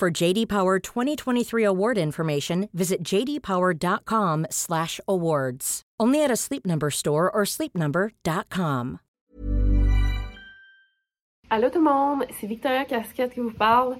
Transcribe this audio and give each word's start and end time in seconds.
For 0.00 0.10
JD 0.10 0.48
Power 0.48 0.78
2023 0.78 1.62
award 1.62 1.98
information, 1.98 2.70
visit 2.72 3.02
jdpower.com/awards. 3.04 5.82
Only 6.00 6.24
at 6.24 6.30
a 6.30 6.36
Sleep 6.36 6.64
Number 6.64 6.90
store 6.90 7.30
or 7.30 7.44
sleepnumber.com. 7.44 9.00
Allô 11.50 11.68
tout 11.68 11.80
le 11.80 11.84
monde, 11.84 12.24
c'est 12.30 12.46
Victoria 12.46 12.86
Casquette 12.86 13.34
qui 13.34 13.40
vous 13.40 13.50
parle. 13.50 13.98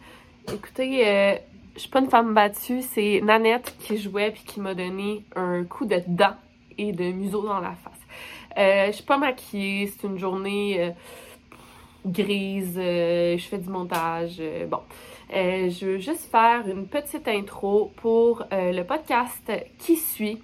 Écoutez, 0.50 1.06
euh, 1.06 1.36
je 1.74 1.80
suis 1.80 1.90
pas 1.90 2.00
une 2.00 2.08
femme 2.08 2.32
battue, 2.32 2.80
c'est 2.80 3.20
Nanette 3.22 3.76
qui 3.80 3.98
jouait 3.98 4.30
puis 4.30 4.44
qui 4.44 4.60
m'a 4.60 4.74
donné 4.74 5.26
un 5.36 5.64
coup 5.64 5.84
de 5.84 6.02
dent 6.06 6.36
et 6.78 6.92
de 6.92 7.12
museau 7.12 7.42
dans 7.42 7.60
la 7.60 7.74
face. 7.74 8.00
Euh, 8.56 8.86
je 8.86 8.92
suis 8.92 9.04
pas 9.04 9.18
maquillée, 9.18 9.88
c'est 9.88 10.06
une 10.06 10.18
journée 10.18 10.80
euh, 10.80 10.92
grise, 12.06 12.78
euh, 12.78 13.36
je 13.36 13.46
fais 13.46 13.58
du 13.58 13.68
montage, 13.68 14.36
euh, 14.40 14.64
bon. 14.66 14.80
Euh, 15.32 15.70
je 15.70 15.86
veux 15.86 15.98
juste 15.98 16.28
faire 16.30 16.66
une 16.66 16.86
petite 16.86 17.28
intro 17.28 17.92
pour 17.96 18.44
euh, 18.52 18.72
le 18.72 18.82
podcast 18.82 19.52
qui 19.78 19.96
suit. 19.96 20.42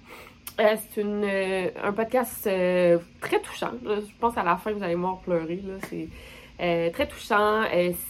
Euh, 0.59 0.75
c'est 0.91 1.73
un 1.83 1.91
podcast 1.91 2.43
très 2.43 3.41
touchant. 3.41 3.71
Je 3.83 4.01
pense 4.19 4.37
à 4.37 4.43
la 4.43 4.55
fin, 4.55 4.71
vous 4.71 4.83
allez 4.83 4.95
voir 4.95 5.19
pleurer. 5.19 5.61
C'est 5.89 6.91
très 6.91 7.07
touchant. 7.07 7.63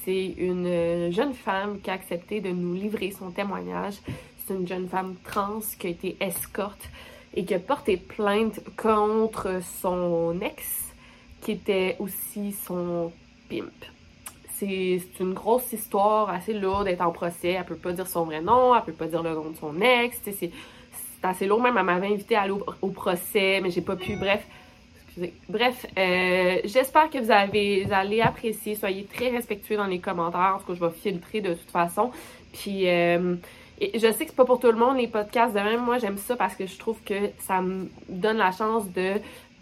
C'est 0.06 0.34
une 0.38 1.11
jeune 1.11 1.34
femme 1.34 1.81
qui 1.81 1.89
a 1.89 1.94
accepté 1.94 2.39
de 2.39 2.50
nous 2.50 2.75
livrer 2.75 3.12
son 3.12 3.31
témoignage. 3.31 3.95
C'est 4.45 4.53
une 4.53 4.67
jeune 4.67 4.88
femme 4.88 5.16
trans 5.25 5.59
qui 5.78 5.88
a 5.88 5.89
été 5.89 6.16
escorte 6.22 6.89
et 7.34 7.44
qui 7.44 7.53
a 7.53 7.59
porté 7.59 7.97
plainte 7.97 8.62
contre 8.78 9.59
son 9.81 10.39
ex, 10.39 10.94
qui 11.41 11.52
était 11.52 11.97
aussi 12.00 12.53
son 12.53 13.12
pimp. 13.50 13.97
C'est 14.59 15.19
une 15.19 15.33
grosse 15.33 15.72
histoire 15.72 16.30
assez 16.30 16.53
lourde 16.53 16.86
d'être 16.86 17.02
en 17.02 17.11
procès. 17.11 17.50
Elle 17.50 17.66
peut 17.66 17.75
pas 17.75 17.91
dire 17.91 18.08
son 18.08 18.25
vrai 18.25 18.41
nom, 18.41 18.75
elle 18.75 18.81
peut 18.81 18.91
pas 18.91 19.05
dire 19.05 19.22
le 19.22 19.33
nom 19.33 19.52
de 19.52 19.55
son 19.55 19.80
ex. 19.81 20.19
C'est 20.23 20.52
assez 21.22 21.45
lourd. 21.45 21.61
Même, 21.61 21.77
elle 21.77 21.86
m'avait 21.86 22.08
invité 22.08 22.36
à 22.36 22.41
aller 22.41 22.53
au, 22.81 22.89
procès, 22.89 23.59
mais 23.61 23.69
j'ai 23.69 23.81
pas 23.81 23.95
pu. 23.95 24.16
Bref, 24.16 24.44
excusez. 25.05 25.33
Bref, 25.47 25.85
euh, 25.97 26.59
j'espère 26.66 27.09
que 27.09 27.19
vous, 27.19 27.31
avez, 27.31 27.88
allez 27.91 28.22
apprécier. 28.22 28.75
Soyez 28.75 29.05
très 29.05 29.30
respectueux 29.30 29.78
dans 29.78 29.85
les 29.85 30.00
commentaires. 30.00 30.55
En 30.55 30.59
tout 30.59 30.67
cas, 30.67 30.73
je 30.73 30.85
vais 30.85 30.91
filtrer 30.91 31.41
de 31.41 31.53
toute 31.53 31.69
façon. 31.69 32.11
Puis, 32.53 32.89
euh, 32.89 33.35
je 33.80 34.00
sais 34.00 34.25
que 34.25 34.30
c'est 34.30 34.35
pas 34.35 34.45
pour 34.45 34.59
tout 34.59 34.72
le 34.72 34.78
monde 34.78 34.97
les 34.97 35.08
podcasts. 35.08 35.53
De 35.53 35.59
même, 35.59 35.83
moi, 35.83 36.00
j'aime 36.00 36.17
ça 36.17 36.35
parce 36.35 36.55
que 36.55 36.66
je 36.66 36.78
trouve 36.80 36.97
que 37.03 37.30
ça 37.39 37.61
me 37.61 37.89
donne 38.09 38.38
la 38.38 38.52
chance 38.52 38.89
de 38.91 39.13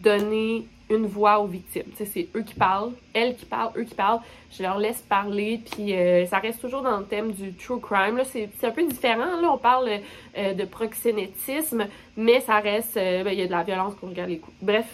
donner 0.01 0.66
une 0.89 1.08
voix 1.08 1.39
aux 1.39 1.47
victimes. 1.47 1.91
C'est 1.95 2.28
eux 2.36 2.44
qui 2.44 2.53
parlent, 2.53 2.91
elles 3.14 3.36
qui 3.36 3.45
parlent, 3.45 3.72
eux 3.75 3.83
qui 3.83 3.95
parlent. 3.95 4.19
Je 4.52 4.64
leur 4.64 4.78
laisse 4.78 5.02
parler, 5.02 5.59
puis 5.72 5.95
euh, 5.95 6.25
ça 6.28 6.38
reste 6.38 6.61
toujours 6.61 6.81
dans 6.81 6.97
le 6.97 7.05
thème 7.05 7.31
du 7.31 7.53
true 7.53 7.80
crime. 7.80 8.17
Là, 8.17 8.23
c'est 8.23 8.50
un 8.64 8.72
peu 8.72 8.86
différent. 8.88 9.41
Là, 9.41 9.52
on 9.52 9.58
parle 9.58 9.89
euh, 10.38 10.53
de 10.53 10.66
proxénétisme, 10.66 11.88
mais 12.16 12.39
ça 12.41 12.59
reste, 12.59 12.97
euh, 12.97 13.23
ben, 13.23 13.31
il 13.31 13.39
y 13.39 13.41
a 13.41 13.47
de 13.47 13.52
la 13.52 13.63
violence 13.63 13.95
qu'on 13.95 14.08
regarde 14.08 14.30
les 14.30 14.38
coups. 14.38 14.56
Bref, 14.61 14.86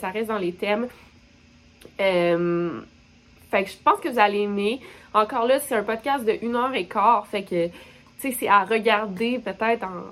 ça 0.00 0.10
reste 0.10 0.28
dans 0.28 0.38
les 0.38 0.52
thèmes. 0.52 0.88
Fait 1.96 3.64
que 3.64 3.70
je 3.70 3.76
pense 3.82 4.00
que 4.00 4.08
vous 4.08 4.18
allez 4.18 4.40
aimer. 4.40 4.80
Encore 5.14 5.46
là, 5.46 5.58
c'est 5.58 5.74
un 5.74 5.82
podcast 5.82 6.24
de 6.24 6.36
une 6.42 6.54
heure 6.54 6.74
et 6.74 6.84
quart. 6.84 7.26
Fait 7.26 7.42
que, 7.42 7.68
tu 7.68 7.72
sais, 8.18 8.36
c'est 8.38 8.48
à 8.48 8.64
regarder 8.64 9.38
peut-être 9.38 9.84
en, 9.84 10.04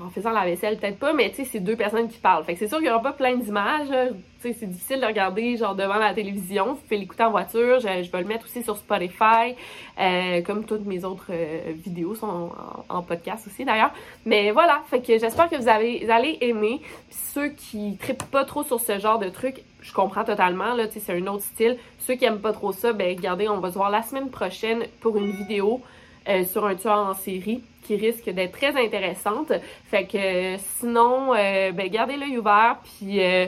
en 0.00 0.08
faisant 0.08 0.30
la 0.30 0.44
vaisselle, 0.44 0.78
peut-être 0.78 0.98
pas, 0.98 1.12
mais 1.12 1.30
tu 1.30 1.36
sais, 1.36 1.44
c'est 1.44 1.60
deux 1.60 1.76
personnes 1.76 2.08
qui 2.08 2.18
parlent. 2.18 2.44
Fait 2.44 2.54
que 2.54 2.58
c'est 2.58 2.68
sûr 2.68 2.78
qu'il 2.78 2.86
y 2.86 2.90
aura 2.90 3.02
pas 3.02 3.12
plein 3.12 3.36
d'images. 3.36 3.88
Tu 3.88 4.48
sais, 4.48 4.56
c'est 4.58 4.66
difficile 4.66 5.00
de 5.00 5.06
regarder, 5.06 5.56
genre, 5.56 5.74
devant 5.74 5.96
la 5.96 6.14
télévision. 6.14 6.74
Vous 6.74 6.80
l'écouter 6.90 7.24
en 7.24 7.30
voiture. 7.30 7.78
Je, 7.80 8.10
vais 8.10 8.20
le 8.20 8.26
mettre 8.26 8.46
aussi 8.46 8.62
sur 8.62 8.76
Spotify. 8.76 9.54
euh, 10.00 10.40
comme 10.42 10.64
toutes 10.64 10.86
mes 10.86 11.04
autres 11.04 11.26
euh, 11.30 11.72
vidéos 11.74 12.14
sont 12.14 12.50
en, 12.88 13.02
podcast 13.02 13.46
aussi, 13.46 13.64
d'ailleurs. 13.64 13.92
Mais 14.24 14.50
voilà. 14.50 14.82
Fait 14.88 15.00
que 15.00 15.18
j'espère 15.18 15.50
que 15.50 15.56
vous, 15.56 15.68
avez, 15.68 16.08
allez 16.10 16.38
aimer. 16.40 16.80
Puis 17.08 17.18
ceux 17.34 17.48
qui 17.48 17.96
trippent 17.98 18.30
pas 18.30 18.44
trop 18.44 18.62
sur 18.62 18.80
ce 18.80 18.98
genre 18.98 19.18
de 19.18 19.28
trucs, 19.28 19.62
je 19.82 19.92
comprends 19.92 20.24
totalement, 20.24 20.74
là, 20.74 20.86
tu 20.86 20.94
sais, 20.94 21.00
c'est 21.00 21.12
un 21.12 21.26
autre 21.26 21.44
style. 21.44 21.76
Ceux 21.98 22.14
qui 22.14 22.24
aiment 22.24 22.40
pas 22.40 22.52
trop 22.52 22.72
ça, 22.72 22.92
ben, 22.92 23.14
regardez, 23.14 23.48
on 23.48 23.58
va 23.58 23.70
se 23.70 23.74
voir 23.74 23.90
la 23.90 24.02
semaine 24.02 24.30
prochaine 24.30 24.84
pour 25.00 25.18
une 25.18 25.32
vidéo 25.32 25.82
euh, 26.28 26.44
sur 26.44 26.64
un 26.64 26.74
tueur 26.74 26.98
en 26.98 27.14
série 27.14 27.62
qui 27.82 27.96
risque 27.96 28.30
d'être 28.30 28.52
très 28.52 28.76
intéressante. 28.76 29.52
Fait 29.90 30.06
que 30.06 30.56
sinon, 30.78 31.34
euh, 31.34 31.72
ben, 31.72 31.88
gardez 31.88 32.16
l'œil 32.16 32.38
ouvert, 32.38 32.78
puis 32.84 33.20
euh, 33.20 33.46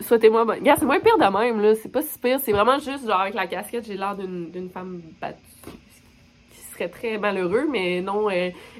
souhaitez-moi 0.00 0.44
bonne. 0.44 0.58
Regarde, 0.60 0.78
c'est 0.78 0.86
moins 0.86 1.00
pire 1.00 1.18
de 1.18 1.38
même, 1.38 1.60
là. 1.60 1.74
C'est 1.74 1.90
pas 1.90 2.02
si 2.02 2.18
pire. 2.18 2.38
C'est 2.42 2.52
vraiment 2.52 2.78
juste, 2.78 3.06
genre, 3.06 3.20
avec 3.20 3.34
la 3.34 3.46
casquette, 3.46 3.86
j'ai 3.86 3.96
l'air 3.96 4.14
d'une 4.16 4.70
femme 4.72 5.02
battue 5.20 5.38
qui 6.50 6.60
serait 6.72 6.88
très 6.88 7.18
malheureux, 7.18 7.66
mais 7.70 8.00
non, 8.00 8.28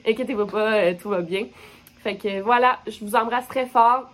inquiétez-vous 0.06 0.46
pas, 0.46 0.94
tout 0.94 1.10
va 1.10 1.20
bien. 1.20 1.46
Fait 2.02 2.16
que 2.16 2.40
voilà, 2.40 2.78
je 2.86 3.04
vous 3.04 3.16
embrasse 3.16 3.48
très 3.48 3.66
fort 3.66 4.10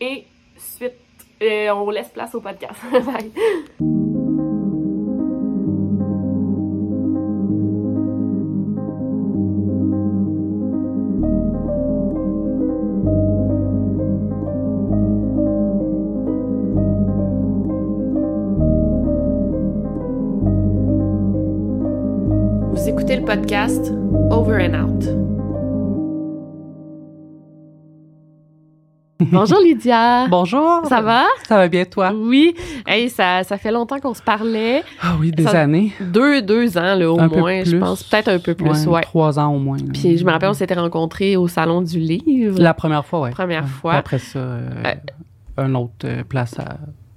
et 0.00 0.24
suite, 0.56 0.94
on 1.40 1.90
laisse 1.90 2.08
place 2.08 2.34
au 2.34 2.40
podcast. 2.40 2.80
Bye. 2.92 4.03
Podcast 23.34 23.90
Over 24.30 24.60
and 24.60 24.74
Out. 24.74 25.04
Bonjour 29.32 29.58
Lydia. 29.58 30.28
Bonjour. 30.28 30.82
Ça 30.88 31.00
va? 31.00 31.24
Ça 31.48 31.56
va 31.56 31.66
bien, 31.66 31.84
toi? 31.84 32.12
Oui. 32.14 32.54
Hey, 32.86 33.10
ça, 33.10 33.42
ça 33.42 33.56
fait 33.58 33.72
longtemps 33.72 33.98
qu'on 33.98 34.14
se 34.14 34.22
parlait. 34.22 34.84
Ah 35.02 35.16
oui, 35.18 35.32
des 35.32 35.42
Ça- 35.42 35.62
années. 35.62 35.92
Deux, 36.00 36.42
deux 36.42 36.78
ans, 36.78 36.94
là, 36.94 37.10
au 37.10 37.18
Un 37.18 37.28
peu 37.28 37.40
moins, 37.40 37.64
je 37.64 37.76
pense. 37.76 38.04
Peut-être 38.04 38.28
un 38.28 38.38
peu 38.38 38.54
plus, 38.54 38.86
ouais. 38.86 39.00
Trois 39.02 39.36
ans 39.40 39.52
au 39.52 39.58
moins. 39.58 39.78
là. 39.78 39.84
Puis 39.92 40.16
je 40.16 40.24
me 40.24 40.30
rappelle, 40.30 40.50
on 40.50 40.54
s'était 40.54 40.74
rencontrés 40.74 41.36
au 41.36 41.48
Salon 41.48 41.82
du 41.82 41.98
Livre. 41.98 42.60
La 42.60 42.72
première 42.72 43.04
fois, 43.04 43.22
oui. 43.22 43.30
Première 43.32 43.66
fois. 43.66 43.94
Après 43.94 44.18
ça, 44.20 44.38
euh, 44.38 44.68
Ouais. 44.84 45.00
un 45.56 45.74
autre 45.74 45.92
euh, 46.04 46.22
place 46.22 46.56
à. 46.60 46.76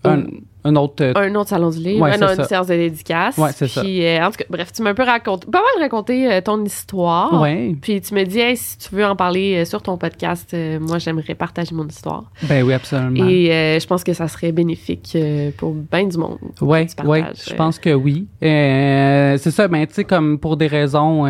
Un, 0.09 0.23
un 0.67 0.75
autre. 0.75 1.03
euh, 1.03 1.13
Un 1.15 1.33
autre 1.35 1.49
Salon 1.49 1.69
du 1.69 1.79
Livre, 1.79 2.01
Ouais, 2.03 2.11
un 2.11 2.17
c'est 2.17 2.23
autre 2.23 2.35
ça. 2.35 2.43
séance 2.45 2.67
de 2.67 2.75
dédicace. 2.75 3.37
Ouais, 3.37 3.49
c'est 3.53 3.67
ça. 3.67 3.81
Puis, 3.81 4.05
euh, 4.05 4.23
en 4.25 4.31
tout 4.31 4.37
cas, 4.37 4.45
bref, 4.49 4.71
tu 4.73 4.81
m'as 4.81 4.89
un 4.91 4.93
peu 4.93 5.03
raconté, 5.03 5.47
pas 5.51 5.59
mal 5.59 5.81
raconté 5.83 6.31
euh, 6.31 6.41
ton 6.41 6.63
histoire. 6.63 7.41
ouais. 7.41 7.75
Puis 7.81 8.01
tu 8.01 8.13
me 8.13 8.23
dis, 8.23 8.39
hey, 8.39 8.57
si 8.57 8.77
tu 8.77 8.93
veux 8.95 9.05
en 9.05 9.15
parler 9.15 9.65
sur 9.65 9.81
ton 9.81 9.97
podcast, 9.97 10.55
moi, 10.81 10.97
j'aimerais 10.99 11.35
partager 11.35 11.73
mon 11.73 11.87
histoire. 11.87 12.25
Ben 12.43 12.63
oui, 12.63 12.73
absolument. 12.73 13.27
Et 13.27 13.77
je 13.79 13.87
pense 13.87 14.03
que 14.03 14.13
ça 14.13 14.27
serait 14.27 14.51
bénéfique 14.51 15.17
pour 15.57 15.73
bien 15.73 16.05
du 16.05 16.17
monde. 16.17 16.37
Ouais, 16.61 16.87
partages, 16.95 17.43
je 17.49 17.53
pense 17.55 17.79
que 17.79 17.93
oui. 17.93 18.27
C'est 18.41 19.51
ça, 19.51 19.67
ben 19.67 19.85
tu 19.87 19.93
sais, 19.93 20.03
comme 20.03 20.39
pour 20.39 20.57
des 20.57 20.67
raisons, 20.67 21.25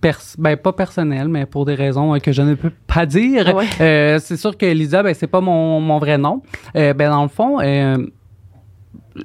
pers- 0.00 0.20
ben 0.38 0.56
pas 0.56 0.72
personnelles, 0.72 1.28
mais 1.28 1.46
pour 1.46 1.64
des 1.64 1.74
raisons 1.74 2.14
euh, 2.14 2.18
que 2.18 2.32
je 2.32 2.42
ne 2.42 2.54
peux 2.54 2.70
pas 2.86 3.06
dire. 3.06 3.54
Ouais. 3.54 3.64
Euh, 3.80 4.18
c'est 4.20 4.36
sûr 4.36 4.56
que 4.56 4.66
Lisa, 4.66 5.02
ben 5.02 5.14
c'est 5.14 5.26
pas 5.26 5.40
mon, 5.40 5.80
mon 5.80 5.98
vrai 5.98 6.18
nom. 6.18 6.42
Euh, 6.76 6.92
ben 6.94 7.10
dans 7.10 7.22
le 7.22 7.28
fond, 7.28 7.58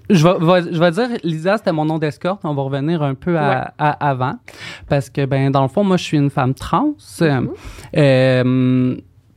je 0.09 0.27
vais, 0.27 0.73
je 0.73 0.79
vais 0.79 0.91
dire 0.91 1.07
Lisa, 1.23 1.57
c'était 1.57 1.71
mon 1.71 1.85
nom 1.85 1.97
d'escorte. 1.97 2.41
On 2.43 2.53
va 2.53 2.61
revenir 2.63 3.01
un 3.01 3.15
peu 3.15 3.37
à, 3.37 3.73
à- 3.77 4.09
avant, 4.09 4.35
parce 4.89 5.09
que 5.09 5.25
ben 5.25 5.51
dans 5.51 5.63
le 5.63 5.67
fond, 5.67 5.83
moi 5.83 5.97
je 5.97 6.03
suis 6.03 6.17
une 6.17 6.29
femme 6.29 6.53
trans. 6.53 6.93
Mm-hmm. 6.99 7.47
Euh, 7.97 8.95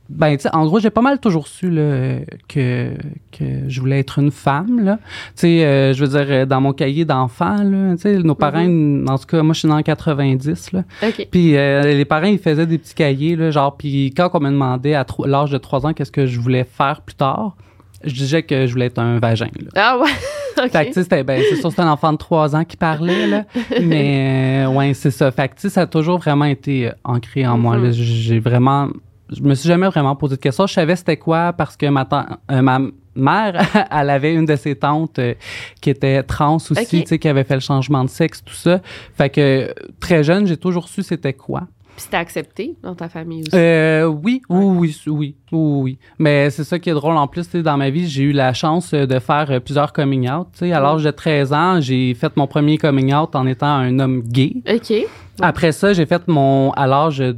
ben, 0.09 0.37
tu 0.37 0.43
sais, 0.43 0.49
en 0.55 0.65
gros, 0.65 0.79
j'ai 0.79 0.89
pas 0.89 1.01
mal 1.01 1.19
toujours 1.19 1.47
su 1.47 1.69
là, 1.69 2.19
que, 2.47 2.93
que 3.31 3.67
je 3.67 3.79
voulais 3.81 3.99
être 3.99 4.19
une 4.19 4.31
femme. 4.31 4.83
Là. 4.83 4.99
Tu 5.35 5.41
sais, 5.41 5.65
euh, 5.65 5.93
je 5.93 6.05
veux 6.05 6.23
dire, 6.23 6.47
dans 6.47 6.61
mon 6.61 6.71
cahier 6.71 7.03
d'enfant, 7.03 7.61
là, 7.61 7.95
tu 7.95 8.03
sais, 8.03 8.17
nos 8.19 8.35
parents, 8.35 8.65
en 8.65 9.17
tout 9.17 9.25
cas, 9.25 9.43
moi, 9.43 9.53
je 9.53 9.59
suis 9.59 9.67
né 9.67 9.73
en 9.73 9.81
90, 9.81 10.71
là. 10.71 10.83
OK. 11.03 11.27
Puis 11.29 11.57
euh, 11.57 11.81
les 11.81 12.05
parents, 12.05 12.27
ils 12.27 12.39
faisaient 12.39 12.65
des 12.65 12.77
petits 12.77 12.95
cahiers, 12.95 13.35
là, 13.35 13.51
genre, 13.51 13.75
puis 13.75 14.13
quand 14.15 14.29
on 14.33 14.39
me 14.39 14.49
demandait 14.49 14.95
à 14.95 15.05
l'âge 15.25 15.51
de 15.51 15.57
3 15.57 15.85
ans 15.87 15.93
qu'est-ce 15.93 16.11
que 16.11 16.25
je 16.25 16.39
voulais 16.39 16.63
faire 16.63 17.01
plus 17.01 17.15
tard, 17.15 17.57
je 18.03 18.13
disais 18.13 18.43
que 18.43 18.65
je 18.65 18.71
voulais 18.71 18.85
être 18.85 18.99
un 18.99 19.19
vagin, 19.19 19.49
là. 19.59 19.69
Ah 19.75 19.97
ouais. 19.99 20.09
OK. 20.63 20.71
Fait 20.71 20.87
que, 20.87 20.93
c'était, 20.93 21.23
ben, 21.23 21.41
c'est 21.49 21.57
sûr, 21.57 21.69
c'était 21.69 21.83
un 21.83 21.91
enfant 21.91 22.13
de 22.13 22.17
3 22.17 22.55
ans 22.55 22.63
qui 22.63 22.77
parlait, 22.77 23.27
là. 23.27 23.45
Mais, 23.81 24.65
euh, 24.65 24.69
ouais, 24.69 24.93
c'est 24.93 25.11
ça. 25.11 25.31
Fait 25.31 25.49
que, 25.49 25.69
ça 25.69 25.81
a 25.81 25.87
toujours 25.87 26.17
vraiment 26.17 26.45
été 26.45 26.87
euh, 26.87 26.91
ancré 27.03 27.45
en 27.45 27.57
moi, 27.57 27.77
là. 27.77 27.87
Mhm. 27.87 27.93
J'ai 27.93 28.39
vraiment, 28.39 28.89
je 29.31 29.41
me 29.41 29.55
suis 29.55 29.67
jamais 29.67 29.87
vraiment 29.87 30.15
posé 30.15 30.35
de 30.35 30.41
questions. 30.41 30.67
Je 30.67 30.73
savais 30.73 30.95
c'était 30.95 31.17
quoi 31.17 31.53
parce 31.53 31.75
que 31.75 31.87
ma, 31.87 32.07
euh, 32.51 32.61
ma 32.61 32.79
mère, 33.15 33.87
elle 33.91 34.09
avait 34.09 34.33
une 34.33 34.45
de 34.45 34.55
ses 34.55 34.75
tantes 34.75 35.19
euh, 35.19 35.33
qui 35.81 35.89
était 35.89 36.23
trans 36.23 36.55
aussi, 36.55 37.01
tu 37.01 37.05
sais, 37.05 37.19
qui 37.19 37.27
avait 37.27 37.43
fait 37.43 37.55
le 37.55 37.61
changement 37.61 38.03
de 38.03 38.09
sexe, 38.09 38.43
tout 38.43 38.53
ça. 38.53 38.79
Fait 39.15 39.29
que, 39.29 39.73
très 39.99 40.23
jeune, 40.23 40.47
j'ai 40.47 40.57
toujours 40.57 40.87
su 40.87 41.03
c'était 41.03 41.33
quoi. 41.33 41.63
Puis 41.97 42.03
c'était 42.03 42.17
accepté 42.17 42.75
dans 42.83 42.93
ta 42.93 43.09
famille 43.09 43.41
aussi? 43.41 43.55
Euh, 43.55 44.05
oui, 44.05 44.43
oui, 44.49 44.65
oui, 44.65 45.01
oui, 45.07 45.35
oui, 45.51 45.81
oui. 45.81 45.97
Mais 46.19 46.51
c'est 46.51 46.63
ça 46.63 46.77
qui 46.77 46.91
est 46.91 46.93
drôle 46.93 47.17
en 47.17 47.25
plus, 47.25 47.49
dans 47.49 47.75
ma 47.75 47.89
vie, 47.89 48.07
j'ai 48.07 48.21
eu 48.21 48.33
la 48.33 48.53
chance 48.53 48.93
euh, 48.93 49.07
de 49.07 49.17
faire 49.17 49.49
euh, 49.49 49.59
plusieurs 49.59 49.93
coming 49.93 50.29
out. 50.29 50.47
Tu 50.53 50.59
sais, 50.59 50.73
à 50.73 50.79
l'âge 50.79 51.03
de 51.03 51.09
13 51.09 51.53
ans, 51.53 51.81
j'ai 51.81 52.13
fait 52.13 52.37
mon 52.37 52.45
premier 52.45 52.77
coming 52.77 53.15
out 53.15 53.35
en 53.35 53.47
étant 53.47 53.65
un 53.65 53.97
homme 53.97 54.21
gay. 54.21 54.57
OK. 54.71 54.93
Après 55.41 55.71
ça, 55.71 55.93
j'ai 55.93 56.05
fait 56.05 56.27
mon, 56.27 56.69
à 56.73 56.85
l'âge 56.85 57.17
de 57.17 57.35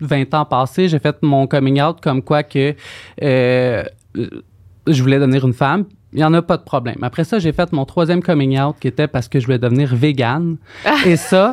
20 0.00 0.32
ans 0.32 0.46
passés, 0.46 0.88
j'ai 0.88 0.98
fait 0.98 1.22
mon 1.22 1.46
coming 1.46 1.82
out 1.82 1.98
comme 2.00 2.22
quoi 2.22 2.42
que 2.42 2.74
euh, 3.22 3.84
je 4.86 5.02
voulais 5.02 5.18
devenir 5.18 5.46
une 5.46 5.52
femme. 5.52 5.84
Il 6.14 6.20
n'y 6.20 6.24
en 6.24 6.32
a 6.32 6.40
pas 6.40 6.56
de 6.56 6.62
problème. 6.62 7.00
Après 7.02 7.24
ça, 7.24 7.38
j'ai 7.38 7.52
fait 7.52 7.70
mon 7.72 7.84
troisième 7.84 8.22
coming 8.22 8.58
out 8.58 8.76
qui 8.80 8.88
était 8.88 9.08
parce 9.08 9.28
que 9.28 9.40
je 9.40 9.44
voulais 9.44 9.58
devenir 9.58 9.94
végane. 9.94 10.56
Et 11.04 11.16
ça, 11.16 11.52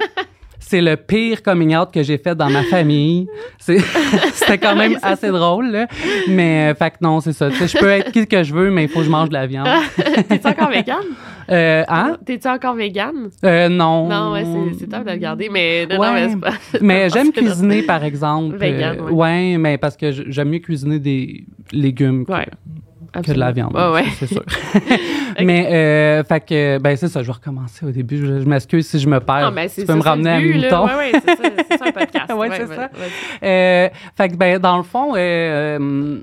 c'est 0.59 0.81
le 0.81 0.95
pire 0.97 1.41
coming 1.43 1.75
out 1.75 1.89
que 1.93 2.03
j'ai 2.03 2.17
fait 2.17 2.35
dans 2.35 2.49
ma 2.49 2.63
famille. 2.63 3.27
C'était 3.59 4.57
quand 4.57 4.75
même 4.75 4.97
assez 5.01 5.29
drôle, 5.29 5.71
là. 5.71 5.87
Mais, 6.27 6.71
euh, 6.71 6.75
fait 6.75 6.91
que 6.91 6.95
non, 7.01 7.19
c'est 7.21 7.33
ça. 7.33 7.49
Je 7.49 7.77
peux 7.77 7.89
être 7.89 8.11
qui 8.11 8.27
que 8.27 8.43
je 8.43 8.53
veux, 8.53 8.69
mais 8.71 8.83
il 8.83 8.89
faut 8.89 8.99
que 8.99 9.05
je 9.05 9.09
mange 9.09 9.29
de 9.29 9.33
la 9.33 9.47
viande. 9.47 9.67
T'es-tu 10.29 10.47
encore 10.47 10.69
végane? 10.69 10.97
Euh, 11.49 11.83
hein? 11.87 12.17
T'es-tu 12.25 12.47
encore 12.47 12.75
végane? 12.75 13.29
Euh, 13.45 13.69
non. 13.69 14.07
Non, 14.09 14.33
ouais, 14.33 14.43
c'est- 14.77 14.87
top 14.87 15.05
de 15.05 15.11
le 15.11 15.17
garder, 15.17 15.49
mais 15.51 15.85
non, 15.85 15.95
non, 15.95 16.01
Ouais. 16.01 16.13
mais 16.13 16.29
c'est 16.29 16.39
pas. 16.39 16.53
Mais 16.81 17.03
non, 17.07 17.13
j'aime 17.13 17.31
cuisiner, 17.31 17.83
par 17.83 18.03
exemple. 18.03 18.57
Vegan, 18.57 18.97
Euh, 18.99 19.03
ouais. 19.03 19.11
ouais, 19.53 19.57
mais 19.57 19.77
parce 19.77 19.95
que 19.95 20.11
j'aime 20.11 20.49
mieux 20.49 20.59
cuisiner 20.59 20.99
des 20.99 21.45
légumes 21.71 22.25
que, 22.25 22.31
Que 23.13 23.31
de 23.31 23.39
la 23.39 23.51
viande. 23.51 23.73
Ouais, 23.75 23.91
ouais. 23.91 24.05
C'est 24.19 24.27
sûr. 24.27 24.43
Mais, 25.43 25.67
euh, 25.71 26.23
fait 26.23 26.39
que, 26.41 26.77
ben, 26.79 26.95
c'est 26.97 27.07
ça, 27.07 27.21
je 27.21 27.27
vais 27.27 27.33
recommencer 27.33 27.85
au 27.85 27.91
début. 27.91 28.17
Je, 28.17 28.41
je 28.41 28.45
m'excuse 28.47 28.87
si 28.87 28.99
je 28.99 29.07
me 29.07 29.19
perds. 29.19 29.45
Non, 29.45 29.51
mais 29.51 29.67
c'est 29.67 29.81
tu 29.81 29.87
peux 29.87 29.93
me 29.95 30.01
ramener 30.01 30.29
à 30.29 30.39
moutons. 30.39 30.85
Ouais, 30.87 30.95
ouais, 30.95 31.11
c'est 31.13 31.35
ça, 31.35 31.49
c'est 31.69 31.77
ça 31.77 31.85
un 31.85 31.91
podcast. 31.91 32.31
Ouais, 32.37 32.49
c'est 32.51 32.67
ça. 32.67 32.89
Euh, 33.43 33.89
fait 34.15 34.29
que, 34.29 34.35
ben, 34.35 34.59
dans 34.59 34.77
le 34.77 34.83
fond, 34.83 35.13
euh, 35.15 35.77
euh, 35.79 36.19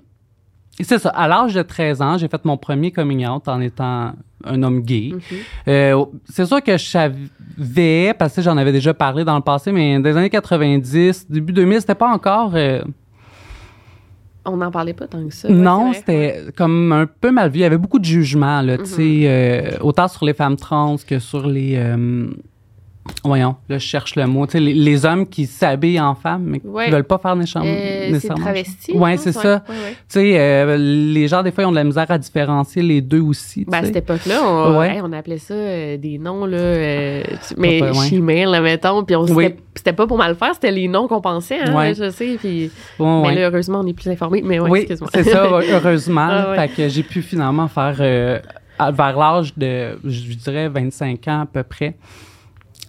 c'est 0.80 0.98
ça. 0.98 1.10
À 1.10 1.28
l'âge 1.28 1.54
de 1.54 1.62
13 1.62 2.02
ans, 2.02 2.18
j'ai 2.18 2.28
fait 2.28 2.44
mon 2.44 2.56
premier 2.56 2.90
coming 2.90 3.26
out 3.26 3.46
en 3.48 3.60
étant 3.60 4.12
un 4.44 4.62
homme 4.62 4.82
gay. 4.82 5.10
Mhm. 5.12 5.20
Euh, 5.68 6.04
c'est 6.28 6.44
sûr 6.46 6.62
que 6.62 6.76
je 6.76 6.84
savais, 6.84 8.14
parce 8.18 8.34
que 8.34 8.42
j'en 8.42 8.56
avais 8.56 8.72
déjà 8.72 8.92
parlé 8.94 9.24
dans 9.24 9.36
le 9.36 9.42
passé, 9.42 9.72
mais 9.72 9.98
dans 9.98 10.08
les 10.10 10.16
années 10.16 10.30
90, 10.30 11.30
début 11.30 11.52
2000, 11.52 11.80
c'était 11.80 11.94
pas 11.94 12.08
encore. 12.08 12.52
euh, 12.54 12.82
On 14.46 14.56
n'en 14.58 14.70
parlait 14.70 14.92
pas 14.92 15.06
tant 15.06 15.26
que 15.26 15.32
ça. 15.34 15.48
ouais, 15.48 15.54
non, 15.54 15.92
c'était 15.94 16.42
comme 16.56 16.92
un 16.92 17.06
peu 17.06 17.30
mal 17.30 17.50
vu. 17.50 17.58
Il 17.58 17.62
y 17.62 17.64
avait 17.64 17.78
beaucoup 17.78 17.98
de 17.98 18.04
jugements, 18.04 18.60
là, 18.60 18.76
tu 18.78 18.84
sais, 18.86 19.02
Mhm. 19.02 19.24
euh, 19.24 19.70
autant 19.80 20.06
sur 20.08 20.24
les 20.26 20.34
femmes 20.34 20.56
trans 20.56 20.96
que 21.06 21.18
sur 21.18 21.46
les. 21.46 21.74
euh, 21.76 22.26
voyons, 23.22 23.56
là, 23.68 23.78
je 23.78 23.84
cherche 23.86 24.16
le 24.16 24.26
mot. 24.26 24.46
Tu 24.46 24.52
sais, 24.52 24.60
les, 24.60 24.72
les 24.74 25.04
hommes 25.06 25.26
qui 25.26 25.46
s'habillent 25.46 26.00
en 26.00 26.14
femmes, 26.14 26.44
mais 26.44 26.60
Ouais. 26.64 26.86
qui 26.86 26.90
veulent 26.90 27.04
pas 27.04 27.18
faire 27.18 27.36
nécessairement. 27.36 27.70
Euh, 27.70 28.18
c'est 28.20 28.28
travesti. 28.28 28.92
Je 28.94 29.16
c'est 29.18 29.32
ça. 29.32 29.62
ouais, 29.68 29.74
ouais. 29.74 29.90
Tu 29.92 29.96
sais, 30.08 30.38
euh, 30.38 30.76
les 30.78 31.28
gens, 31.28 31.42
des 31.42 31.52
fois, 31.52 31.64
ils 31.64 31.66
ont 31.66 31.70
de 31.70 31.76
la 31.76 31.84
misère 31.84 32.06
à 32.10 32.18
différencier 32.18 32.82
les 32.82 33.00
deux 33.00 33.20
aussi. 33.20 33.64
Ben, 33.66 33.78
à 33.78 33.84
cette 33.84 33.96
époque-là, 33.96 34.40
on, 34.42 34.82
hey, 34.82 35.00
on 35.02 35.12
appelait 35.12 35.38
ça 35.38 35.54
euh, 35.54 35.96
des 35.96 36.18
noms, 36.18 36.46
là, 36.46 36.56
euh, 36.56 37.22
mais 37.58 37.80
chimère, 38.08 38.48
là, 38.50 38.60
mettons, 38.60 39.04
puis 39.04 39.16
Oui. 39.16 39.54
c'était- 39.74 39.92
pas 39.92 40.06
pour 40.06 40.16
mal 40.18 40.34
faire, 40.34 40.54
c'était 40.54 40.72
les 40.72 40.88
noms 40.88 41.06
qu'on 41.08 41.20
pensait, 41.20 41.60
hein, 41.60 41.74
Ouais. 41.76 41.94
je 41.94 42.10
sais, 42.10 42.36
puis... 42.38 42.70
Bon, 42.98 43.26
mais 43.26 43.34
là, 43.34 43.48
heureusement, 43.48 43.80
on 43.82 43.86
est 43.86 43.92
plus 43.92 44.08
informés, 44.10 44.42
mais 44.44 44.58
ouais, 44.60 44.70
oui, 44.70 44.84
c'est 44.88 44.96
ça, 45.24 45.44
heureusement. 45.72 46.28
Ah. 46.30 46.54
Fait 46.56 46.68
que 46.68 46.88
j'ai 46.88 47.02
pu 47.02 47.22
finalement 47.22 47.68
faire, 47.68 47.94
vers 47.96 49.16
l'âge 49.18 49.52
de, 49.56 49.98
je 50.04 50.34
dirais, 50.34 50.68
25 50.68 51.28
ans 51.28 51.40
à 51.42 51.46
peu 51.46 51.62
près. 51.62 51.96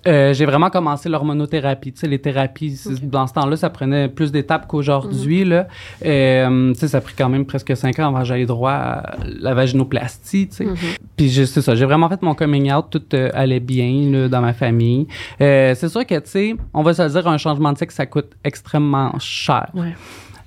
Euh, 0.08 0.34
j'ai 0.34 0.46
vraiment 0.46 0.70
commencé 0.70 1.10
l'hormonothérapie. 1.10 1.92
Tu 1.94 2.02
sais, 2.02 2.08
les 2.08 2.20
thérapies, 2.20 2.80
dans 3.04 3.26
ce 3.28 3.34
temps-là, 3.34 3.56
ça 3.56 3.70
prenait 3.70 4.08
plus 4.08 4.32
d'étapes 4.32 4.68
qu'aujourd'hui. 4.68 5.44
Mhm. 5.44 5.50
là. 5.50 5.68
Euh, 6.06 6.74
tu 6.74 6.80
sais, 6.80 6.88
ça 6.90 6.98
a 7.00 7.02
pris 7.02 7.16
quand 7.18 7.30
même 7.30 7.46
presque 7.46 7.76
cinq 7.76 7.98
ans 8.00 8.08
avant 8.10 8.20
que 8.20 8.26
j'aille 8.26 8.46
droit 8.46 8.72
à 8.72 9.16
la 9.40 9.54
vaginoplastie. 9.54 10.48
tu 10.50 10.56
sais. 10.56 10.66
Mhm. 10.66 10.76
Puis 11.18 11.30
j'ai- 11.30 11.46
c'est 11.46 11.62
ça, 11.62 11.76
j'ai 11.76 11.86
vraiment 11.86 12.10
fait 12.10 12.22
mon 12.22 12.36
coming 12.36 12.72
out, 12.72 12.86
tout 12.92 13.02
euh, 13.14 13.30
allait 13.34 13.60
bien 13.60 14.10
là, 14.12 14.28
dans 14.28 14.42
ma 14.42 14.54
famille. 14.54 15.08
Euh, 15.42 15.74
c'est 15.76 15.90
sûr 15.90 16.06
que, 16.06 16.16
tu 16.16 16.30
sais, 16.30 16.56
on 16.74 16.84
va 16.84 16.94
se 16.94 17.02
le 17.02 17.10
dire, 17.10 17.28
un 17.28 17.38
changement 17.38 17.74
de 17.74 17.78
sexe, 17.78 17.96
ça 17.96 18.06
coûte 18.06 18.32
extrêmement 18.44 19.18
cher. 19.20 19.70
Ouais. 19.74 19.94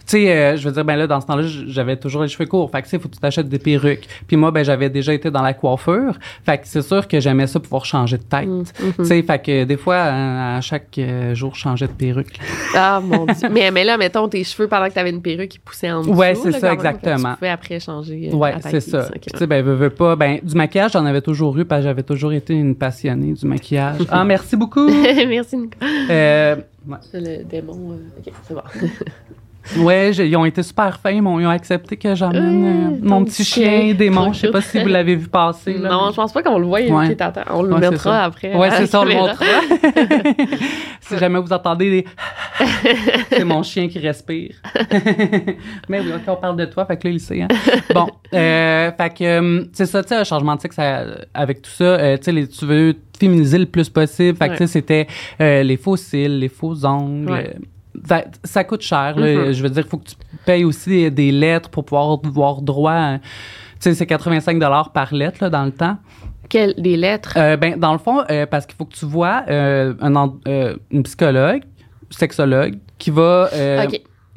Tu 0.09 0.13
sais, 0.13 0.33
euh, 0.33 0.57
je 0.57 0.67
veux 0.67 0.73
dire, 0.73 0.87
ben 0.87 0.97
là, 0.97 1.07
dans 1.07 1.21
ce 1.21 1.27
temps-là, 1.27 1.43
j'avais 1.67 1.97
toujours 1.99 2.23
les 2.23 2.29
cheveux 2.29 2.47
courts. 2.47 2.71
Fait 2.71 2.79
que, 2.81 2.87
tu 2.87 2.93
sais, 2.93 2.99
faut 2.99 3.09
que 3.11 3.15
tu 3.15 3.21
t'achètes 3.21 3.49
des 3.49 3.59
perruques. 3.59 4.09
Puis 4.27 4.37
moi, 4.39 4.51
ben, 4.51 4.65
j'avais 4.65 4.89
déjà 4.89 5.13
été 5.13 5.31
dans 5.31 5.43
la 5.43 5.53
coiffure. 5.53 6.15
Fait 6.47 6.57
que 6.57 6.63
c'est 6.67 6.81
sûr 6.81 7.07
que 7.07 7.21
j'aimais 7.21 7.47
ça 7.47 7.61
pouvoir 7.61 7.85
changer 7.85 8.17
de 8.17 8.23
tête. 8.23 8.49
Mhm. 8.49 8.65
Tu 8.97 9.05
sais, 9.05 9.23
fait 9.23 9.39
que 9.45 9.65
des 9.65 9.77
fois, 9.77 9.97
à, 9.97 10.57
à 10.57 10.61
chaque 10.63 10.97
euh, 10.97 11.35
jour, 11.35 11.55
je 11.55 11.61
changeais 11.61 11.87
de 11.89 11.93
perruque. 11.93 12.39
Ah, 12.75 13.01
mon 13.05 13.27
Dieu. 13.27 13.49
mais, 13.53 13.71
mais 13.71 13.85
là, 13.85 13.99
mettons, 13.99 14.29
tes 14.29 14.43
cheveux, 14.45 14.67
pendant 14.67 14.89
que 14.89 14.95
t'avais 14.95 15.11
une 15.11 15.21
perruque, 15.21 15.57
ils 15.57 15.61
poussaient 15.61 15.91
en 15.93 16.01
dessous. 16.01 16.15
Ouais, 16.15 16.35
c'est 16.35 16.53
ça, 16.53 16.73
exactement. 16.73 17.33
Tu 17.33 17.37
pouvais 17.37 17.51
après 17.51 17.79
changer. 17.79 18.31
euh, 18.33 18.37
Ouais, 18.37 18.55
c'est 18.63 18.81
ça. 18.81 19.11
Tu 19.21 19.37
sais, 19.37 19.47
ben, 19.47 19.63
veux, 19.63 19.75
veux 19.75 19.91
pas. 19.91 20.17
Ben, 20.17 20.39
du 20.43 20.55
maquillage, 20.55 20.93
j'en 20.93 21.05
avais 21.05 21.21
toujours 21.21 21.59
eu 21.59 21.67
parce 21.67 21.81
que 21.81 21.85
j'avais 21.85 22.03
toujours 22.03 22.33
été 22.33 22.55
une 22.55 22.75
passionnée 22.75 23.35
du 23.35 23.47
maquillage. 23.47 24.01
ah, 24.11 24.25
merci 24.25 24.57
beaucoup. 24.57 24.89
Merci, 25.29 25.59
Nico. 25.59 25.77
euh, 26.11 26.57
ouais. 26.89 26.97
Le 27.13 27.45
démon. 27.45 27.93
euh, 27.93 27.97
Ok, 28.27 28.33
c'est 28.47 28.55
bon. 28.55 28.63
Ouais, 29.77 30.11
ils 30.13 30.37
ont 30.37 30.45
été 30.45 30.63
super 30.63 30.99
fins, 30.99 31.11
ils 31.11 31.23
ont 31.23 31.49
accepté 31.51 31.97
que 31.97 32.15
j'emmène 32.15 32.65
Euh, 32.65 32.95
euh, 32.95 32.99
mon 33.03 33.19
ton 33.21 33.25
petit 33.25 33.45
chien. 33.45 33.95
démon. 33.95 34.33
Je 34.33 34.41
sais 34.41 34.51
pas 34.51 34.61
si 34.61 34.81
vous 34.81 34.89
l'avez 34.89 35.17
vu 35.17 35.29
passer. 35.29 35.75
Là, 35.75 35.91
non, 35.91 36.11
je 36.11 36.17
pense 36.17 36.33
pas 36.33 36.43
qu'on 36.43 36.59
le 36.59 36.67
voit. 36.67 36.81
Ouais. 36.81 37.17
On 37.51 37.63
le 37.63 37.75
Ouais, 37.75 37.81
mettra 37.81 38.25
après. 38.25 38.55
Ouais, 38.55 38.69
à 38.69 38.77
c'est 38.79 38.87
ça, 38.87 39.01
on 39.01 39.05
le 39.05 39.15
montrera. 39.15 39.45
si 41.01 41.19
jamais 41.19 41.39
vous 41.39 41.53
entendez 41.53 41.91
des... 41.91 42.05
c'est 43.31 43.45
mon 43.45 43.63
chien 43.63 43.89
qui 43.89 43.99
respire. 43.99 44.55
Mais 45.89 46.01
oui, 46.01 46.13
ok, 46.15 46.23
on 46.29 46.37
parle 46.37 46.57
de 46.57 46.65
toi, 46.65 46.85
fait 46.87 46.97
que 46.97 47.09
là, 47.09 47.15
il 47.15 47.21
sait. 47.21 47.43
Hein? 47.43 47.49
Bon, 47.95 48.09
euh, 48.35 48.91
fait 48.97 49.11
que 49.19 49.69
c'est 49.73 49.87
ça, 49.87 50.03
tu 50.03 50.09
sais, 50.11 50.17
un 50.17 50.25
changement 50.25 50.57
de 50.57 50.61
sexe 50.61 50.77
avec 51.35 51.63
tout 51.63 51.71
ça, 51.71 51.85
euh, 51.85 52.17
tu 52.17 52.33
sais, 52.35 52.47
tu 52.49 52.65
veux 52.67 52.95
féminiser 53.19 53.59
le 53.59 53.67
plus 53.67 53.89
possible. 53.89 54.37
Fait 54.39 54.49
que, 54.49 54.53
tu 54.53 54.59
sais, 54.59 54.67
c'était 54.67 55.07
euh, 55.41 55.63
les 55.63 55.77
faux 55.77 55.97
cils, 55.97 56.39
les 56.39 56.49
faux 56.49 56.85
ongles. 56.85 57.57
Euh, 58.11 58.21
ça, 58.45 58.65
coûte 58.65 58.83
cher. 58.83 59.19
là. 59.19 59.27
Mhm. 59.47 59.53
Je 59.53 59.63
veux 59.63 59.71
dire, 59.71 59.85
il 59.87 59.89
faut 59.89 59.99
que 59.99 60.09
tu 60.09 60.17
payes 60.45 60.65
aussi 60.65 60.91
des, 60.91 61.11
des 61.11 61.33
lettres 61.33 61.69
pour 61.71 61.85
pouvoir 61.85 62.19
avoir 62.25 62.63
droit. 62.63 62.93
à- 62.93 63.19
Tu 63.19 63.25
sais, 63.81 63.95
c'est 63.95 64.07
85 64.07 64.59
par 64.93 65.15
lettre 65.15 65.39
là, 65.43 65.51
dans 65.51 65.65
le 65.65 65.73
temps. 65.73 65.97
Quelles 66.49 66.75
des 66.79 66.97
lettres? 66.97 67.35
Euh, 67.37 67.57
ben, 67.57 67.79
dans 67.79 67.93
le 67.93 67.99
fond, 67.99 68.23
euh, 68.31 68.47
parce 68.47 68.65
qu'il 68.67 68.75
faut 68.77 68.87
que 68.87 68.95
tu 68.95 69.05
vois 69.05 69.43
euh, 69.49 69.93
un, 70.01 70.33
une 70.91 71.03
psychologue, 71.03 71.63
sexologue, 72.11 72.79
qui 72.97 73.11
va, 73.11 73.51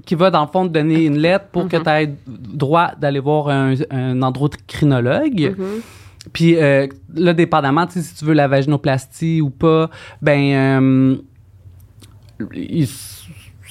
qui 0.06 0.16
va, 0.16 0.30
dans 0.30 0.42
le 0.42 0.48
fond, 0.48 0.68
te 0.68 0.74
donner 0.74 1.06
une 1.06 1.18
lettre 1.18 1.46
pour 1.52 1.68
que 1.70 1.78
Mhm. 1.78 1.84
tu 1.84 1.90
aies 1.90 2.14
droit 2.28 2.92
d'aller 3.00 3.20
voir 3.20 3.48
un, 3.50 3.74
un 3.92 4.22
endocrinologue. 4.22 5.56
Mhm. 5.58 5.66
Puis 6.34 6.56
euh, 6.58 6.88
là, 7.16 7.34
dépendamment, 7.34 7.88
si 7.90 8.14
tu 8.14 8.26
veux 8.26 8.34
la 8.34 8.48
vaginoplastie 8.48 9.42
ou 9.42 9.50
pas, 9.50 9.90
ben, 10.22 11.18
il- 12.54 12.88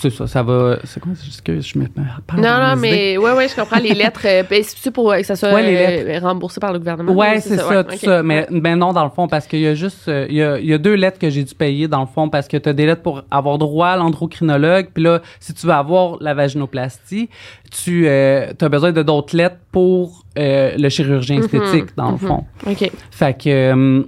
c'est 0.01 0.11
ça, 0.11 0.27
ça 0.27 0.43
va. 0.43 0.79
C'est 0.85 0.99
quoi? 1.01 1.13
C'est 1.15 1.43
que 1.45 1.61
je 1.61 1.79
me 1.79 1.87
perds 1.87 2.21
Non, 2.37 2.43
non, 2.43 2.77
mais 2.77 3.19
ouais, 3.19 3.33
ouais, 3.33 3.49
je 3.49 3.55
comprends 3.55 3.79
les 3.79 3.95
lettres. 3.95 4.23
euh, 4.25 4.43
ben, 4.49 4.63
c'est 4.65 4.91
pour 4.91 5.13
euh, 5.13 5.19
que 5.21 5.27
ça 5.27 5.37
soit 5.37 5.53
Ouais, 5.53 6.15
euh, 6.17 6.19
remboursé 6.21 6.59
par 6.59 6.73
le 6.73 6.79
gouvernement. 6.79 7.13
Ouais, 7.13 7.37
ou 7.37 7.41
c'est 7.41 7.57
ça, 7.57 7.69
ouais, 7.69 7.85
tout 7.85 7.97
ça. 7.97 8.23
Mais 8.23 8.47
ben 8.51 8.77
non, 8.77 8.93
dans 8.93 9.05
le 9.05 9.11
fond, 9.11 9.29
parce 9.29 9.47
qu'il 9.47 9.61
y 9.61 9.67
a 9.67 9.75
juste, 9.75 10.09
euh, 10.09 10.27
il 10.31 10.37
y, 10.37 10.43
a, 10.43 10.59
il 10.59 10.67
y 10.67 10.73
a 10.73 10.79
deux 10.79 10.95
lettres 10.95 11.19
que 11.19 11.29
j'ai 11.29 11.45
dû 11.45 11.55
payer, 11.55 11.87
dans 11.89 12.01
le 12.01 12.07
fond, 12.07 12.29
parce 12.29 12.49
que 12.49 12.57
tu 12.57 12.69
as 12.69 12.73
des 12.73 12.87
lettres 12.87 13.03
pour 13.03 13.23
avoir 13.31 13.59
droit 13.59 13.89
à 13.89 13.97
l'endocrinologue. 13.97 14.89
Puis 14.95 15.03
là, 15.03 15.21
si 15.39 15.53
tu 15.55 15.67
veux 15.67 15.73
avoir 15.73 16.17
la 16.21 16.33
vaginoplastie, 16.35 17.29
tu 17.71 18.09
as 18.09 18.69
besoin 18.71 18.93
de 18.93 19.03
d'autres 19.03 19.37
lettres 19.37 19.57
pour 19.71 20.25
euh, 20.39 20.73
le 20.79 20.89
chirurgien 20.89 21.37
Mhm, 21.39 21.45
esthétique, 21.45 21.97
dans 21.97 22.07
le 22.13 22.13
mhm. 22.13 22.19
fond. 22.19 22.45
OK. 22.67 22.91
Fait 23.11 23.37
que, 23.37 24.05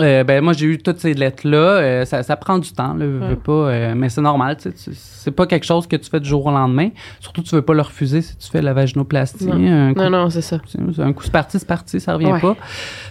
euh, 0.00 0.24
ben 0.24 0.42
moi, 0.42 0.52
j'ai 0.52 0.66
eu 0.66 0.78
toutes 0.78 0.98
ces 1.00 1.14
lettres-là. 1.14 1.56
Euh, 1.58 2.04
ça, 2.04 2.22
ça 2.22 2.36
prend 2.36 2.58
du 2.58 2.72
temps, 2.72 2.94
là, 2.94 3.04
veux, 3.06 3.36
pas, 3.36 3.52
euh, 3.52 3.94
mais 3.96 4.08
c'est 4.08 4.20
normal. 4.20 4.56
tu 4.56 4.64
sais, 4.70 4.72
tu- 4.72 4.90
C'est 4.94 5.30
pas 5.30 5.46
quelque 5.46 5.66
chose 5.66 5.86
que 5.86 5.96
tu 5.96 6.08
fais 6.08 6.20
du 6.20 6.28
jour 6.28 6.46
au 6.46 6.50
lendemain. 6.50 6.88
Surtout, 7.20 7.42
tu 7.42 7.54
veux 7.54 7.62
pas 7.62 7.74
le 7.74 7.82
refuser 7.82 8.22
si 8.22 8.36
tu 8.36 8.48
fais 8.50 8.62
la 8.62 8.72
vaginoplastie. 8.72 9.46
Non. 9.46 9.88
Un 9.88 9.94
coup 9.94 10.00
Non, 10.00 10.10
non, 10.10 10.30
c'est 10.30 10.40
ça. 10.42 10.58
un 10.98 11.12
coup 11.12 11.22
c'est 11.22 11.32
parti, 11.32 11.58
c'est 11.58 11.68
parti, 11.68 12.00
ça 12.00 12.14
revient 12.14 12.32
Ouais. 12.32 12.40
pas. 12.40 12.56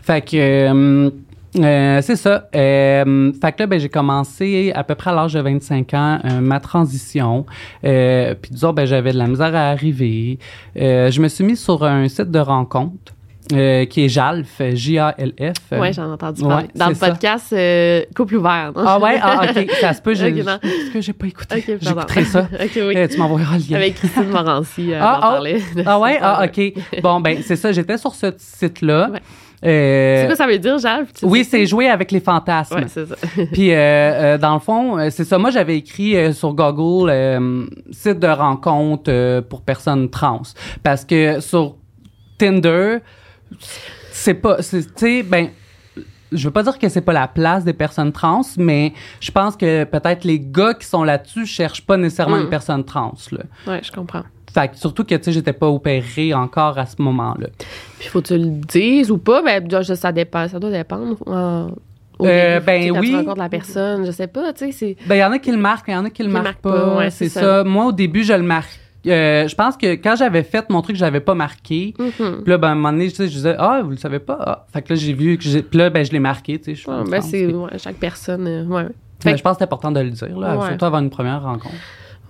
Fait 0.02 0.22
que 0.22 0.36
euh, 0.38 1.10
euh, 1.60 2.02
c'est 2.02 2.16
ça. 2.16 2.48
Euh, 2.56 3.32
fait 3.42 3.52
que 3.52 3.64
là, 3.64 3.68
ben, 3.68 3.80
j'ai 3.80 3.90
commencé 3.90 4.72
à 4.76 4.84
peu 4.84 4.96
près 4.96 5.12
à 5.12 5.14
l'âge 5.16 5.34
de 5.34 5.40
25 5.40 5.94
ans 5.94 6.20
ma 6.42 6.60
transition. 6.60 7.46
Euh, 7.84 8.36
puis 8.40 8.52
disons, 8.52 8.74
ben, 8.74 8.86
j'avais 8.86 9.12
de 9.14 9.18
la 9.18 9.28
misère 9.28 9.56
à 9.56 9.70
arriver. 9.70 10.40
Euh, 10.78 11.10
je 11.12 11.22
me 11.22 11.28
suis 11.28 11.44
mis 11.44 11.56
sur 11.56 11.84
un 11.84 12.08
site 12.08 12.32
de 12.32 12.40
rencontre. 12.40 13.14
Euh, 13.54 13.86
qui 13.86 14.06
est 14.06 14.10
JALF, 14.10 14.62
J-A-L-F. 14.74 15.72
Ouais, 15.80 15.94
j'en 15.94 16.10
ai 16.10 16.14
entendu 16.14 16.42
ouais, 16.42 16.48
parler. 16.48 16.68
Dans 16.76 16.90
le 16.90 16.96
ça. 16.96 17.10
podcast 17.10 17.54
euh, 17.54 18.02
Couple 18.16 18.36
ouvert, 18.36 18.72
non? 18.76 18.84
Ah 18.86 19.00
ouais, 19.00 19.18
ah, 19.22 19.46
ok, 19.50 19.70
ça 19.82 19.94
se 19.94 20.02
peut, 20.02 20.14
j'ai, 20.14 20.32
Ok, 20.32 20.46
non. 20.46 20.60
est-ce 20.64 20.92
que 20.92 21.02
j'ai 21.02 21.14
pas 21.14 21.28
écouté? 21.28 21.56
Ok, 21.58 21.80
pardon. 21.84 22.02
J'écouterai 22.02 22.26
ça. 22.26 22.42
ok, 22.54 22.72
oui. 22.76 22.98
Euh, 22.98 23.08
tu 23.08 23.18
m'envoieras 23.18 23.58
le 23.58 23.64
lien. 23.70 23.78
Avec 23.78 23.96
Christine 23.96 24.30
Morancy, 24.30 24.94
euh, 24.94 25.00
Ah, 25.02 25.40
en 25.40 25.44
ah. 25.86 26.00
ouais, 26.00 26.20
ah 26.22 26.46
ok. 26.46 26.74
Bon 27.02 27.20
ben 27.20 27.40
c'est 27.42 27.56
ça, 27.56 27.72
j'étais 27.72 27.98
sur 27.98 28.14
ce 28.16 28.34
site-là. 28.38 29.10
Ouais. 29.12 29.20
Euh, 29.66 30.22
C'est 30.22 30.28
quoi 30.28 30.36
ça 30.36 30.48
veut 30.48 30.60
dire? 30.60 30.78
Tu 31.16 31.26
oui, 31.26 31.44
c'est 31.44 31.66
jouer 31.66 31.90
avec 31.90 32.12
les 32.12 32.20
fantasmes. 32.20 32.76
Ouais, 32.76 32.86
c'est 32.88 33.08
ça. 33.08 33.16
Puis 33.52 33.72
euh, 33.72 33.76
euh, 33.76 34.38
dans 34.38 34.54
le 34.54 34.60
fond, 34.60 35.00
euh, 35.00 35.10
c'est 35.10 35.24
ça. 35.24 35.40
Moi, 35.40 35.50
j'avais 35.50 35.78
écrit 35.78 36.16
euh, 36.16 36.32
sur 36.32 36.54
Google 36.54 37.10
euh, 37.10 37.66
site 37.92 38.20
de 38.20 38.28
rencontre 38.28 39.06
euh, 39.10 39.42
pour 39.42 39.62
personnes 39.62 40.10
trans, 40.10 40.44
parce 40.84 41.06
que 41.06 41.40
sur 41.40 41.76
Tinder, 42.38 42.98
c'est 44.12 44.34
pas, 44.36 44.58
tu 44.58 44.84
sais, 44.96 45.24
ben. 45.24 45.50
Je 46.34 46.44
veux 46.46 46.52
pas 46.52 46.62
dire 46.62 46.78
que 46.78 46.90
c'est 46.90 47.00
pas 47.00 47.14
la 47.14 47.30
place 47.30 47.64
des 47.64 47.72
personnes 47.72 48.12
trans, 48.12 48.42
mais 48.58 48.92
je 49.22 49.32
pense 49.32 49.56
que 49.56 49.86
peut-être 49.86 50.26
les 50.26 50.42
gars 50.42 50.74
qui 50.74 50.86
sont 50.86 51.06
là-dessus 51.06 51.46
cherchent 51.46 51.86
pas 51.86 51.96
nécessairement 51.96 52.36
Mm. 52.36 52.42
une 52.42 52.50
personne 52.50 52.84
trans. 52.84 53.14
Là. 53.32 53.44
Ouais, 53.66 53.80
je 53.82 53.94
comprends. 53.94 54.24
Fait 54.54 54.68
que 54.68 54.76
surtout 54.76 55.06
que 55.06 55.16
tu 55.16 55.24
sais, 55.24 55.32
j'étais 55.32 55.54
pas 55.54 55.70
opérée 55.70 56.34
encore 56.34 56.78
à 56.78 56.86
ce 56.86 57.02
moment-là. 57.02 57.48
Puis 57.98 58.10
faut 58.10 58.22
que 58.22 58.28
tu 58.28 58.38
le 58.38 58.50
dises 58.50 59.10
ou 59.10 59.20
pas, 59.20 59.42
ben 59.42 59.66
je- 59.82 59.94
ça 59.94 60.12
dépend, 60.12 60.46
ça 60.50 60.60
doit 60.60 60.70
dépendre. 60.70 61.16
Euh, 61.28 61.70
au 62.20 62.26
Euh, 62.26 62.56
début, 62.56 62.66
ben 62.66 62.94
quand 62.94 63.00
oui. 63.00 63.10
tu 63.12 63.16
rencontres 63.16 63.40
la 63.40 63.50
personne, 63.50 64.06
je 64.06 64.12
sais 64.12 64.28
pas, 64.28 64.52
tu 64.52 64.66
sais, 64.66 64.72
c'est 64.74 64.98
Ben, 65.08 65.16
il 65.16 65.20
y 65.20 65.24
en 65.24 65.32
a 65.32 65.40
qui 65.40 65.52
le 65.52 65.58
marquent, 65.58 65.88
il 65.88 65.94
y 65.94 65.96
en 65.96 66.04
a 66.04 66.10
qui 66.10 66.24
le 66.24 66.30
marquent 66.30 66.44
marquent 66.44 66.62
pas. 66.62 66.72
pas, 66.74 66.98
ouais, 66.98 67.10
c'est 67.10 67.30
c'est 67.30 67.40
ça. 67.40 67.60
ça. 67.60 67.64
Moi, 67.64 67.86
au 67.86 67.92
début, 67.94 68.26
je 68.26 68.34
le 68.34 68.44
marque. 68.44 68.78
Euh, 69.06 69.48
je 69.48 69.56
pense 69.56 69.78
que 69.78 69.94
quand 69.96 70.16
j'avais 70.18 70.44
fait 70.44 70.70
mon 70.70 70.82
truc, 70.82 70.96
je 70.96 71.02
l'avais 71.02 71.20
pas 71.20 71.36
marqué. 71.36 71.94
Mhm. 72.00 72.12
Puis 72.44 72.52
là, 72.52 72.58
ben, 72.58 72.70
à 72.70 72.72
un 72.72 72.76
moment 72.76 72.92
donné, 72.92 73.10
tu 73.10 73.16
sais, 73.16 73.28
je 73.28 73.34
disais, 73.34 73.56
ah, 73.58 73.82
vous 73.84 73.92
le 73.92 73.98
savez 73.98 74.20
pas? 74.20 74.38
Ah. 74.40 74.66
Fait 74.74 74.82
que 74.82 74.94
là, 74.94 75.00
j'ai 75.00 75.14
vu 75.14 75.38
que 75.38 75.44
j'ai. 75.44 75.62
Puis 75.62 75.78
là, 75.80 75.90
ben, 75.90 76.04
je 76.06 76.12
l'ai 76.12 76.20
marqué, 76.20 76.58
tu 76.60 76.76
sais. 76.76 76.76
je 76.76 76.90
Ouais, 76.90 76.98
une 77.04 77.10
ben 77.10 77.22
c'est 77.22 77.46
ouais, 77.46 77.78
chaque 77.78 77.98
personne. 77.98 78.48
euh, 78.48 78.64
ouais. 78.66 78.88
Ben, 79.24 79.38
je 79.38 79.42
pense 79.44 79.54
que 79.54 79.58
c'est 79.60 79.64
important 79.64 79.92
de 79.92 80.00
le 80.02 80.10
dire, 80.12 80.38
là, 80.40 80.68
surtout 80.68 80.86
avant 80.86 81.00
une 81.00 81.10
première 81.10 81.42
rencontre. 81.42 81.76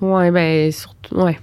ouais, 0.02 0.32
ben 0.32 0.72
surtout, 0.72 1.16
ouais. 1.16 1.40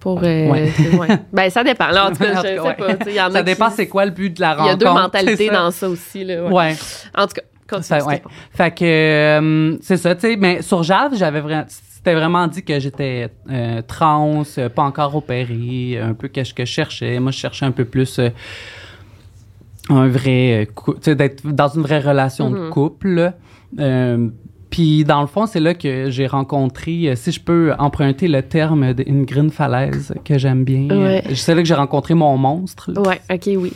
Pour, 0.00 0.20
euh, 0.22 0.48
Ouais. 0.50 0.70
Ben 1.32 1.48
ça 1.50 1.64
dépend. 1.64 1.88
Là, 1.88 2.06
en 2.08 2.10
tout 2.12 2.18
cas, 2.22 2.34
je 2.36 2.40
sais 2.42 2.60
ouais. 2.60 2.74
pas. 2.74 3.10
y 3.10 3.20
en 3.20 3.28
a 3.28 3.30
Ça 3.30 3.42
dépend 3.42 3.70
c'est 3.70 3.88
quoi 3.88 4.04
le 4.04 4.10
but 4.10 4.36
de 4.36 4.40
la 4.42 4.50
Il 4.52 4.52
y 4.52 4.56
rencontre. 4.60 4.72
a 4.72 4.76
deux 4.76 4.92
mentalités 5.00 5.46
ça. 5.46 5.52
dans 5.54 5.70
ça 5.70 5.88
aussi. 5.88 6.24
Là, 6.24 6.44
ouais. 6.44 6.76
En 7.16 7.26
tout 7.26 7.32
cas, 7.34 7.42
continue. 7.68 8.00
Ça. 8.00 8.20
Fait 8.52 8.70
que 8.74 8.84
euh, 8.84 9.76
c'est 9.80 9.96
ça, 9.96 10.14
tu 10.14 10.20
sais. 10.20 10.36
Mais 10.36 10.60
sur 10.60 10.82
Jave, 10.82 11.14
j'avais 11.14 11.40
vraiment, 11.40 11.64
c'était 12.04 12.16
vraiment 12.16 12.46
dit 12.48 12.62
que 12.62 12.78
j'étais 12.78 13.30
euh, 13.50 13.80
trans, 13.80 14.42
euh, 14.58 14.68
pas 14.68 14.82
encore 14.82 15.16
opérée, 15.16 15.98
un 15.98 16.12
peu 16.12 16.28
qu'est-ce 16.28 16.52
que 16.52 16.66
je 16.66 16.70
cherchais. 16.70 17.18
Moi, 17.18 17.30
je 17.32 17.38
cherchais 17.38 17.64
un 17.64 17.70
peu 17.70 17.86
plus 17.86 18.18
euh, 18.18 18.28
un 19.88 20.06
vrai, 20.08 20.68
tu 20.86 20.92
sais, 21.00 21.14
d'être 21.16 21.46
dans 21.46 21.68
une 21.68 21.80
vraie 21.80 22.00
relation 22.00 22.50
de 22.50 22.58
Mhm. 22.58 22.68
couple. 22.70 23.32
Puis 24.74 25.04
dans 25.04 25.20
le 25.20 25.28
fond, 25.28 25.46
c'est 25.46 25.60
là 25.60 25.72
que 25.72 26.10
j'ai 26.10 26.26
rencontré, 26.26 27.02
euh, 27.08 27.14
si 27.14 27.30
je 27.30 27.38
peux 27.40 27.72
emprunter 27.78 28.26
le 28.26 28.42
terme 28.42 28.92
d'une 28.92 29.24
green 29.24 29.50
falaise 29.50 30.12
que 30.24 30.36
j'aime 30.36 30.64
bien. 30.64 30.88
Ouais. 30.90 31.22
euh, 31.28 31.34
c'est 31.36 31.54
là 31.54 31.62
que 31.62 31.68
j'ai 31.68 31.74
rencontré 31.74 32.14
mon 32.14 32.36
monstre. 32.36 32.90
Ouais, 32.96 33.20
ok, 33.32 33.50
oui. 33.56 33.72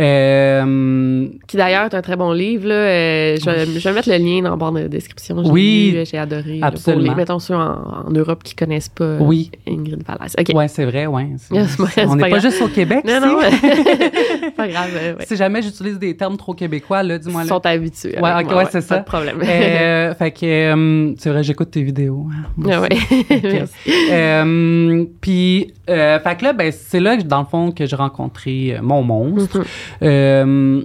Euh, 0.00 1.28
Qui 1.46 1.56
d'ailleurs 1.56 1.84
est 1.84 1.94
un 1.94 2.02
très 2.02 2.16
bon 2.16 2.32
livre. 2.32 2.66
Là. 2.66 2.74
Euh, 2.74 3.36
je, 3.40 3.48
vais- 3.48 3.66
je 3.66 3.88
vais 3.88 3.94
mettre 3.94 4.08
le 4.10 4.16
lien 4.16 4.42
dans 4.42 4.50
le 4.50 4.56
bord 4.56 4.72
de 4.72 4.88
description. 4.88 5.36
Oui, 5.46 5.96
j'ai 6.10 6.18
adoré. 6.18 6.58
là, 6.58 6.66
absolument. 6.66 7.02
Pour 7.04 7.10
les, 7.10 7.16
mettons 7.16 7.38
ceux 7.38 7.54
en, 7.54 8.06
en 8.06 8.10
Europe 8.10 8.42
qui 8.42 8.56
connaissent 8.56 8.88
pas 8.88 9.18
Oui. 9.20 9.52
Ingrid 9.68 10.02
Valaise. 10.04 10.34
OK. 10.36 10.48
Ouais, 10.52 10.66
c'est 10.66 10.84
vrai, 10.84 11.06
ouais. 11.06 11.28
Pas- 11.48 11.64
c'est 11.94 12.06
on 12.06 12.16
n'est 12.16 12.24
pas 12.24 12.30
pas, 12.30 12.38
juste 12.40 12.60
au 12.60 12.66
Québec. 12.68 13.04
Non, 13.06 13.20
non, 13.20 13.38
pas 14.56 14.66
grave. 14.68 14.90
ouais. 15.18 15.26
Si 15.26 15.36
jamais 15.36 15.62
j'utilise 15.62 15.98
des 16.00 16.16
termes 16.16 16.36
trop 16.36 16.54
québécois, 16.54 17.04
là, 17.04 17.18
dis-moi 17.18 17.42
Ils 17.44 17.48
sont 17.48 17.64
habitués. 17.64 18.18
Ouais, 18.20 18.30
avec 18.30 18.46
ok, 18.46 18.52
moi, 18.52 18.62
ouais, 18.64 18.68
c'est 18.72 18.78
pas 18.80 18.94
ça. 18.96 18.98
de 18.98 19.04
problème. 19.04 19.40
Euh, 19.44 20.14
fait 20.18 20.30
que 20.40 20.46
euh, 20.46 21.14
c'est 21.18 21.30
vrai, 21.30 21.42
j'écoute 21.42 21.70
tes 21.70 21.82
vidéos. 21.82 22.26
hein, 22.32 22.44
Ah. 22.70 22.88
Merci. 23.42 23.74
Euh, 24.12 25.04
Puis, 25.20 25.72
euh, 25.88 26.18
fait 26.20 26.36
que 26.36 26.44
là, 26.44 26.52
ben, 26.52 26.72
c'est 26.72 27.00
là, 27.00 27.16
dans 27.16 27.40
le 27.40 27.46
fond, 27.46 27.72
que 27.72 27.86
j'ai 27.86 27.96
rencontré 27.96 28.76
euh, 28.76 28.82
mon 28.82 29.02
monstre. 29.02 29.58
Mhm. 29.58 29.64
Euh, 30.02 30.84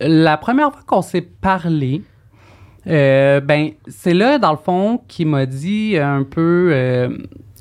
la 0.00 0.36
première 0.36 0.72
fois 0.72 0.82
qu'on 0.86 1.02
s'est 1.02 1.22
parlé, 1.40 2.02
euh, 2.86 3.40
ben, 3.40 3.70
c'est 3.88 4.14
là, 4.14 4.38
dans 4.38 4.52
le 4.52 4.58
fond, 4.58 5.00
qu'il 5.08 5.26
m'a 5.28 5.46
dit 5.46 5.96
un 5.98 6.22
peu 6.22 6.70
euh, 6.72 7.08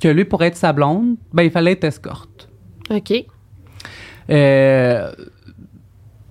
que 0.01 0.07
lui, 0.09 0.25
pour 0.25 0.43
être 0.43 0.57
sa 0.57 0.73
blonde, 0.73 1.15
ben, 1.33 1.43
il 1.43 1.51
fallait 1.51 1.71
être 1.71 1.85
escorte. 1.85 2.49
OK. 2.91 3.25
Euh, 4.29 5.11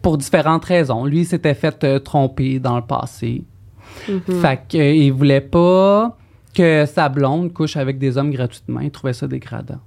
pour 0.03 0.19
différentes 0.19 0.65
raisons. 0.67 1.07
Lui, 1.07 1.25
s'était 1.25 1.55
fait 1.55 2.03
tromper 2.05 2.59
dans 2.59 2.77
le 2.77 2.83
passé. 2.85 3.43
Mhm. 4.09 4.41
Fait 4.41 4.61
qu'il 4.69 5.13
voulait 5.13 5.41
pas 5.41 6.17
que 6.55 6.85
sa 6.87 7.09
blonde 7.09 7.53
couche 7.53 7.77
avec 7.77 7.99
des 7.99 8.17
hommes 8.19 8.31
gratuitement. 8.31 8.81
Il 8.81 8.91
trouvait 8.91 9.13
ça 9.13 9.27
dégradant. 9.27 9.81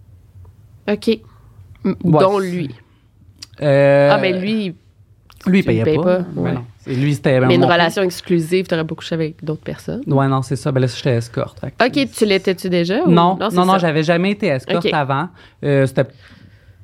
OK. 0.89 1.07
M- 1.85 1.95
Ouais, 2.03 2.19
Dont 2.19 2.39
lui. 2.39 2.69
Euh, 3.61 4.09
Ah, 4.11 4.17
mais 4.19 4.33
lui, 4.33 4.75
lui, 5.45 5.59
il 5.59 5.61
tu 5.63 5.67
payait 5.67 5.83
pas. 5.95 6.03
pas, 6.03 6.19
Ben 6.19 6.41
ouais. 6.41 6.51
non. 6.53 6.65
Lui, 6.87 7.15
c'était... 7.15 7.39
mais 7.41 7.55
une 7.55 7.65
relation 7.65 8.01
exclusive, 8.01 8.65
t'aurais 8.67 8.85
pas 8.85 8.95
couché 8.95 9.15
avec 9.15 9.43
d'autres 9.43 9.63
personnes. 9.63 10.01
Ouais, 10.07 10.27
non, 10.27 10.41
c'est 10.41 10.55
ça. 10.55 10.71
Ben 10.71 10.79
là, 10.79 10.87
j'étais 10.87 11.15
escorte. 11.15 11.61
OK, 11.63 12.09
tu 12.15 12.25
l'étais-tu 12.25 12.69
déjà? 12.69 13.03
ou- 13.03 13.11
Non, 13.11 13.37
non, 13.53 13.65
non, 13.65 13.77
j'avais 13.77 14.03
jamais 14.03 14.31
été 14.31 14.47
escorte 14.47 14.87
avant. 14.93 15.27
Euh, 15.63 15.85
c'était... 15.85 16.05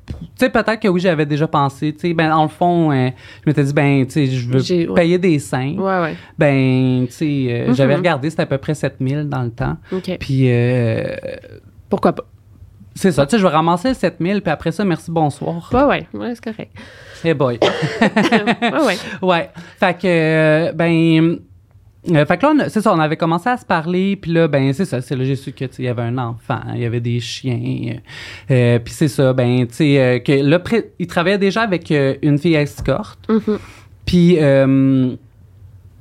Tu 0.08 0.16
sais, 0.36 0.50
peut-être 0.50 0.80
que 0.80 0.88
oui, 0.90 1.00
j'avais 1.00 1.26
déjà 1.26 1.48
pensé. 1.48 1.94
Tu 1.94 2.00
sais, 2.00 2.14
ben, 2.14 2.32
en 2.34 2.44
le 2.44 2.50
fond, 2.50 2.92
euh, 2.92 3.10
je 3.44 3.50
m'étais 3.50 3.64
dit, 3.64 3.74
ben, 3.74 4.06
tu 4.06 4.12
sais, 4.12 4.26
je 4.28 4.50
veux 4.50 4.90
ouais. 4.90 4.94
payer 4.96 5.18
des 5.18 5.40
seins. 5.40 5.76
Ouais, 5.78 6.02
ouais. 6.02 6.16
Ben, 6.38 7.06
tu 7.08 7.14
sais, 7.14 7.46
euh, 7.50 7.68
Mhm. 7.70 7.76
j'avais 7.76 7.96
regardé, 7.96 8.30
c'était 8.30 8.44
à 8.44 8.46
peu 8.48 8.58
près 8.58 8.74
7000 8.76 9.30
dans 9.30 9.44
le 9.44 9.52
temps. 9.52 9.78
OK. 9.92 10.18
Puis, 10.20 10.44
euh, 10.52 11.16
Pourquoi 11.90 12.14
pas? 12.14 12.24
c'est 12.96 13.12
ça, 13.12 13.26
tu 13.26 13.32
sais, 13.32 13.38
je 13.40 13.44
vais 13.44 13.54
ramasser 13.54 13.90
le 13.90 13.94
7000, 13.96 14.42
puis 14.42 14.52
après 14.52 14.72
ça, 14.72 14.84
merci, 14.86 15.10
bonsoir. 15.10 15.70
Ouais, 15.74 15.84
ouais. 15.84 16.08
Ouais, 16.14 16.34
c'est 16.36 16.44
correct. 16.44 16.76
Hey 17.24 17.34
boy. 17.34 17.58
ouais, 18.02 18.86
ouais. 18.86 18.98
ouais. 19.22 19.50
Fait 19.80 19.98
que, 19.98 20.06
euh, 20.08 20.72
ben. 20.74 21.40
Euh, 22.12 22.26
fait 22.26 22.38
que 22.38 22.46
là, 22.46 22.70
c'est 22.70 22.82
ça, 22.82 22.94
on 22.94 23.00
avait 23.00 23.18
commencé 23.18 23.50
à 23.50 23.58
se 23.58 23.66
parler, 23.66 24.16
puis 24.16 24.32
là, 24.32 24.48
ben, 24.48 24.74
c'est 24.74 24.86
ça, 24.86 25.02
c'est 25.02 25.16
là, 25.16 25.24
j'ai 25.24 25.36
su 25.36 25.52
que, 25.54 25.66
il 25.80 25.86
y 25.86 25.88
avait 25.88 26.02
un 26.02 26.18
enfant, 26.18 26.60
il 26.76 26.82
y 26.82 26.86
avait 26.86 27.00
des 27.00 27.20
chiens, 27.20 27.60
euh, 27.62 27.94
euh, 28.52 28.80
puis 28.80 28.94
c'est 28.94 29.08
ça, 29.08 29.34
ben, 29.34 29.66
tu 29.68 29.74
sais, 29.76 30.00
euh, 30.00 30.20
que 30.20 30.32
là, 30.34 30.60
pré- 30.60 30.92
il 31.00 31.08
travaillait 31.08 31.38
déjà 31.38 31.62
avec 31.62 31.90
euh, 31.92 32.16
une 32.22 32.38
fille 32.38 32.56
escorte, 32.56 33.20
Mhm. 33.30 33.58
puis, 34.06 34.38
euh, 34.40 35.16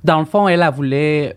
dans 0.05 0.19
le 0.19 0.25
fond, 0.25 0.49
elle, 0.49 0.63
elle 0.63 0.75
voulait 0.75 1.37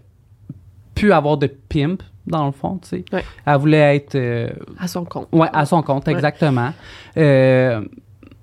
plus 0.96 1.12
avoir 1.12 1.38
de 1.38 1.48
pimp, 1.48 2.02
dans 2.26 2.48
le 2.48 2.52
fond, 2.52 2.80
tu 2.82 2.90
sais. 2.90 3.06
Ouais. 3.14 3.24
Elle 3.46 3.58
voulait 3.58 3.96
être 3.98 4.18
À 4.80 4.88
son 4.88 5.06
compte. 5.06 5.28
Ouais, 5.32 5.48
à 5.54 5.66
son 5.68 5.84
compte, 5.84 6.08
Ouais. 6.08 6.14
exactement. 6.14 6.74
Euh, 7.18 7.82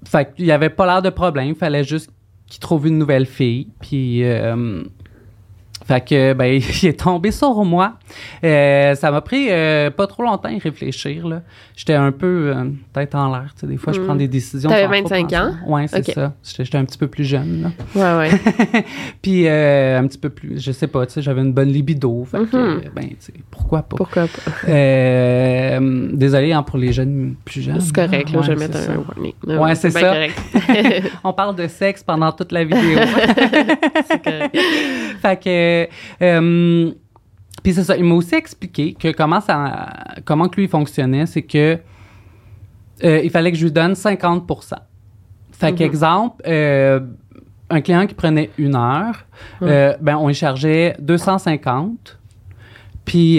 fait 0.06 0.32
qu'il 0.34 0.44
y 0.46 0.52
avait 0.52 0.70
pas 0.70 0.86
l'air 0.86 1.02
de 1.02 1.10
problème. 1.10 1.48
Il 1.48 1.54
fallait 1.56 1.82
juste 1.82 2.08
qu'il 2.46 2.60
trouve 2.60 2.86
une 2.86 2.98
nouvelle 2.98 3.26
fille. 3.26 3.68
Puis, 3.80 4.22
euh, 4.22 4.84
fait 5.94 6.00
que, 6.08 6.32
ben, 6.32 6.60
il 6.82 6.88
est 6.88 6.98
tombé 7.00 7.30
sur 7.30 7.64
moi. 7.64 7.94
Euh, 8.44 8.94
ça 8.94 9.10
m'a 9.10 9.20
pris 9.20 9.48
euh, 9.50 9.90
pas 9.90 10.06
trop 10.06 10.22
longtemps 10.22 10.48
à 10.48 10.52
y 10.52 10.58
réfléchir, 10.58 11.26
là. 11.26 11.42
J'étais 11.76 11.94
un 11.94 12.12
peu 12.12 12.52
euh, 12.54 12.64
tête 12.92 13.14
en 13.14 13.30
l'air, 13.32 13.52
tu 13.54 13.60
sais. 13.60 13.66
Des 13.66 13.76
fois, 13.76 13.92
je 13.92 14.00
Mm. 14.00 14.04
prends 14.04 14.14
des 14.14 14.28
décisions. 14.28 14.68
T'avais 14.70 14.82
sans 14.82 14.88
trop 15.04 15.08
25 15.08 15.22
penser. 15.24 15.36
ans? 15.36 15.52
Ouais, 15.66 15.86
c'est 15.88 16.10
ça. 16.12 16.32
J'étais 16.42 16.78
un 16.78 16.84
petit 16.84 16.98
peu 16.98 17.06
plus 17.08 17.24
jeune, 17.24 17.70
là. 17.94 18.18
Ouais, 18.20 18.30
ouais. 18.30 18.84
Puis, 19.22 19.46
euh, 19.46 19.98
un 19.98 20.06
petit 20.06 20.18
peu 20.18 20.28
plus, 20.30 20.62
je 20.62 20.72
sais 20.72 20.86
pas, 20.86 21.06
tu 21.06 21.12
sais, 21.14 21.22
j'avais 21.22 21.40
une 21.40 21.52
bonne 21.52 21.68
libido. 21.70 22.24
Fait 22.30 22.38
que, 22.38 22.56
Mhm. 22.56 22.80
euh, 22.84 22.88
ben, 22.94 23.08
tu 23.08 23.16
sais, 23.20 23.32
pourquoi 23.50 23.82
pas? 23.82 23.96
Pourquoi 23.96 24.22
pas? 24.26 24.52
Désolé 26.12 26.52
hein, 26.52 26.62
pour 26.62 26.78
les 26.78 26.92
jeunes 26.92 27.34
plus 27.44 27.62
jeunes. 27.62 27.80
C'est 27.80 27.94
correct, 27.94 28.30
là, 28.30 28.38
Ouais, 28.38 28.44
je 28.46 28.52
vais 28.52 28.56
mettre 28.58 28.78
un 28.90 28.96
warning. 28.96 29.32
Ouais, 29.60 29.74
c'est 29.74 29.90
ça. 29.90 30.14
On 31.24 31.32
parle 31.32 31.56
de 31.56 31.66
sexe 31.66 32.02
pendant 32.02 32.30
toute 32.32 32.52
la 32.52 32.64
vidéo. 32.64 32.98
c'est 34.06 34.22
correct. 34.22 34.56
fait 35.22 35.42
que. 35.42 35.81
Euh, 36.20 36.90
puis 37.62 37.72
c'est 37.74 37.84
ça, 37.84 37.96
il 37.96 38.04
m'a 38.04 38.14
aussi 38.14 38.34
expliqué 38.34 38.94
que 38.94 39.12
comment 39.12 39.40
ça, 39.40 39.88
comment 40.24 40.48
que 40.48 40.60
lui 40.60 40.68
fonctionnait, 40.68 41.26
c'est 41.26 41.42
que 41.42 41.78
euh, 43.04 43.20
il 43.22 43.30
fallait 43.30 43.52
que 43.52 43.58
je 43.58 43.64
lui 43.64 43.72
donne 43.72 43.94
50 43.94 44.46
Fait 45.52 45.70
Mhm. 45.70 45.76
qu'exemple, 45.76 46.42
euh, 46.46 47.00
un 47.70 47.80
client 47.80 48.06
qui 48.06 48.14
prenait 48.14 48.50
une 48.58 48.74
heure, 48.74 49.24
euh, 49.62 49.94
ben 50.00 50.16
on 50.16 50.28
lui 50.28 50.34
chargeait 50.34 50.94
250, 50.98 52.18
puis 53.04 53.36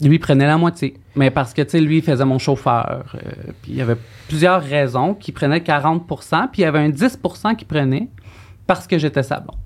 lui 0.00 0.18
prenait 0.18 0.46
la 0.46 0.58
moitié. 0.58 0.94
Mais 1.14 1.30
parce 1.30 1.54
que, 1.54 1.62
tu 1.62 1.70
sais, 1.70 1.80
lui, 1.80 1.98
il 1.98 2.02
faisait 2.02 2.24
mon 2.24 2.38
chauffeur. 2.38 3.16
puis 3.62 3.72
il 3.72 3.76
y 3.76 3.80
avait 3.82 3.96
plusieurs 4.28 4.62
raisons 4.62 5.14
qui 5.14 5.32
prenaient 5.32 5.60
40% 5.60 6.48
puis 6.52 6.62
il 6.62 6.64
y 6.64 6.68
avait 6.68 6.80
un 6.80 6.90
10% 6.90 7.54
qui 7.56 7.64
prenait 7.64 8.08
parce 8.66 8.86
que 8.86 8.98
j'étais 8.98 9.22
sa 9.22 9.40
blonde. 9.40 9.56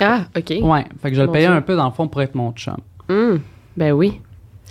Ah, 0.00 0.22
OK. 0.36 0.54
Ouais, 0.62 0.84
fait 1.02 1.10
que 1.10 1.16
je 1.16 1.22
le 1.22 1.30
payais 1.30 1.46
un 1.46 1.60
peu 1.60 1.76
dans 1.76 1.86
le 1.86 1.92
fond 1.92 2.08
pour 2.08 2.22
être 2.22 2.34
mon 2.34 2.52
chum. 2.52 2.76
Hum, 3.08 3.40
Ben 3.76 3.92
oui. 3.92 4.20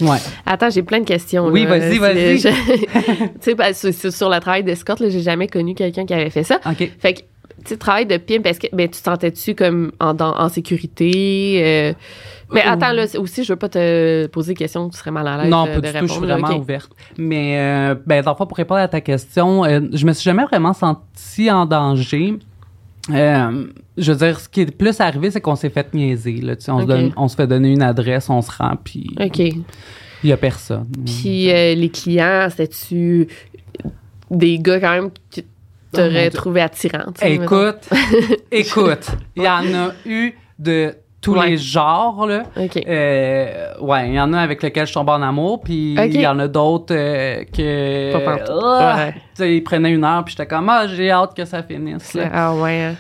Ouais. 0.02 0.18
Attends, 0.46 0.70
j'ai 0.70 0.82
plein 0.84 1.00
de 1.02 1.06
questions. 1.06 1.48
Oui, 1.48 1.66
vas-y, 1.66 1.98
vas-y. 1.98 2.40
tu 3.42 3.56
sais, 3.74 4.12
sur, 4.12 4.30
le 4.30 4.40
travail 4.40 4.64
d'escorte, 4.64 5.02
j'ai 5.10 5.20
jamais 5.22 5.48
connu 5.48 5.76
quelqu'un 5.76 6.06
qui 6.06 6.14
avait 6.14 6.30
fait 6.30 6.44
ça. 6.44 6.60
OK. 6.66 6.90
Fait 7.00 7.14
que, 7.14 7.20
tu 7.20 7.26
sais, 7.66 7.78
travail 7.78 8.06
de 8.06 8.16
pimp, 8.16 8.46
est-ce 8.46 8.62
que 8.62 8.68
ben, 8.74 8.88
tu 8.88 9.00
te 9.00 9.04
sentais-tu 9.04 9.56
comme 9.56 9.92
en, 10.00 10.14
dans- 10.14 10.38
en 10.38 10.48
sécurité? 10.48 11.62
euh? 11.64 11.94
Mais 12.52 12.62
attends, 12.62 12.94
là, 12.94 13.06
aussi, 13.18 13.44
je 13.44 13.54
veux 13.54 13.60
pas 13.60 13.70
te 13.70 14.26
poser 14.28 14.54
des 14.54 14.58
questions, 14.58 14.90
tu 14.90 14.98
serais 14.98 15.12
mal 15.12 15.28
à 15.28 15.38
l'aise 15.38 15.52
Non, 15.52 15.68
euh, 15.68 15.76
pas 15.76 15.82
de 15.82 15.88
du 15.88 15.88
tout. 15.88 16.08
Je 16.08 16.14
répondre. 16.14 16.14
suis 16.14 16.26
vraiment 16.26 16.58
ouverte. 16.58 16.92
Mais, 17.18 17.60
euh, 17.60 17.96
ben, 18.08 18.24
dans 18.24 18.32
le 18.32 18.38
fond, 18.38 18.48
pour 18.48 18.58
répondre 18.58 18.80
à 18.80 18.88
ta 18.88 19.02
question, 19.02 19.66
euh, 19.66 19.82
je 19.94 20.06
me 20.06 20.14
suis 20.14 20.24
jamais 20.24 20.46
vraiment 20.46 20.74
sentie 20.74 21.52
en 21.52 21.66
danger. 21.66 22.40
Euh, 23.12 23.68
je 23.98 24.12
veux 24.12 24.18
dire, 24.18 24.40
ce 24.40 24.48
qui 24.50 24.62
est 24.62 24.72
plus 24.78 25.00
arrivé, 25.02 25.32
c'est 25.32 25.42
qu'on 25.42 25.56
s'est 25.56 25.70
fait 25.70 25.94
niaiser. 25.94 26.38
Là, 26.42 26.56
tu 26.56 26.66
sais, 26.66 26.72
on, 26.72 26.82
se 26.82 26.86
donne- 26.86 27.14
on 27.18 27.28
se 27.28 27.36
fait 27.36 27.48
donner 27.48 27.72
une 27.72 27.82
adresse, 27.82 28.30
on 28.30 28.42
se 28.42 28.52
rend, 28.52 28.76
puis 28.84 29.08
il 29.18 29.24
OK. 29.26 29.64
y 30.24 30.32
a 30.32 30.38
personne. 30.38 30.88
Puis 31.06 31.52
euh, 31.52 31.74
les 31.76 31.90
clients, 31.90 32.48
c'était-tu 32.50 33.28
des 34.30 34.60
gars 34.60 34.80
quand 34.80 34.92
même 34.94 35.10
que 35.12 35.42
Oh 35.92 35.98
t'aurais 35.98 36.10
mon 36.26 36.30
Dieu. 36.30 36.30
trouvé 36.38 36.62
mettons? 37.40 37.46
Écoute, 37.46 37.90
écoute, 38.52 39.08
il 39.36 39.42
y 39.44 39.48
en 39.48 39.74
a 39.74 39.92
eu 40.06 40.34
de 40.60 40.94
tous 41.22 41.34
Ouais. 41.36 41.50
les 41.50 41.58
genres, 41.58 42.26
là. 42.26 42.44
OK. 42.56 42.78
Euh, 42.88 43.74
ouais, 43.82 44.08
il 44.10 44.14
y 44.16 44.20
en 44.22 44.32
a 44.34 44.40
avec 44.40 44.64
lesquels 44.64 44.88
je 44.88 44.94
tombe 44.94 45.10
en 45.10 45.22
amour, 45.22 45.62
puis 45.62 45.94
il 45.96 46.22
y 46.22 46.26
en 46.28 46.40
a 46.40 46.48
d'autres 46.48 46.96
euh, 46.96 47.44
que. 47.46 48.14
Pas. 48.26 48.38
Ah! 48.50 48.96
Ouais. 48.98 49.14
Tu 49.14 49.20
sais, 49.36 49.56
ils 49.58 49.62
prenaient 49.64 49.92
une 49.92 50.04
heure, 50.06 50.24
puis 50.24 50.34
j'étais 50.38 50.48
comme, 50.48 50.70
ah, 50.70 50.88
j'ai 50.88 51.12
hâte 51.12 51.36
que 51.36 51.44
ça 51.46 51.62
finisse. 51.64 52.14
là. 52.14 52.30
Ah 52.34 52.54
ouais. 52.56 52.84
hein. 52.84 52.96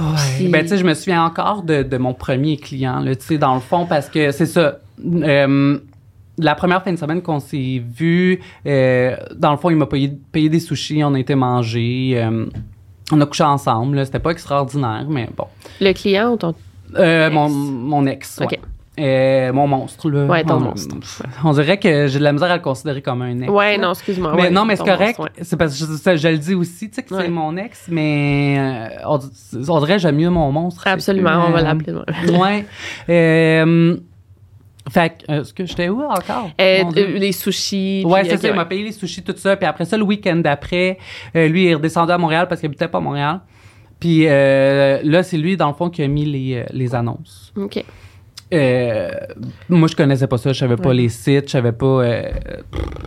Ouais. 0.00 0.06
Puis- 0.36 0.48
Ben, 0.48 0.62
tu 0.62 0.68
sais, 0.70 0.78
je 0.78 0.84
me 0.84 0.94
souviens 0.94 1.24
encore 1.24 1.62
de, 1.62 1.84
de 1.84 1.96
mon 1.96 2.12
premier 2.14 2.56
client, 2.56 3.02
tu 3.04 3.14
sais, 3.20 3.38
dans 3.38 3.54
le 3.54 3.60
fond, 3.60 3.86
parce 3.86 4.08
que 4.08 4.32
c'est 4.32 4.46
ça. 4.46 4.78
euh, 5.06 5.78
la 6.36 6.54
première 6.56 6.82
fin 6.82 6.92
de 6.92 6.98
semaine 6.98 7.22
qu'on 7.22 7.38
s'est 7.38 7.80
vu, 7.96 8.40
dans 9.36 9.52
le 9.52 9.56
fond, 9.56 9.70
il 9.70 9.76
m'a 9.76 9.86
payé, 9.86 10.10
payé 10.32 10.48
des 10.48 10.58
sushis, 10.58 11.04
on 11.04 11.14
a 11.14 11.20
été 11.20 11.36
euh, 12.16 12.46
on 13.12 13.20
a 13.20 13.26
couché 13.26 13.44
ensemble, 13.44 14.04
c'était 14.04 14.18
pas 14.18 14.30
extraordinaire, 14.30 15.06
mais 15.08 15.28
bon. 15.36 15.44
Le 15.80 15.92
client 15.92 16.32
ou 16.32 16.36
ton. 16.36 16.54
Euh, 16.96 17.30
mon, 17.30 17.48
mon 17.48 18.06
ex, 18.06 18.38
ouais. 18.40 18.60
Euh, 18.96 19.52
mon 19.52 19.66
monstre, 19.66 20.08
là. 20.08 20.24
Ouais, 20.26 20.44
ton 20.44 20.54
on, 20.54 20.60
monstre. 20.60 20.94
On 21.44 21.52
dirait 21.52 21.78
que 21.78 22.06
j'ai 22.06 22.20
de 22.20 22.24
la 22.24 22.32
misère 22.32 22.50
à 22.52 22.56
le 22.56 22.62
considérer 22.62 23.02
comme 23.02 23.22
un 23.22 23.40
ex. 23.40 23.50
Ouais, 23.50 23.76
là. 23.76 23.82
non, 23.82 23.92
excuse-moi. 23.92 24.34
Mais 24.36 24.42
ouais, 24.42 24.50
non, 24.50 24.64
mais 24.64 24.76
c'est 24.76 24.84
correct. 24.84 25.18
ouais. 25.18 25.30
C'est 25.42 25.56
parce 25.56 25.76
que 25.76 26.16
je, 26.16 26.28
le 26.28 26.38
dis 26.38 26.54
aussi, 26.54 26.88
tu 26.88 26.96
sais, 26.96 27.02
que 27.02 27.14
c'est 27.14 27.28
mon 27.28 27.56
ex, 27.56 27.86
mais 27.88 28.56
euh, 28.58 28.88
on, 29.08 29.18
on 29.68 29.78
dirait 29.80 29.94
que 29.94 30.02
j'aime 30.02 30.16
mieux 30.16 30.30
mon 30.30 30.52
monstre. 30.52 30.86
Absolument, 30.86 31.44
on 31.48 31.50
va 31.50 31.62
l'appeler. 31.62 31.92
Ouais. 32.38 32.66
Euh, 33.08 33.96
fait 34.90 35.10
que, 35.10 35.32
euh, 35.32 35.40
est-ce 35.40 35.54
que 35.54 35.64
j'étais 35.64 35.88
où 35.88 36.02
encore? 36.02 36.50
Euh, 36.60 36.84
euh, 36.96 37.18
les 37.18 37.32
sushis. 37.32 38.04
Ouais, 38.06 38.24
c'est 38.24 38.36
ça. 38.36 38.48
Il 38.48 38.54
m'a 38.54 38.66
payé 38.66 38.84
les 38.84 38.92
sushis, 38.92 39.22
tout 39.22 39.34
ça. 39.36 39.56
Puis 39.56 39.66
après 39.66 39.86
ça, 39.86 39.96
le 39.96 40.04
week-end 40.04 40.36
d'après, 40.36 40.98
lui, 41.34 41.64
il 41.64 41.68
est 41.70 41.74
redescendu 41.74 42.12
à 42.12 42.18
Montréal 42.18 42.46
parce 42.48 42.60
qu'il 42.60 42.68
habitait 42.68 42.88
pas 42.88 42.98
à 42.98 43.00
Montréal. 43.00 43.40
Puis 44.00 44.26
euh, 44.26 45.00
là, 45.04 45.22
c'est 45.22 45.36
lui, 45.38 45.56
dans 45.56 45.68
le 45.68 45.74
fond, 45.74 45.88
qui 45.90 46.02
a 46.02 46.08
mis 46.08 46.24
les, 46.24 46.56
euh, 46.56 46.64
les 46.72 46.94
annonces. 46.94 47.52
OK. 47.56 47.84
Euh, 48.52 49.10
moi, 49.68 49.88
je 49.88 49.96
connaissais 49.96 50.26
pas 50.26 50.38
ça. 50.38 50.52
Je 50.52 50.58
savais 50.58 50.76
pas 50.76 50.92
les 50.92 51.08
sites. 51.08 51.46
Je 51.46 51.52
savais 51.52 51.72
pas. 51.72 51.86
euh, 51.86 52.30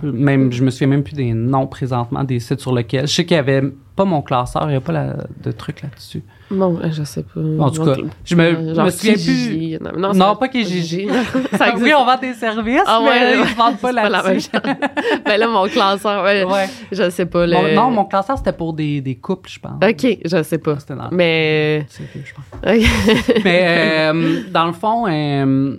même, 0.03 0.51
je 0.51 0.63
me 0.63 0.69
souviens 0.71 0.87
même 0.87 1.03
plus 1.03 1.13
des 1.13 1.31
noms 1.33 1.67
présentement 1.67 2.23
des 2.23 2.39
sites 2.39 2.59
sur 2.59 2.73
lesquels. 2.73 3.07
Je 3.07 3.13
sais 3.13 3.25
qu'il 3.25 3.35
y 3.35 3.39
avait 3.39 3.61
pas 3.95 4.03
mon 4.05 4.21
classeur. 4.21 4.69
Il 4.69 4.73
y 4.73 4.75
a 4.77 4.81
pas 4.81 4.91
la- 4.93 5.15
de 5.43 5.51
truc 5.51 5.83
là-dessus. 5.83 6.23
Bon, 6.49 6.79
euh, 6.81 6.87
je 6.91 7.03
sais 7.03 7.23
pas. 7.23 7.39
En 7.59 7.69
tout 7.69 7.83
Donc, 7.83 7.95
cas, 7.97 8.01
je 8.23 8.35
me, 8.35 8.43
euh, 8.43 8.73
genre 8.75 8.85
me 8.85 8.89
souviens 8.89 9.13
plus. 9.13 9.21
Kijiji. 9.23 9.77
Non, 9.97 10.13
non, 10.13 10.35
pas 10.37 10.47
Kijiji. 10.47 11.07
ça 11.57 11.69
existe. 11.69 11.83
oui, 11.85 11.93
on 11.93 12.05
vend 12.05 12.17
des 12.17 12.33
services, 12.33 12.81
Ah 12.85 12.99
mais 13.03 13.09
ouais. 13.09 13.39
ils 13.41 13.47
se 13.49 13.55
vendent 13.55 13.77
pas 13.81 13.91
la 13.91 14.09
même 14.23 14.39
chose. 14.39 14.49
ben 15.25 15.37
là, 15.37 15.47
mon 15.47 15.67
classeur, 15.67 16.23
ouais, 16.23 16.43
Ouais. 16.45 16.69
je 16.91 17.09
sais 17.09 17.25
pas. 17.25 17.45
Le... 17.45 17.75
Non, 17.75 17.91
mon 17.91 18.05
classeur, 18.05 18.37
c'était 18.37 18.53
pour 18.53 18.71
des, 18.73 19.01
des 19.01 19.15
couples, 19.15 19.49
je 19.49 19.59
pense. 19.59 19.73
OK, 19.83 20.17
je 20.23 20.43
sais 20.43 20.57
pas. 20.57 20.79
C'était 20.79 20.95
dans- 20.95 21.09
Mais. 21.11 21.85
Je 21.89 22.33
pense. 22.33 23.43
Mais 23.43 24.09
euh, 24.13 24.41
dans 24.51 24.67
le 24.67 24.73
fond, 24.73 25.05
euh, 25.07 25.75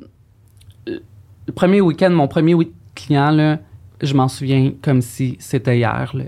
le 0.87 1.53
premier 1.55 1.81
week-end, 1.81 2.11
mon 2.11 2.29
premier 2.29 2.55
week- 2.55 2.73
client, 2.95 3.31
là, 3.31 3.59
je 4.03 4.13
m'en 4.15 4.29
souviens 4.29 4.73
comme 4.83 5.01
si 5.03 5.37
c'était 5.41 5.79
hier. 5.79 6.11
là. 6.15 6.25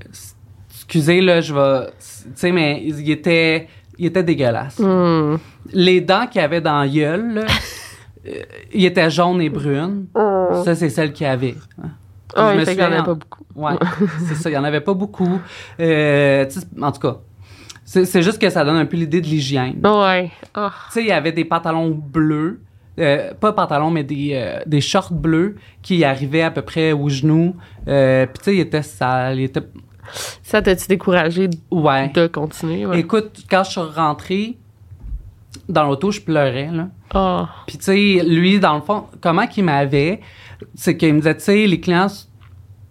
Excusez, 0.73 1.21
là, 1.21 1.41
je 1.41 1.53
vais. 1.55 1.87
Tu 1.99 2.31
sais, 2.35 2.53
mais 2.53 2.83
il 2.85 3.11
était, 3.11 3.69
il 4.01 4.07
était 4.07 4.23
dégueulasse. 4.25 4.79
Hmm. 4.79 5.37
Les 5.73 6.01
dents 6.01 6.27
qu'il 6.27 6.41
avait 6.41 6.61
dans 6.61 6.81
la 6.81 6.89
gueule, 6.89 7.35
là, 7.35 7.43
euh, 8.27 8.31
il 8.73 8.85
était 8.85 9.09
jaune 9.11 9.41
et 9.41 9.49
brune. 9.51 10.07
Ça, 10.65 10.75
c'est 10.75 10.89
celle 10.91 11.13
qu'il 11.13 11.27
avait. 11.27 11.55
hein? 11.83 11.91
Ah, 12.35 12.53
Je 12.55 12.61
me 12.61 12.65
fait 12.65 12.73
qu'il 12.77 12.81
y 12.83 12.85
en 12.85 12.87
a 12.87 12.99
souviens- 12.99 13.05
pas 13.05 13.15
beaucoup. 13.15 13.45
Ouais, 13.57 13.73
c'est 14.29 14.35
ça. 14.37 14.49
Il 14.51 14.53
n'y 14.53 14.59
en 14.59 14.65
avait 14.65 14.81
pas 14.81 14.95
beaucoup. 14.95 15.41
Euh, 15.81 16.47
en 16.81 16.93
tout 16.93 17.01
cas, 17.01 17.17
c'est 17.85 18.23
juste 18.23 18.41
que 18.41 18.49
ça 18.51 18.65
donne 18.65 18.77
un 18.77 18.87
peu 18.87 18.97
l'idée 18.97 19.21
de 19.21 19.27
l'hygiène. 19.27 19.81
Ouais. 19.85 20.31
Ah. 20.55 20.73
Tu 20.89 20.93
sais, 20.93 21.01
il 21.03 21.09
y 21.09 21.13
avait 21.13 21.33
des 21.33 21.45
pantalons 21.45 21.91
bleus. 21.91 22.61
euh, 22.99 23.33
pas 23.35 23.53
pantalons, 23.53 23.91
mais 23.91 24.05
des, 24.05 24.31
euh, 24.35 24.61
des 24.67 24.81
shorts 24.81 25.13
bleus 25.13 25.57
qui 25.83 26.05
arrivaient 26.05 26.43
à 26.43 26.51
peu 26.51 26.63
près 26.63 26.93
aux 26.93 27.09
genoux. 27.09 27.57
Euh, 27.89 28.27
Puis, 28.27 28.39
tu 28.39 28.45
sais, 28.45 28.57
il 28.57 28.61
était 28.61 28.83
sale. 28.83 29.39
Il 29.39 29.45
était... 29.45 29.63
Ça 30.43 30.63
t'a-tu 30.63 30.87
découragé 30.89 31.49
Ouais. 31.71 32.09
de 32.15 32.27
continuer? 32.27 32.87
Ouais. 32.87 33.01
Écoute, 33.01 33.45
quand 33.51 33.65
je 33.65 33.71
suis 33.71 33.81
rentrée 33.81 34.57
dans 35.69 35.85
l'auto, 35.85 36.11
je 36.11 36.21
pleurais, 36.21 36.71
là. 36.73 36.89
Ah. 37.13 37.49
Puis, 37.67 37.79
tu 37.79 37.85
sais, 37.85 38.25
lui, 38.25 38.61
dans 38.61 38.75
le 38.77 38.81
fond, 38.83 39.05
comment 39.21 39.47
qu'il 39.47 39.65
m'avait, 39.65 40.21
c'est 40.75 40.97
qu'il 40.97 41.13
me 41.15 41.19
disait, 41.19 41.37
tu 41.37 41.43
sais, 41.45 41.67
les 41.67 41.81
clients, 41.81 42.07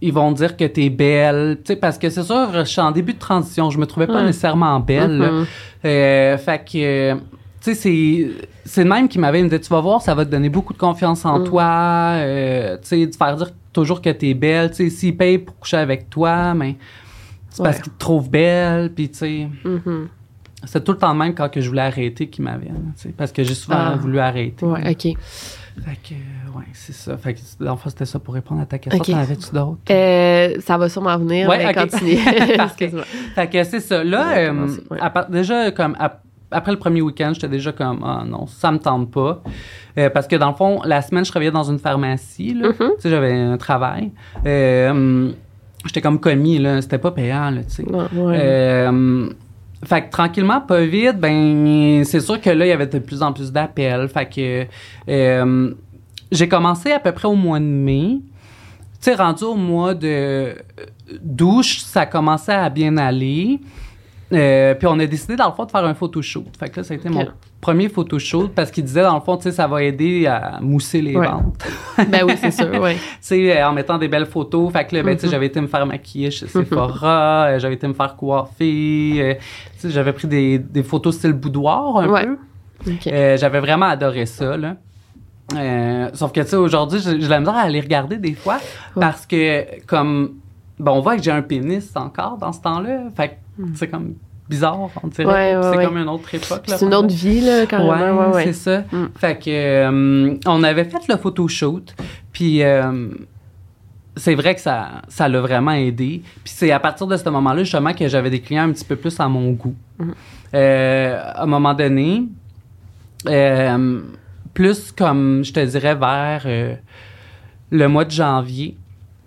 ils 0.02 0.13
vont 0.13 0.32
dire 0.32 0.56
que 0.58 0.65
t'es 0.65 0.89
belle. 0.89 1.58
Tu 1.63 1.74
sais, 1.74 1.76
parce 1.76 1.98
que 1.98 2.10
c'est 2.10 2.24
sûr, 2.24 2.50
je 2.54 2.63
suis 2.65 2.82
en 2.82 2.91
début 2.91 3.13
de 3.13 3.19
transition. 3.19 3.69
Je 3.69 3.78
me 3.80 3.86
trouvais 3.86 4.08
pas 4.08 4.24
nécessairement 4.24 4.80
belle. 4.80 5.17
là. 5.17 5.32
Mhm. 5.32 5.45
Euh, 5.86 6.38
fait 6.38 6.60
que, 6.60 7.13
tu 7.15 7.19
sais, 7.62 7.76
c'est, 7.76 8.28
c'est 8.65 8.84
le 8.84 8.89
même 8.89 9.08
qui 9.10 9.19
m'avait 9.19 9.43
dit, 9.43 9.60
tu 9.60 9.69
vas 9.69 9.82
voir, 9.82 10.02
ça 10.02 10.15
va 10.15 10.26
te 10.26 10.32
donner 10.32 10.50
beaucoup 10.50 10.74
de 10.74 10.78
confiance 10.78 11.26
en 11.26 11.39
Mm. 11.39 11.43
toi. 11.45 11.63
euh, 12.15 12.78
tu 12.82 12.88
sais, 12.88 13.08
de 13.08 13.15
faire 13.15 13.36
dire 13.36 13.50
toujours 13.74 14.02
que 14.02 14.10
t'es 14.10 14.34
belle. 14.34 14.70
Tu 14.72 14.76
sais, 14.76 14.90
s'il 14.90 15.18
paye 15.18 15.38
pour 15.40 15.58
coucher 15.60 15.78
avec 15.78 16.10
toi, 16.10 16.54
mais 16.54 16.76
c'est 17.50 17.64
parce 17.64 17.78
Ouais. 17.78 17.84
qu'il 17.84 17.94
te 17.94 18.00
trouve 18.00 18.30
belle. 18.30 18.92
Puis, 18.94 19.10
tu 19.10 19.18
sais, 19.18 19.48
Mhm. 19.64 20.08
c'est 20.66 20.84
tout 20.84 20.92
le 20.94 20.98
temps 20.98 21.14
même 21.14 21.34
quand 21.34 21.50
que 21.50 21.62
je 21.62 21.70
voulais 21.70 21.82
arrêter 21.82 22.28
qui 22.30 22.42
m'avait. 22.42 22.68
là, 22.68 22.74
tu 22.96 23.04
sais, 23.04 23.10
parce 23.16 23.32
que 23.32 23.44
j'ai 23.44 23.54
souvent 23.56 23.78
Ah. 23.78 23.96
voulu 23.96 24.20
arrêter. 24.20 24.66
Ouais, 24.66 24.92
OK. 24.92 25.18
Fait 25.82 25.96
que, 26.04 26.14
ouais, 26.58 26.66
c'est 26.74 26.92
ça. 26.94 27.16
Fait 27.16 27.34
que, 27.34 27.40
fond, 27.40 27.78
c'était 27.90 28.06
ça 28.06 28.20
pour 28.20 28.34
répondre 28.34 28.60
à 28.60 28.66
ta 28.66 28.78
question. 28.80 29.00
Ok. 29.00 29.08
T'en 29.08 29.18
avais-tu 29.18 29.52
d'autres? 29.54 29.78
Euh, 29.90 30.56
ça 30.60 30.78
va 30.78 30.90
sûrement 30.90 31.18
venir, 31.18 31.48
Ouais, 31.48 31.58
mais 31.60 31.68
ok. 31.70 31.90
continue. 31.90 32.18
Fait 33.36 33.50
que 33.50 33.64
c'est 33.64 33.80
ça. 33.80 34.04
Là, 34.04 34.28
Ouais, 34.28 34.46
euh, 34.46 34.48
commencer, 34.50 34.82
ouais. 34.92 35.00
à 35.00 35.10
part- 35.10 35.30
déjà, 35.30 35.72
comme 35.72 35.96
ap- 35.98 36.22
après 36.52 36.72
le 36.72 36.80
premier 36.80 37.02
week-end, 37.02 37.32
j'étais 37.34 37.48
déjà 37.48 37.72
comme, 37.72 38.04
ah 38.04 38.24
non, 38.26 38.48
ça 38.48 38.72
me 38.72 38.80
tente 38.80 39.12
pas. 39.12 39.42
Euh, 39.98 40.10
parce 40.10 40.28
que 40.28 40.36
dans 40.36 40.50
le 40.50 40.56
fond, 40.56 40.82
la 40.84 41.02
semaine, 41.02 41.24
je 41.24 41.30
travaillais 41.30 41.52
dans 41.52 41.70
une 41.70 41.80
pharmacie. 41.80 42.56
Mhm. 42.56 42.74
Tu 42.78 42.86
sais, 43.00 43.10
j'avais 43.10 43.34
un 43.34 43.58
travail. 43.58 44.12
Euh, 44.46 45.32
j'étais 45.86 46.02
comme 46.02 46.20
commis, 46.20 46.58
là. 46.58 46.82
C'était 46.82 46.98
pas 46.98 47.12
payant, 47.12 47.52
là, 47.52 47.64
tu 47.64 47.76
sais. 47.76 47.84
Ouais. 47.84 48.38
Euh, 48.40 49.30
fait 49.86 50.04
que 50.04 50.10
tranquillement, 50.12 50.60
pas 50.60 50.82
vite, 50.82 51.18
ben 51.18 52.04
c'est 52.04 52.20
sûr 52.20 52.42
que 52.42 52.50
là, 52.50 52.66
il 52.66 52.70
y 52.70 52.74
avait 52.74 52.88
de 52.88 53.00
plus 53.00 53.22
en 53.24 53.32
plus 53.32 53.52
d'appels. 53.52 54.10
Fait 54.10 54.26
que 54.26 54.66
j'ai 56.32 56.48
commencé 56.48 56.92
à 56.92 57.00
peu 57.00 57.12
près 57.12 57.28
au 57.28 57.36
mois 57.36 57.60
de 57.60 57.66
mai. 57.66 58.20
Tu 59.02 59.06
sais, 59.06 59.16
rendu 59.16 59.46
au 59.46 59.56
mois 59.56 59.94
de 59.94 60.56
douche, 61.22 61.80
ça 61.80 62.06
commençait 62.06 62.52
à 62.52 62.70
bien 62.70 62.98
aller. 62.98 63.62
Euh, 64.32 64.76
puis 64.76 64.86
on 64.88 65.00
a 65.00 65.06
décidé, 65.08 65.36
dans 65.36 65.48
le 65.48 65.54
fond, 65.54 65.65
de 65.65 65.72
faire 65.72 65.84
un 65.86 65.94
photoshoot. 65.96 66.46
Fait 66.60 66.70
que 66.70 66.78
là, 66.78 66.84
ça 66.84 66.94
a 66.94 66.98
été 66.98 67.10
mon 67.10 67.28
premier 67.60 67.89
photoshoot 67.89 68.52
parce 68.54 68.70
qu'il 68.70 68.84
disait, 68.84 69.02
dans 69.02 69.15
le 69.15 69.22
fond, 69.22 69.38
tu 69.38 69.44
sais, 69.44 69.52
ça 69.52 69.68
va 69.68 69.82
aider 69.84 70.28
à 70.28 70.60
mousser 70.62 71.02
les 71.02 71.15
Ouais. 71.15 71.28
ventes. 71.28 71.65
ben 72.10 72.24
oui, 72.26 72.34
c'est 72.39 72.52
sûr, 72.52 72.70
ouais. 72.80 72.94
tu 72.98 73.02
sais, 73.22 73.58
euh, 73.60 73.68
en 73.68 73.74
mettant 73.74 73.98
des 73.98 74.08
belles 74.08 74.28
photos. 74.28 74.72
Fait 74.72 74.86
que 74.86 74.96
là, 74.96 75.02
ben, 75.04 75.15
tu 75.15 75.22
sais, 75.22 75.28
Mhm. 75.28 75.32
j'avais 75.32 75.46
été 75.48 75.60
me 75.62 75.68
faire 75.68 75.86
maquiller 75.88 76.30
chez 76.30 76.48
Sephora, 76.48 77.46
euh, 77.48 77.60
j'avais 77.60 77.74
été 77.74 77.88
me 77.88 77.94
faire 77.94 78.15
coiffer, 78.15 79.38
tu 79.74 79.80
sais, 79.80 79.89
j'avais 79.89 80.13
pris 80.13 80.28
des, 80.28 80.60
des 80.60 80.84
photos 80.84 81.15
style 81.15 81.34
boudoir 81.34 81.98
un 81.98 82.08
Ouais. 82.08 82.26
peu. 82.26 82.38
Euh, 83.08 83.36
j'avais 83.38 83.60
vraiment 83.60 83.88
adoré 83.88 84.26
ça, 84.26 84.56
là. 84.58 84.76
Euh, 85.56 86.10
sauf 86.13 86.32
que, 86.32 86.42
tu 86.42 86.48
sais, 86.50 86.56
aujourd'hui, 86.56 87.00
j'ai 87.04 87.18
la 87.18 87.39
misère 87.39 87.56
à 87.58 87.68
les 87.68 87.82
regarder 87.82 88.18
des 88.18 88.36
fois 88.36 88.58
Ouais. 88.96 89.02
parce 89.02 89.26
que, 89.26 89.84
comme, 89.88 90.36
bon, 90.78 90.92
on 90.92 91.00
voit 91.02 91.18
que 91.18 91.24
j'ai 91.24 91.32
un 91.32 91.42
pénis 91.42 91.92
encore 91.96 92.38
dans 92.38 92.54
ce 92.54 92.62
temps-là. 92.62 93.06
Fait 93.18 93.30
que 93.30 93.34
c'est 93.76 93.88
comme 93.88 94.15
bizarre, 94.50 94.89
on 95.04 95.08
dirait. 95.08 95.26
Hmm. 95.26 95.30
Ouais, 95.30 95.56
ouais, 95.56 95.63
c'est 95.63 95.78
ouais. 95.78 95.86
comme 95.86 95.98
une 95.98 96.10
autre 96.10 96.34
époque. 96.34 96.63
C'est 96.65 96.82
une 96.82 96.93
autre 96.93 97.13
vie, 97.13 97.41
là, 97.41 97.65
quand 97.67 97.95
même. 97.95 98.32
Ouais, 98.32 98.45
c'est 98.45 98.54
ça. 98.54 98.80
Mm. 98.91 99.06
Fait 99.15 99.38
que 99.38 99.50
euh, 99.50 100.36
on 100.48 100.63
avait 100.63 100.86
fait 100.86 101.08
le 101.08 101.17
photoshoot, 101.17 101.95
puis 102.34 102.63
euh, 102.63 103.10
c'est 104.15 104.36
vrai 104.36 104.56
que 104.56 104.62
ça 104.62 105.04
ça 105.08 105.30
l'a 105.30 105.39
vraiment 105.39 105.72
aidé. 105.72 106.24
Puis 106.43 106.54
c'est 106.56 106.72
à 106.72 106.80
partir 106.80 107.06
de 107.08 107.15
ce 107.15 107.30
moment-là 107.30 107.63
justement 107.63 107.93
que 107.93 108.08
j'avais 108.08 108.32
des 108.32 108.41
clients 108.41 108.63
un 108.63 108.72
petit 108.72 108.86
peu 108.86 108.95
plus 108.95 109.17
à 109.19 109.28
mon 109.28 109.52
goût. 109.52 109.76
Mm. 110.00 110.12
Euh, 110.56 111.22
à 111.24 111.43
un 111.43 111.45
moment 111.45 111.76
donné, 111.76 112.24
plus 114.54 114.91
comme 114.91 115.43
je 115.43 115.54
te 115.54 115.63
dirais 115.63 115.95
vers 115.95 116.48
le 117.72 117.88
mois 117.88 118.06
de 118.06 118.12
janvier, 118.12 118.76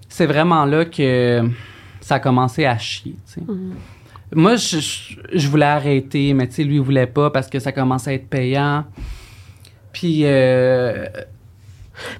c'est 0.08 0.26
vraiment 0.26 0.64
là 0.64 0.84
que 0.84 1.42
ça 2.00 2.16
a 2.16 2.18
commencé 2.18 2.66
à 2.66 2.76
chier. 2.76 3.14
tu 3.32 3.34
sais. 3.34 3.40
Moi, 4.34 4.56
je, 4.56 4.78
je- 5.32 5.48
voulais 5.48 5.66
arrêter, 5.66 6.32
mais 6.34 6.46
tu 6.48 6.54
sais, 6.54 6.64
lui, 6.64 6.76
il 6.76 6.80
voulait 6.80 7.06
pas 7.06 7.30
parce 7.30 7.48
que 7.48 7.58
ça 7.58 7.70
commençait 7.72 8.10
à 8.10 8.14
être 8.14 8.28
payant. 8.28 8.84
Puis, 9.92 10.20
euh, 10.24 11.06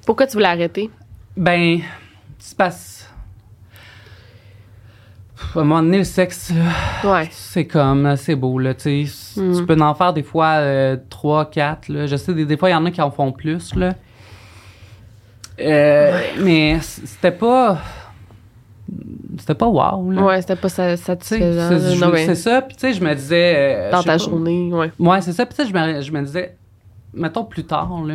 Pourquoi 0.05 0.27
tu 0.27 0.35
voulais 0.35 0.49
arrêter? 0.49 0.91
ben, 1.37 1.81
c'est 2.39 2.57
passe. 2.57 3.09
À 5.55 5.59
un 5.61 5.65
moment 5.65 5.83
donné, 5.83 5.99
le 5.99 6.05
sexe, 6.05 6.53
Ouais. 7.03 7.29
c'est 7.33 7.67
comme, 7.67 8.15
c'est 8.17 8.37
beau, 8.37 8.59
là, 8.59 8.75
tu 8.75 9.07
sais. 9.07 9.41
Tu 9.57 9.67
peux 9.67 9.81
en 9.81 9.95
faire 9.95 10.13
des 10.13 10.23
fois 10.23 10.53
euh, 10.61 10.97
trois, 11.11 11.51
quatre, 11.51 11.89
là. 11.89 12.07
Je 12.07 12.17
sais, 12.17 12.33
des, 12.35 12.45
des 12.45 12.57
fois, 12.57 12.69
il 12.69 12.73
y 12.73 12.77
en 12.77 12.85
a 12.87 12.91
qui 12.91 13.01
en 13.03 13.11
font 13.11 13.33
plus, 13.33 13.75
là. 13.75 13.95
Euh, 15.61 16.21
Mais 16.41 16.79
c'était 16.81 17.33
pas. 17.33 17.79
C'était 19.39 19.55
pas 19.55 19.67
wow, 19.69 20.11
là. 20.11 20.23
Ouais, 20.23 20.41
c'était 20.41 20.57
pas 20.57 20.69
sa- 20.69 20.91
Tu 20.97 21.03
sais, 21.03 21.05
satisfaisant. 21.05 22.13
c'est 22.17 22.35
ça. 22.35 22.63
Puis, 22.63 22.77
tu 22.77 22.81
sais, 22.81 22.93
je 22.93 23.03
me 23.03 23.15
disais. 23.15 23.55
euh, 23.57 23.91
dans 23.91 24.03
ta 24.03 24.13
pas. 24.13 24.19
journée, 24.19 24.71
ouais. 24.73 24.91
Ouais, 24.99 25.21
c'est 25.21 25.33
ça. 25.33 25.47
Puis, 25.47 25.55
tu 25.57 25.63
sais, 25.65 25.69
je 25.71 25.75
me, 25.75 26.01
je 26.01 26.13
me 26.13 26.23
disais, 26.23 26.57
mettons 27.15 27.45
plus 27.45 27.65
tard, 27.65 28.03
là. 28.07 28.15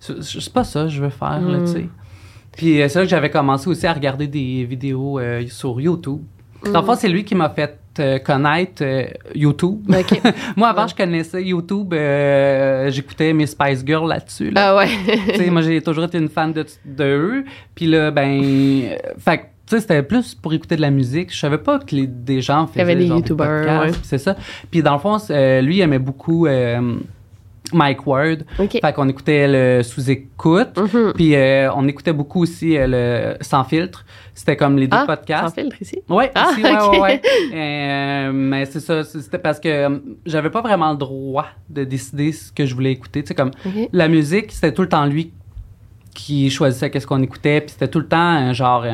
C'est 0.00 0.52
pas 0.52 0.64
ça 0.64 0.82
que 0.84 0.88
je 0.88 1.02
veux 1.02 1.10
faire, 1.10 1.40
là, 1.40 1.58
Mm. 1.58 1.64
tu 1.64 1.72
sais. 1.72 1.88
Puis, 2.56 2.82
euh, 2.82 2.88
c'est 2.88 2.98
là 2.98 3.04
que 3.04 3.10
j'avais 3.10 3.30
commencé 3.30 3.68
aussi 3.68 3.86
à 3.86 3.92
regarder 3.92 4.26
des 4.26 4.64
vidéos 4.64 5.18
euh, 5.18 5.44
sur 5.48 5.80
YouTube. 5.80 6.20
Mm. 6.64 6.72
Dans 6.72 6.80
le 6.80 6.86
fond, 6.86 6.94
c'est 6.96 7.08
lui 7.08 7.24
qui 7.24 7.34
m'a 7.34 7.50
fait 7.50 7.78
euh, 8.00 8.18
connaître 8.20 8.82
euh, 8.84 9.04
YouTube. 9.34 9.80
OK. 9.88 10.20
Moi, 10.56 10.68
avant, 10.68 10.82
Ouais. 10.82 10.88
je 10.88 10.94
connaissais 10.94 11.42
YouTube. 11.42 11.92
euh, 11.94 12.90
J'écoutais 12.90 13.32
mes 13.32 13.46
Spice 13.46 13.84
Girls 13.84 14.08
là-dessus. 14.08 14.50
Là. 14.50 14.70
ah 14.70 14.76
ouais. 14.76 14.88
Tu 15.30 15.34
sais, 15.36 15.50
moi, 15.50 15.62
j'ai 15.62 15.80
toujours 15.82 16.04
été 16.04 16.16
une 16.18 16.28
fan 16.28 16.52
de, 16.52 16.64
de 16.84 17.04
eux. 17.04 17.44
Puis 17.74 17.86
là, 17.86 18.10
ben. 18.12 18.96
fait 19.18 19.50
tu 19.68 19.74
sais, 19.76 19.80
c'était 19.80 20.02
plus 20.02 20.34
pour 20.34 20.52
écouter 20.54 20.76
de 20.76 20.80
la 20.80 20.90
musique. 20.90 21.32
Je 21.32 21.38
savais 21.38 21.58
pas 21.58 21.78
que 21.78 21.94
les, 21.94 22.06
des 22.06 22.40
gens 22.40 22.66
faisaient 22.66 22.78
y 22.80 22.82
avait 22.82 22.96
des 22.96 23.08
podcasts, 23.08 23.36
ouais. 23.94 24.00
C'est 24.02 24.18
ça. 24.18 24.36
Puis 24.70 24.82
dans 24.82 24.94
le 24.94 24.98
fond, 24.98 25.18
euh, 25.30 25.60
lui, 25.60 25.76
il 25.76 25.80
aimait 25.82 25.98
beaucoup 25.98 26.46
euh, 26.46 26.94
Mike 27.72 28.06
Ward. 28.06 28.44
OK. 28.58 28.78
Fait 28.80 28.92
qu'on 28.94 29.08
écoutait 29.08 29.46
le 29.46 29.82
sous-écoute. 29.82 30.78
Mhm. 30.78 31.12
Puis 31.14 31.34
euh, 31.34 31.70
on 31.74 31.86
écoutait 31.86 32.14
beaucoup 32.14 32.42
aussi 32.42 32.76
le 32.78 33.34
Sans 33.42 33.64
filtre. 33.64 34.06
C'était 34.34 34.56
comme 34.56 34.78
les 34.78 34.86
deux 34.86 34.96
Ah, 34.98 35.04
podcasts. 35.06 35.48
sans 35.48 35.54
filtre 35.62 35.76
ici? 35.82 35.98
Ouais, 36.08 36.30
Ah, 36.34 36.48
aussi, 36.50 36.62
ouais, 36.62 36.76
ok. 36.80 36.92
ouais, 36.92 37.20
ouais. 37.52 38.30
Mais 38.32 38.64
c'est 38.66 38.80
ça, 38.80 39.04
c'était 39.04 39.38
parce 39.38 39.60
que 39.60 40.00
j'avais 40.24 40.48
pas 40.50 40.62
vraiment 40.62 40.92
le 40.92 40.96
droit 40.96 41.46
de 41.68 41.84
décider 41.84 42.32
ce 42.32 42.50
que 42.52 42.64
je 42.64 42.74
voulais 42.74 42.92
écouter. 42.92 43.22
Tu 43.22 43.28
sais, 43.28 43.34
comme 43.34 43.50
la 43.92 44.08
musique, 44.08 44.52
c'était 44.52 44.72
tout 44.72 44.82
le 44.82 44.88
temps 44.88 45.04
lui 45.06 45.32
qui 46.14 46.50
choisissait 46.50 46.90
qu'est-ce 46.90 47.06
qu'on 47.06 47.22
écoutait, 47.22 47.60
puis 47.60 47.70
c'était 47.70 47.88
tout 47.88 47.98
le 48.00 48.06
temps 48.08 48.48
euh, 48.48 48.52
genre. 48.52 48.84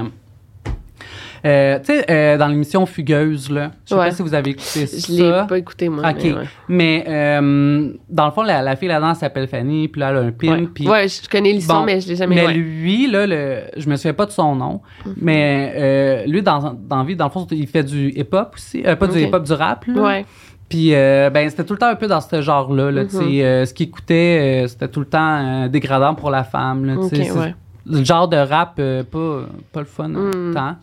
Euh, 1.44 1.78
tu 1.78 1.86
sais, 1.86 2.04
euh, 2.10 2.36
dans 2.38 2.48
l'émission 2.48 2.86
Fugueuse, 2.86 3.50
là, 3.50 3.70
je 3.84 3.90
sais 3.90 3.94
Ouais. 3.94 4.08
pas 4.08 4.14
si 4.14 4.22
vous 4.22 4.34
avez 4.34 4.50
écouté 4.52 4.86
ça. 4.86 5.12
Je 5.12 5.22
l'ai 5.22 5.46
pas 5.46 5.58
écouté, 5.58 5.88
moi. 5.88 6.02
Ok. 6.08 6.16
Mais, 6.22 6.32
ouais. 6.34 6.44
Mais 6.68 7.04
euh, 7.08 7.92
dans 8.08 8.26
le 8.26 8.30
fond, 8.32 8.42
la, 8.42 8.62
la 8.62 8.76
fille 8.76 8.88
là-dedans 8.88 9.10
elle 9.10 9.16
s'appelle 9.16 9.48
Fanny, 9.48 9.88
puis 9.88 10.00
là, 10.00 10.10
elle 10.10 10.16
a 10.16 10.20
un 10.20 10.30
pin, 10.30 10.66
Ouais. 10.80 10.88
Ouais, 10.90 11.08
je 11.08 11.28
connais 11.28 11.52
l'histoire, 11.52 11.80
Bon, 11.80 11.86
mais 11.86 12.00
je 12.00 12.08
l'ai 12.08 12.16
jamais 12.16 12.34
mais 12.34 12.54
lui, 12.54 13.10
là, 13.10 13.26
le, 13.26 13.60
je 13.76 13.88
me 13.88 13.96
souviens 13.96 14.14
pas 14.14 14.26
de 14.26 14.30
son 14.32 14.54
nom, 14.56 14.80
Mhm. 15.04 15.14
mais 15.20 16.24
lui, 16.26 16.42
dans, 16.42 16.74
dans 16.88 17.04
vie, 17.04 17.16
dans 17.16 17.26
le 17.26 17.30
fond, 17.30 17.46
il 17.50 17.66
fait 17.66 17.84
du 17.84 18.08
hip-hop 18.10 18.52
aussi. 18.54 18.82
Pas 18.82 19.06
du 19.06 19.18
hip-hop, 19.20 19.42
du 19.44 19.52
rap, 19.52 19.84
là. 19.86 20.02
Ouais. 20.02 20.26
Puis, 20.66 20.94
euh, 20.94 21.28
ben, 21.28 21.48
c'était 21.50 21.62
tout 21.64 21.74
le 21.74 21.78
temps 21.78 21.88
un 21.88 21.94
peu 21.94 22.06
dans 22.06 22.22
ce 22.22 22.40
genre-là. 22.40 22.90
Là, 22.90 23.04
tu 23.04 23.10
sais, 23.10 23.44
euh, 23.44 23.64
ce 23.66 23.74
qu'il 23.74 23.86
écoutait, 23.86 24.64
euh, 24.64 24.66
c'était 24.66 24.88
tout 24.88 25.00
le 25.00 25.06
temps 25.06 25.68
dégradant 25.68 26.14
pour 26.14 26.30
la 26.30 26.42
femme. 26.42 26.86
Là, 26.86 26.96
ouais. 26.96 27.54
Le 27.86 28.02
genre 28.02 28.28
de 28.28 28.38
rap, 28.38 28.76
pas, 28.76 29.40
pas 29.72 29.80
le 29.80 29.84
fun 29.86 30.10
temps. 30.54 30.76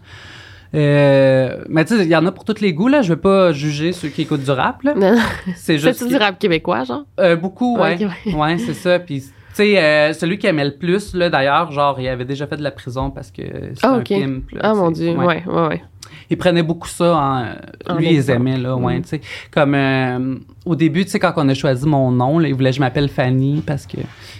Euh, 0.74 1.64
mais 1.70 1.84
tu 1.86 1.98
sais, 1.98 2.04
il 2.06 2.10
y 2.10 2.16
en 2.16 2.26
a 2.26 2.32
pour 2.32 2.46
tous 2.46 2.62
les 2.62 2.74
goûts. 2.74 2.88
Là. 2.88 3.02
Je 3.02 3.14
veux 3.14 3.20
pas 3.20 3.52
juger 3.52 3.92
ceux 3.92 4.08
qui 4.10 4.22
écoutent 4.24 4.44
du 4.44 4.52
rap. 4.52 4.84
Là. 4.84 4.94
C'est 5.56 5.78
juste 5.78 6.00
C'est 6.00 6.08
du 6.08 6.16
rap 6.16 6.40
québécois, 6.40 6.84
genre? 6.86 7.04
euh, 7.20 7.36
beaucoup, 7.36 7.78
ouais. 7.78 7.98
Ouais, 8.34 8.58
c'est 8.58 8.74
ça. 8.74 9.00
Puis, 9.00 9.22
tu 9.22 9.28
sais, 9.54 9.78
euh, 9.78 10.14
celui 10.14 10.38
qui 10.38 10.48
aimait 10.48 10.64
le 10.66 10.76
plus, 10.78 11.14
là, 11.14 11.30
d'ailleurs, 11.30 11.72
genre, 11.72 12.00
il 12.00 12.08
avait 12.08 12.26
déjà 12.26 12.48
fait 12.48 12.58
de 12.58 12.64
la 12.64 12.72
prison 12.72 13.12
parce 13.12 13.32
que 13.32 13.42
c'est 13.76 13.84
Ah, 13.86 13.96
un 13.96 14.00
ok. 14.00 14.08
pimp. 14.10 14.52
là, 14.52 14.60
Ah, 14.64 14.74
mon. 14.74 14.92
Dieu. 14.92 15.12
Ouais, 15.16 15.44
ouais, 15.46 15.68
ouais. 15.68 15.82
Il 16.32 16.38
prenait 16.38 16.64
beaucoup 16.64 16.88
ça 16.88 17.16
en. 17.16 17.94
En 17.94 17.98
lui, 17.98 18.14
ils 18.16 18.30
aimaient, 18.32 18.58
là, 18.58 18.76
ouais, 18.76 18.96
Mhm. 18.96 19.02
tu 19.04 19.08
sais. 19.10 19.22
Comme 19.52 19.76
euh, 19.76 20.36
au 20.66 20.76
début, 20.76 21.04
tu 21.06 21.12
sais, 21.12 21.20
quand 21.20 21.34
on 21.36 21.48
a 21.50 21.54
choisi 21.54 21.86
mon 21.86 22.10
nom, 22.12 22.40
là, 22.40 22.48
il 22.48 22.56
voulait 22.56 22.70
que 22.72 22.78
je 22.78 22.80
m'appelle 22.80 23.10
Fanny 23.10 23.62
parce 23.66 23.86
que 23.86 23.98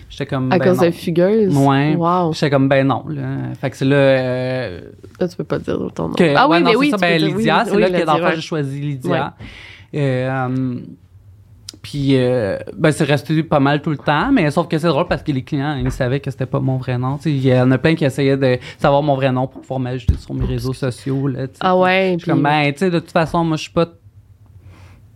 j'étais 0.10 0.26
comme. 0.26 0.52
À 0.52 0.58
ben 0.58 0.66
cause 0.70 0.80
non. 0.80 0.86
de 0.88 0.92
Fugueuse? 0.92 1.56
Ouais. 1.56 1.96
Wow. 1.96 2.32
J'étais 2.34 2.50
comme, 2.50 2.70
ben 2.70 2.88
non, 2.88 3.04
là. 3.10 3.54
Fait 3.60 3.70
que 3.70 3.78
c'est 3.78 3.86
là. 3.86 3.96
euh, 3.96 4.82
Là, 5.20 5.28
tu 5.28 5.36
peux 5.36 5.44
pas 5.44 5.60
dire 5.60 5.78
ton 5.94 6.08
nom. 6.08 6.14
que, 6.16 6.34
ah 6.36 6.48
ouais, 6.48 6.58
oui, 6.58 6.64
non, 6.64 6.66
mais 6.66 6.72
c'est 6.72 6.78
oui, 6.78 6.90
ça, 6.92 6.98
ben, 6.98 7.22
Lydia, 7.22 7.58
oui, 7.60 7.64
c'est 7.70 7.76
oui, 7.76 7.82
là 7.82 7.90
que 8.00 8.06
dans 8.06 8.18
le 8.18 8.36
j'ai 8.36 8.42
choisi 8.42 8.80
Lydia. 8.80 9.34
Euh, 9.94 10.30
euh, 10.48 10.76
puis, 11.82 12.16
euh, 12.16 12.60
ben, 12.78 12.92
c'est 12.92 13.06
resté 13.06 13.42
pas 13.42 13.60
mal 13.60 13.82
tout 13.82 13.90
le 13.90 13.98
temps, 13.98 14.32
mais 14.32 14.52
sauf 14.52 14.68
que 14.68 14.78
c'est 14.78 14.88
drôle 14.88 15.08
parce 15.08 15.24
que 15.24 15.32
les 15.32 15.44
clients, 15.44 15.76
ils 15.76 15.92
savaient 15.92 16.20
que 16.20 16.30
c'était 16.30 16.46
pas 16.46 16.60
mon 16.60 16.78
vrai 16.78 16.98
nom. 16.98 17.18
Il 17.26 17.44
y 17.44 17.54
en 17.60 17.72
a 17.72 17.78
plein 17.78 17.96
qui 17.96 18.06
essayaient 18.06 18.38
de 18.38 18.60
savoir 18.78 19.02
mon 19.02 19.16
vrai 19.16 19.32
nom 19.32 19.48
pour 19.48 19.62
pouvoir 19.62 19.80
m'ajouter 19.80 20.16
sur 20.18 20.34
mes 20.36 20.46
réseaux 20.46 20.74
sociaux. 20.74 21.28
Là. 21.28 21.48
Ah 21.60 21.76
ouais, 21.76 22.14
Je 22.14 22.24
suis 22.24 22.32
comme, 22.32 22.44
ben, 22.44 22.72
tu 22.72 22.80
sais, 22.80 22.92
de 22.92 23.00
toute 23.00 23.12
façon, 23.12 23.44
moi, 23.44 23.58
je 23.58 23.64
suis 23.64 23.72
pas 23.72 23.88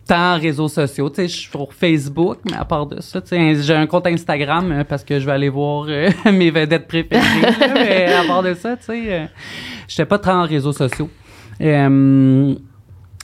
tant 0.08 0.40
réseaux 0.40 0.68
sociaux. 0.68 1.10
Tu 1.10 1.16
sais, 1.18 1.28
je 1.28 1.38
suis 1.38 1.50
sur 1.52 1.72
Facebook, 1.72 2.40
mais 2.46 2.58
à 2.58 2.66
part 2.66 2.88
de 2.88 3.00
ça, 3.00 3.22
tu 3.22 3.30
sais, 3.30 3.56
j'ai 3.62 3.76
un 3.76 3.86
compte 3.86 4.08
Instagram 4.08 4.72
euh, 4.72 4.84
parce 4.84 5.04
que 5.04 5.20
je 5.20 5.26
vais 5.26 5.34
aller 5.34 5.50
voir 5.50 5.86
euh, 5.88 6.10
mes 6.32 6.50
vedettes 6.50 6.88
préférées. 6.88 7.22
mais 7.76 8.14
à 8.14 8.24
part 8.24 8.42
de 8.42 8.56
ça, 8.56 8.76
tu 8.76 8.86
sais, 8.86 9.04
euh, 9.08 9.26
j'étais 9.88 10.06
pas 10.06 10.18
tant 10.18 10.42
en 10.42 10.48
réseaux 10.48 10.74
sociaux. 10.74 11.10
Euh, 11.62 12.56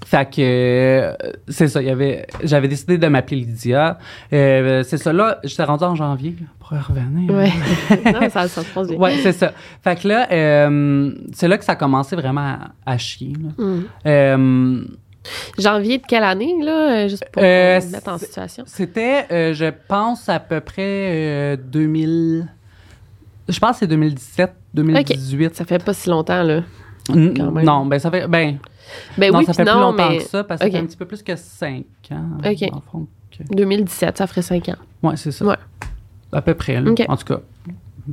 fait 0.05 0.25
que 0.25 0.41
euh, 0.41 1.13
c'est 1.47 1.67
ça, 1.67 1.81
il 1.81 1.87
y 1.87 1.91
avait 1.91 2.25
j'avais 2.43 2.67
décidé 2.67 2.97
de 2.97 3.07
m'appeler 3.07 3.37
Lydia. 3.41 3.99
Euh, 4.33 4.83
c'est 4.83 4.97
ça 4.97 5.13
là, 5.13 5.39
j'étais 5.43 5.63
rendu 5.63 5.83
en 5.83 5.95
janvier 5.95 6.35
là, 6.39 6.47
pour 6.59 6.69
revenir. 6.71 7.31
Ouais. 7.31 7.51
non, 8.11 8.29
ça, 8.29 8.47
ça 8.47 8.63
se 8.63 8.73
passe 8.73 8.87
bien. 8.87 8.97
Ouais, 8.97 9.17
c'est 9.21 9.31
ça. 9.31 9.53
Fait 9.83 10.01
que 10.01 10.07
là, 10.07 10.27
euh, 10.31 11.11
c'est 11.33 11.47
là 11.47 11.57
que 11.57 11.63
ça 11.65 11.73
a 11.73 11.75
commencé 11.75 12.15
vraiment 12.15 12.41
à, 12.85 12.93
à 12.93 12.97
chier. 12.97 13.33
là. 13.33 13.63
Mm. 13.63 13.83
Euh, 14.07 14.83
Janvier 15.59 15.99
de 15.99 16.03
quelle 16.07 16.23
année, 16.23 16.55
là? 16.63 17.07
Juste 17.07 17.25
pour 17.31 17.43
me 17.43 17.91
mettre 17.91 18.09
en 18.09 18.17
situation? 18.17 18.63
C'était, 18.65 19.53
je 19.53 19.71
pense, 19.87 20.27
à 20.29 20.39
peu 20.39 20.61
près 20.61 21.53
euh, 21.53 21.57
2000. 21.57 22.47
Je 23.47 23.59
pense 23.59 23.73
que 23.73 23.79
c'est 23.81 23.87
2017, 23.87 24.51
2018. 24.73 25.55
Ça 25.55 25.65
fait 25.65 25.83
pas 25.83 25.93
si 25.93 26.09
longtemps, 26.09 26.41
là. 26.41 26.61
N-. 27.09 27.33
Non, 27.63 27.85
ben 27.85 27.99
ça 27.99 28.09
fait. 28.09 28.27
Ben, 28.27 28.57
Ben 29.17 29.31
non, 29.31 29.39
oui, 29.39 29.45
ça 29.45 29.53
fait 29.53 29.63
plus 29.63 29.71
non, 29.73 29.79
longtemps 29.81 30.09
mais 30.09 30.17
que 30.17 30.23
ça, 30.23 30.43
parce 30.43 30.59
que 30.59 30.65
ça 30.65 30.67
Ok. 30.69 30.73
fait 30.73 30.79
un 30.83 30.85
petit 30.85 30.97
peu 30.97 31.05
plus 31.05 31.23
que 31.23 31.35
5 31.35 31.83
ans. 32.11 32.37
Ok. 32.45 32.69
dans 32.69 32.75
le 32.77 32.81
fond, 32.91 33.07
que- 33.37 33.55
2017, 33.55 34.17
ça 34.17 34.27
ferait 34.27 34.41
5 34.41 34.69
ans. 34.69 34.75
Ouais, 35.03 35.15
c'est 35.17 35.31
ça. 35.31 35.45
Ouais. 35.45 35.55
À 36.31 36.41
peu 36.41 36.53
près, 36.53 36.79
là. 36.79 36.89
Ok. 36.91 37.03
En 37.07 37.17
tout 37.17 37.25
cas, 37.25 37.39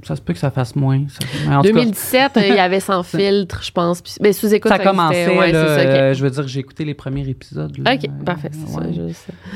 ça 0.05 0.17
se 0.17 0.21
peut 0.21 0.33
que 0.33 0.39
ça 0.39 0.51
fasse 0.51 0.75
moins. 0.77 1.03
ça. 1.09 1.19
En 1.51 1.63
tout 1.63 1.69
cas, 1.69 1.73
2017, 1.75 2.33
euh, 2.37 2.41
il 2.49 2.55
y 2.55 2.59
avait 2.59 2.81
sans 2.81 3.03
filtre, 3.03 3.63
je 3.63 3.71
pense. 3.71 4.01
Puis, 4.03 4.15
ben, 4.21 4.33
sous-écoute, 4.33 4.69
ça 4.71 4.77
existait. 4.77 4.91
commençait, 4.91 5.39
Ouais, 5.39 5.53
là, 5.53 5.67
c'est 5.77 5.83
ça, 5.85 5.89
euh, 5.89 6.15
je 6.15 6.25
veux 6.25 6.31
dire, 6.31 6.49
j'ai 6.49 6.61
écouté 6.61 6.85
les 6.85 6.95
premiers 6.95 7.29
épisodes. 7.29 7.77
là. 7.79 7.95
OK, 7.95 8.25
parfait, 8.25 8.51
c'est 8.53 8.69
ça. 8.73 8.81
Ouais. 8.81 9.13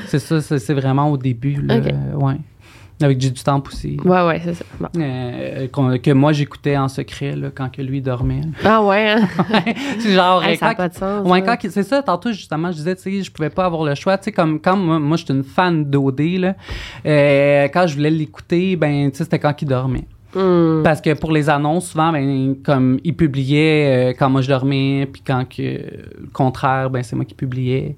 C'est 0.06 0.18
ça, 0.18 0.40
c'est 0.40 0.58
c'est 0.58 0.74
vraiment 0.74 1.10
au 1.10 1.16
début, 1.16 1.60
là. 1.62 1.76
Ok. 1.78 1.86
euh, 1.86 2.14
ouais. 2.16 2.36
Avec 3.02 3.18
du 3.18 3.32
temps 3.32 3.62
aussi. 3.66 3.96
Ouais, 4.04 4.26
ouais, 4.26 4.40
c'est 4.44 4.54
ça. 4.54 4.64
Bon. 4.78 4.88
Euh, 4.96 5.66
que 5.98 6.10
moi 6.12 6.32
j'écoutais 6.32 6.76
en 6.76 6.88
secret 6.88 7.34
là, 7.36 7.48
quand 7.54 7.70
que 7.70 7.82
lui 7.82 8.00
dormait. 8.00 8.42
Ah 8.64 8.82
ouais, 8.82 9.10
hein? 9.10 9.28
c'est 9.98 10.12
genre 10.12 10.42
Hey, 10.44 10.56
ça 10.56 10.68
n'a 10.68 10.74
pas 10.74 10.88
de 10.88 10.94
sens. 10.94 11.26
ouais, 11.28 11.42
c'est 11.70 11.82
ça 11.82 12.02
tantôt 12.02 12.32
justement 12.32 12.70
je 12.70 12.76
disais 12.76 12.96
tu 12.96 13.02
sais 13.02 13.22
je 13.22 13.30
pouvais 13.30 13.50
pas 13.50 13.64
avoir 13.64 13.84
le 13.84 13.94
choix 13.94 14.18
tu 14.18 14.24
sais 14.24 14.32
comme 14.32 14.60
quand 14.60 14.76
moi, 14.76 14.98
moi 14.98 15.16
j'étais 15.16 15.32
une 15.32 15.44
fan 15.44 15.84
d'OD 15.84 16.20
là 16.38 16.54
euh, 17.06 17.68
quand 17.72 17.86
je 17.86 17.94
voulais 17.96 18.10
l'écouter 18.10 18.76
ben 18.76 19.10
tu 19.10 19.18
sais 19.18 19.24
c'était 19.24 19.38
quand 19.38 19.60
il 19.60 19.66
dormait 19.68 20.04
Hmm. 20.34 20.82
parce 20.82 21.00
que 21.00 21.12
pour 21.12 21.30
les 21.30 21.50
annonces 21.50 21.90
souvent 21.90 22.10
ben 22.10 22.56
comme 22.64 22.98
il 23.04 23.14
publiait 23.14 24.10
euh, 24.12 24.14
quand 24.18 24.30
moi 24.30 24.40
je 24.40 24.48
dormais 24.48 25.06
puis 25.12 25.20
quand 25.26 25.44
que 25.44 25.62
le 25.62 26.28
contraire 26.32 26.88
ben 26.88 27.02
c'est 27.02 27.16
moi 27.16 27.24
qui 27.24 27.34
publiais 27.34 27.96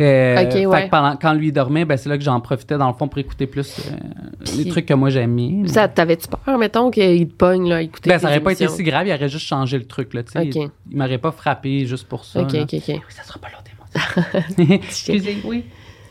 Euh, 0.00 0.44
Ok, 0.44 0.52
fait 0.52 0.66
ouais. 0.66 0.84
que 0.84 0.90
pendant 0.90 1.16
quand 1.16 1.34
lui 1.34 1.52
dormait 1.52 1.84
ben 1.84 1.96
c'est 1.96 2.08
là 2.08 2.16
que 2.18 2.24
j'en 2.24 2.40
profitais 2.40 2.78
dans 2.78 2.88
le 2.88 2.94
fond 2.94 3.08
pour 3.08 3.18
écouter 3.18 3.46
plus 3.46 3.78
euh, 3.78 4.56
les 4.56 4.68
trucs 4.68 4.86
que 4.86 4.94
moi 4.94 5.10
j'aimais 5.10 5.66
Ça, 5.66 5.88
t'avais-tu 5.88 6.28
peur, 6.28 6.58
mettons, 6.58 6.90
qu'il 6.90 7.28
te 7.28 7.34
pogne, 7.34 7.68
là, 7.68 7.82
écouter 7.82 8.10
ben, 8.10 8.18
ça 8.18 8.28
aurait 8.28 8.40
pas 8.40 8.52
été 8.52 8.68
si 8.68 8.82
grave, 8.82 9.06
il 9.06 9.12
aurait 9.12 9.28
juste 9.28 9.46
changé 9.46 9.78
le 9.78 9.84
truc, 9.84 10.14
là, 10.14 10.22
tu 10.22 10.32
sais. 10.32 10.38
Ok. 10.40 10.54
Il, 10.54 10.70
il 10.90 10.96
m'aurait 10.96 11.18
pas 11.18 11.32
frappé 11.32 11.86
juste 11.86 12.06
pour 12.08 12.24
ça. 12.24 12.42
OK, 12.42 12.52
là. 12.52 12.62
OK, 12.62 12.74
OK. 12.74 12.82
Oui, 12.88 13.00
ça 13.08 13.22
sera 13.22 13.38
pas 13.38 13.48
l'autre 13.48 13.68
oui. 15.44 15.64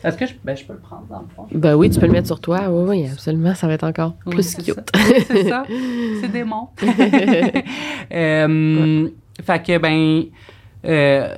Est-ce 0.04 0.16
que 0.16 0.26
je, 0.26 0.34
ben, 0.44 0.56
je 0.56 0.64
peux 0.64 0.72
le 0.74 0.78
prendre 0.78 1.06
dans 1.10 1.20
le 1.20 1.26
fond? 1.34 1.46
Ben 1.52 1.74
oui, 1.74 1.90
tu 1.90 1.98
peux 1.98 2.06
le 2.06 2.12
mettre 2.12 2.26
sur 2.28 2.40
toi. 2.40 2.68
Oui, 2.70 2.84
oui, 2.88 3.08
absolument. 3.10 3.54
Ça 3.54 3.66
va 3.66 3.72
être 3.74 3.84
encore 3.84 4.14
Oui, 4.26 4.34
plus 4.36 4.54
cute. 4.56 4.74
c'est 5.26 5.48
ça. 5.48 5.64
C'est 6.20 6.28
démon. 6.32 6.68
euh, 8.12 9.08
Fait 9.44 9.62
que, 9.62 9.78
ben, 9.78 10.24
euh, 10.84 11.34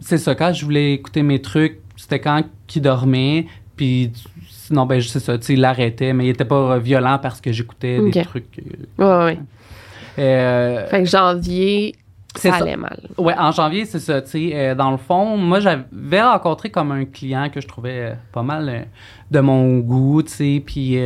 c'est 0.00 0.18
ça. 0.18 0.34
Quand 0.34 0.52
je 0.52 0.64
voulais 0.64 0.92
écouter 0.94 1.22
mes 1.22 1.40
trucs, 1.40 1.80
c'était 1.96 2.20
quand 2.20 2.42
il 2.74 2.82
dormait. 2.82 3.46
Puis, 3.76 4.12
sinon, 4.48 4.86
ben, 4.86 5.00
c'est 5.00 5.20
ça. 5.20 5.36
Tu 5.38 5.44
sais, 5.46 5.52
il 5.54 5.60
l'arrêtait, 5.60 6.12
mais 6.12 6.26
il 6.26 6.30
était 6.30 6.44
pas 6.44 6.78
violent 6.78 7.18
parce 7.20 7.40
que 7.40 7.52
j'écoutais 7.52 7.98
des 8.10 8.22
trucs. 8.22 8.58
euh, 9.00 9.24
Ouais, 9.24 9.24
ouais. 9.34 9.38
Euh, 10.18 10.86
Fait 10.86 11.02
que 11.02 11.08
janvier, 11.08 11.96
ça 12.36 12.50
ça. 12.50 12.56
allait 12.56 12.76
mal. 12.76 12.98
Ouais, 13.18 13.34
en 13.38 13.52
janvier, 13.52 13.84
c'est 13.84 14.00
ça. 14.00 14.20
Euh, 14.34 14.74
dans 14.74 14.90
le 14.90 14.96
fond, 14.96 15.36
moi, 15.36 15.60
j'avais 15.60 16.22
rencontré 16.22 16.70
comme 16.70 16.92
un 16.92 17.04
client 17.04 17.48
que 17.50 17.60
je 17.60 17.68
trouvais 17.68 18.10
euh, 18.10 18.14
pas 18.32 18.42
mal 18.42 18.68
euh, 18.68 18.82
de 19.30 19.40
mon 19.40 19.78
goût, 19.78 20.22
tu 20.22 20.32
sais, 20.32 20.62
puis 20.64 20.98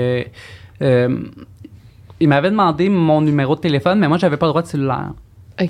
il 2.20 2.28
m'avait 2.28 2.50
demandé 2.50 2.88
mon 2.88 3.20
numéro 3.20 3.54
de 3.54 3.60
téléphone, 3.60 3.98
mais 3.98 4.08
moi, 4.08 4.18
j'avais 4.18 4.36
pas 4.36 4.46
le 4.46 4.50
droit 4.52 4.62
de 4.62 4.66
cellulaire 4.66 5.12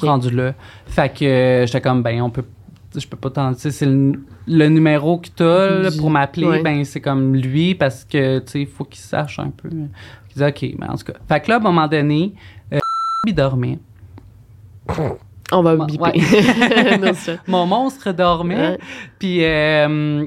rendu 0.02 0.30
là. 0.30 0.52
Fait 0.86 1.08
que 1.08 1.64
j'étais 1.66 1.80
comme, 1.80 2.02
ben, 2.02 2.20
on 2.20 2.28
peut, 2.30 2.44
je 2.94 3.06
peux 3.06 3.16
pas 3.16 3.30
t'en, 3.30 3.54
tu 3.54 3.60
sais, 3.60 3.70
c'est 3.70 3.86
le, 3.86 4.12
le 4.46 4.68
numéro 4.68 5.18
que 5.18 5.28
t'as 5.34 5.96
pour 5.98 6.10
m'appeler, 6.10 6.46
Ouais. 6.46 6.62
ben, 6.62 6.84
c'est 6.84 7.00
comme 7.00 7.34
lui 7.34 7.74
parce 7.74 8.04
que, 8.04 8.38
tu 8.40 8.46
sais, 8.52 8.60
il 8.62 8.66
faut 8.66 8.84
qu'il 8.84 9.00
sache 9.00 9.38
un 9.38 9.50
peu. 9.50 9.68
Il 9.72 9.88
dit, 10.36 10.44
OK, 10.44 10.74
mais 10.78 10.86
en 10.88 10.96
tout 10.96 11.04
cas. 11.04 11.18
Fait 11.26 11.40
que 11.40 11.48
là, 11.48 11.54
à 11.56 11.58
un 11.58 11.62
moment 11.62 11.88
donné, 11.88 12.34
il 13.26 13.34
dormait. 13.34 13.78
On 15.52 15.62
va 15.62 15.74
Ouais. 15.76 15.86
biper. 15.86 16.12
Non. 17.00 17.12
Mon 17.46 17.66
monstre 17.66 18.12
dormait. 18.12 18.78
Puis 19.18 19.44
euh, 19.44 20.26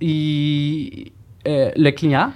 il- 0.00 1.10
euh, 1.46 1.70
le 1.76 1.90
client, 1.90 2.32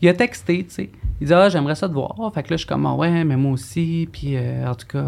il 0.00 0.08
a 0.08 0.14
texté, 0.14 0.64
tu 0.64 0.74
sais. 0.74 0.90
Il 1.20 1.26
dit 1.26 1.32
Ah, 1.34 1.48
j'aimerais 1.48 1.74
ça 1.74 1.88
te 1.88 1.94
voir. 1.94 2.14
Fait 2.34 2.42
que 2.42 2.50
là, 2.50 2.56
je 2.56 2.58
suis 2.58 2.66
comme 2.66 2.86
Ah 2.86 2.94
ouais, 2.94 3.24
mais 3.24 3.36
moi 3.36 3.52
aussi. 3.52 4.08
Puis 4.12 4.36
euh, 4.36 4.68
en 4.70 4.74
tout 4.74 4.86
cas. 4.86 5.04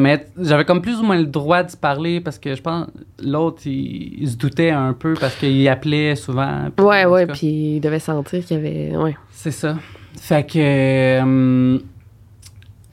mais 0.00 0.26
j'avais 0.38 0.64
comme 0.66 0.82
plus 0.82 0.98
ou 1.00 1.02
moins 1.04 1.16
le 1.18 1.24
droit 1.26 1.62
de 1.62 1.70
se 1.70 1.76
parler 1.76 2.20
parce 2.20 2.38
que 2.38 2.54
je 2.54 2.60
pense 2.60 2.86
l'autre 3.22 3.62
il, 3.66 4.22
il 4.22 4.28
se 4.30 4.36
doutait 4.36 4.70
un 4.70 4.92
peu 4.92 5.14
parce 5.14 5.34
qu'il 5.36 5.66
appelait 5.68 6.14
souvent. 6.16 6.68
Ouais, 6.78 7.06
ouais, 7.06 7.26
puis 7.26 7.76
il 7.76 7.80
devait 7.80 7.98
sentir 7.98 8.44
qu'il 8.44 8.56
y 8.58 8.60
avait. 8.60 8.96
Ouais. 8.96 9.16
C'est 9.30 9.50
ça. 9.52 9.76
Fait 10.18 10.46
que 10.46 10.58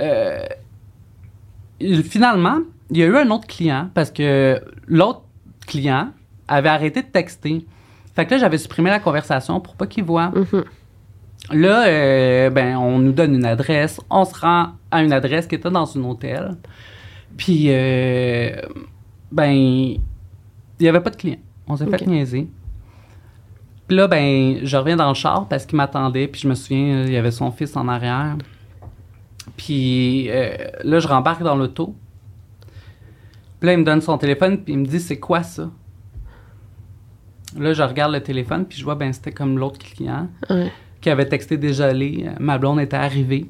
euh, 0.02 0.46
finalement, 1.80 2.60
il 2.90 2.98
y 2.98 3.04
a 3.04 3.06
eu 3.06 3.16
un 3.16 3.30
autre 3.30 3.48
client 3.48 3.90
parce 3.94 4.12
que 4.12 4.62
l'autre 4.88 5.24
client 5.66 6.10
avait 6.48 6.70
arrêté 6.70 7.02
de 7.02 7.08
texter. 7.08 7.66
Fait 8.16 8.26
que 8.26 8.32
là, 8.32 8.38
j'avais 8.38 8.58
supprimé 8.58 8.90
la 8.90 9.00
conversation 9.00 9.60
pour 9.60 9.76
pas 9.76 9.86
qu'il 9.86 10.04
voit. 10.04 10.30
Mhm. 10.30 10.64
Là, 11.52 11.88
euh, 11.88 12.50
ben, 12.50 12.78
on 12.78 13.00
nous 13.00 13.12
donne 13.12 13.36
une 13.36 13.46
adresse. 13.46 14.02
On 14.10 14.26
se 14.26 14.40
rend 14.40 14.70
à 14.92 15.04
une 15.04 15.14
adresse 15.14 15.48
qui 15.48 15.56
était 15.56 15.70
dans 15.70 15.98
un 15.98 16.04
hôtel. 16.04 16.56
Puis, 17.38 17.66
euh, 17.68 18.56
ben, 19.32 19.52
il 19.52 20.00
n'y 20.80 20.88
avait 20.88 21.02
pas 21.02 21.10
de 21.10 21.16
client. 21.16 21.38
On 21.68 21.76
s'est 21.76 21.86
fait 21.86 22.08
niaiser. 22.08 22.48
Puis 23.88 23.96
là, 23.96 24.08
ben, 24.08 24.60
je 24.64 24.78
reviens 24.78 24.98
dans 24.98 25.10
le 25.10 25.14
char 25.14 25.48
parce 25.48 25.66
qu'il 25.66 25.78
m'attendait. 25.78 26.28
Puis 26.28 26.42
je 26.42 26.48
me 26.48 26.56
souviens, 26.56 27.04
il 27.04 27.14
y 27.14 27.18
avait 27.18 27.32
son 27.32 27.52
fils 27.52 27.76
en 27.78 27.88
arrière. 27.88 28.36
Puis 29.58 30.30
euh, 30.30 30.56
là, 30.84 31.00
je 31.00 31.08
rembarque 31.08 31.44
dans 31.44 31.56
l'auto. 31.56 31.96
Puis 33.60 33.68
là, 33.68 33.74
il 33.74 33.80
me 33.80 33.84
donne 33.84 34.02
son 34.02 34.18
téléphone. 34.18 34.64
Puis 34.64 34.74
il 34.74 34.80
me 34.80 34.86
dit, 34.86 35.00
c'est 35.00 35.20
quoi 35.20 35.44
ça? 35.44 35.70
Là, 37.58 37.74
je 37.74 37.82
regarde 37.84 38.12
le 38.14 38.22
téléphone. 38.22 38.66
Puis 38.66 38.78
je 38.78 38.84
vois, 38.84 38.96
ben, 38.96 39.12
c'était 39.14 39.32
comme 39.32 39.58
l'autre 39.58 39.80
client 39.80 40.28
Ouais. 40.50 40.72
qui 41.02 41.10
avait 41.10 41.26
texté 41.28 41.58
déjà 41.58 41.88
allé. 41.88 42.26
euh, 42.28 42.32
Ma 42.40 42.58
blonde 42.58 42.80
était 42.80 42.98
arrivée. 42.98 43.50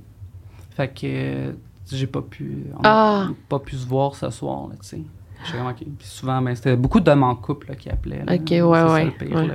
Fait 0.72 0.88
que 0.88 1.02
euh, 1.06 1.52
j'ai 1.91 2.08
pas 2.08 2.22
pu. 2.22 2.65
On 2.78 2.82
Ah. 2.84 3.28
pas 3.50 3.60
pu 3.60 3.76
se 3.76 3.88
voir 3.88 4.15
ce 4.15 4.30
soir, 4.30 4.67
là, 4.70 4.76
tu 4.82 4.88
sais. 4.88 5.02
Puis 5.76 6.08
souvent, 6.08 6.41
ben, 6.41 6.56
c'était 6.56 6.76
beaucoup 6.76 7.00
d'hommes 7.00 7.24
en 7.24 7.36
couple 7.36 7.70
là, 7.70 7.76
qui 7.76 7.89
appelaient. 7.89 8.24
là. 8.26 8.36
Ok, 8.36 8.50
ouais, 8.50 8.62
ouais, 8.93 9.06
le 9.06 9.12
pire, 9.12 9.36
ouais. 9.38 9.48
là. 9.48 9.54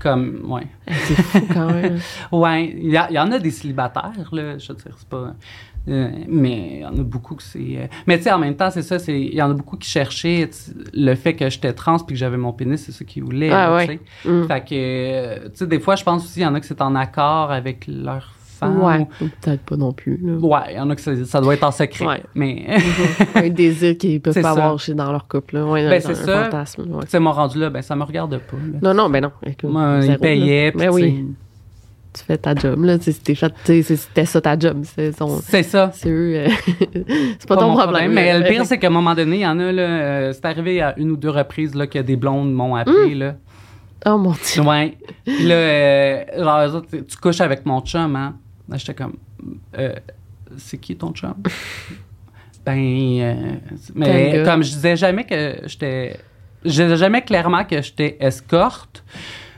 Comme, 0.00 0.50
ouais. 0.50 0.66
C'est 0.88 1.14
fou 1.22 1.40
quand 1.52 1.66
même. 1.72 1.98
Ouais, 2.32 2.70
il 2.74 2.88
y, 2.90 3.14
y 3.14 3.18
en 3.18 3.30
a 3.30 3.38
des 3.38 3.50
célibataires, 3.50 4.12
là, 4.32 4.56
je 4.58 4.68
veux 4.72 4.78
dire, 4.78 4.94
c'est 4.96 5.08
pas... 5.08 5.34
euh, 5.88 6.10
mais 6.28 6.68
il 6.74 6.80
y 6.80 6.84
en 6.84 6.96
a 6.98 7.02
beaucoup 7.02 7.34
que 7.34 7.42
c'est... 7.42 7.58
euh, 7.58 7.86
mais 8.06 8.18
tu 8.18 8.24
sais, 8.24 8.32
en 8.32 8.38
même 8.38 8.54
temps, 8.54 8.70
c'est 8.70 8.82
ça, 8.82 8.98
c'est 8.98 9.18
il 9.20 9.34
y 9.34 9.42
en 9.42 9.50
a 9.50 9.54
beaucoup 9.54 9.76
qui 9.76 9.88
cherchaient 9.88 10.48
le 10.92 11.14
fait 11.14 11.34
que 11.34 11.48
j'étais 11.48 11.72
trans 11.72 11.96
puis 11.98 12.14
que 12.14 12.18
j'avais 12.18 12.36
mon 12.36 12.52
pénis, 12.52 12.80
c'est 12.84 12.92
ça 12.92 13.04
qu'ils 13.04 13.24
voulaient, 13.24 13.50
Ah 13.50 13.74
ouais. 13.74 13.86
tu 13.86 14.00
sais. 14.24 14.28
Mm. 14.30 14.46
Fait 14.46 14.60
que, 14.60 14.66
euh, 14.72 15.44
tu 15.46 15.50
sais, 15.54 15.66
des 15.66 15.80
fois, 15.80 15.96
je 15.96 16.04
pense 16.04 16.24
aussi, 16.24 16.40
il 16.40 16.42
y 16.42 16.46
en 16.46 16.54
a 16.54 16.60
que 16.60 16.66
c'est 16.66 16.82
en 16.82 16.94
accord 16.94 17.50
avec 17.50 17.86
leur 17.88 18.32
femme. 18.34 18.82
Ouais. 18.82 18.98
ou- 18.98 19.24
Ou 19.24 19.28
Peut-être 19.40 19.62
pas 19.62 19.76
non 19.78 19.92
plus. 19.94 20.18
là. 20.22 20.34
Ouais, 20.34 20.72
il 20.72 20.76
y 20.76 20.80
en 20.80 20.90
a 20.90 20.94
que 20.94 21.00
ça, 21.00 21.24
ça 21.24 21.40
doit 21.40 21.54
être 21.54 21.64
en 21.64 21.70
secret. 21.70 22.06
Ouais. 22.06 22.22
Mais, 22.34 22.66
un 23.34 23.48
désir 23.48 23.96
qu'ils 23.96 24.20
peuvent 24.20 24.34
pas 24.34 24.42
ça. 24.42 24.50
avoir 24.50 24.78
chez 24.78 24.92
dans 24.92 25.10
leur 25.10 25.26
couple. 25.26 25.54
Là. 25.56 25.64
Ouais, 25.66 25.88
Ben, 25.88 25.98
c'est 26.00 26.14
ça. 26.14 26.44
fantasme. 26.44 26.82
ouais. 26.92 27.04
tu 27.04 27.08
sais, 27.10 27.18
mon 27.20 27.32
rendu 27.32 27.58
là, 27.58 27.70
ben, 27.70 27.80
ça 27.80 27.96
me 27.96 28.02
regarde 28.04 28.36
pas, 28.38 28.56
là. 28.56 28.78
Non, 28.82 28.92
non, 28.92 29.08
ben 29.08 29.22
non. 29.22 29.32
Moi, 29.64 30.00
ils 30.04 30.18
payaient, 30.18 30.72
puis 30.72 30.80
Ben 30.80 30.90
oui, 30.92 31.24
tu 32.12 32.24
fais 32.24 32.38
ta 32.38 32.54
job. 32.54 32.82
Là. 32.84 32.98
C'était 33.00 33.34
c'était 33.34 34.24
ça 34.24 34.40
ta 34.40 34.58
job. 34.58 34.82
C'est 34.84 35.12
son- 35.12 35.38
sais, 35.38 35.42
c'est 35.50 35.62
ça. 35.62 35.90
c'est 35.94 36.10
eux. 36.10 36.34
euh, 36.36 36.48
c'est 37.38 37.46
pas, 37.46 37.56
pas 37.56 37.60
ton 37.60 37.76
problème. 37.76 38.12
Mais 38.12 38.38
le 38.38 38.48
pire, 38.48 38.66
c'est 38.66 38.78
qu'à 38.78 38.88
un 38.88 38.90
moment 38.90 39.14
donné, 39.14 39.36
il 39.36 39.42
y 39.42 39.46
en 39.46 39.58
a, 39.58 39.72
là, 39.72 39.82
euh, 39.82 40.32
c'est 40.32 40.44
arrivé 40.44 40.80
à 40.82 40.98
une 40.98 41.12
ou 41.12 41.16
deux 41.16 41.30
reprises, 41.30 41.74
là, 41.74 41.86
que 41.86 41.98
des 41.98 42.16
blondes 42.16 42.52
m'ont 42.52 42.74
appelé, 42.74 43.14
là. 43.14 43.36
Oh 44.06 44.16
mon 44.16 44.32
Dieu. 44.32 44.62
Ouais. 44.62 44.96
Puis 45.24 45.44
là, 45.44 45.54
euh, 45.54 46.72
autres, 46.72 46.88
tu 46.90 47.04
tu 47.04 47.16
couches 47.18 47.40
avec 47.40 47.66
mon 47.66 47.80
chum, 47.82 48.16
hein? 48.16 48.36
Là, 48.68 48.76
j'étais 48.78 48.94
comme, 48.94 49.16
euh, 49.78 49.94
c'est 50.56 50.78
qui 50.78 50.96
ton 50.96 51.12
chum? 51.12 51.34
ben, 52.64 53.60
mais 53.94 54.42
comme 54.44 54.62
je 54.62 54.70
disais 54.70 54.96
jamais 54.96 55.24
que 55.24 55.56
j'étais, 55.66 56.16
je 56.64 56.70
disais 56.70 56.96
jamais 56.96 57.22
clairement 57.22 57.64
que 57.64 57.82
j'étais 57.82 58.16
escorte, 58.20 59.04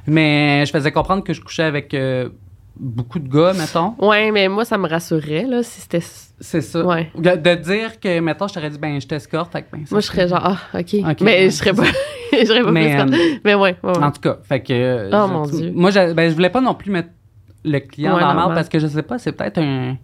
mais 0.06 0.64
je 0.66 0.72
faisais 0.72 0.90
comprendre 0.90 1.22
que 1.22 1.32
je 1.32 1.40
couchais 1.40 1.62
avec 1.62 1.94
euh, 1.94 2.28
beaucoup 2.76 3.18
de 3.18 3.28
gars, 3.28 3.52
mettons. 3.54 3.94
Ouais, 3.98 4.30
mais 4.30 4.48
moi, 4.48 4.64
ça 4.64 4.78
me 4.78 4.88
rassurait, 4.88 5.44
là, 5.44 5.62
si 5.62 5.80
c'était. 5.80 6.00
C'est 6.40 6.60
ça. 6.60 6.84
Ouais. 6.84 7.10
De, 7.16 7.30
de 7.36 7.54
dire 7.54 8.00
que, 8.00 8.18
mettons, 8.20 8.48
je 8.48 8.54
t'aurais 8.54 8.70
dit, 8.70 8.78
ben, 8.78 9.00
je 9.00 9.06
t'escorte, 9.06 9.52
fait 9.52 9.62
que, 9.62 9.66
ben, 9.72 9.86
ça 9.86 9.94
Moi, 9.94 10.00
je 10.00 10.06
serais 10.06 10.26
genre, 10.28 10.40
ah, 10.42 10.58
OK. 10.78 10.94
Ok, 11.08 11.20
mais 11.20 11.44
ouais, 11.44 11.44
je 11.50 11.50
serais 11.56 11.72
pas. 11.72 11.84
je 12.32 12.44
serais 12.44 12.62
pas 12.62 12.70
Mais, 12.72 13.04
plus. 13.04 13.14
euh, 13.14 13.36
Mais 13.44 13.54
ouais, 13.54 13.76
ouais. 13.82 13.98
En 13.98 14.10
tout 14.10 14.20
cas, 14.20 14.38
fait 14.42 14.60
que. 14.62 15.08
Oh, 15.12 15.26
je- 15.28 15.32
mon 15.32 15.42
Dieu. 15.46 15.72
Moi, 15.74 15.90
je, 15.90 16.12
ben, 16.12 16.28
je 16.30 16.34
voulais 16.34 16.50
pas 16.50 16.60
non 16.60 16.74
plus 16.74 16.90
mettre 16.90 17.10
le 17.64 17.78
client 17.78 18.12
dans 18.18 18.26
la 18.26 18.34
merde 18.34 18.54
parce 18.54 18.68
que 18.68 18.78
je 18.80 18.86
sais 18.88 19.02
pas, 19.02 19.18
c'est 19.18 19.32
peut-être 19.32 19.58
un, 19.58 19.96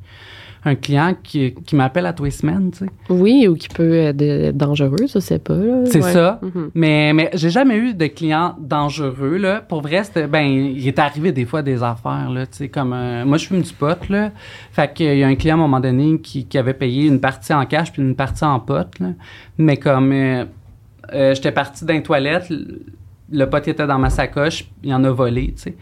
un 0.65 0.75
client 0.75 1.15
qui, 1.23 1.55
qui 1.55 1.77
m'appelle 1.77 2.07
à 2.07 2.13
tous 2.13 2.25
les 2.25 2.31
semaines, 2.31 2.71
tu 2.73 2.79
sais. 2.85 2.91
Oui, 3.11 3.47
ou 3.49 3.55
qui 3.55 3.69
peut 3.69 3.95
être 3.95 4.57
dangereux, 4.57 5.07
ça, 5.07 5.21
c'est 5.21 5.39
pas. 5.43 5.55
C'est 5.87 6.03
Ouais. 6.03 6.13
ça. 6.13 6.41
Mhm. 6.43 6.71
Mais, 6.75 7.13
mais 7.13 7.31
j'ai 7.35 7.51
jamais 7.51 7.77
eu 7.77 7.95
de 7.95 8.07
client 8.07 8.57
dangereux, 8.59 9.37
là. 9.37 9.61
Pour 9.61 9.83
vrai, 9.83 10.03
c'était, 10.05 10.27
ben, 10.27 10.43
il 10.45 10.87
est 10.87 10.99
arrivé 10.99 11.33
des 11.33 11.45
fois 11.47 11.63
des 11.63 11.83
affaires, 11.83 12.29
là, 12.31 12.47
tu 12.47 12.57
sais, 12.59 12.69
comme, 12.69 12.93
euh, 12.93 13.25
moi, 13.25 13.37
je 13.39 13.47
fume 13.47 13.63
du 13.63 13.73
pot, 13.73 14.09
là. 14.09 14.33
Fait 14.73 14.93
qu'il 14.93 15.17
y 15.19 15.23
a 15.23 15.29
un 15.29 15.35
client, 15.37 15.55
à 15.55 15.59
un 15.59 15.63
moment 15.63 15.81
donné, 15.81 16.21
qui, 16.21 16.45
qui 16.45 16.59
avait 16.59 16.75
payé 16.75 17.07
une 17.07 17.21
partie 17.21 17.53
en 17.55 17.65
cash 17.67 17.93
puis 17.93 18.03
une 18.03 18.17
partie 18.17 18.45
en 18.45 18.59
pot, 18.61 18.89
là. 19.01 19.09
Mais 19.59 19.77
comme, 19.77 20.13
euh, 20.13 20.45
euh, 21.15 21.35
j'étais 21.35 21.53
parti 21.53 21.85
dans 21.85 21.95
les 21.95 22.03
toilettes, 22.03 22.51
le- 22.51 22.83
le 23.31 23.45
pot 23.49 23.67
était 23.69 23.87
dans 23.87 23.99
ma 23.99 24.11
sacoche, 24.11 24.65
il 24.83 24.93
en 24.95 25.05
a 25.05 25.11
volé, 25.11 25.55
tu 25.57 25.63
sais. 25.63 25.77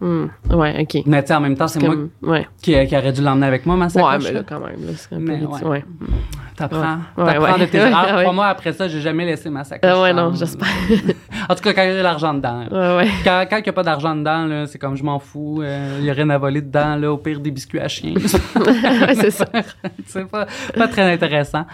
Hmm, 0.00 0.26
ouais, 0.50 0.82
OK. 0.82 1.02
Mais 1.06 1.22
tu 1.22 1.28
sais, 1.28 1.34
en 1.34 1.40
même 1.40 1.56
temps, 1.56 1.68
c'est 1.68 1.82
moi 1.82 1.94
ouais. 2.22 2.46
qui, 2.60 2.72
qui 2.86 2.96
aurait 2.96 3.12
dû 3.12 3.22
l'emmener 3.22 3.46
avec 3.46 3.64
moi, 3.64 3.76
ma 3.76 3.86
Ouais, 3.86 3.90
sacoche. 3.90 4.24
mais 4.24 4.32
là. 4.32 4.42
quand 4.46 4.60
même, 4.60 4.84
là, 4.86 4.92
c'est 4.94 5.14
un 5.14 5.18
peu 5.18 5.22
Mais 5.24 5.40
ouais. 5.44 5.64
ouais. 5.64 5.84
T'apprends. 6.54 6.98
Ouais, 7.16 7.24
T'apprends 7.26 7.52
ouais. 7.54 7.58
de 7.60 7.64
tes 7.66 7.78
Ouais, 7.82 7.90
erreurs. 7.90 8.16
ouais. 8.16 8.22
Trois 8.22 8.32
mois 8.34 8.46
après 8.48 8.72
ça, 8.72 8.88
j'ai 8.88 9.00
jamais 9.00 9.24
laissé 9.24 9.48
ma 9.50 9.64
sacoche. 9.64 9.90
Ah 9.90 10.00
ouais, 10.02 10.12
non, 10.12 10.32
j'espère. 10.34 10.68
En 11.48 11.54
tout 11.54 11.62
cas, 11.62 11.72
quand 11.74 11.82
il 11.82 11.88
y 11.88 11.92
a 11.92 11.96
de 11.96 12.02
l'argent 12.02 12.34
dedans. 12.34 12.64
ouais, 12.70 12.96
ouais. 13.04 13.08
Quand, 13.24 13.44
quand 13.48 13.56
il 13.58 13.62
n'y 13.62 13.68
a 13.68 13.72
pas 13.72 13.82
d'argent 13.84 14.16
dedans, 14.16 14.64
c'est 14.66 14.78
comme 14.78 14.96
je 14.96 15.04
m'en 15.04 15.18
fous. 15.20 15.60
euh, 15.62 15.96
Il 15.98 16.04
n'y 16.04 16.10
a 16.10 16.12
rien 16.12 16.28
à 16.30 16.38
voler 16.38 16.60
dedans, 16.60 16.96
là, 16.96 17.12
au 17.12 17.18
pire 17.18 17.38
des 17.40 17.50
biscuits 17.52 17.78
à 17.78 17.86
chien. 17.88 18.14
ouais, 18.56 19.14
c'est 19.14 19.30
ça. 19.30 19.46
c'est 20.06 20.26
pas, 20.28 20.46
pas 20.76 20.88
très 20.88 21.10
intéressant. 21.12 21.64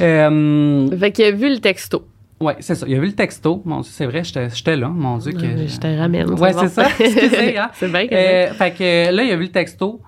Euh, 0.00 0.88
Fait 0.98 1.20
a 1.26 1.30
vu 1.32 1.48
le 1.50 1.58
texto. 1.58 2.06
Ouais, 2.40 2.56
c'est 2.60 2.74
ça. 2.74 2.86
Il 2.86 2.92
y 2.92 2.96
a 2.96 3.00
vu 3.00 3.06
le 3.06 3.12
texto. 3.14 3.62
Mon 3.64 3.80
Dieu, 3.80 3.90
c'est 3.92 4.06
vrai, 4.06 4.22
j'étais 4.24 4.76
là, 4.76 4.88
mon 4.88 5.18
Dieu. 5.18 5.32
Que, 5.32 5.66
je 5.66 5.78
te 5.78 5.86
ramène. 5.98 6.26
Bon. 6.26 6.36
c'est 6.36 6.68
ça. 6.68 6.88
Hein. 6.98 7.70
c'est 7.74 7.88
bien 7.90 8.06
correct. 8.08 8.12
Euh, 8.12 8.52
fait 8.54 8.70
que 8.72 9.12
là, 9.14 9.22
il 9.22 9.30
a 9.32 9.36
vu 9.36 9.44
le 9.44 9.52
texto. 9.52 10.00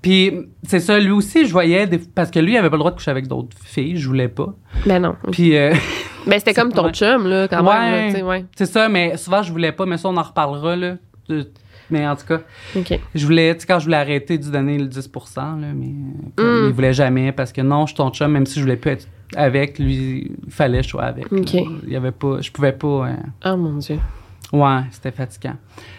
Puis, 0.00 0.32
c'est 0.64 0.80
ça, 0.80 0.98
lui 0.98 1.12
aussi, 1.12 1.46
je 1.46 1.52
voyais, 1.52 1.86
des- 1.86 1.98
parce 1.98 2.30
que 2.32 2.40
lui, 2.40 2.54
il 2.54 2.56
avait 2.56 2.68
pas 2.70 2.74
le 2.76 2.80
droit 2.80 2.90
de 2.90 2.96
coucher 2.96 3.12
avec 3.12 3.28
d'autres 3.28 3.56
filles, 3.64 3.96
je 3.96 4.08
voulais 4.08 4.26
pas. 4.28 4.52
Ben 4.84 4.98
non. 5.00 5.14
Puis, 5.30 5.56
euh, 5.56 5.72
Ben 6.26 6.38
c'était 6.40 6.54
comme 6.60 6.72
ton 6.72 6.86
ouais. 6.86 6.92
chum, 6.92 7.26
là, 7.28 7.46
quand 7.48 7.64
Ouais. 7.64 8.12
même. 8.12 8.26
ouais. 8.26 8.44
c'est 8.56 8.66
ça, 8.66 8.88
mais 8.88 9.16
souvent, 9.16 9.42
je 9.44 9.52
voulais 9.52 9.70
pas, 9.72 9.86
mais 9.86 9.96
ça, 9.98 10.08
on 10.08 10.16
en 10.16 10.22
reparlera, 10.22 10.74
là. 10.74 10.96
Mais 11.90 12.06
en 12.06 12.16
tout 12.16 12.26
cas, 12.26 12.40
je 13.14 13.24
voulais, 13.26 13.54
tu 13.54 13.60
sais, 13.60 13.66
quand 13.66 13.78
je 13.78 13.84
voulais 13.84 13.96
arrêter 13.96 14.38
de 14.38 14.44
lui 14.44 14.50
donner 14.50 14.78
le 14.78 14.86
10 14.86 15.08
là, 15.36 15.54
mais 15.74 15.86
Mm. 15.86 16.66
il 16.66 16.72
voulait 16.72 16.92
jamais, 16.94 17.30
parce 17.32 17.52
que 17.52 17.60
non, 17.60 17.82
je 17.82 17.90
suis 17.90 17.96
ton 17.96 18.10
chum, 18.10 18.32
même 18.32 18.46
si 18.46 18.58
je 18.58 18.64
voulais 18.64 18.76
plus 18.76 18.90
être 18.92 19.06
avec, 19.36 19.78
lui, 19.78 20.30
il 20.46 20.50
fallait 20.52 20.78
que 20.78 20.84
je 20.84 20.88
sois 20.90 21.04
avec. 21.04 21.30
là. 21.30 21.38
Ok. 21.40 21.54
Il 21.54 21.88
y 21.90 21.96
avait 21.96 22.10
pas, 22.12 22.40
je 22.40 22.50
pouvais 22.50 22.72
pas. 22.72 23.08
euh, 23.08 23.14
Oh 23.46 23.56
mon 23.56 23.74
Dieu. 23.78 23.98
Ouais, 24.52 24.80
c'était 24.90 25.10
fatigant. 25.12 25.56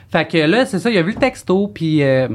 Fait 0.10 0.28
que 0.28 0.38
là, 0.38 0.65
c'est 0.65 0.80
ça, 0.80 0.89
il 0.91 0.98
a 0.98 1.02
vu 1.02 1.13
le 1.13 1.19
texto, 1.19 1.67
puis 1.67 2.04
euh, 2.04 2.28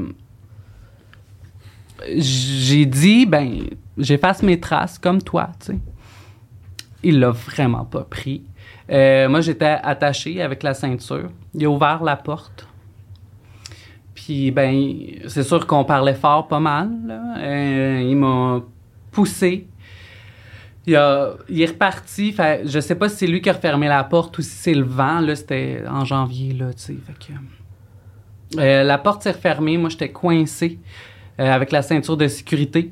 j'ai 2.16 2.86
dit, 2.86 3.26
ben, 3.26 3.60
j'efface 3.96 4.42
mes 4.42 4.58
traces 4.60 4.98
comme 4.98 5.22
toi, 5.22 5.50
tu 5.60 5.66
sais. 5.72 5.78
Il 7.02 7.20
l'a 7.20 7.30
vraiment 7.30 7.84
pas 7.84 8.02
pris. 8.02 8.42
Euh, 8.90 9.28
moi, 9.28 9.40
j'étais 9.40 9.76
attaché 9.82 10.42
avec 10.42 10.62
la 10.64 10.74
ceinture. 10.74 11.30
Il 11.54 11.64
a 11.64 11.70
ouvert 11.70 12.02
la 12.02 12.16
porte. 12.16 12.66
Puis 14.14 14.24
Puis, 14.24 14.50
ben, 14.50 14.94
c'est 15.28 15.44
sûr 15.44 15.64
qu'on 15.66 15.84
parlait 15.84 16.14
fort 16.14 16.48
pas 16.48 16.58
mal. 16.60 16.90
Là. 17.06 17.22
Euh, 17.38 18.02
il 18.04 18.16
m'a 18.16 18.60
poussé. 19.12 19.68
Il, 20.88 20.96
a- 20.96 21.34
il 21.50 21.60
est 21.60 21.66
reparti. 21.66 22.32
Fait, 22.32 22.62
je 22.64 22.80
sais 22.80 22.94
pas 22.94 23.08
si 23.10 23.16
c'est 23.16 23.26
lui 23.26 23.40
qui 23.42 23.50
a 23.50 23.52
refermé 23.52 23.88
la 23.88 24.02
porte 24.04 24.38
ou 24.38 24.42
si 24.42 24.50
c'est 24.50 24.72
le 24.74 24.84
vent. 24.84 25.20
Là, 25.20 25.36
c'était 25.36 25.82
en 25.88 26.04
janvier, 26.04 26.54
là, 26.54 26.72
tu 26.72 26.78
sais. 26.82 26.96
Fait 27.06 27.12
que, 28.56 28.60
euh, 28.60 28.82
la 28.84 28.96
porte 28.98 29.22
s'est 29.22 29.32
refermée. 29.32 29.76
Moi, 29.76 29.90
j'étais 29.90 30.10
coincé 30.10 30.78
euh, 31.40 31.52
avec 31.52 31.72
la 31.72 31.82
ceinture 31.82 32.16
de 32.16 32.26
sécurité. 32.26 32.90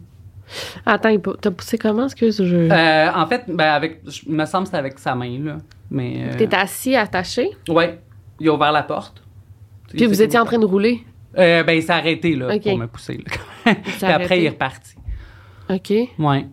Attends, 0.84 1.16
t'as 1.40 1.50
poussé 1.50 1.76
comment, 1.78 2.04
excuse? 2.04 2.42
Je... 2.44 2.54
Euh, 2.70 3.12
en 3.14 3.26
fait, 3.26 3.44
ben, 3.48 3.64
avec, 3.72 4.00
je- 4.06 4.28
me 4.30 4.44
semble 4.44 4.64
que 4.64 4.68
c'était 4.68 4.78
avec 4.78 4.98
sa 4.98 5.14
main, 5.14 5.38
là. 5.42 5.56
Mais, 5.90 6.30
T'es 6.36 6.54
assis, 6.54 6.94
attaché, 6.94 7.50
ouais, 7.68 7.98
il 8.38 8.48
a 8.48 8.52
ouvert 8.54 8.72
la 8.72 8.82
porte. 8.82 9.22
puis 9.88 10.06
vous 10.06 10.20
étiez 10.22 10.38
en 10.38 10.44
train 10.44 10.58
de 10.58 10.66
rouler? 10.66 11.02
Ben, 11.34 11.68
il 11.70 11.82
s'est 11.82 11.92
arrêté, 11.92 12.34
là, 12.36 12.48
pour 12.70 12.78
me 12.78 12.86
pousser. 12.86 13.18
là. 13.64 13.74
Puis 13.74 14.04
après, 14.04 14.38
il 14.40 14.44
est 14.44 14.50
reparti. 14.50 14.94
OK. 15.68 15.92
Ouais. 16.18 16.46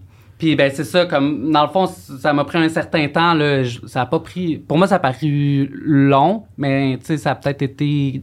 Puis, 0.43 0.57
ben, 0.57 0.69
c'est 0.75 0.83
ça, 0.83 1.05
comme, 1.05 1.51
dans 1.53 1.61
le 1.63 1.69
fond, 1.69 1.85
ça 1.85 2.33
m'a 2.33 2.43
pris 2.43 2.57
un 2.57 2.67
certain 2.67 3.07
temps, 3.07 3.33
là. 3.33 3.63
je- 3.63 3.79
ça 3.85 4.01
a 4.01 4.05
pas 4.05 4.19
pris. 4.19 4.57
Pour 4.57 4.77
moi, 4.77 4.87
ça 4.87 4.95
a 4.95 4.99
paru 4.99 5.71
long, 5.85 6.43
mais, 6.57 6.97
tu 6.99 7.05
sais, 7.05 7.17
ça 7.17 7.31
a 7.31 7.35
peut-être 7.35 7.61
été 7.61 8.21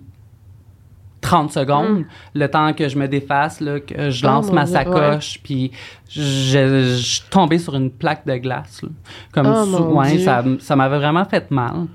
30 1.23 1.51
secondes, 1.51 2.05
le 2.35 2.47
temps 2.49 2.75
que 2.75 2.91
je 2.91 2.99
me 2.99 3.09
défasse, 3.09 3.63
là, 3.63 3.81
que 3.81 4.11
je 4.11 4.23
Mm. 4.23 4.29
Oh, 4.29 4.33
lance 4.33 4.49
mon 4.49 4.55
ma 4.55 4.67
sacoche, 4.67 5.41
puis 5.43 5.71
je, 6.11 6.21
je 6.21 7.03
suis 7.03 7.23
tombé 7.31 7.57
sur 7.57 7.75
une 7.75 7.91
plaque 7.91 8.27
de 8.27 8.37
glace, 8.37 8.83
là. 8.83 8.91
Comme, 9.33 9.47
Oh, 9.51 9.65
sous- 9.65 9.83
ouais, 9.95 10.19
ça, 10.19 10.45
ça 10.59 10.77
m'avait 10.77 10.99
vraiment 10.99 11.25
fait 11.25 11.51
mal. 11.51 11.87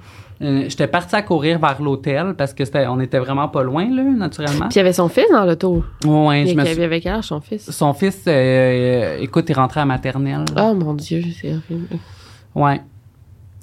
Euh, 0.46 0.66
J'étais 0.70 0.88
parti 0.88 1.16
à 1.16 1.22
courir 1.22 1.60
vers 1.60 1.82
l'hôtel 1.82 2.36
parce 2.38 2.54
que 2.54 2.64
c'était, 2.66 2.86
on 2.88 3.00
était 3.00 3.18
vraiment 3.20 3.48
pas 3.48 3.64
loin, 3.64 3.90
là, 3.90 4.04
naturellement. 4.04 4.68
Puis 4.68 4.76
il 4.76 4.78
y 4.78 4.80
avait 4.82 4.94
son 4.94 5.08
fils 5.10 5.26
dans 5.32 5.44
l'auto. 5.46 5.84
Il 6.04 6.08
je 6.48 6.54
me 6.56 6.66
suis- 6.66 6.82
avait 6.84 7.02
quel 7.02 7.14
âge, 7.16 7.26
son 7.26 7.42
fils? 7.42 7.70
Son 7.72 7.94
fils, 7.94 8.24
euh, 8.28 9.18
écoute, 9.20 9.46
il 9.50 9.54
rentrait 9.54 9.82
à 9.82 9.86
maternelle. 9.86 10.46
Oh 10.58 10.74
mon 10.76 10.94
Dieu, 10.94 11.24
c'est 11.42 11.50
horrible. 11.54 11.88
Ouais. 12.54 12.82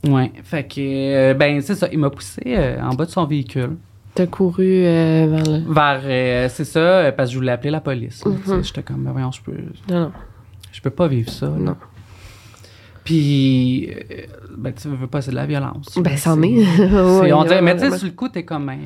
Ouais. 0.08 0.32
Fait 0.42 0.64
que, 0.64 0.80
euh, 0.80 1.34
ben, 1.34 1.60
c'est 1.60 1.76
ça. 1.76 1.88
Il 1.92 1.98
m'a 2.00 2.10
poussé 2.10 2.58
en 2.82 2.94
bas 2.94 3.04
de 3.04 3.10
son 3.10 3.24
véhicule. 3.24 3.76
T'as 4.14 4.26
couru 4.26 4.82
vers 4.82 5.26
le... 5.28 5.72
Vers, 5.72 6.50
c'est 6.50 6.64
ça, 6.64 7.12
parce 7.12 7.28
que 7.30 7.32
je 7.34 7.38
voulais 7.38 7.52
appeler 7.52 7.70
la 7.70 7.80
police. 7.80 8.24
là. 8.24 8.32
Mhm. 8.56 8.62
J'étais 8.64 8.82
comme, 8.82 9.04
ben, 9.04 9.12
voyons, 9.12 9.30
je 9.30 9.40
peux, 9.40 9.52
Non, 9.88 10.00
non. 10.00 10.12
je 10.72 10.80
peux 10.82 10.90
pas 10.90 11.06
vivre 11.08 11.30
ça. 11.30 11.46
là. 11.46 11.52
Non. 11.58 11.76
Puis, 13.04 13.90
euh, 13.90 14.26
ben, 14.56 14.72
tu 14.72 14.88
veux 14.88 15.06
pas, 15.06 15.22
c'est 15.22 15.32
de 15.32 15.36
la 15.36 15.46
violence. 15.46 15.98
Ben, 15.98 16.16
c'en 16.16 16.40
est. 16.42 16.64
on 17.32 17.44
dirait, 17.44 17.62
mais 17.62 17.76
tu 17.76 17.90
sais, 17.90 17.98
sur 17.98 18.06
le 18.06 18.12
coup, 18.12 18.28
t'es 18.28 18.44
comme, 18.44 18.66
ben, 18.66 18.78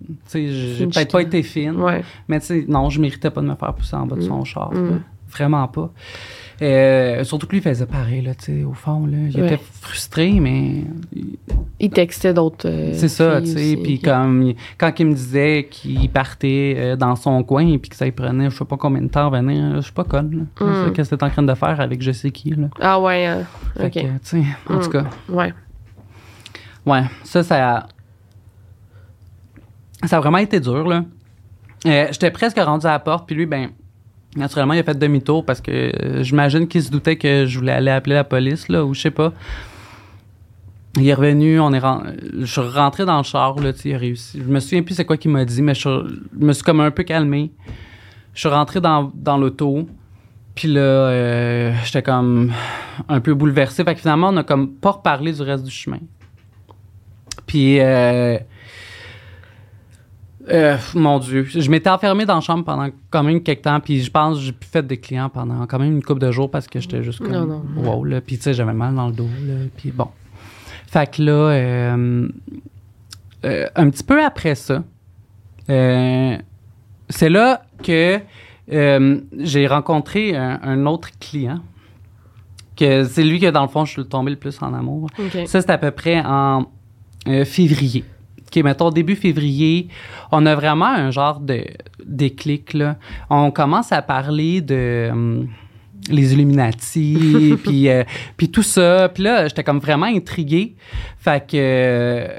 tu 0.00 0.14
sais, 0.26 0.48
j'ai 0.48 0.86
peut-être 0.86 1.12
pas 1.12 1.22
été 1.22 1.42
fine. 1.42 1.80
Ouais. 1.80 2.02
Mais 2.28 2.40
tu 2.40 2.46
sais, 2.46 2.64
non, 2.68 2.90
je 2.90 3.00
méritais 3.00 3.30
pas 3.30 3.40
de 3.40 3.46
me 3.46 3.54
faire 3.54 3.74
pousser 3.74 3.96
en 3.96 4.06
bas 4.06 4.16
de 4.16 4.22
son 4.22 4.44
char. 4.44 4.72
Mm. 4.72 5.02
Vraiment 5.28 5.66
pas. 5.68 5.92
Euh, 6.62 7.24
surtout 7.24 7.46
que 7.46 7.52
lui, 7.52 7.58
il 7.58 7.62
faisait 7.62 7.86
pareil, 7.86 8.22
là, 8.22 8.34
tu 8.34 8.44
sais, 8.44 8.64
au 8.64 8.74
fond, 8.74 9.06
là. 9.06 9.16
Il 9.30 9.40
Ouais. 9.40 9.46
était 9.54 9.62
frustré, 9.80 10.30
mais 10.40 10.84
il- 11.80 11.90
textait 11.90 12.32
d'autres. 12.32 12.68
euh, 12.68 12.92
c'est 12.94 13.08
ça, 13.08 13.40
tu 13.40 13.48
sais. 13.48 13.76
Puis 13.82 13.98
comme, 14.00 14.52
quand 14.78 14.92
il 15.00 15.06
me 15.06 15.14
disait 15.14 15.66
qu'il 15.70 16.08
partait 16.10 16.74
euh, 16.76 16.96
dans 16.96 17.16
son 17.16 17.42
coin 17.42 17.66
et 17.66 17.78
que 17.78 17.94
ça 17.96 18.04
lui 18.04 18.12
prenait, 18.12 18.50
je 18.50 18.56
sais 18.56 18.64
pas 18.64 18.76
combien 18.76 19.02
de 19.02 19.08
temps 19.08 19.26
à 19.32 19.40
venir, 19.40 19.76
je 19.76 19.80
suis 19.80 19.92
pas 19.92 20.04
conne, 20.04 20.48
là. 20.60 20.66
Mm. 20.86 20.92
Qu'est-ce 20.92 21.10
que 21.10 21.16
t'es 21.16 21.24
en 21.24 21.30
train 21.30 21.42
de 21.42 21.54
faire 21.54 21.80
avec 21.80 22.00
je 22.02 22.12
sais 22.12 22.30
qui, 22.30 22.50
là. 22.50 22.68
Ah 22.80 23.00
ouais, 23.00 23.26
hein. 23.26 23.42
Fait 23.76 23.86
OK. 23.86 23.92
que, 23.92 24.00
tu 24.00 24.08
sais, 24.22 24.42
en 24.68 24.74
Mm. 24.76 24.80
tout 24.82 24.90
cas, 24.90 25.04
Ouais. 25.28 25.52
ouais, 26.86 27.02
ça, 27.24 27.42
ça 27.42 27.76
a, 27.78 27.86
ça 30.06 30.16
a 30.18 30.20
vraiment 30.20 30.38
été 30.38 30.60
dur, 30.60 30.86
là. 30.86 31.04
J'étais 31.84 32.30
presque 32.30 32.58
rendu 32.58 32.86
à 32.86 32.92
la 32.92 32.98
porte, 32.98 33.26
puis 33.26 33.34
lui, 33.36 33.46
ben, 33.46 33.70
naturellement, 34.36 34.74
il 34.74 34.80
a 34.80 34.82
fait 34.82 34.98
demi-tour 34.98 35.44
parce 35.44 35.60
que 35.60 35.70
euh, 35.70 36.22
j'imagine 36.22 36.66
qu'il 36.68 36.82
se 36.82 36.90
doutait 36.90 37.16
que 37.16 37.46
je 37.46 37.58
voulais 37.58 37.72
aller 37.72 37.90
appeler 37.90 38.14
la 38.14 38.24
police, 38.24 38.68
là, 38.68 38.84
ou 38.84 38.94
je 38.94 39.00
sais 39.00 39.10
pas. 39.10 39.32
Il 40.96 41.08
est 41.08 41.14
revenu, 41.14 41.58
on 41.58 41.72
est 41.72 41.78
ren- 41.80 42.04
je 42.38 42.44
suis 42.44 42.60
rentré 42.60 43.04
dans 43.04 43.18
le 43.18 43.24
char, 43.24 43.58
là, 43.58 43.72
il 43.84 43.94
a 43.94 43.98
réussi. 43.98 44.40
Je 44.40 44.48
me 44.48 44.60
souviens 44.60 44.82
plus 44.82 44.94
c'est 44.94 45.04
quoi 45.04 45.16
qu'il 45.16 45.30
m'a 45.32 45.44
dit, 45.44 45.60
mais 45.60 45.74
je 45.74 45.88
me 46.38 46.52
suis 46.52 46.62
comme 46.62 46.80
un 46.80 46.90
peu 46.92 47.02
calmé. 47.02 47.50
Je 48.32 48.40
suis 48.40 48.48
rentré 48.48 48.80
dans, 48.80 49.10
dans 49.14 49.36
l'auto, 49.36 49.88
puis 50.54 50.68
là, 50.68 50.80
euh, 50.80 51.72
j'étais 51.84 52.02
comme 52.02 52.52
un 53.08 53.20
peu 53.20 53.34
bouleversé. 53.34 53.82
Fait 53.84 53.94
que 53.94 54.00
finalement, 54.00 54.28
on 54.28 54.36
a 54.36 54.44
comme 54.44 54.70
pas 54.70 54.92
reparlé 54.92 55.32
du 55.32 55.42
reste 55.42 55.64
du 55.64 55.70
chemin. 55.70 55.98
Puis, 57.46 57.80
euh, 57.80 58.38
euh, 60.50 60.76
mon 60.94 61.18
Dieu, 61.20 61.44
je 61.44 61.70
m'étais 61.70 61.88
enfermé 61.88 62.26
dans 62.26 62.34
la 62.34 62.40
chambre 62.40 62.64
pendant 62.64 62.88
quand 63.10 63.22
même 63.22 63.42
quelques 63.42 63.62
temps, 63.62 63.80
puis 63.80 64.02
je 64.02 64.10
pense 64.10 64.36
que 64.38 64.44
j'ai 64.44 64.52
pu 64.52 64.66
faire 64.66 64.82
des 64.82 64.98
clients 64.98 65.30
pendant 65.30 65.66
quand 65.66 65.78
même 65.78 65.92
une 65.92 66.02
couple 66.02 66.20
de 66.20 66.30
jours 66.30 66.50
parce 66.50 66.66
que 66.66 66.80
j'étais 66.80 67.02
juste 67.02 67.20
comme 67.20 67.32
Non, 67.32 67.46
non. 67.46 67.62
wow, 67.76 68.04
là. 68.04 68.20
Puis 68.20 68.36
tu 68.36 68.42
sais, 68.42 68.54
j'avais 68.54 68.74
mal 68.74 68.94
dans 68.94 69.06
le 69.06 69.14
dos, 69.14 69.28
là, 69.46 69.54
puis 69.76 69.90
bon. 69.90 70.08
Fait 70.86 71.10
que 71.10 71.22
là, 71.22 71.32
euh, 71.32 72.28
euh, 73.44 73.66
un 73.74 73.90
petit 73.90 74.04
peu 74.04 74.22
après 74.22 74.54
ça, 74.54 74.84
c'est 75.66 77.28
là 77.30 77.62
que 77.82 78.20
j'ai 78.68 79.66
rencontré 79.66 80.36
un, 80.36 80.60
un 80.62 80.84
autre 80.86 81.08
client, 81.18 81.60
que 82.76 83.04
c'est 83.04 83.24
lui 83.24 83.40
que 83.40 83.50
dans 83.50 83.62
le 83.62 83.68
fond, 83.68 83.84
je 83.86 83.92
suis 83.92 84.04
tombé 84.04 84.30
le 84.30 84.36
plus 84.36 84.60
en 84.60 84.74
amour. 84.74 85.08
Ça, 85.46 85.62
c'est 85.62 85.70
à 85.70 85.78
peu 85.78 85.90
près 85.90 86.20
en 86.24 86.66
février. 87.44 88.04
OK, 88.54 88.62
mettons 88.62 88.90
début 88.90 89.16
février, 89.16 89.88
on 90.30 90.46
a 90.46 90.54
vraiment 90.54 90.86
un 90.86 91.10
genre 91.10 91.40
de 91.40 91.64
déclic, 92.04 92.74
là. 92.74 92.96
On 93.30 93.50
commence 93.50 93.90
à 93.92 94.02
parler 94.02 94.60
de 94.60 95.08
hum, 95.10 95.48
les 96.08 96.34
Illuminati, 96.34 97.56
puis 97.64 97.88
euh, 97.88 98.04
puis 98.36 98.50
tout 98.50 98.62
ça. 98.62 99.08
Puis 99.08 99.22
là, 99.24 99.48
j'étais 99.48 99.64
comme 99.64 99.78
vraiment 99.78 100.06
intrigué. 100.06 100.76
Fait 101.18 101.44
que, 101.44 101.56
euh, 101.56 102.38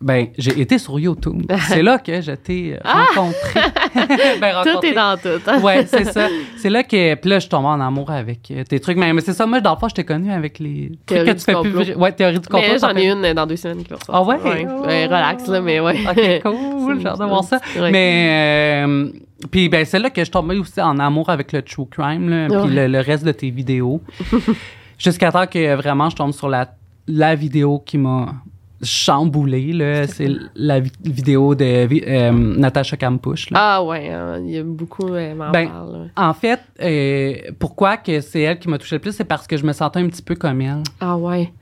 ben, 0.00 0.26
j'ai 0.36 0.60
été 0.60 0.78
sur 0.78 0.98
YouTube. 1.00 1.42
C'est 1.68 1.82
là 1.82 1.98
que 1.98 2.20
je 2.20 2.32
t'ai 2.32 2.78
rencontré. 2.84 3.60
Ben, 4.40 4.52
Tout 4.62 4.84
est 4.84 4.92
dans 4.92 5.16
tout. 5.16 5.40
hein? 5.46 5.60
Ouais, 5.62 5.86
c'est 5.86 6.04
ça. 6.04 6.28
C'est 6.58 6.68
là 6.68 6.82
que. 6.82 7.14
Puis 7.14 7.30
là, 7.30 7.38
je 7.38 7.48
tombe 7.48 7.64
en 7.64 7.80
amour 7.80 8.10
avec 8.10 8.50
euh, 8.50 8.62
tes 8.64 8.78
trucs. 8.78 8.98
Mais, 8.98 9.10
mais 9.14 9.22
c'est 9.22 9.32
ça, 9.32 9.46
moi, 9.46 9.60
dans 9.60 9.72
le 9.72 9.78
fond, 9.78 9.88
je 9.88 9.94
t'ai 9.94 10.04
connu 10.04 10.30
avec 10.30 10.58
les 10.58 10.92
trucs 11.06 11.24
que 11.24 11.30
tu 11.32 11.38
fais 11.40 11.54
plus. 11.62 11.94
Ouais, 11.96 12.12
théorie 12.12 12.38
du 12.38 12.46
complot. 12.46 12.78
J'en 12.78 12.94
ai 12.94 13.06
une 13.10 13.32
dans 13.32 13.46
deux 13.46 13.56
semaines 13.56 13.82
qui 13.82 13.90
va 13.90 13.96
Ah 14.08 14.22
ouais? 14.22 14.36
Ouais, 14.36 15.06
relax, 15.06 15.46
là, 15.46 15.60
mais 15.62 15.80
ouais. 15.80 15.96
Ok, 16.08 16.42
cool. 16.42 17.00
J'ai 17.00 17.06
hâte 17.08 17.18
de 17.20 17.24
voir 17.24 17.44
ça. 17.44 17.58
Mais. 17.90 18.84
euh, 18.86 19.08
puis, 19.50 19.68
ben, 19.70 19.84
c'est 19.86 19.98
là 19.98 20.10
que 20.10 20.22
je 20.24 20.30
tombais 20.30 20.56
aussi 20.56 20.80
en 20.80 20.98
amour 20.98 21.30
avec 21.30 21.52
le 21.52 21.62
true 21.62 21.86
crime, 21.90 22.48
puis 22.50 22.74
le 22.74 23.00
reste 23.00 23.24
de 23.24 23.32
tes 23.32 23.50
vidéos. 23.50 24.00
Jusqu'à 24.98 25.30
temps 25.32 25.46
que 25.46 25.74
vraiment, 25.74 26.08
je 26.10 26.16
tombe 26.16 26.32
sur 26.32 26.48
la, 26.48 26.68
la 27.06 27.34
vidéo 27.34 27.82
qui 27.84 27.98
m'a 27.98 28.34
chamboulé, 28.82 29.72
là. 29.72 30.06
C'est 30.06 30.28
la 30.54 30.80
vi- 30.80 30.92
vidéo 31.04 31.54
de 31.54 31.64
euh, 31.64 32.30
Natasha 32.32 32.96
Kampusch, 32.96 33.50
là. 33.50 33.58
Ah 33.60 33.82
ouais, 33.84 34.08
hein, 34.10 34.40
il 34.44 34.50
y 34.50 34.58
a 34.58 34.62
beaucoup, 34.62 35.14
elle 35.14 35.34
m'en 35.36 35.50
Ben, 35.50 35.68
parle. 35.68 36.10
En 36.16 36.34
fait, 36.34 36.60
euh, 36.82 37.34
pourquoi 37.58 37.96
que 37.96 38.20
c'est 38.20 38.42
elle 38.42 38.58
qui 38.58 38.68
m'a 38.68 38.78
touché 38.78 38.96
le 38.96 39.00
plus, 39.00 39.12
c'est 39.12 39.24
parce 39.24 39.46
que 39.46 39.56
je 39.56 39.64
me 39.64 39.72
sentais 39.72 40.00
un 40.00 40.08
petit 40.08 40.22
peu 40.22 40.34
comme 40.34 40.60
elle. 40.60 40.82
Ah 41.00 41.16
ouais, 41.16 41.52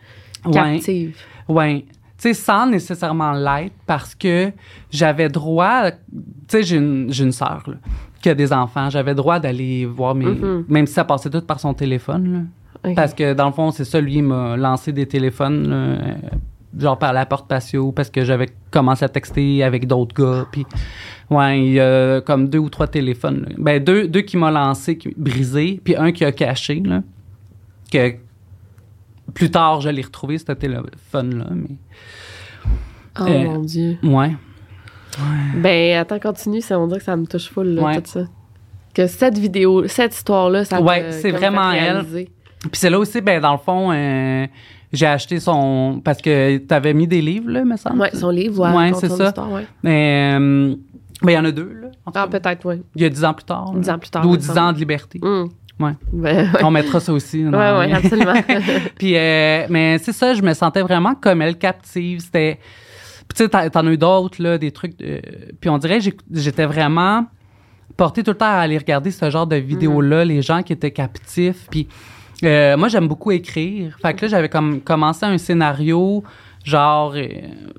captive. 0.52 1.16
Ouais. 1.48 1.84
Tu 2.16 2.28
sais, 2.28 2.34
sans 2.34 2.66
nécessairement 2.66 3.32
l'être, 3.32 3.74
parce 3.86 4.14
que 4.14 4.50
j'avais 4.90 5.28
droit. 5.28 5.90
Tu 5.90 5.96
sais, 6.48 6.62
j'ai 6.62 6.76
une, 6.76 7.12
j'ai 7.12 7.24
une 7.24 7.32
sœur, 7.32 7.64
qui 8.22 8.28
a 8.30 8.34
des 8.34 8.52
enfants. 8.52 8.88
J'avais 8.88 9.14
droit 9.14 9.38
d'aller 9.40 9.84
voir 9.84 10.14
mes. 10.14 10.24
Mhm. 10.26 10.64
Même 10.68 10.86
si 10.86 10.94
ça 10.94 11.04
passait 11.04 11.28
tout 11.28 11.42
par 11.42 11.60
son 11.60 11.74
téléphone, 11.74 12.32
là. 12.84 12.94
Parce 12.94 13.14
que 13.14 13.32
dans 13.32 13.46
le 13.46 13.52
fond, 13.52 13.70
c'est 13.70 13.84
ça, 13.84 13.98
lui, 14.00 14.20
m'a 14.20 14.56
lancé 14.58 14.92
des 14.92 15.06
téléphones, 15.06 15.68
là, 15.68 15.74
euh, 15.76 15.98
genre 16.78 16.98
par 16.98 17.12
la 17.12 17.26
porte 17.26 17.48
patio, 17.48 17.92
parce 17.92 18.10
que 18.10 18.24
j'avais 18.24 18.48
commencé 18.70 19.04
à 19.04 19.08
texter 19.08 19.62
avec 19.62 19.86
d'autres 19.86 20.14
gars. 20.14 20.46
Puis, 20.52 20.64
ouais, 21.30 21.60
il 21.66 21.72
y 21.74 21.80
a 21.80 22.20
comme 22.20 22.48
deux 22.48 22.58
ou 22.58 22.68
trois 22.70 22.86
téléphones. 22.86 23.46
là. 23.48 23.54
Ben, 23.58 23.82
deux, 23.82 24.08
deux 24.08 24.22
qui 24.22 24.36
m'ont 24.36 24.50
lancé, 24.50 24.96
qui, 24.98 25.12
brisé, 25.16 25.80
puis 25.82 25.96
un 25.96 26.12
qui 26.12 26.24
a 26.24 26.32
caché, 26.32 26.80
là. 26.84 27.02
Que 27.92 28.14
plus 29.34 29.50
tard, 29.50 29.80
je 29.80 29.88
l'ai 29.88 30.02
retrouvé, 30.02 30.38
ce 30.38 30.52
téléphone-là. 30.52 31.46
Mais, 31.52 31.76
Oh 33.20 33.22
euh, 33.28 33.44
mon 33.44 33.60
Dieu. 33.60 33.96
ouais. 34.02 34.34
Ben, 35.56 35.98
attends, 35.98 36.18
continue, 36.18 36.60
ça, 36.60 36.78
on 36.80 36.88
dirait 36.88 36.98
que 36.98 37.04
ça 37.04 37.16
me 37.16 37.26
touche 37.26 37.48
full, 37.48 37.68
là, 37.68 37.82
Ouais. 37.82 38.00
tout 38.02 38.10
ça. 38.10 38.24
Que 38.92 39.06
cette 39.06 39.38
vidéo, 39.38 39.86
cette 39.86 40.14
histoire-là, 40.14 40.64
ça 40.64 40.80
Ouais, 40.80 41.12
c'est 41.12 41.30
vraiment 41.30 41.70
elle. 41.70 42.04
Puis 42.04 42.26
c'est 42.72 42.90
là 42.90 42.98
aussi, 42.98 43.20
ben, 43.20 43.40
dans 43.40 43.52
le 43.52 43.58
fond, 43.58 43.92
euh, 43.92 44.46
j'ai 44.94 45.06
acheté 45.06 45.40
son. 45.40 46.00
Parce 46.02 46.20
que 46.20 46.58
tu 46.58 46.74
avais 46.74 46.94
mis 46.94 47.06
des 47.06 47.20
livres, 47.20 47.50
là, 47.50 47.64
me 47.64 47.76
semble. 47.76 48.00
Ouais, 48.00 48.10
son 48.14 48.30
livre, 48.30 48.62
ouais, 48.62 48.72
raconte 48.72 49.00
c'est 49.00 49.08
ça. 49.10 49.32
ouais. 49.48 49.66
Mais 49.82 50.34
euh, 50.38 50.74
ben, 51.22 51.32
il 51.32 51.34
y 51.34 51.38
en 51.38 51.44
a 51.44 51.50
deux, 51.50 51.72
là. 51.82 51.88
en 52.06 52.12
Ah, 52.14 52.26
peut-être, 52.28 52.64
ouais. 52.66 52.80
Il 52.94 53.02
y 53.02 53.04
a 53.04 53.08
dix 53.08 53.24
ans 53.24 53.34
plus 53.34 53.44
tard. 53.44 53.72
Dix 53.74 53.90
ans 53.90 53.98
plus 53.98 54.10
tard, 54.10 54.26
Ou 54.26 54.36
dix 54.36 54.56
ans 54.56 54.72
de 54.72 54.78
liberté. 54.78 55.18
Hum. 55.22 55.50
Ouais. 55.80 55.92
Ben, 56.12 56.52
ouais. 56.52 56.64
On 56.64 56.70
mettra 56.70 57.00
ça 57.00 57.12
aussi. 57.12 57.44
ouais, 57.44 57.50
lien. 57.50 57.94
absolument. 57.96 58.34
Puis, 58.98 59.16
euh, 59.16 59.66
mais 59.68 59.98
c'est 59.98 60.12
ça, 60.12 60.34
je 60.34 60.42
me 60.42 60.54
sentais 60.54 60.82
vraiment 60.82 61.14
comme 61.14 61.42
elle 61.42 61.58
captive. 61.58 62.20
C'était. 62.20 62.58
Puis 63.26 63.38
tu 63.48 63.50
sais, 63.50 63.70
t'en 63.70 63.86
as 63.86 63.90
eu 63.90 63.96
d'autres, 63.96 64.42
là, 64.42 64.58
des 64.58 64.70
trucs. 64.70 64.96
Puis 64.98 65.70
on 65.70 65.78
dirait 65.78 65.98
j'étais 66.30 66.66
vraiment 66.66 67.24
porté 67.96 68.22
tout 68.22 68.32
le 68.32 68.36
temps 68.36 68.44
à 68.46 68.58
aller 68.58 68.76
regarder 68.76 69.10
ce 69.10 69.30
genre 69.30 69.46
de 69.46 69.56
vidéos-là, 69.56 70.24
les 70.24 70.42
gens 70.42 70.62
qui 70.62 70.72
étaient 70.72 70.90
captifs. 70.90 71.66
Puis 71.70 71.88
euh, 72.44 72.76
moi, 72.76 72.88
j'aime 72.88 73.08
beaucoup 73.08 73.30
écrire. 73.30 73.96
Fait 74.00 74.14
que 74.14 74.22
là, 74.24 74.28
j'avais 74.28 74.48
comme 74.48 74.80
commencé 74.80 75.24
un 75.26 75.38
scénario, 75.38 76.24
genre, 76.64 77.14
euh, 77.16 77.26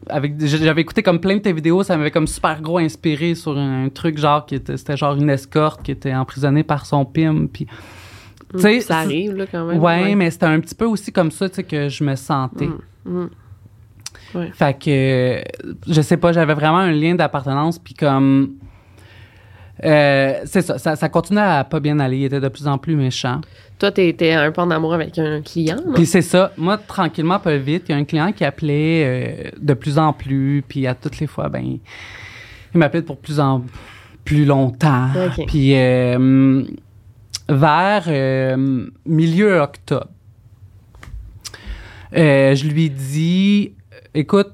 avec, 0.10 0.34
j'avais 0.46 0.82
écouté 0.82 1.04
comme 1.04 1.20
plein 1.20 1.36
de 1.36 1.42
tes 1.42 1.54
vidéos, 1.54 1.84
ça 1.84 1.98
m'avait 1.98 2.12
comme 2.12 2.28
super 2.28 2.62
gros 2.62 2.78
inspiré 2.78 3.36
sur 3.36 3.58
un, 3.58 3.90
truc 3.90 4.18
genre 4.18 4.46
qui 4.46 4.56
était, 4.56 4.78
c'était 4.78 4.98
genre 4.98 5.16
une 5.16 5.30
escorte 5.30 5.84
qui 5.84 5.92
était 5.92 6.14
emprisonnée 6.14 6.64
par 6.64 6.86
son 6.86 7.06
pim. 7.06 7.48
Puis, 7.52 7.68
sais, 8.58 8.82
ça 8.82 9.00
arrive, 9.00 9.36
là, 9.36 9.46
quand 9.50 9.66
même. 9.66 9.82
Ouais, 9.82 10.16
mais 10.16 10.30
c'était 10.32 10.46
un 10.46 10.60
petit 10.60 10.76
peu 10.76 10.86
aussi 10.86 11.12
comme 11.12 11.32
ça, 11.32 11.50
tu 11.50 11.56
sais, 11.56 11.64
que 11.64 11.90
je 11.90 12.04
me 12.04 12.16
sentais. 12.16 12.70
mm. 13.06 13.26
Ouais. 14.34 14.52
Fait 14.54 14.78
que, 14.78 15.44
je 15.88 16.02
sais 16.02 16.18
pas, 16.18 16.34
j'avais 16.34 16.54
vraiment 16.54 16.80
un 16.80 16.92
lien 16.92 17.16
d'appartenance, 17.16 17.80
puis 17.80 17.94
comme. 17.94 18.56
Euh, 19.84 20.42
c'est 20.46 20.62
ça, 20.62 20.78
ça, 20.78 20.96
ça 20.96 21.10
continuait 21.10 21.42
à 21.42 21.64
pas 21.64 21.80
bien 21.80 22.00
aller. 22.00 22.18
Il 22.20 22.24
était 22.26 22.40
de 22.40 22.48
plus 22.48 22.68
en 22.68 22.78
plus 22.78 22.96
méchant. 22.96 23.42
Toi, 23.78 23.92
t'étais 23.92 24.32
un 24.32 24.52
peu 24.52 24.62
en 24.62 24.72
amour 24.72 24.94
avec 24.94 25.18
un 25.20 25.42
client, 25.42 25.78
non? 25.86 25.94
Puis 25.94 26.06
c'est 26.06 26.22
ça. 26.22 26.54
Moi, 26.58 26.78
tranquillement, 26.78 27.40
pas 27.40 27.58
vite, 27.58 27.86
il 27.90 27.92
y 27.92 27.96
a 27.96 27.98
un 27.98 28.06
client 28.06 28.32
qui 28.32 28.46
appelait 28.46 29.04
euh, 29.06 29.52
de 29.60 29.74
plus 29.74 29.98
en 29.98 30.14
plus, 30.14 30.64
puis 30.66 30.88
à 30.88 30.96
toutes 30.96 31.20
les 31.20 31.28
fois, 31.28 31.50
ben, 31.50 31.78
il 32.74 32.78
m'appelait 32.78 33.02
pour 33.02 33.18
plus 33.18 33.40
en 33.40 33.64
plus 34.24 34.46
longtemps. 34.46 35.10
Puis 35.48 35.76
euh, 35.76 36.64
vers 37.50 38.06
euh, 38.08 38.88
milieu 39.06 39.60
octobre, 39.60 40.08
euh, 42.16 42.56
je 42.56 42.68
lui 42.68 42.90
dis, 42.90 43.74
écoute, 44.14 44.52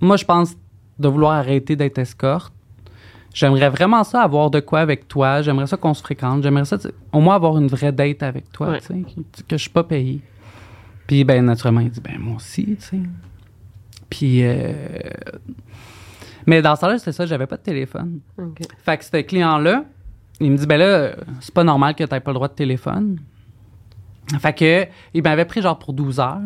moi, 0.00 0.16
je 0.16 0.24
pense 0.24 0.54
de 0.98 1.08
vouloir 1.08 1.32
arrêter 1.32 1.74
d'être 1.76 1.98
escorte. 1.98 2.52
J'aimerais 3.36 3.68
vraiment 3.68 4.02
ça 4.02 4.22
avoir 4.22 4.50
de 4.50 4.60
quoi 4.60 4.80
avec 4.80 5.08
toi. 5.08 5.42
J'aimerais 5.42 5.66
ça 5.66 5.76
qu'on 5.76 5.92
se 5.92 6.00
fréquente. 6.02 6.42
J'aimerais 6.42 6.64
ça, 6.64 6.78
au 7.12 7.20
moins 7.20 7.34
avoir 7.34 7.58
une 7.58 7.66
vraie 7.66 7.92
date 7.92 8.22
avec 8.22 8.50
toi, 8.50 8.70
Ouais. 8.70 8.78
que, 8.80 9.42
que 9.42 9.56
je 9.56 9.56
suis 9.58 9.68
pas 9.70 9.84
payé. 9.84 10.20
Puis, 11.06 11.22
ben, 11.22 11.44
naturellement, 11.44 11.80
il 11.82 11.90
dit, 11.90 12.00
ben, 12.00 12.18
moi 12.18 12.36
aussi, 12.36 12.64
tu 12.64 12.76
sais. 12.80 12.98
Puis, 14.08 14.40
euh, 14.42 14.72
mais 16.46 16.62
dans 16.62 16.74
ce 16.76 16.80
temps-là, 16.80 16.98
c'était 16.98 17.12
ça, 17.12 17.26
j'avais 17.26 17.46
pas 17.46 17.58
de 17.58 17.62
téléphone. 17.62 18.20
Fait 18.84 18.96
que 18.96 19.04
ce 19.04 19.20
client-là, 19.20 19.84
il 20.40 20.50
me 20.52 20.56
dit, 20.56 20.66
ben 20.66 20.78
là, 20.78 21.10
c'est 21.40 21.52
pas 21.52 21.64
normal 21.64 21.94
que 21.94 22.04
t'aies 22.04 22.20
pas 22.20 22.30
le 22.30 22.36
droit 22.36 22.48
de 22.48 22.54
téléphone. 22.54 23.18
Fait 24.40 24.52
que, 24.54 24.86
il 25.12 25.22
m'avait 25.22 25.44
pris 25.44 25.60
genre 25.60 25.78
pour 25.78 25.92
12 25.92 26.20
heures. 26.20 26.40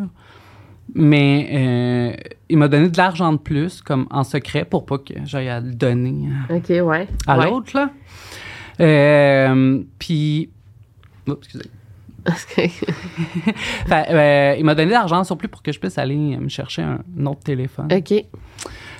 Mais 0.93 1.49
euh, 1.53 2.29
il 2.49 2.57
m'a 2.57 2.67
donné 2.67 2.89
de 2.89 2.97
l'argent 2.97 3.31
de 3.33 3.37
plus, 3.37 3.81
comme 3.81 4.07
en 4.11 4.23
secret, 4.23 4.65
pour 4.65 4.85
pas 4.85 4.97
que 4.97 5.13
j'aille 5.25 5.47
à 5.49 5.59
le 5.61 5.71
donner 5.73 6.27
Ok, 6.49 6.65
ouais. 6.69 7.07
à 7.27 7.37
Ouais. 7.37 7.45
l'autre, 7.49 7.71
là. 7.75 7.89
Euh, 8.79 9.81
puis. 9.99 10.49
Oups, 11.27 11.37
excusez. 11.47 11.69
Fait, 13.87 14.05
euh, 14.09 14.55
il 14.57 14.63
m'a 14.65 14.75
donné 14.75 14.87
de 14.87 14.91
l'argent 14.93 15.23
surplus 15.23 15.47
pour 15.47 15.63
que 15.63 15.71
je 15.71 15.79
puisse 15.79 15.97
aller 15.97 16.15
me 16.37 16.49
chercher 16.49 16.81
un, 16.83 16.99
autre 17.25 17.41
téléphone. 17.41 17.87
ok. 17.91 18.25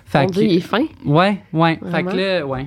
Fait 0.05 0.21
Mon 0.21 0.27
que- 0.27 0.33
Dieu, 0.33 0.43
il 0.43 0.57
est 0.57 0.59
fin. 0.61 0.85
Ouais, 1.05 1.41
ouais. 1.53 1.75
Fait 1.83 1.85
Vraiment? 1.89 2.11
que 2.11 2.17
là, 2.17 2.45
ouais. 2.45 2.65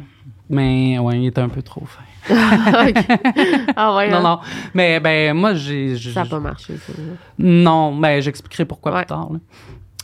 Mais, 0.51 0.99
ouais, 0.99 1.21
il 1.21 1.27
était 1.27 1.41
un 1.41 1.49
peu 1.49 1.63
trop 1.63 1.85
fin. 1.87 2.03
Ah 3.77 3.95
ouais. 3.97 4.11
Non, 4.11 4.17
hein? 4.19 4.23
non. 4.23 4.39
Mais, 4.75 5.01
ben, 5.01 5.35
moi, 5.35 5.55
j'ai. 5.55 5.97
Ça 5.99 6.23
n'a 6.25 6.29
pas 6.31 6.41
marché, 6.41 6.77
ça. 6.77 6.93
Non, 7.39 7.95
mais 7.95 8.23
j'expliquerai 8.23 8.65
pourquoi 8.65 8.93
Ouais. 8.93 9.01
plus 9.01 9.07
tard. 9.09 9.29
là. 9.33 9.39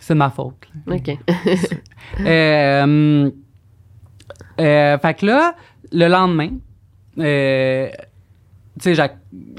C'est 0.01 0.15
de 0.15 0.19
ma 0.19 0.31
faute. 0.31 0.57
là. 0.87 0.97
Ok. 0.97 1.17
Euh, 2.27 3.31
euh, 4.61 4.99
fait 4.99 5.15
que 5.15 5.27
là, 5.27 5.55
le 5.93 6.09
lendemain, 6.09 6.51
euh, 7.19 7.89
tu 8.81 8.95
sais, 8.95 9.11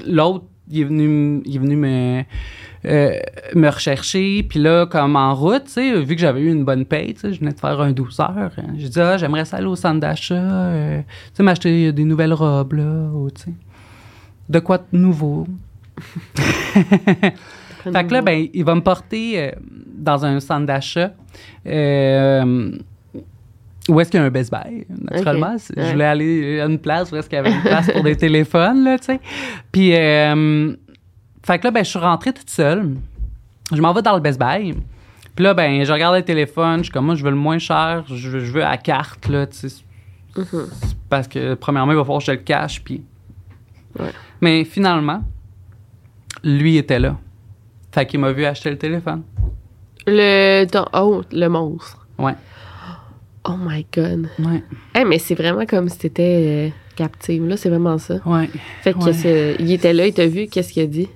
l'autre, 0.06 0.44
il 0.72 0.80
est 0.80 0.84
venu, 0.84 1.42
il 1.44 1.56
est 1.56 1.58
venu 1.58 1.76
me, 1.76 2.22
euh, 2.84 3.18
me 3.54 3.68
rechercher. 3.68 4.42
Puis 4.42 4.58
là, 4.58 4.86
comme 4.86 5.16
en 5.16 5.34
route, 5.34 5.64
tu 5.66 5.72
sais, 5.72 6.00
vu 6.00 6.14
que 6.16 6.20
j'avais 6.20 6.40
eu 6.40 6.50
une 6.50 6.64
bonne 6.64 6.84
paye, 6.84 7.14
tu 7.14 7.20
sais, 7.20 7.32
je 7.32 7.40
venais 7.40 7.52
de 7.52 7.60
faire 7.60 7.80
un 7.80 7.92
12 7.92 8.20
heures. 8.20 8.50
hein, 8.56 8.74
J'ai 8.76 8.88
dit, 8.88 9.00
ah, 9.00 9.16
j'aimerais 9.16 9.44
ça 9.44 9.58
aller 9.58 9.66
au 9.66 9.76
centre 9.76 10.00
d'achat, 10.00 10.34
euh, 10.34 10.98
tu 11.00 11.04
sais, 11.34 11.42
m'acheter 11.42 11.92
des 11.92 12.04
nouvelles 12.04 12.34
robes, 12.34 12.72
là, 12.72 13.10
ou, 13.12 13.28
de 14.48 14.58
quoi 14.58 14.78
de 14.78 14.98
nouveau? 14.98 15.46
Fait 17.82 18.06
que 18.06 18.12
là, 18.12 18.22
ben, 18.22 18.46
il 18.52 18.64
va 18.64 18.74
me 18.74 18.80
porter 18.80 19.38
euh, 19.38 19.50
dans 19.86 20.24
un 20.24 20.38
centre 20.40 20.66
d'achat 20.66 21.12
euh, 21.66 22.70
où 23.88 24.00
est-ce 24.00 24.10
qu'il 24.10 24.20
y 24.20 24.22
a 24.22 24.26
un 24.26 24.30
Best 24.30 24.52
Buy, 24.52 24.86
naturellement. 25.10 25.56
Je 25.58 25.92
voulais 25.92 26.04
aller 26.04 26.60
à 26.60 26.66
une 26.66 26.78
place 26.78 27.10
où 27.10 27.16
est-ce 27.16 27.28
qu'il 27.28 27.36
y 27.36 27.40
avait 27.40 27.52
une 27.52 27.62
place 27.62 27.90
pour 27.90 28.02
des 28.02 28.16
téléphones, 28.16 28.84
là, 28.84 28.98
tu 28.98 29.06
sais. 29.06 29.20
Puis, 29.72 29.94
euh, 29.94 30.74
fait 31.44 31.58
que 31.58 31.64
là, 31.64 31.70
ben, 31.72 31.84
je 31.84 31.90
suis 31.90 31.98
rentrée 31.98 32.32
toute 32.32 32.50
seule. 32.50 32.94
Je 33.72 33.80
m'en 33.80 33.92
vais 33.92 34.02
dans 34.02 34.14
le 34.14 34.20
Best 34.20 34.38
Buy. 34.38 34.74
Puis 35.34 35.44
là, 35.44 35.54
ben, 35.54 35.84
je 35.84 35.92
regarde 35.92 36.14
le 36.14 36.22
téléphone. 36.22 36.78
Je 36.78 36.84
suis 36.84 36.92
comme, 36.92 37.06
moi, 37.06 37.14
je 37.14 37.24
veux 37.24 37.30
le 37.30 37.36
moins 37.36 37.58
cher. 37.58 38.04
Je 38.06 38.28
veux, 38.28 38.40
je 38.40 38.52
veux 38.52 38.64
à 38.64 38.76
carte, 38.76 39.28
là, 39.28 39.46
tu 39.46 39.68
sais. 39.68 39.82
Mhm. 40.36 40.68
Parce 41.08 41.26
que, 41.26 41.54
premièrement, 41.54 41.92
il 41.92 41.96
va 41.96 42.02
falloir 42.02 42.20
que 42.20 42.26
je 42.26 42.32
le 42.32 42.38
cache, 42.38 42.82
puis... 42.84 43.02
Ouais. 43.98 44.10
Mais 44.40 44.64
finalement, 44.64 45.22
lui 46.44 46.76
était 46.76 46.98
là. 46.98 47.16
Fait 47.92 48.06
qu'il 48.06 48.20
m'a 48.20 48.32
vu 48.32 48.44
acheter 48.44 48.70
le 48.70 48.78
téléphone. 48.78 49.22
Le. 50.06 50.66
Oh, 50.94 51.22
le 51.30 51.48
monstre. 51.48 52.06
Ouais. 52.18 52.34
Oh 53.44 53.56
my 53.58 53.84
god. 53.92 54.28
Ouais. 54.38 54.62
Hey, 54.94 55.04
mais 55.04 55.18
c'est 55.18 55.34
vraiment 55.34 55.66
comme 55.66 55.88
si 55.88 55.98
t'étais 55.98 56.70
euh, 56.70 56.76
captive, 56.96 57.46
là, 57.46 57.56
c'est 57.56 57.68
vraiment 57.68 57.98
ça. 57.98 58.16
Ouais. 58.24 58.48
Fait 58.82 58.92
que 58.92 58.98
Ouais. 58.98 59.56
il 59.58 59.72
était 59.72 59.92
là, 59.92 60.06
il 60.06 60.14
t'a 60.14 60.26
vu, 60.26 60.46
qu'est-ce 60.46 60.72
qu'il 60.72 60.82
a 60.82 60.86
dit? 60.86 61.08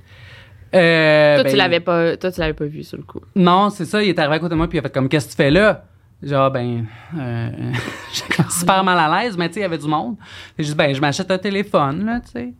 Euh, 0.74 1.36
toi, 1.36 1.44
ben, 1.44 1.50
tu 1.50 1.56
l'avais 1.56 1.80
pas, 1.80 2.16
toi, 2.16 2.32
tu 2.32 2.40
l'avais 2.40 2.52
pas 2.52 2.64
vu 2.64 2.82
sur 2.82 2.96
le 2.96 3.04
coup. 3.04 3.20
Non, 3.36 3.70
c'est 3.70 3.84
ça. 3.84 4.02
Il 4.02 4.08
est 4.08 4.18
arrivé 4.18 4.34
à 4.34 4.38
côté 4.40 4.50
de 4.50 4.56
moi, 4.56 4.68
puis 4.68 4.76
il 4.76 4.80
a 4.80 4.82
fait 4.82 4.92
comme, 4.92 5.08
qu'est-ce 5.08 5.26
que 5.26 5.30
tu 5.30 5.36
fais 5.36 5.50
là? 5.50 5.84
Genre, 6.22 6.50
ben, 6.50 6.86
euh, 7.16 7.50
j'étais 8.12 8.42
super 8.50 8.82
mal 8.82 8.98
à 8.98 9.22
l'aise, 9.22 9.36
mais 9.36 9.48
tu 9.48 9.54
sais, 9.54 9.60
il 9.60 9.62
y 9.62 9.66
avait 9.66 9.78
du 9.78 9.86
monde. 9.86 10.16
J'ai 10.58 10.64
dit, 10.70 10.74
ben, 10.74 10.92
je 10.94 11.00
m'achète 11.00 11.30
un 11.30 11.38
téléphone, 11.38 12.04
là, 12.06 12.20
tu 12.20 12.32
sais. 12.32 12.54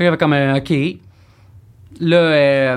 Il 0.00 0.06
avait 0.06 0.16
comme, 0.16 0.32
euh, 0.32 0.56
OK. 0.56 0.72
Là, 2.00 2.16
euh, 2.16 2.76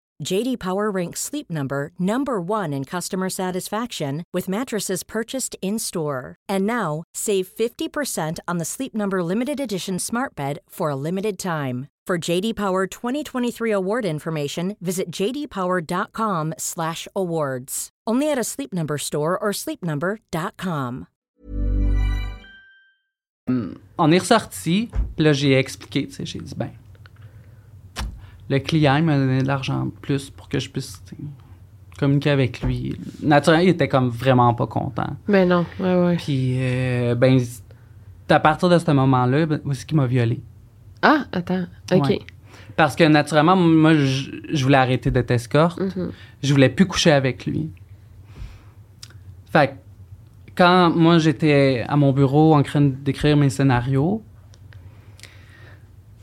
JD 0.23 0.59
Power 0.59 0.89
ranks 0.89 1.19
Sleep 1.19 1.49
Number 1.49 1.91
number 1.99 2.39
1 2.39 2.71
in 2.73 2.85
customer 2.85 3.29
satisfaction 3.29 4.23
with 4.33 4.47
mattresses 4.47 5.03
purchased 5.03 5.57
in-store. 5.61 6.37
And 6.47 6.65
now, 6.65 7.03
save 7.13 7.45
50% 7.47 8.39
on 8.47 8.59
the 8.59 8.65
Sleep 8.65 8.93
Number 8.93 9.23
limited 9.23 9.59
edition 9.59 9.97
Smart 9.99 10.35
Bed 10.35 10.59
for 10.69 10.89
a 10.89 10.95
limited 10.95 11.37
time. 11.39 11.87
For 12.07 12.17
JD 12.17 12.55
Power 12.55 12.87
2023 12.87 13.71
award 13.71 14.05
information, 14.05 14.77
visit 14.79 15.11
jdpower.com/awards. 15.11 17.89
Only 18.07 18.31
at 18.31 18.39
a 18.39 18.43
Sleep 18.43 18.73
Number 18.73 18.97
store 18.97 19.37
or 19.37 19.51
sleepnumber.com. 19.53 21.07
on 23.97 24.11
est 24.11 24.19
ressorti. 24.19 24.89
Là, 25.17 25.33
j'ai 25.33 25.53
expliqué, 25.53 26.07
tu 26.07 26.13
sais, 26.13 26.25
j'ai 26.25 26.39
dit, 26.39 26.55
ben, 26.55 26.71
le 28.49 28.59
client, 28.59 28.97
il 28.97 29.03
m'a 29.03 29.17
donné 29.17 29.41
de 29.41 29.47
l'argent 29.47 29.85
de 29.85 29.91
plus 29.91 30.29
pour 30.29 30.49
que 30.49 30.59
je 30.59 30.69
puisse 30.69 31.01
communiquer 31.97 32.31
avec 32.31 32.61
lui. 32.61 32.95
Naturellement, 33.21 33.63
il 33.63 33.69
était 33.69 33.87
comme 33.87 34.09
vraiment 34.09 34.53
pas 34.53 34.67
content. 34.67 35.15
Ben 35.27 35.47
non, 35.47 35.65
ouais, 35.79 35.95
ouais. 35.95 36.15
Puis, 36.17 36.55
euh, 36.59 37.15
ben, 37.15 37.39
c'est 37.39 38.33
à 38.33 38.39
partir 38.39 38.69
de 38.69 38.77
ce 38.77 38.91
moment-là, 38.91 39.45
ben, 39.45 39.61
où 39.63 39.71
est-ce 39.71 39.85
qu'il 39.85 39.97
m'a 39.97 40.07
violé? 40.07 40.41
Ah, 41.01 41.25
attends, 41.31 41.65
ok. 41.91 42.07
Ouais. 42.07 42.19
Parce 42.75 42.95
que 42.95 43.03
naturellement, 43.03 43.55
moi, 43.55 43.93
je, 43.93 44.31
je 44.51 44.63
voulais 44.63 44.77
arrêter 44.77 45.11
d'être 45.11 45.31
escorte. 45.31 45.79
Mhm. 45.79 46.11
Je 46.41 46.53
voulais 46.53 46.69
plus 46.69 46.87
coucher 46.87 47.11
avec 47.11 47.45
lui. 47.45 47.69
Fait 49.51 49.67
que 49.67 49.73
quand 50.55 50.91
moi 50.95 51.17
j'étais 51.17 51.83
à 51.87 51.95
mon 51.97 52.13
bureau 52.13 52.55
en 52.55 52.63
train 52.63 52.81
d'écrire 52.81 53.37
mes 53.37 53.49
scénarios, 53.49 54.23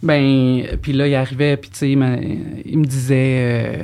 ben, 0.03 0.63
puis 0.81 0.93
là, 0.93 1.09
il 1.09 1.15
arrivait, 1.15 1.57
puis 1.57 1.71
tu 1.71 1.77
sais, 1.79 1.91
il, 1.91 1.99
me- 1.99 2.19
il 2.65 2.79
me 2.79 2.85
disait 2.85 3.17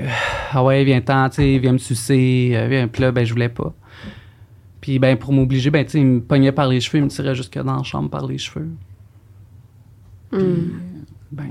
euh, 0.05 0.09
Ah 0.53 0.63
ouais, 0.65 0.85
viens-t'en, 0.85 1.29
tu 1.29 1.37
sais, 1.37 1.59
viens 1.59 1.73
me 1.73 1.79
sucer. 1.79 2.53
euh, 2.55 2.69
viens. 2.69 2.89
Puis 2.89 3.03
là, 3.03 3.11
ben, 3.13 3.25
je 3.25 3.33
voulais 3.33 3.49
pas. 3.49 3.73
Puis 4.81 4.99
ben, 4.99 5.17
pour 5.17 5.33
m'obliger, 5.33 5.71
ben, 5.71 5.85
tu 5.85 5.93
sais, 5.93 5.99
il 6.01 6.07
me 6.07 6.21
pognait 6.21 6.53
par 6.53 6.69
les 6.69 6.81
cheveux, 6.81 6.99
il 6.99 7.05
me 7.05 7.09
tirait 7.11 7.35
jusque 7.35 7.59
dans 7.59 7.77
la 7.77 7.83
chambre 7.83 8.11
par 8.11 8.27
les 8.27 8.39
cheveux. 8.39 8.69
Hmm. 10.33 10.71
ben, 11.33 11.51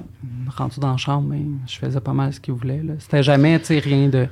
rendu 0.55 0.79
dans 0.79 0.91
la 0.91 0.97
chambre, 0.97 1.29
ben, 1.29 1.59
je 1.67 1.77
faisais 1.77 1.99
pas 2.01 2.13
mal 2.13 2.33
ce 2.33 2.39
qu'il 2.39 2.53
voulait. 2.53 2.83
là. 2.83 2.93
C'était 2.99 3.23
jamais, 3.23 3.59
tu 3.59 3.65
sais, 3.65 3.79
rien 3.79 4.07
de. 4.09 4.27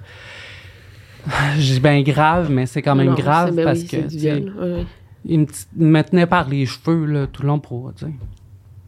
Dis 1.58 1.80
bien 1.80 2.02
grave, 2.02 2.50
mais 2.52 2.66
c'est 2.66 2.82
quand 2.82 2.96
même 2.96 3.08
Non, 3.08 3.14
grave 3.16 3.54
ben 3.56 3.64
parce 3.66 3.82
oui, 3.82 3.88
que 3.88 4.08
du 4.08 4.18
viol. 4.18 4.86
Il 5.24 5.42
me, 5.42 5.46
t- 5.46 5.54
il 5.78 5.86
me 5.86 6.02
tenait 6.04 6.26
par 6.26 6.50
les 6.50 6.66
cheveux 6.66 7.06
là, 7.06 7.28
tout 7.28 7.44
le 7.44 7.48
long 7.50 7.60
pour. 7.60 7.94
tu 7.94 8.06
sais. 8.06 8.12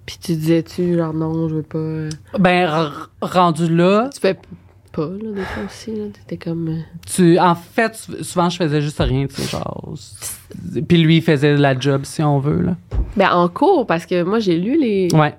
Puis 0.05 0.17
tu 0.21 0.33
disais-tu, 0.35 0.97
genre, 0.97 1.13
non, 1.13 1.47
je 1.49 1.55
veux 1.55 1.61
pas. 1.63 1.77
euh, 1.77 2.09
Ben, 2.39 2.91
rendu 3.21 3.73
là, 3.73 4.09
Tu 4.13 4.19
fais 4.19 4.37
pas, 4.91 5.05
là, 5.07 5.31
des 5.33 5.41
fois 5.43 5.63
aussi, 5.65 5.91
là. 5.95 6.05
T'étais 6.13 6.37
comme. 6.37 6.67
euh, 6.67 6.79
tu, 7.05 7.39
en 7.39 7.55
fait, 7.55 7.95
sou- 7.95 8.21
souvent, 8.23 8.49
je 8.49 8.57
faisais 8.57 8.81
juste 8.81 8.99
rien, 8.99 9.25
tu 9.27 9.35
sais, 9.41 9.47
genre. 9.49 9.93
Puis 10.87 10.97
lui, 10.97 11.17
il 11.17 11.21
faisait 11.23 11.55
la 11.55 11.79
job, 11.79 12.01
si 12.03 12.21
on 12.21 12.39
veut, 12.39 12.61
là. 12.61 12.75
Ben, 13.15 13.31
en 13.31 13.47
cours, 13.47 13.87
parce 13.87 14.05
que 14.05 14.23
moi, 14.23 14.39
j'ai 14.39 14.57
lu 14.59 14.77
les, 14.79 15.07
Ouais. 15.13 15.35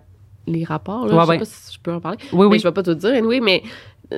les 0.46 0.64
rapports, 0.64 1.06
là. 1.06 1.14
Ouais, 1.14 1.20
je 1.20 1.24
sais 1.26 1.30
ouais. 1.32 1.38
pas 1.38 1.44
si 1.44 1.74
je 1.74 1.78
peux 1.80 1.92
en 1.92 2.00
parler. 2.00 2.18
Oui, 2.32 2.38
Mais 2.46 2.52
oui. 2.52 2.58
je 2.58 2.64
vais 2.66 2.72
pas 2.72 2.82
tout 2.82 2.94
dire, 2.94 3.22
oui, 3.24 3.40
mais 3.40 3.62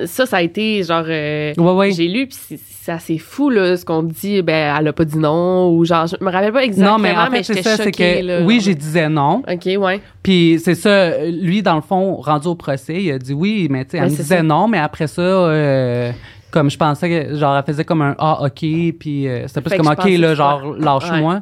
ça, 0.05 0.25
ça 0.25 0.37
a 0.37 0.41
été, 0.41 0.83
genre. 0.83 1.03
euh, 1.07 1.53
Ouais, 1.57 1.71
ouais. 1.71 1.91
J'ai 1.91 2.07
lu, 2.07 2.27
puis 2.27 2.37
c'est- 2.39 2.59
assez 2.89 3.17
fou, 3.17 3.49
là, 3.49 3.75
ce 3.75 3.83
qu'on 3.83 4.01
dit. 4.01 4.41
Ben, 4.41 4.73
elle 4.79 4.87
a 4.87 4.93
pas 4.93 5.03
dit 5.03 5.17
non, 5.17 5.71
ou 5.75 5.83
genre, 5.83 6.07
je 6.07 6.15
me 6.23 6.31
rappelle 6.31 6.53
pas 6.53 6.63
exactement, 6.63 6.97
Non, 6.97 7.03
mais 7.03 7.11
en 7.17 7.29
fait, 7.29 7.43
c'est 7.43 7.61
ça, 7.61 7.75
c'est 7.75 7.91
que 7.91 8.21
là, 8.25 8.41
oui, 8.45 8.61
j'ai 8.61 8.75
disais 8.75 9.09
non. 9.09 9.43
OK, 9.45 9.65
ouais. 9.77 9.99
Puis 10.23 10.57
c'est 10.63 10.73
ça, 10.75 11.17
lui, 11.25 11.61
dans 11.61 11.75
le 11.75 11.81
fond, 11.81 12.15
rendu 12.15 12.47
au 12.47 12.55
procès, 12.55 13.03
il 13.03 13.11
a 13.11 13.19
dit 13.19 13.33
oui, 13.33 13.67
mais 13.69 13.83
tu 13.83 13.91
sais, 13.91 13.97
elle 13.97 14.03
me 14.05 14.09
disait 14.09 14.37
ça. 14.37 14.41
non, 14.41 14.69
mais 14.69 14.77
après 14.77 15.07
ça, 15.07 15.21
euh, 15.21 16.11
comme 16.51 16.69
je 16.69 16.77
pensais 16.77 17.09
que, 17.09 17.35
genre, 17.35 17.57
elle 17.57 17.63
faisait 17.63 17.83
comme 17.83 18.01
un 18.01 18.15
ah, 18.19 18.39
ok, 18.43 18.59
puis 18.99 19.27
euh, 19.27 19.47
c'était 19.47 19.61
plus 19.61 19.69
Fait 19.71 19.77
comme 19.77 19.87
ok, 19.87 20.05
là, 20.17 20.33
genre, 20.33 20.75
lâche-moi. 20.77 21.41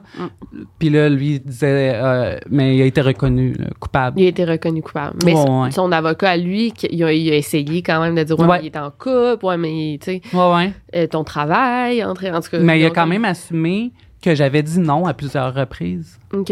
Puis 0.79 0.89
là, 0.89 1.09
lui, 1.09 1.39
disait, 1.39 1.91
euh, 1.95 2.37
mais 2.49 2.75
il 2.75 2.81
a 2.81 2.85
été 2.85 3.01
reconnu 3.01 3.55
coupable. 3.79 4.19
Il 4.19 4.25
a 4.25 4.29
été 4.29 4.45
reconnu 4.45 4.81
coupable. 4.81 5.17
Mais 5.25 5.33
Ouais, 5.33 5.45
son- 5.45 5.63
ouais. 5.63 5.71
son 5.71 5.91
avocat, 5.91 6.31
à 6.31 6.37
lui, 6.37 6.73
il 6.89 7.03
a, 7.03 7.13
il 7.13 7.31
a 7.31 7.35
essayé 7.35 7.81
quand 7.83 8.01
même 8.01 8.15
de 8.15 8.23
dire, 8.23 8.39
ouais, 8.39 8.45
Ouais. 8.47 8.57
mais 8.61 8.63
il 8.63 8.67
est 8.67 8.77
en 8.77 8.89
couple, 8.91 9.45
ouais, 9.45 9.57
mais, 9.57 9.97
tu 10.01 10.05
sais, 10.11 10.21
Ouais, 10.33 10.53
ouais. 10.55 10.73
euh, 10.95 11.07
ton 11.07 11.23
travail, 11.23 12.03
entre, 12.03 12.25
en 12.27 12.41
tout 12.41 12.49
cas. 12.51 12.59
Mais 12.59 12.79
il 12.79 12.85
a 12.85 12.89
quand 12.89 13.07
même 13.07 13.25
assumé 13.25 13.91
que 14.21 14.33
j'avais 14.33 14.63
dit 14.63 14.79
non 14.79 15.05
à 15.05 15.13
plusieurs 15.13 15.53
reprises. 15.53 16.17
OK. 16.33 16.49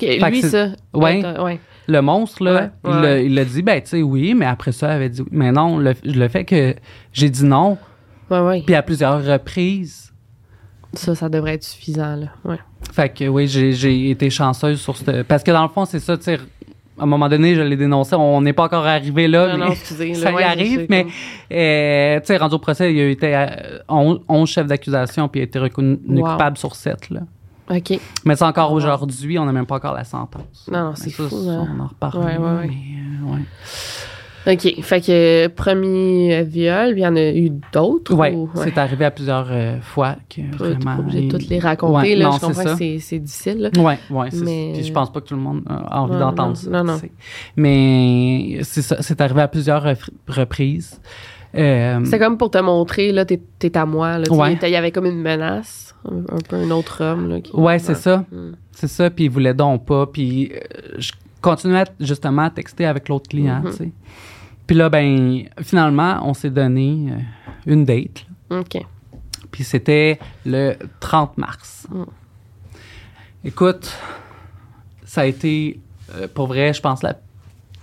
Lui, 0.00 0.40
c'est- 0.42 0.48
ça. 0.48 0.68
Ouais. 0.94 1.24
attends, 1.24 1.44
ouais. 1.44 1.60
Le 1.88 2.00
monstre, 2.02 2.44
là, 2.44 2.52
Ouais, 2.54 2.70
il 2.84 2.90
ouais. 2.90 3.02
l'a- 3.02 3.20
il 3.20 3.34
l'a 3.34 3.44
dit, 3.44 3.62
ben, 3.62 3.80
tu 3.80 3.88
sais, 3.88 4.02
oui, 4.02 4.34
mais 4.34 4.44
après 4.46 4.72
ça, 4.72 4.88
il 4.88 4.96
avait 4.96 5.08
dit 5.08 5.22
oui. 5.22 5.28
Mais 5.32 5.50
non, 5.52 5.78
le, 5.78 5.94
le 6.04 6.28
fait 6.28 6.44
que 6.44 6.74
j'ai 7.12 7.30
dit 7.30 7.44
non, 7.44 7.78
puis 8.66 8.74
à 8.74 8.82
plusieurs 8.82 9.24
reprises, 9.24 10.12
Ça, 10.94 11.14
ça 11.14 11.28
devrait 11.28 11.54
être 11.54 11.64
suffisant, 11.64 12.16
là. 12.16 12.26
Ouais. 12.44 12.58
Fait 12.92 13.08
que 13.08 13.26
oui, 13.28 13.46
j'ai, 13.46 14.10
été 14.10 14.30
chanceuse 14.30 14.80
sur 14.80 14.96
ce. 14.96 15.22
Parce 15.22 15.42
que 15.42 15.50
dans 15.50 15.62
le 15.62 15.68
fond, 15.68 15.84
c'est 15.84 15.98
ça, 16.00 16.16
tu 16.16 16.24
sais. 16.24 16.38
À 16.98 17.04
un 17.04 17.06
moment 17.06 17.28
donné, 17.28 17.54
je 17.54 17.60
l'ai 17.62 17.76
dénoncé. 17.76 18.16
On 18.16 18.40
n'est 18.40 18.52
pas 18.52 18.64
encore 18.64 18.84
arrivé 18.86 19.28
là. 19.28 19.48
Non, 19.52 19.58
mais 19.58 19.64
non, 19.66 19.70
excusez. 19.70 20.14
ça 20.14 20.32
y 20.32 20.42
arrive, 20.42 20.86
mais 20.90 21.06
euh, 21.52 22.18
tu 22.20 22.26
sais, 22.26 22.36
rendu 22.38 22.54
au 22.56 22.58
procès, 22.58 22.92
il 22.92 23.00
a 23.00 23.08
été 23.08 23.36
euh, 23.36 23.46
11, 23.88 24.20
11 24.28 24.48
chefs 24.48 24.66
d'accusation 24.66 25.28
puis 25.28 25.40
il 25.40 25.42
a 25.42 25.44
été 25.44 25.58
reconnu 25.60 25.98
Wow. 26.08 26.32
coupable 26.32 26.56
sur 26.58 26.74
7. 26.74 27.10
Là. 27.10 27.20
OK. 27.70 28.00
Mais 28.24 28.36
c'est 28.36 28.44
encore 28.44 28.72
aujourd'hui, 28.72 29.38
on 29.38 29.44
n'a 29.44 29.52
même 29.52 29.66
pas 29.66 29.76
encore 29.76 29.94
la 29.94 30.04
sentence. 30.04 30.68
Non, 30.70 30.84
non, 30.90 30.92
c'est 30.94 31.10
fou, 31.10 31.28
ça, 31.28 31.36
hein. 31.50 31.68
On 31.76 31.80
en 31.82 31.86
reparle. 31.88 32.18
Ouais, 32.24 32.36
ouais, 32.38 32.58
ouais. 32.60 32.66
mais, 32.68 33.30
euh, 33.30 33.34
ouais. 33.34 33.40
OK. 34.54 34.82
Fait 34.82 35.00
que 35.02 35.10
euh, 35.10 35.48
premier 35.54 36.38
euh, 36.38 36.42
viol, 36.42 36.92
il 36.96 37.00
y 37.00 37.06
en 37.06 37.14
a 37.16 37.30
eu 37.32 37.50
d'autres? 37.72 38.14
Ouais, 38.14 38.32
ou- 38.32 38.48
c'est 38.54 38.78
arrivé 38.78 39.04
à 39.04 39.10
plusieurs 39.10 39.48
euh, 39.50 39.78
fois 39.82 40.16
que 40.30 40.40
vraiment. 40.56 40.94
pas 40.96 41.00
obligé 41.00 41.18
de 41.20 41.24
il- 41.24 41.28
toutes 41.30 41.48
les 41.48 41.58
raconter, 41.58 41.92
Ouais, 41.92 42.14
là. 42.16 42.24
non, 42.26 42.30
je 42.32 42.38
c'est 42.38 42.46
comprends 42.46 42.62
que 42.76 42.98
c'est- 42.98 43.18
difficile. 43.18 43.70
Ouais, 43.76 43.98
ouais, 44.10 44.30
c'est 44.30 44.44
Mais- 44.44 44.70
Puis 44.74 44.84
je 44.84 44.92
pense 44.92 45.12
pas 45.12 45.20
que 45.20 45.26
tout 45.26 45.34
le 45.34 45.42
monde 45.42 45.62
a 45.68 46.00
envie 46.00 46.16
d'entendre 46.18 46.48
non, 46.50 46.54
ça. 46.54 46.70
non, 46.70 46.84
non. 46.84 46.98
Mais 47.56 48.60
c'est 48.62 48.82
ça, 48.82 48.96
c'est 49.00 49.20
arrivé 49.20 49.42
à 49.42 49.48
plusieurs 49.48 49.84
reprises. 50.28 50.98
Euh, 51.54 52.00
C'est 52.04 52.18
comme 52.18 52.36
pour 52.38 52.50
te 52.50 52.58
montrer, 52.58 53.10
là, 53.12 53.24
t'es 53.24 53.40
t'es 53.58 53.76
à 53.76 53.84
moi, 53.86 54.18
Ouais. 54.30 54.58
Il 54.62 54.68
y 54.68 54.76
avait 54.76 54.92
comme 54.92 55.06
une 55.06 55.20
menace, 55.20 55.87
un, 56.04 56.18
un 56.36 56.38
peu 56.48 56.56
un 56.56 56.70
autre 56.70 57.02
homme, 57.04 57.28
là. 57.28 57.40
qui- 57.40 57.52
ouais, 57.54 57.78
c'est 57.78 57.94
ça. 57.94 58.24
Mm. 58.30 58.52
C'est 58.72 58.88
ça, 58.88 59.10
puis 59.10 59.24
il 59.24 59.30
voulait 59.30 59.54
donc 59.54 59.84
pas. 59.86 60.06
Puis 60.06 60.52
euh, 60.52 60.58
je 60.98 61.12
continuais 61.40 61.84
justement 62.00 62.42
à 62.42 62.50
texter 62.50 62.86
avec 62.86 63.08
l'autre 63.08 63.28
client, 63.28 63.60
Mhm. 63.62 63.70
tu 63.70 63.76
sais. 63.76 63.90
Puis 64.66 64.76
là, 64.76 64.88
ben, 64.90 65.44
finalement, 65.62 66.20
on 66.24 66.34
s'est 66.34 66.50
donné 66.50 67.08
euh, 67.10 67.16
une 67.72 67.84
date. 67.84 68.26
là. 68.50 68.60
OK. 68.60 68.78
Puis 69.50 69.64
c'était 69.64 70.18
le 70.44 70.74
30 71.00 71.36
mars. 71.38 71.86
Mm. 71.90 72.02
Écoute, 73.44 73.90
ça 75.04 75.22
a 75.22 75.24
été, 75.24 75.80
euh, 76.14 76.28
pour 76.32 76.48
vrai, 76.48 76.72
je 76.74 76.80
pense, 76.80 77.02
la 77.02 77.16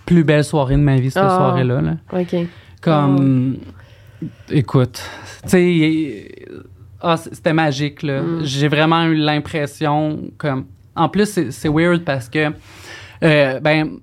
plus 0.05 0.23
belle 0.23 0.43
soirée 0.43 0.75
de 0.75 0.81
ma 0.81 0.97
vie, 0.97 1.09
cette 1.09 1.23
Ah. 1.23 1.35
soirée-là. 1.37 1.81
là. 1.81 1.95
OK. 2.13 2.35
Comme, 2.81 3.57
écoute, 4.51 5.01
tu 5.43 5.49
sais, 5.49 6.31
ah, 7.01 7.17
c'était 7.17 7.53
magique, 7.53 8.03
là. 8.03 8.21
Mm. 8.21 8.39
J'ai 8.43 8.67
vraiment 8.67 9.03
eu 9.03 9.15
l'impression, 9.15 10.19
comme, 10.37 10.65
en 10.95 11.09
plus, 11.09 11.25
c'est- 11.25 11.51
c'est 11.51 11.69
weird 11.69 12.03
parce 12.03 12.29
que, 12.29 12.51
euh, 13.23 13.59
ben, 13.59 13.97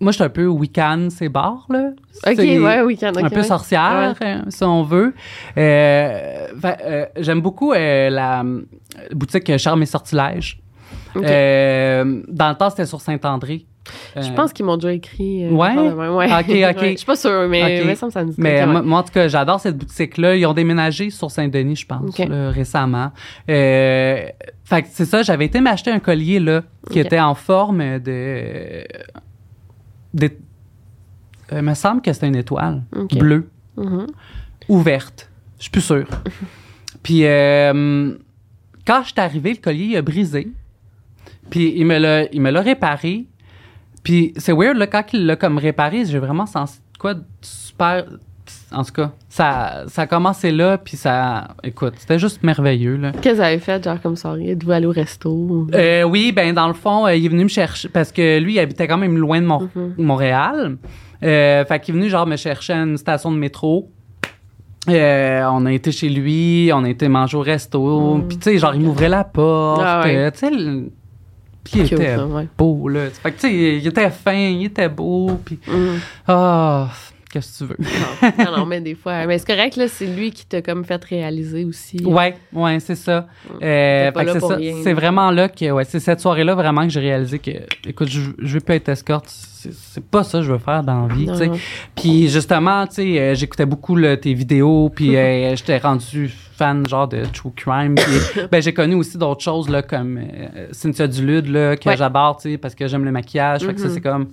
moi, 0.00 0.10
je 0.10 0.16
suis 0.16 0.24
un 0.24 0.28
peu 0.28 0.46
week-end, 0.46 1.08
c'est 1.10 1.28
bar, 1.28 1.66
là. 1.70 1.90
OK, 2.26 2.32
C'est 2.36 2.58
ouais, 2.58 2.80
week-end. 2.82 3.12
un 3.16 3.24
ok, 3.24 3.30
peu 3.30 3.36
ouais. 3.36 3.42
sorcière, 3.42 4.14
euh, 4.22 4.38
si 4.48 4.64
on 4.64 4.82
veut. 4.82 5.14
Euh, 5.56 6.48
fait, 6.60 6.78
euh, 6.84 7.06
J'aime 7.18 7.40
beaucoup 7.40 7.72
la 7.72 8.44
boutique 9.12 9.56
Charme 9.58 9.82
et 9.82 9.86
Sortilège. 9.86 10.58
Dans 11.14 11.22
le 12.48 12.54
temps, 12.54 12.70
c'était 12.70 12.86
sur 12.86 13.00
Saint-André. 13.00 13.66
Je 14.16 14.20
Euh, 14.20 14.34
pense 14.34 14.52
qu'ils 14.52 14.64
m'ont 14.66 14.76
déjà 14.76 14.92
écrit. 14.92 15.44
euh, 15.44 15.50
Ouais? 15.50 15.74
ouais. 15.76 16.26
Ok, 16.26 16.76
ok. 16.76 16.84
Je 16.92 16.96
suis 16.96 17.06
pas 17.06 17.16
sûre, 17.16 17.46
mais 17.48 17.80
Ok. 17.80 17.86
mais 17.86 17.94
ça 17.94 18.06
me 18.06 18.10
ça 18.10 18.24
me 18.24 18.30
dit 18.30 18.36
Mais 18.38 18.66
moi, 18.66 18.82
moi, 18.82 18.98
en 19.00 19.02
tout 19.02 19.12
cas, 19.12 19.28
j'adore 19.28 19.60
cette 19.60 19.76
boutique-là. 19.78 20.36
Ils 20.36 20.44
ont 20.46 20.52
déménagé 20.54 21.10
sur 21.10 21.30
Saint-Denis, 21.30 21.76
je 21.76 21.86
pense, 21.86 22.18
là, 22.18 22.50
récemment. 22.50 23.10
Euh, 23.48 24.26
fait 24.64 24.82
que 24.82 24.88
c'est 24.90 25.04
ça, 25.04 25.22
j'avais 25.22 25.46
été 25.46 25.60
m'acheter 25.60 25.90
un 25.90 25.98
collier 26.00 26.40
là, 26.40 26.62
qui 26.90 26.98
était 26.98 27.20
en 27.20 27.34
forme 27.34 27.98
de. 28.00 28.84
de 30.14 30.26
euh, 31.52 31.58
il 31.58 31.62
me 31.62 31.74
semble 31.74 32.00
que 32.02 32.12
c'était 32.12 32.28
une 32.28 32.36
étoile 32.36 32.82
bleue, 33.12 33.48
Mhm. 33.76 34.06
ouverte. 34.68 35.30
Je 35.58 35.62
suis 35.64 35.70
plus 35.70 35.80
sûre. 35.82 36.06
Puis 37.02 37.20
quand 38.84 39.02
je 39.02 39.08
suis 39.10 39.20
arrivé, 39.20 39.50
le 39.50 39.58
collier 39.60 39.84
il 39.84 39.96
a 39.96 40.02
brisé. 40.02 40.48
Puis 41.50 41.74
il 41.76 41.84
me 41.86 41.98
l'a 42.50 42.60
réparé. 42.60 43.26
Puis 44.02 44.32
c'est 44.36 44.52
weird, 44.52 44.76
là, 44.76 44.86
quand 44.86 45.04
il 45.12 45.26
l'a 45.26 45.36
comme 45.36 45.58
réparé, 45.58 46.04
j'ai 46.04 46.18
vraiment 46.18 46.46
senti 46.46 46.80
quoi 46.98 47.14
de 47.14 47.22
super. 47.40 48.04
En 48.72 48.82
tout 48.84 48.92
cas, 48.92 49.12
ça, 49.28 49.84
ça 49.86 50.02
a 50.02 50.06
commencé 50.06 50.50
là, 50.50 50.76
puis 50.76 50.96
ça. 50.96 51.48
Écoute, 51.62 51.94
c'était 51.98 52.18
juste 52.18 52.42
merveilleux, 52.42 52.96
là. 52.96 53.12
Qu'est-ce 53.12 53.34
que 53.34 53.34
vous 53.36 53.40
avez 53.40 53.58
fait, 53.58 53.82
genre, 53.84 54.00
comme 54.02 54.16
soirée? 54.16 54.50
Êtes-vous 54.50 54.72
allé 54.72 54.86
au 54.86 54.90
resto? 54.90 55.68
Euh, 55.74 56.02
oui, 56.02 56.32
ben 56.32 56.52
dans 56.52 56.66
le 56.66 56.74
fond, 56.74 57.06
euh, 57.06 57.14
il 57.14 57.24
est 57.24 57.28
venu 57.28 57.44
me 57.44 57.48
chercher 57.48 57.88
parce 57.88 58.10
que 58.10 58.38
lui, 58.40 58.54
il 58.54 58.58
habitait 58.58 58.88
quand 58.88 58.98
même 58.98 59.16
loin 59.16 59.40
de 59.40 59.46
Mhm. 59.46 59.94
Montréal. 59.98 60.76
Euh, 61.22 61.64
fait 61.64 61.80
qu'il 61.80 61.94
est 61.94 61.98
venu 61.98 62.10
genre 62.10 62.26
me 62.26 62.36
chercher 62.36 62.72
à 62.72 62.82
une 62.82 62.96
station 62.98 63.30
de 63.30 63.36
métro. 63.38 63.88
Euh, 64.88 65.44
on 65.52 65.64
a 65.64 65.72
été 65.72 65.92
chez 65.92 66.08
lui, 66.08 66.70
on 66.74 66.82
a 66.82 66.88
été 66.90 67.06
manger 67.08 67.36
au 67.36 67.40
resto. 67.42 68.16
Mhm. 68.16 68.26
Puis 68.28 68.36
tu 68.38 68.42
sais, 68.50 68.58
genre 68.58 68.74
il 68.74 68.80
m'ouvrait 68.80 69.08
la 69.08 69.22
porte. 69.22 69.80
Ah 69.84 70.02
ouais. 70.04 70.16
euh, 70.16 70.30
tu 70.32 70.38
sais, 70.40 70.50
puis 71.64 71.80
il 71.80 71.92
était 71.92 72.16
ouais. 72.16 72.48
beau 72.58 72.88
là. 72.88 73.10
Fait 73.10 73.30
que 73.32 73.36
tu 73.40 73.48
sais, 73.48 73.76
il 73.78 73.86
était 73.86 74.10
fin, 74.10 74.32
il 74.34 74.64
était 74.64 74.88
beau. 74.88 75.40
Puis 75.44 75.58
Mhm. 75.66 75.98
ah, 76.28 76.88
qu'est-ce 77.32 77.64
que 77.64 77.64
tu 77.64 77.70
veux? 77.70 77.76
non, 78.38 78.44
non, 78.52 78.56
non, 78.58 78.66
mais 78.66 78.80
des 78.80 78.94
fois. 78.94 79.26
Mais 79.26 79.38
c'est 79.38 79.46
correct, 79.46 79.76
là, 79.76 79.88
c'est 79.88 80.06
lui 80.06 80.30
qui 80.30 80.46
t'a 80.46 80.62
comme 80.62 80.84
fait 80.84 81.02
réaliser 81.04 81.64
aussi. 81.64 81.98
Ouais, 82.04 82.36
ouais, 82.52 82.78
c'est 82.80 82.94
ça. 82.94 83.26
Euh, 83.62 84.10
que 84.12 84.18
là 84.20 84.32
c'est 84.34 84.38
pour 84.38 84.50
ça. 84.50 84.56
rien. 84.56 84.74
C'est 84.84 84.92
vraiment 84.92 85.30
là 85.30 85.48
que, 85.48 85.70
ouais, 85.70 85.84
c'est 85.84 86.00
cette 86.00 86.20
soirée-là 86.20 86.54
vraiment 86.54 86.82
que 86.82 86.90
j'ai 86.90 87.00
réalisé 87.00 87.38
que, 87.38 87.50
écoute, 87.88 88.08
je, 88.08 88.20
je 88.38 88.54
veux 88.54 88.60
pas 88.60 88.74
être 88.76 88.88
escorte. 88.90 89.26
C'est 89.28 90.04
pas 90.04 90.24
ça 90.24 90.38
que 90.38 90.44
je 90.44 90.50
veux 90.52 90.58
faire 90.58 90.82
dans 90.82 91.06
la 91.06 91.14
vie, 91.14 91.26
tu 91.26 91.36
sais. 91.36 91.50
Puis 91.94 92.28
justement, 92.28 92.84
tu 92.88 92.94
sais, 92.94 93.18
euh, 93.20 93.34
j'écoutais 93.36 93.64
beaucoup 93.66 93.94
là, 93.94 94.16
tes 94.16 94.34
vidéos, 94.34 94.90
puis 94.92 95.16
euh, 95.16 95.54
j'étais 95.56 95.78
rendu 95.78 96.28
fan 96.56 96.84
genre 96.88 97.06
de 97.06 97.24
true 97.26 97.52
crime. 97.54 97.94
Puis 97.94 98.42
ben, 98.50 98.60
j'ai 98.60 98.74
connu 98.74 98.96
aussi 98.96 99.16
d'autres 99.18 99.40
choses 99.42 99.68
là 99.68 99.82
comme 99.82 100.18
euh, 100.18 100.66
Cynthia 100.72 101.06
Dulude 101.06 101.46
là 101.46 101.76
que 101.76 101.88
Ouais. 101.88 101.96
j'adore, 101.96 102.38
tu 102.38 102.50
sais, 102.50 102.58
parce 102.58 102.74
que 102.74 102.88
j'aime 102.88 103.04
le 103.04 103.12
maquillage. 103.12 103.60
Fait 103.64 103.72
que 103.72 103.80
ça 103.80 103.86
Mhm. 103.86 103.94
c'est 103.94 104.00
comme 104.00 104.26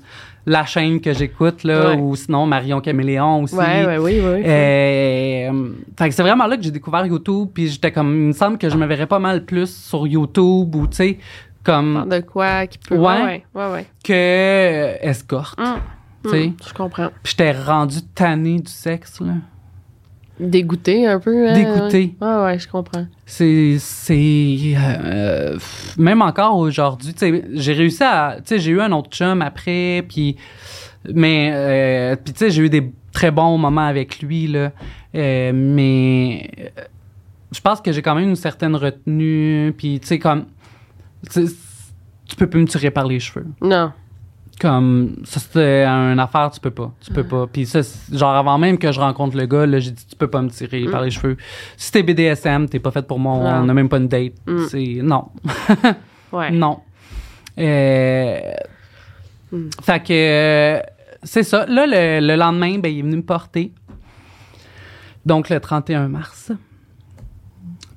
la 0.49 0.65
chaîne 0.65 0.99
que 0.99 1.13
j'écoute 1.13 1.63
là, 1.63 1.91
Ouais. 1.91 1.95
ou 1.97 2.15
sinon 2.15 2.45
Marion 2.47 2.81
Caméléon 2.81 3.43
aussi. 3.43 3.55
Ouais, 3.55 3.85
ouais, 3.85 3.97
oui, 3.99 4.19
oui. 4.19 4.43
Euh, 4.45 5.69
fait 5.97 6.09
que 6.09 6.15
c'est 6.15 6.23
vraiment 6.23 6.47
là 6.47 6.57
que 6.57 6.63
j'ai 6.63 6.71
découvert 6.71 7.05
YouTube, 7.05 7.49
puis 7.53 7.67
j'étais 7.67 7.91
comme, 7.91 8.09
il 8.15 8.27
me 8.29 8.31
semble 8.33 8.57
que 8.57 8.67
je 8.69 8.75
me 8.75 8.85
verrais 8.87 9.05
pas 9.07 9.19
mal 9.19 9.45
plus 9.45 9.69
sur 9.73 10.07
YouTube 10.07 10.73
ou 10.75 10.87
tu 10.87 10.95
sais, 10.95 11.17
comme 11.63 12.07
de 12.09 12.19
quoi 12.21 12.65
qui 12.65 12.79
peut. 12.79 12.95
Ouais. 12.97 13.21
Ouais, 13.23 13.43
ouais, 13.53 13.71
ouais. 13.71 13.85
que 14.03 14.11
euh, 14.13 14.95
escorte. 15.01 15.59
Tu 16.23 16.29
sais. 16.31 16.43
hum, 16.45 16.53
je 16.67 16.73
comprends. 16.73 17.09
J'étais 17.23 17.51
rendu 17.51 18.01
tanné 18.15 18.59
du 18.59 18.71
sexe 18.71 19.21
là. 19.21 19.33
Dégoûté 20.39 21.05
un 21.05 21.19
peu. 21.19 21.49
hein, 21.49 21.53
Dégoûté. 21.53 22.15
Ouais, 22.21 22.27
ouais, 22.27 22.43
ouais, 22.43 22.59
je 22.59 22.67
comprends. 22.67 23.05
C'est 23.25 23.75
c'est 23.79 24.57
euh, 24.77 25.57
même 25.97 26.21
encore 26.21 26.57
aujourd'hui, 26.57 27.13
tu 27.13 27.19
sais, 27.19 27.43
j'ai 27.53 27.73
réussi 27.73 28.03
à 28.03 28.37
tu 28.37 28.43
sais, 28.45 28.59
j'ai 28.59 28.71
eu 28.71 28.81
un 28.81 28.91
autre 28.91 29.09
chum 29.09 29.41
après 29.41 30.03
puis 30.07 30.37
Mais, 31.13 31.51
euh, 31.53 32.15
puis 32.15 32.33
tu 32.33 32.39
sais, 32.39 32.49
j'ai 32.51 32.63
eu 32.63 32.69
des 32.69 32.91
très 33.11 33.31
bons 33.31 33.57
moments 33.57 33.87
avec 33.87 34.21
lui, 34.21 34.47
là. 34.47 34.71
Euh, 35.15 35.51
mais 35.53 36.49
je 37.51 37.61
pense 37.61 37.81
que 37.81 37.91
j'ai 37.91 38.01
quand 38.01 38.15
même 38.15 38.29
une 38.29 38.35
certaine 38.35 38.75
retenue. 38.75 39.73
Puis, 39.77 39.99
tu 39.99 40.07
sais, 40.07 40.19
comme. 40.19 40.45
tu 41.31 42.35
peux 42.37 42.47
plus 42.47 42.61
me 42.61 42.67
tirer 42.67 42.91
par 42.91 43.07
les 43.07 43.19
cheveux. 43.19 43.45
Non. 43.61 43.91
Comme, 44.59 45.15
ça, 45.23 45.39
c'était 45.39 45.85
une 45.85 46.19
affaire, 46.19 46.51
tu 46.51 46.59
peux 46.59 46.71
pas. 46.71 46.91
Tu 46.99 47.11
peux 47.11 47.23
pas. 47.23 47.47
Puis, 47.47 47.65
ça, 47.65 47.79
genre, 48.11 48.35
avant 48.35 48.57
même 48.57 48.77
que 48.77 48.91
je 48.91 48.99
rencontre 48.99 49.37
le 49.37 49.45
gars, 49.45 49.65
là, 49.65 49.79
j'ai 49.79 49.91
dit, 49.91 50.05
tu 50.05 50.15
peux 50.17 50.27
pas 50.27 50.41
me 50.41 50.49
tirer 50.49 50.85
par 50.85 51.01
les 51.01 51.11
cheveux. 51.11 51.37
Si 51.77 51.91
t'es 51.91 52.03
BDSM, 52.03 52.67
t'es 52.67 52.79
pas 52.79 52.91
fait 52.91 53.07
pour 53.07 53.19
moi, 53.19 53.33
on 53.35 53.65
n'a 53.65 53.73
même 53.73 53.87
pas 53.87 53.97
une 53.97 54.07
date. 54.07 54.33
Mm. 54.45 54.65
C'est. 54.69 54.99
Non. 55.01 55.29
Ouais. 56.31 56.51
Non. 56.51 56.81
Euh. 57.57 58.39
Fait 59.81 60.03
que 60.03 60.13
euh, 60.13 60.79
c'est 61.23 61.41
ça. 61.41 61.65
Là, 61.65 61.87
le, 61.87 62.25
le 62.25 62.35
lendemain, 62.35 62.77
ben, 62.77 62.91
il 62.91 62.99
est 62.99 63.01
venu 63.01 63.17
me 63.17 63.23
porter. 63.23 63.71
Donc, 65.25 65.49
le 65.49 65.59
31 65.59 66.07
mars. 66.07 66.51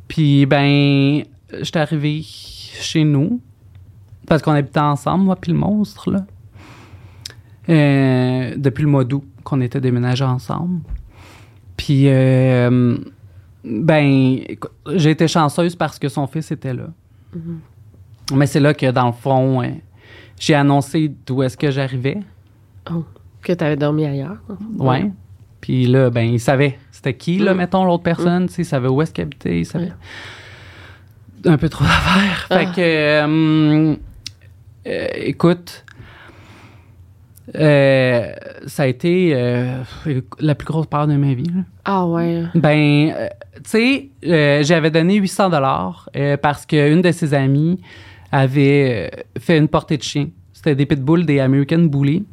Puis, 0.09 0.47
ben, 0.47 1.23
j'étais 1.61 1.79
arrivé 1.79 2.23
chez 2.23 3.05
nous. 3.05 3.41
Parce 4.27 4.43
qu'on 4.43 4.53
habitait 4.53 4.81
ensemble, 4.81 5.25
moi, 5.25 5.37
puis 5.37 5.53
le 5.53 5.59
monstre, 5.59 6.11
là. 6.11 6.25
Euh, 7.69 8.55
depuis 8.57 8.83
le 8.83 8.89
mois 8.89 9.05
d'août 9.05 9.25
qu'on 9.45 9.61
était 9.61 9.81
déménagés 9.81 10.25
ensemble. 10.25 10.81
Puis, 11.77 12.05
euh, 12.07 12.97
ben, 13.65 14.39
j'ai 14.95 15.11
été 15.11 15.29
chanceuse 15.29 15.77
parce 15.77 15.99
que 15.99 16.09
son 16.09 16.27
fils 16.27 16.51
était 16.51 16.75
là. 16.75 16.89
Mais 18.35 18.47
c'est 18.47 18.61
là 18.61 18.75
que, 18.75 18.91
dans 18.91 19.07
le 19.07 19.13
fond, 19.13 19.63
euh, 19.63 19.69
j'ai 20.39 20.55
annoncé 20.55 21.13
d'où 21.27 21.43
est-ce 21.43 21.57
que 21.57 21.71
j'arrivais. 21.71 22.19
Oh. 22.91 23.05
Que 23.43 23.53
t'avais 23.53 23.77
dormi 23.77 24.07
ailleurs. 24.07 24.39
Ouais. 24.79 25.11
Puis 25.61 25.87
là, 25.87 26.11
ben, 26.11 26.23
il 26.23 26.41
savait 26.41 26.79
c'était 26.91 27.15
qui, 27.15 27.39
là, 27.39 27.55
Mm. 27.55 27.57
mettons, 27.59 27.85
l'autre 27.85 28.03
personne. 28.03 28.47
tu 28.47 28.55
sais, 28.55 28.63
Il 28.63 28.65
savait 28.65 28.89
où 28.89 29.01
est-ce 29.03 29.13
qu'il 29.13 29.23
habitait. 29.23 29.61
Il 29.61 29.67
savait 29.67 29.93
un 31.45 31.57
peu 31.57 31.69
trop 31.69 31.85
d'affaires. 31.85 32.47
Ah. 32.51 32.59
Fait 32.59 32.67
que, 32.67 32.81
euh, 32.81 33.97
euh, 34.87 35.07
écoute, 35.17 35.82
euh, 37.55 38.33
ça 38.67 38.85
a 38.85 38.87
été 38.87 39.33
euh, 39.35 39.83
la 40.41 40.55
plus 40.55 40.67
grosse 40.67 40.87
peur 40.87 41.07
de 41.07 41.15
ma 41.17 41.35
vie. 41.35 41.45
là. 41.45 41.63
Ah 41.85 42.07
ouais. 42.07 42.45
Ben, 42.55 43.13
euh, 43.15 43.29
tu 43.65 44.11
sais, 44.23 44.63
j'avais 44.65 44.91
donné 44.91 45.17
800 45.17 45.51
dollars 45.51 46.09
parce 46.41 46.67
qu'une 46.67 47.03
de 47.03 47.13
ses 47.13 47.35
amies 47.35 47.81
avait 48.31 49.11
fait 49.39 49.59
une 49.59 49.69
portée 49.69 49.99
de 49.99 50.03
chien. 50.03 50.29
C'était 50.53 50.75
des 50.75 50.87
pitbulls, 50.87 51.27
des 51.27 51.41
American 51.41 51.81
Bully. 51.81 52.25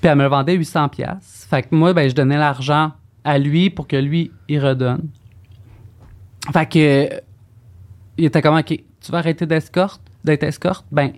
Puis 0.00 0.08
elle 0.10 0.16
me 0.16 0.26
vendait 0.26 0.54
800 0.54 0.88
pièces. 0.88 1.46
Fait 1.48 1.62
que 1.62 1.74
moi, 1.74 1.92
ben, 1.92 2.08
je 2.08 2.14
donnais 2.14 2.38
l'argent 2.38 2.92
à 3.24 3.38
lui 3.38 3.70
pour 3.70 3.86
que 3.86 3.96
lui, 3.96 4.30
il 4.48 4.58
redonne. 4.58 5.08
Fait 6.52 6.66
que, 6.66 7.20
il 8.16 8.24
était 8.24 8.42
comme, 8.42 8.56
OK, 8.56 8.66
tu 9.00 9.12
vas 9.12 9.18
arrêter 9.18 9.46
d'escorte, 9.46 10.00
d'être 10.24 10.42
escorte? 10.42 10.86
Ben, 10.90 11.12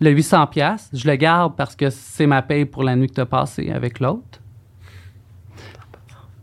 le 0.00 0.10
800 0.10 0.46
pièces, 0.48 0.90
je 0.92 1.08
le 1.08 1.16
garde 1.16 1.56
parce 1.56 1.76
que 1.76 1.90
c'est 1.90 2.26
ma 2.26 2.42
paye 2.42 2.64
pour 2.64 2.84
la 2.84 2.96
nuit 2.96 3.08
que 3.08 3.14
tu 3.14 3.20
as 3.20 3.26
passée 3.26 3.70
avec 3.70 4.00
l'autre. 4.00 4.40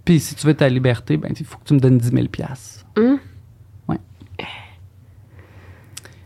Puis 0.03 0.20
si 0.20 0.36
tu 0.36 0.45
veux 0.45 0.53
ta 0.53 0.70
liberté, 0.70 1.18
ben, 1.18 1.34
il 1.38 1.45
faut 1.45 1.57
que 1.57 1.66
tu 1.66 1.74
me 1.74 1.80
donnes 1.80 1.97
10 1.97 2.11
000 2.11 2.28
pièces. 2.28 2.86
Hum? 2.97 3.20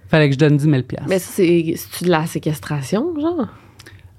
Fallait 0.09 0.27
que 0.27 0.33
je 0.33 0.39
donne 0.39 0.57
10 0.57 0.63
000 0.63 0.83
pièces. 0.83 1.03
Mais 1.07 1.19
ça, 1.19 1.31
c'est 1.35 1.73
c'est-tu 1.75 2.05
de 2.05 2.09
la 2.09 2.25
séquestration, 2.25 3.13
genre? 3.19 3.47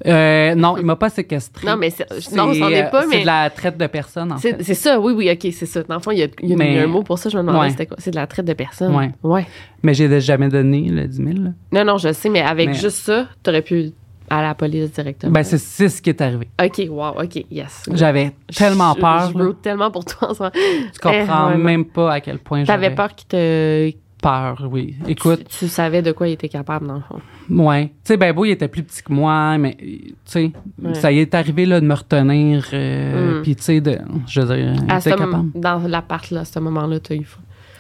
Euh, 0.07 0.55
non, 0.55 0.77
il 0.79 0.85
m'a 0.85 0.97
pas 0.97 1.11
séquestré. 1.11 1.67
Non, 1.67 1.77
mais 1.77 1.91
c'est- 1.91 2.07
non, 2.35 2.53
c'en 2.55 2.69
est 2.71 2.85
euh, 2.85 2.91
pas, 2.91 3.03
C'est 3.03 3.09
mais- 3.09 3.21
de 3.21 3.27
la 3.27 3.51
traite 3.51 3.77
de 3.77 3.87
personnes, 3.87 4.33
en 4.33 4.39
C'est 4.39 4.57
fait. 4.57 4.63
c'est 4.65 4.75
ça, 4.75 4.99
oui, 4.99 5.13
oui, 5.15 5.31
ok, 5.31 5.53
c'est 5.53 5.67
ça. 5.67 5.83
Dans 5.83 5.97
le 5.97 6.01
fond, 6.01 6.11
il 6.11 6.19
y 6.19 6.23
a, 6.23 6.27
il 6.43 6.49
y 6.49 6.53
a 6.55 6.57
Mais- 6.57 6.79
un 6.81 6.87
mot 6.87 7.03
pour 7.03 7.19
ça, 7.19 7.29
je 7.29 7.37
me 7.37 7.43
demandais 7.43 7.59
Ouais. 7.59 7.71
c'était 7.71 7.87
quoi. 7.87 7.97
C'est 8.01 8.11
de 8.11 8.17
la 8.17 8.27
traite 8.27 8.47
de 8.47 8.53
personnes. 8.55 8.95
Ouais. 8.95 9.11
Ouais. 9.23 9.47
Mais 9.83 9.93
j'ai 9.95 10.21
jamais 10.21 10.49
donné 10.49 10.89
le 10.89 11.07
10 11.07 11.17
000. 11.17 11.29
là. 11.45 11.51
Non, 11.73 11.85
non, 11.85 11.99
je 11.99 12.13
sais, 12.13 12.29
mais 12.31 12.41
avec 12.41 12.69
Mais- 12.69 12.75
juste 12.75 12.97
ça, 12.99 13.27
t'aurais 13.43 13.63
pu 13.63 13.75
aller 13.79 13.93
à 14.31 14.43
la 14.43 14.55
police 14.55 14.93
directement. 14.93 15.33
Ben, 15.33 15.43
c'est 15.43 15.59
c'est 15.59 15.89
ce 15.89 16.01
qui 16.01 16.09
est 16.11 16.21
arrivé. 16.21 16.49
Ok, 16.65 16.81
wow, 16.89 17.21
ok, 17.23 17.45
yes. 17.51 17.83
J'avais 17.93 18.33
tellement 18.57 18.95
Je- 18.95 19.01
peur. 19.01 19.31
Je, 19.33 19.39
root 19.39 19.53
tellement 19.61 19.91
pour 19.91 20.05
toi 20.05 20.31
en 20.31 20.35
ce 20.35 20.39
moment. 20.45 20.53
Tu 20.55 21.01
comprends 21.01 21.51
Eh, 21.53 21.57
même 21.59 21.85
pas 21.85 22.13
à 22.13 22.21
quel 22.21 22.39
point 22.39 22.65
T'avais 22.65 22.85
j'avais 22.85 22.95
peur 22.95 23.15
qu'il 23.15 23.27
te. 23.27 23.91
Peur, 24.21 24.67
oui. 24.71 24.97
Écoute, 25.07 25.41
Tu, 25.49 25.59
tu 25.59 25.69
savais 25.69 26.03
de 26.03 26.13
quoi 26.13 26.29
il 26.29 26.33
était 26.33 26.49
capable, 26.49 26.87
dans 26.87 26.95
le 26.97 27.01
fond. 27.01 27.21
ouais. 27.51 27.87
Tu 27.89 27.95
sais, 28.05 28.17
ben 28.17 28.33
beau, 28.35 28.45
il 28.45 28.51
était 28.51 28.69
plus 28.69 28.83
petit 28.83 29.03
que 29.03 29.13
moi, 29.13 29.59
mais 29.59 29.77
tu 29.81 30.15
sais, 30.25 30.53
Ouais. 30.83 30.95
ça 30.95 31.11
y 31.13 31.19
est 31.19 31.35
arrivé 31.35 31.67
là, 31.67 31.81
de 31.81 31.87
me 31.87 31.95
retenir. 31.95 32.67
euh, 32.73 33.39
Mm. 33.41 33.43
Puis 33.43 33.57
tu 33.57 33.63
sais, 33.63 33.81
de, 33.81 33.99
je 34.27 34.41
veux 34.41 34.55
dire, 34.57 34.75
il 34.75 34.91
À 34.91 34.99
était 34.99 35.11
ce 35.11 35.17
capable. 35.17 35.51
dans 35.55 35.79
l'appart, 35.87 36.31
là, 36.31 36.41
à 36.41 36.45
ce 36.45 36.59
moment-là, 36.59 37.01
t'as 37.01 37.15
eu. 37.17 37.27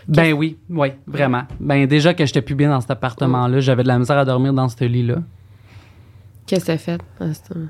Ben 0.08 0.32
oui, 0.32 0.56
oui, 0.68 0.88
vraiment. 1.06 1.42
Ben 1.60 1.86
déjà 1.86 2.14
que 2.14 2.24
j'étais 2.26 2.42
plus 2.42 2.54
bien 2.56 2.70
dans 2.70 2.80
cet 2.80 2.90
appartement-là, 2.90 3.60
j'avais 3.60 3.82
de 3.82 3.88
la 3.88 3.98
misère 3.98 4.18
à 4.18 4.24
dormir 4.24 4.52
dans 4.52 4.68
ce 4.68 4.82
lit-là. 4.84 5.16
Qu'est-ce 6.46 6.62
que 6.64 6.72
t'as 6.72 6.78
fait? 6.78 7.00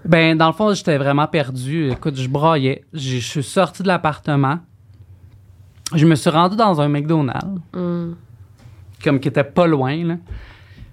Ben, 0.07 0.39
dans 0.39 0.47
le 0.47 0.55
fond, 0.55 0.73
j'étais 0.73 0.97
vraiment 0.97 1.27
perdu. 1.27 1.91
Écoute, 1.91 2.17
je 2.17 2.29
braillais. 2.29 2.83
J'ai- 2.95 3.21
Je 3.21 3.27
suis 3.27 3.43
sorti 3.43 3.83
de 3.83 3.89
l'appartement. 3.89 4.59
Je 5.95 6.07
me 6.07 6.15
suis 6.15 6.31
rendu 6.31 6.57
dans 6.57 6.81
un 6.81 6.89
McDonald's, 6.89 7.61
Hum. 7.75 8.15
Comme 9.03 9.21
qui 9.21 9.29
était 9.29 9.45
pas 9.45 9.67
loin, 9.67 9.97
là. 10.05 10.15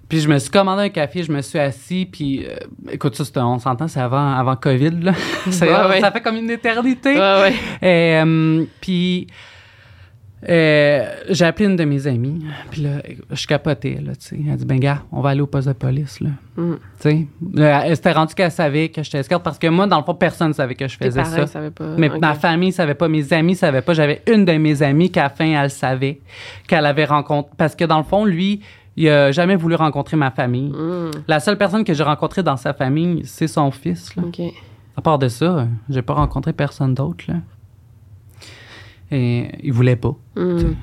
Puis 0.08 0.20
je 0.20 0.28
me 0.28 0.38
suis 0.38 0.50
commandé 0.50 0.84
un 0.84 0.88
café, 0.88 1.22
je 1.22 1.30
me 1.30 1.42
suis 1.42 1.58
assis, 1.58 2.08
puis 2.10 2.46
euh, 2.46 2.56
écoute, 2.90 3.14
ça, 3.14 3.26
c'était- 3.26 3.40
on 3.40 3.58
s'entend, 3.58 3.88
c'est 3.88 4.00
avant, 4.00 4.32
avant 4.34 4.56
COVID, 4.56 5.02
là. 5.02 5.12
Ouais, 5.46 5.88
ouais. 5.88 6.00
Ça 6.00 6.10
fait 6.10 6.22
comme 6.22 6.36
une 6.36 6.50
éternité. 6.50 7.14
Ouais. 7.14 7.52
Et, 7.82 8.18
euh, 8.24 8.64
puis 8.80 9.26
euh, 10.48 11.04
j'ai 11.30 11.44
appelé 11.44 11.66
une 11.66 11.74
de 11.76 11.84
mes 11.84 12.06
amies, 12.06 12.44
puis 12.70 12.82
là, 12.82 13.02
je 13.30 13.46
capotais, 13.46 13.98
là, 14.04 14.14
tu 14.14 14.26
sais. 14.26 14.38
Elle 14.48 14.56
dit, 14.56 14.64
ben 14.64 14.78
gars, 14.78 15.02
on 15.10 15.20
va 15.20 15.30
aller 15.30 15.40
au 15.40 15.46
poste 15.48 15.66
de 15.66 15.72
police, 15.72 16.20
là. 16.20 16.30
Hum. 16.56 16.78
Tu 17.00 17.10
sais, 17.10 17.26
elle 17.58 17.96
s'était 17.96 18.12
rendue 18.12 18.34
qu'elle 18.34 18.50
savait 18.52 18.88
que 18.88 19.02
j'étais 19.02 19.18
escorte 19.18 19.42
parce 19.42 19.58
que 19.58 19.66
moi, 19.66 19.86
dans 19.88 19.98
le 19.98 20.04
fond, 20.04 20.14
personne 20.14 20.48
ne 20.48 20.52
savait 20.52 20.76
que 20.76 20.86
je 20.86 20.96
faisais 20.96 21.22
parents, 21.22 21.46
ça. 21.46 21.60
pas. 21.70 21.94
Mais 21.96 22.08
ma 22.08 22.34
famille 22.34 22.72
savait 22.72 22.94
pas, 22.94 23.08
mes 23.08 23.32
amis 23.32 23.56
savaient 23.56 23.82
pas. 23.82 23.94
J'avais 23.94 24.22
une 24.28 24.44
de 24.44 24.52
mes 24.52 24.82
amies 24.82 25.10
qu'à 25.10 25.24
la 25.24 25.30
fin, 25.30 25.46
elle 25.46 25.70
savait 25.70 26.20
qu'elle 26.68 26.86
avait 26.86 27.04
rencontré. 27.04 27.50
Parce 27.56 27.74
que 27.74 27.84
dans 27.84 27.98
le 27.98 28.04
fond, 28.04 28.24
lui, 28.24 28.60
il 28.96 29.08
a 29.08 29.32
jamais 29.32 29.56
voulu 29.56 29.74
rencontrer 29.74 30.16
ma 30.16 30.30
famille. 30.30 30.72
Hum. 30.72 31.10
La 31.26 31.40
seule 31.40 31.58
personne 31.58 31.84
que 31.84 31.94
j'ai 31.94 32.04
rencontrée 32.04 32.42
dans 32.44 32.56
sa 32.56 32.74
famille, 32.74 33.22
c'est 33.24 33.48
son 33.48 33.70
fils. 33.70 34.14
Là. 34.16 34.22
Ok. 34.26 34.40
À 34.96 35.00
part 35.00 35.18
de 35.18 35.28
ça, 35.28 35.66
j'ai 35.88 36.02
pas 36.02 36.14
rencontré 36.14 36.52
personne 36.52 36.94
d'autre. 36.94 37.24
là. 37.28 37.34
Et 39.10 39.48
il 39.62 39.72
voulait 39.72 39.96
pas. 39.96 40.14
Hum. 40.36 40.76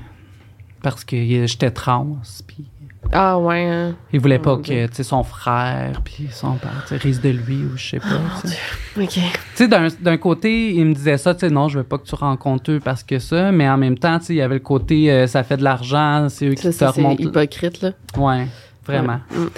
Parce 0.82 1.04
que 1.04 1.16
j'étais 1.46 1.70
trans. 1.70 2.18
Puis 2.46 2.64
Ah, 3.12 3.38
ouais. 3.38 3.64
hein. 3.64 3.96
il 4.12 4.20
voulait 4.20 4.38
pas 4.38 4.52
Oh, 4.52 4.56
mon 4.56 4.62
Dieu. 4.62 4.86
que 4.86 4.90
tu 4.90 4.96
sais, 4.96 5.02
son 5.04 5.22
frère 5.22 6.02
puis 6.04 6.28
son 6.32 6.54
père 6.54 6.84
risque 6.90 7.22
de 7.22 7.28
lui 7.30 7.62
ou 7.64 7.76
je 7.76 7.90
sais 7.90 8.00
pas. 8.00 8.20
sais. 8.44 8.56
Ok. 9.00 9.68
D'un, 10.00 10.16
côté, 10.16 10.74
il 10.74 10.86
me 10.86 10.94
disait 10.94 11.18
ça, 11.18 11.34
tu 11.34 11.40
sais, 11.40 11.50
non, 11.50 11.68
je 11.68 11.78
veux 11.78 11.84
pas 11.84 11.98
que 11.98 12.04
tu 12.06 12.14
rencontres 12.14 12.72
eux 12.72 12.80
parce 12.80 13.02
que 13.02 13.18
ça, 13.18 13.52
mais 13.52 13.68
en 13.68 13.76
même 13.78 13.96
temps, 13.98 14.18
tu 14.18 14.26
sais, 14.26 14.34
il 14.34 14.38
y 14.38 14.42
avait 14.42 14.54
le 14.54 14.60
côté, 14.60 15.10
euh, 15.10 15.26
ça 15.26 15.42
fait 15.44 15.56
de 15.56 15.64
l'argent, 15.64 16.28
c'est 16.28 16.46
eux 16.48 16.54
qui 16.54 16.62
Ça, 16.62 16.70
te 16.70 16.74
ça, 16.74 16.92
c'est 16.92 17.00
remontent. 17.02 17.22
hypocrite, 17.22 17.80
là. 17.82 17.92
Ouais, 18.16 18.46
vraiment. 18.84 19.20
Ouais. 19.30 19.38
Mm. 19.38 19.50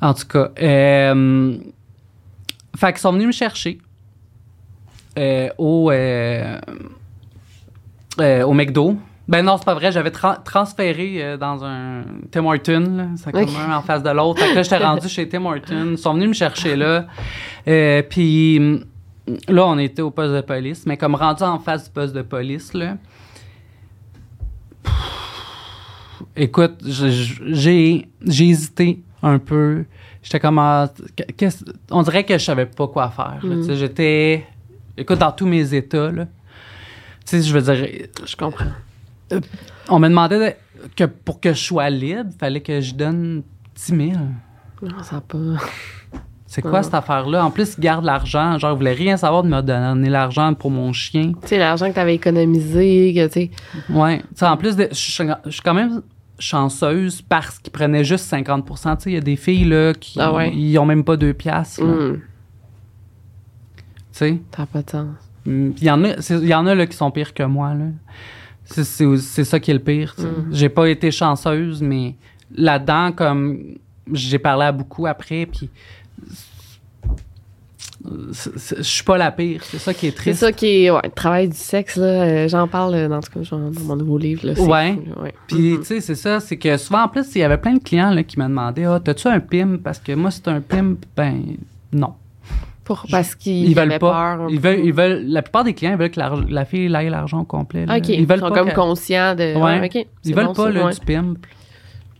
En 0.00 0.14
tout 0.14 0.26
cas, 0.26 0.50
euh, 0.62 1.56
fait 2.76 2.92
qu'ils 2.92 3.00
sont 3.00 3.12
venus 3.12 3.26
me 3.26 3.32
chercher 3.32 3.78
euh, 5.18 5.48
au, 5.58 5.90
euh, 8.20 8.44
au 8.44 8.52
McDo. 8.52 8.96
Ben 9.28 9.42
non, 9.44 9.58
c'est 9.58 9.64
pas 9.66 9.74
vrai, 9.74 9.92
j'avais 9.92 10.08
tra- 10.10 10.42
transféré 10.42 11.22
euh, 11.22 11.36
dans 11.36 11.62
un 11.62 12.02
Tim 12.30 12.46
Hortons, 12.46 12.96
là, 12.96 13.04
c'est 13.16 13.30
comme 13.30 13.46
un 13.70 13.76
en 13.76 13.82
face 13.82 14.02
de 14.02 14.08
l'autre. 14.10 14.40
Fait 14.40 14.50
que 14.50 14.54
là, 14.56 14.62
j'étais 14.62 14.78
rendu 14.84 15.08
chez 15.08 15.28
Tim 15.28 15.44
Hortons. 15.44 15.90
Ils 15.90 15.98
sont 15.98 16.14
venus 16.14 16.28
me 16.28 16.32
chercher 16.34 16.76
là. 16.76 17.06
Euh, 17.66 18.02
Puis 18.08 18.56
hum, 18.58 18.84
là, 19.48 19.66
on 19.66 19.78
était 19.78 20.00
au 20.00 20.10
poste 20.10 20.32
de 20.32 20.40
police, 20.40 20.84
mais 20.86 20.96
comme 20.96 21.14
rendu 21.14 21.42
en 21.42 21.58
face 21.58 21.84
du 21.84 21.90
poste 21.90 22.14
de 22.14 22.22
police, 22.22 22.72
là, 22.72 22.96
Écoute, 26.36 26.76
j'ai 26.84 28.08
j'ai 28.24 28.48
hésité 28.48 29.02
un 29.22 29.38
peu. 29.38 29.84
J'étais 30.22 30.40
comme 30.40 30.58
ah, 30.58 30.88
on 31.90 32.02
dirait 32.02 32.24
que 32.24 32.34
je 32.38 32.44
savais 32.44 32.66
pas 32.66 32.86
quoi 32.88 33.10
faire. 33.10 33.40
Mm. 33.42 33.74
J'étais 33.74 34.44
écoute 34.96 35.18
dans 35.18 35.32
tous 35.32 35.46
mes 35.46 35.74
états 35.74 36.10
là. 36.10 36.26
Tu 37.28 37.36
sais, 37.36 37.42
je 37.42 37.52
veux 37.56 37.60
dire 37.74 38.06
Je 38.24 38.36
comprends. 38.36 38.64
on 39.88 39.98
me 39.98 40.08
demandait 40.08 40.38
de- 40.38 40.88
que 40.96 41.04
pour 41.04 41.40
que 41.40 41.52
je 41.52 41.58
sois 41.62 41.90
libre, 41.90 42.30
fallait 42.38 42.60
que 42.62 42.80
je 42.80 42.94
donne 42.94 43.42
10 43.74 43.96
000. 44.12 44.12
Non, 44.82 45.02
ça 45.02 45.20
pas. 45.20 45.36
C'est 46.46 46.62
quoi 46.62 46.78
Ah. 46.78 46.82
cette 46.82 46.94
affaire-là? 46.94 47.44
En 47.44 47.50
plus, 47.50 47.74
ils 47.76 47.80
gardent 47.82 48.06
l'argent. 48.06 48.58
Genre, 48.58 48.72
ils 48.72 48.76
voulaient 48.78 48.92
rien 48.94 49.18
savoir 49.18 49.42
de 49.42 49.48
me 49.48 49.60
donner 49.60 50.08
l'argent 50.08 50.54
pour 50.54 50.70
mon 50.70 50.94
chien. 50.94 51.32
Tu 51.42 51.48
sais, 51.48 51.58
l'argent 51.58 51.90
que 51.90 51.94
t'avais 51.94 52.14
économisé, 52.14 53.12
que, 53.14 53.26
tu 53.26 53.32
sais. 53.32 53.50
Ouais. 53.90 54.20
Tu 54.20 54.24
sais, 54.36 54.46
en 54.46 54.56
plus, 54.56 54.74
je 54.78 54.94
suis 54.94 55.62
quand 55.62 55.74
même 55.74 56.00
chanceuse 56.38 57.20
parce 57.20 57.58
qu'ils 57.58 57.72
prenaient 57.72 58.04
juste 58.04 58.24
50 58.24 58.64
Tu 58.64 58.76
sais, 58.76 59.10
il 59.10 59.12
y 59.14 59.16
a 59.16 59.20
des 59.20 59.36
filles, 59.36 59.64
là, 59.64 59.92
qui 59.92 60.18
Ah 60.18 60.32
ouais. 60.32 60.50
ils 60.54 60.78
ont 60.78 60.86
même 60.86 61.04
pas 61.04 61.16
deux 61.18 61.34
piastres. 61.34 61.82
là. 61.84 61.90
hum. 61.92 62.20
sais? 64.12 64.38
N'a 64.58 64.64
pas 64.66 64.80
de 64.82 64.90
sens. 64.90 65.06
Il 65.48 65.82
y 65.84 65.90
en 65.90 66.04
a, 66.04 66.20
c'est- 66.20 66.38
y 66.40 66.54
en 66.54 66.66
a 66.66 66.74
là, 66.74 66.86
qui 66.86 66.96
sont 66.96 67.10
pires 67.10 67.32
que 67.34 67.42
moi. 67.42 67.72
C'est, 68.64 68.84
c'est, 68.84 69.16
c'est 69.16 69.44
ça 69.44 69.58
qui 69.58 69.70
est 69.70 69.74
le 69.74 69.80
pire. 69.80 70.14
tu. 70.14 70.22
Mm. 70.22 70.48
J'ai 70.52 70.68
pas 70.68 70.88
été 70.88 71.10
chanceuse, 71.10 71.80
mais 71.82 72.14
là-dedans, 72.54 73.12
comme 73.12 73.76
j'ai 74.12 74.38
parlé 74.38 74.66
à 74.66 74.72
beaucoup 74.72 75.06
après, 75.06 75.46
puis 75.46 75.70
c'est- 78.32 78.56
c'est- 78.58 78.76
je 78.78 78.82
suis 78.82 79.04
pas 79.04 79.18
la 79.18 79.30
pire. 79.32 79.62
C'est 79.64 79.78
ça 79.78 79.92
qui 79.92 80.06
est 80.06 80.10
C'est 80.10 80.16
triste. 80.16 80.40
ça 80.40 80.52
qui 80.52 80.66
est, 80.84 80.90
ouais, 80.90 81.00
le 81.04 81.10
travail 81.10 81.48
du 81.48 81.56
sexe, 81.56 81.96
là. 81.96 82.04
euh, 82.06 82.48
J'en 82.48 82.68
parle, 82.68 82.94
euh, 82.94 83.08
dans, 83.08 83.20
tout 83.20 83.30
cas, 83.32 83.40
dans 83.50 83.58
mon 83.84 83.96
nouveau 83.96 84.18
livre, 84.18 84.46
là. 84.46 84.54
c'est 84.54 84.62
Ouais. 84.62 84.96
Puis, 85.46 85.72
Mhm. 85.72 85.78
tu 85.80 85.84
sais, 85.84 86.00
c'est 86.00 86.14
ça, 86.14 86.38
c'est 86.40 86.56
que 86.56 86.76
souvent, 86.76 87.02
en 87.04 87.08
plus, 87.08 87.26
il 87.34 87.38
y 87.38 87.42
avait 87.42 87.58
plein 87.58 87.74
de 87.74 87.82
clients 87.82 88.10
là, 88.10 88.22
qui 88.22 88.38
me 88.38 88.44
demandaient 88.46 88.84
Ah, 88.84 89.00
t'as-tu 89.02 89.28
un 89.28 89.40
PIM 89.40 89.78
Parce 89.82 89.98
que 89.98 90.12
moi, 90.12 90.30
c'est 90.30 90.46
un 90.48 90.60
PIM, 90.60 90.96
ben, 91.16 91.42
non. 91.92 92.14
Pour, 92.88 93.04
parce 93.10 93.34
qu'ils 93.34 93.68
Ils 93.68 93.76
veulent 93.76 93.98
pas. 93.98 94.36
peur. 94.38 94.46
Ils 94.48 94.58
veulent, 94.58 94.80
ils 94.82 94.94
veulent, 94.94 95.22
la 95.26 95.42
plupart 95.42 95.62
des 95.62 95.74
clients, 95.74 95.92
ils 95.92 95.98
veulent 95.98 96.10
que 96.10 96.18
la, 96.18 96.32
la 96.48 96.64
fille 96.64 96.94
aille 96.96 97.10
l'argent 97.10 97.44
complet. 97.44 97.84
là. 97.84 97.98
OK. 97.98 98.08
Ils 98.08 98.26
veulent 98.26 98.40
sont 98.40 98.48
pas 98.48 98.54
comme 98.54 98.72
conscients 98.72 99.34
de. 99.34 99.54
Ouais. 99.54 99.78
Ouais, 99.80 99.90
OK. 99.94 100.06
Ils 100.24 100.34
veulent 100.34 100.46
bon, 100.46 100.52
pas 100.54 100.70
là, 100.70 100.86
ouais. 100.86 100.92
du 100.94 101.00
pimp. 101.00 101.36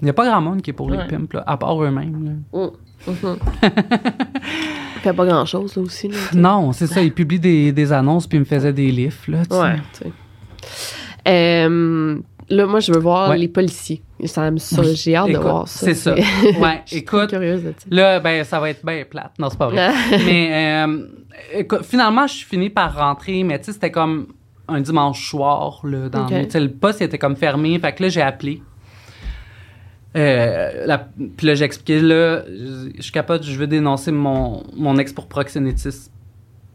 Il 0.01 0.05
n'y 0.05 0.11
a 0.11 0.13
pas 0.13 0.27
grand 0.27 0.43
monde 0.43 0.61
qui 0.61 0.69
est 0.69 0.75
pour 0.75 0.91
les 0.91 0.99
pimps, 1.09 1.33
là, 1.33 1.43
à 1.47 1.57
part 1.57 1.83
eux-mêmes. 1.83 2.39
là. 2.53 2.61
Mm. 2.61 2.71
Mhm. 3.07 3.39
Il 4.97 5.01
fait 5.01 5.13
pas 5.15 5.25
grand 5.25 5.47
chose, 5.47 5.75
là 5.75 5.83
aussi. 5.83 6.09
Là. 6.09 6.17
Non, 6.35 6.73
c'est 6.73 6.87
ça. 6.87 7.01
Ils 7.01 7.15
publient 7.15 7.41
des, 7.41 7.73
des 7.73 7.93
annonces 7.93 8.27
puis 8.27 8.37
ils 8.37 8.41
me 8.41 8.45
faisaient 8.45 8.73
des 8.75 8.91
livres. 8.91 9.15
Là, 9.29 9.39
tu 9.47 9.55
sais. 9.55 9.61
Ouais, 9.63 9.77
tu 9.95 10.05
sais. 10.05 10.13
Euh, 11.29 12.19
là, 12.51 12.67
moi, 12.67 12.81
je 12.81 12.93
veux 12.93 12.99
voir 13.01 13.31
Ouais. 13.31 13.39
les 13.39 13.49
policiers. 13.49 14.03
Ça 14.25 14.51
me 14.51 14.59
ça. 14.59 14.83
J'ai 14.95 15.15
hâte 15.17 15.31
de 15.33 15.39
voir 15.39 15.69
ça. 15.69 15.87
c'est 15.87 15.95
ça. 15.95 16.15
Ouais, 16.15 16.83
écoute, 16.93 17.31
curieuse 17.31 17.63
de 17.63 17.75
ça. 17.77 17.87
Là, 17.91 18.21
ben, 18.21 18.45
ça 18.45 18.59
va 18.61 18.71
être 18.71 18.85
bien 18.85 19.05
plate. 19.09 19.33
Non, 19.39 19.49
c'est 19.51 19.59
pas 19.59 19.69
vrai. 19.69 19.91
mais 20.11 20.85
euh, 20.87 21.07
écoute, 21.55 21.85
finalement, 21.85 22.27
je 22.27 22.35
suis 22.35 22.47
fini 22.47 22.71
par 22.71 22.97
rentrer, 22.97 23.45
mais 23.45 23.59
tu 23.59 23.67
sais, 23.67 23.73
c'était 23.73 23.91
comme 23.93 24.29
un 24.67 24.81
dimanche 24.81 25.29
soir. 25.31 25.81
Là, 25.85 26.09
dans 26.09 26.27
le 26.29 26.69
poste 26.69 27.01
il 27.01 27.05
était 27.05 27.19
comme 27.19 27.37
fermé. 27.37 27.79
Fait 27.79 27.93
que 27.93 28.03
là, 28.03 28.09
j'ai 28.09 28.23
appelé. 28.23 28.63
Euh, 30.17 30.97
puis 31.37 31.47
là, 31.47 31.55
j'ai 31.55 31.65
expliqué, 31.65 32.01
là, 32.01 32.43
je 32.47 32.91
je 32.97 33.03
suis 33.03 33.13
capable, 33.13 33.45
je 33.45 33.57
veux 33.59 33.67
dénoncer 33.67 34.11
mon, 34.11 34.65
mon 34.75 34.97
ex 34.97 35.13
pour 35.13 35.27
proxénétisme. 35.27 36.11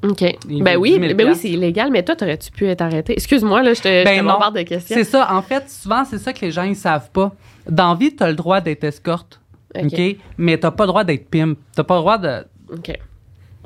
OK. 0.04 0.22
Ben 0.45 0.74
veut 0.74 0.78
oui, 0.78 0.99
10 0.99 0.99
000 1.08 1.14
ben 1.16 1.30
oui, 1.30 1.36
c'est 1.36 1.49
illégal, 1.49 1.89
mais 1.91 2.04
toi, 2.04 2.16
t'aurais-tu 2.16 2.51
pu 2.51 2.68
être 2.68 2.82
arrêté? 2.82 3.14
Excuse-moi, 3.14 3.64
là, 3.64 3.74
je 3.74 3.82
te, 3.82 3.88
je 3.88 4.04
Ben 4.04 4.20
te 4.20 4.24
non. 4.24 4.34
bombarde 4.34 4.58
de 4.58 4.64
questions. 4.64 4.95
C'est 4.95 5.04
ça. 5.06 5.34
En 5.34 5.41
fait, 5.41 5.70
souvent, 5.70 6.04
c'est 6.06 6.18
ça 6.18 6.34
que 6.34 6.41
les 6.41 6.51
gens, 6.51 6.64
ils 6.64 6.76
savent 6.76 7.10
pas. 7.12 7.32
Dans 7.70 7.95
vie, 7.95 8.14
t'as 8.16 8.28
le 8.28 8.36
droit 8.36 8.60
d'être 8.60 8.84
escorte. 8.84 9.39
OK. 9.76 9.86
OK? 9.93 10.16
Mais 10.38 10.58
t'as 10.58 10.72
pas 10.72 10.84
le 10.84 10.88
droit 10.89 11.04
d'être 11.04 11.30
pimp. 11.30 11.58
T'as 11.76 11.84
pas 11.84 11.95
le 11.95 11.99
droit 12.01 12.18
de. 12.18 12.45
OK. 12.72 12.99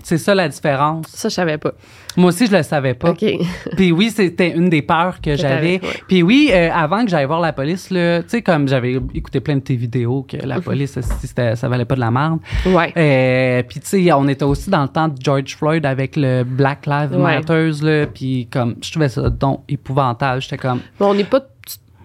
C'est 0.07 0.17
ça 0.17 0.33
la 0.33 0.47
différence. 0.47 1.05
Ça, 1.07 1.27
je 1.27 1.33
savais 1.33 1.57
pas. 1.57 1.73
Moi 2.15 2.29
aussi, 2.29 2.47
je 2.47 2.55
le 2.55 2.63
savais 2.63 2.93
pas. 2.93 3.09
OK. 3.09 3.25
Puis 3.75 3.91
oui, 3.91 4.09
c'était 4.09 4.51
une 4.51 4.69
des 4.69 4.81
peurs 4.81 5.19
que, 5.19 5.31
Que 5.31 5.35
j'avais. 5.35 5.81
ouais. 5.83 6.01
Puis 6.07 6.23
oui, 6.23 6.49
euh, 6.53 6.69
avant 6.73 7.03
que 7.03 7.09
j'aille 7.11 7.25
voir 7.25 7.41
la 7.41 7.51
police, 7.51 7.89
tu 7.89 7.97
sais, 8.27 8.41
comme 8.41 8.69
j'avais 8.69 9.01
écouté 9.13 9.41
plein 9.41 9.55
de 9.57 9.61
tes 9.61 9.75
vidéos 9.75 10.25
que 10.25 10.37
la 10.37 10.61
police, 10.61 10.97
ça, 10.97 11.67
valait 11.67 11.83
pas 11.83 11.95
de 11.95 11.99
la 11.99 12.09
merde. 12.09 12.39
Ouais. 12.67 12.93
Euh, 12.95 13.63
puis 13.67 13.81
tu 13.81 13.87
sais, 13.87 14.13
on 14.13 14.29
était 14.29 14.45
aussi 14.45 14.69
dans 14.69 14.83
le 14.83 14.87
temps 14.87 15.09
de 15.09 15.15
George 15.21 15.57
Floyd 15.57 15.85
avec 15.85 16.15
le 16.15 16.45
Black 16.45 16.85
Lives 16.85 17.11
Ouais. 17.11 17.35
Matter, 17.39 17.71
là. 17.81 18.05
Puis 18.07 18.47
comme, 18.49 18.75
je 18.81 18.89
trouvais 18.91 19.09
ça 19.09 19.29
donc 19.29 19.65
épouvantable. 19.67 20.41
J'étais 20.41 20.57
comme, 20.57 20.79
Bon, 20.97 21.07
on 21.09 21.15
n'est 21.15 21.25
pas 21.25 21.41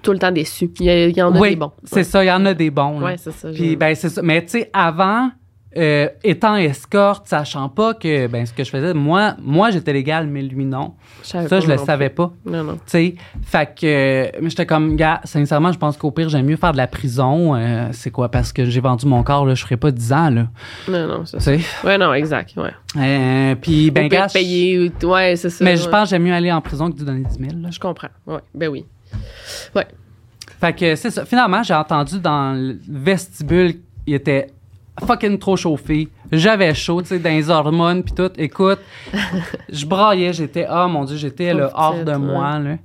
tout 0.03 0.11
le 0.11 0.18
temps 0.18 0.32
déçus. 0.32 0.72
Il 0.80 1.16
y, 1.16 1.22
en 1.22 1.32
a 1.32 1.38
oui, 1.38 1.50
des 1.50 1.57
bons. 1.57 1.70
c'est 1.84 2.03
ça, 2.03 2.24
il 2.24 2.26
y 2.26 2.32
en 2.32 2.44
a 2.46 2.53
des 2.53 2.70
bons. 2.70 3.00
Ouais, 3.00 3.16
c'est 3.16 3.30
ça. 3.30 3.48
Puis 3.55 3.76
ben 3.76 3.94
c'est 3.94 4.09
ça. 4.09 4.22
Mais 4.22 4.42
tu 4.42 4.48
sais, 4.48 4.70
avant, 4.72 5.30
euh, 5.76 6.08
étant 6.22 6.56
escorte, 6.56 7.26
sachant 7.28 7.68
pas 7.68 7.94
que 7.94 8.26
ben 8.26 8.44
ce 8.46 8.52
que 8.52 8.62
je 8.64 8.70
faisais, 8.70 8.92
moi, 8.94 9.34
moi 9.40 9.70
j'étais 9.70 9.92
légal, 9.92 10.26
mais 10.26 10.42
lui 10.42 10.64
non. 10.64 10.94
Ça, 11.22 11.44
pas 11.44 11.60
je 11.60 11.66
le 11.68 11.76
savais 11.78 12.08
plus. 12.08 12.16
pas. 12.16 12.32
Non, 12.46 12.64
non. 12.64 12.74
Tu 12.74 12.80
sais, 12.86 13.14
fait 13.42 13.74
que 13.80 13.86
euh, 13.86 14.30
mais 14.42 14.50
j'étais 14.50 14.66
comme 14.66 14.96
gars, 14.96 15.20
sincèrement, 15.24 15.72
je 15.72 15.78
pense 15.78 15.96
qu'au 15.96 16.10
pire 16.10 16.28
j'aime 16.28 16.46
mieux 16.46 16.56
faire 16.56 16.72
de 16.72 16.76
la 16.76 16.86
prison. 16.86 17.54
euh, 17.54 17.88
c'est 17.92 18.10
quoi 18.10 18.28
parce 18.30 18.52
que 18.52 18.64
j'ai 18.66 18.80
vendu 18.80 19.06
mon 19.06 19.22
corps 19.22 19.46
là, 19.46 19.54
je 19.54 19.62
ferais 19.62 19.76
pas 19.76 19.90
10 19.90 20.12
ans 20.12 20.30
là. 20.30 20.46
Non, 20.88 21.06
non, 21.06 21.24
c'est 21.24 21.40
ça. 21.40 21.52
Ouais, 21.84 21.96
non, 21.98 22.12
exact. 22.14 22.54
Ouais. 22.56 22.70
Euh, 22.96 23.54
puis 23.54 23.90
ben 23.90 24.08
gars, 24.08 24.26
payer. 24.32 24.78
ou- 25.02 25.06
Ouais, 25.06 25.36
c'est 25.36 25.50
ça. 25.50 25.64
mais 25.64 25.76
je 25.76 25.88
pense 25.88 26.04
que 26.04 26.10
j'aime 26.10 26.22
mieux 26.24 26.34
aller 26.34 26.52
en 26.52 26.60
prison 26.60 26.90
que 26.90 26.98
de 26.98 27.04
donner 27.04 27.24
10 27.24 27.38
000. 27.38 27.62
là. 27.62 27.70
Je 27.70 27.80
comprends. 27.80 28.08
Ouais, 28.26 28.40
ben 28.54 28.68
oui. 28.68 28.84
Ouais. 29.74 29.86
Fait 30.60 30.72
que 30.74 30.94
c'est 30.94 31.10
ça. 31.10 31.24
Finalement, 31.24 31.62
j'ai 31.62 31.74
entendu 31.74 32.20
dans 32.20 32.52
le 32.56 32.78
vestibule, 32.88 33.74
il 34.06 34.14
était 34.14 34.48
fucking 35.01 35.38
trop 35.38 35.57
chauffé. 35.57 36.09
J'avais 36.30 36.74
chaud, 36.74 37.03
tu 37.03 37.09
sais, 37.09 37.18
dans 37.18 37.30
les 37.30 37.51
hormones 37.51 38.03
puis 38.03 38.14
tout. 38.14 38.30
Écoute, 38.36 38.80
je 39.72 39.86
braillais, 39.86 40.32
j'étais, 40.32 40.66
oh 40.70 40.88
mon 40.88 41.05
Dieu, 41.05 41.16
j'étais 41.16 41.53
Pauvre 41.53 41.70
hors 41.74 42.05
de 42.05 42.12
ouais. 42.12 42.18
moi, 42.18 42.59
là. 42.59 42.76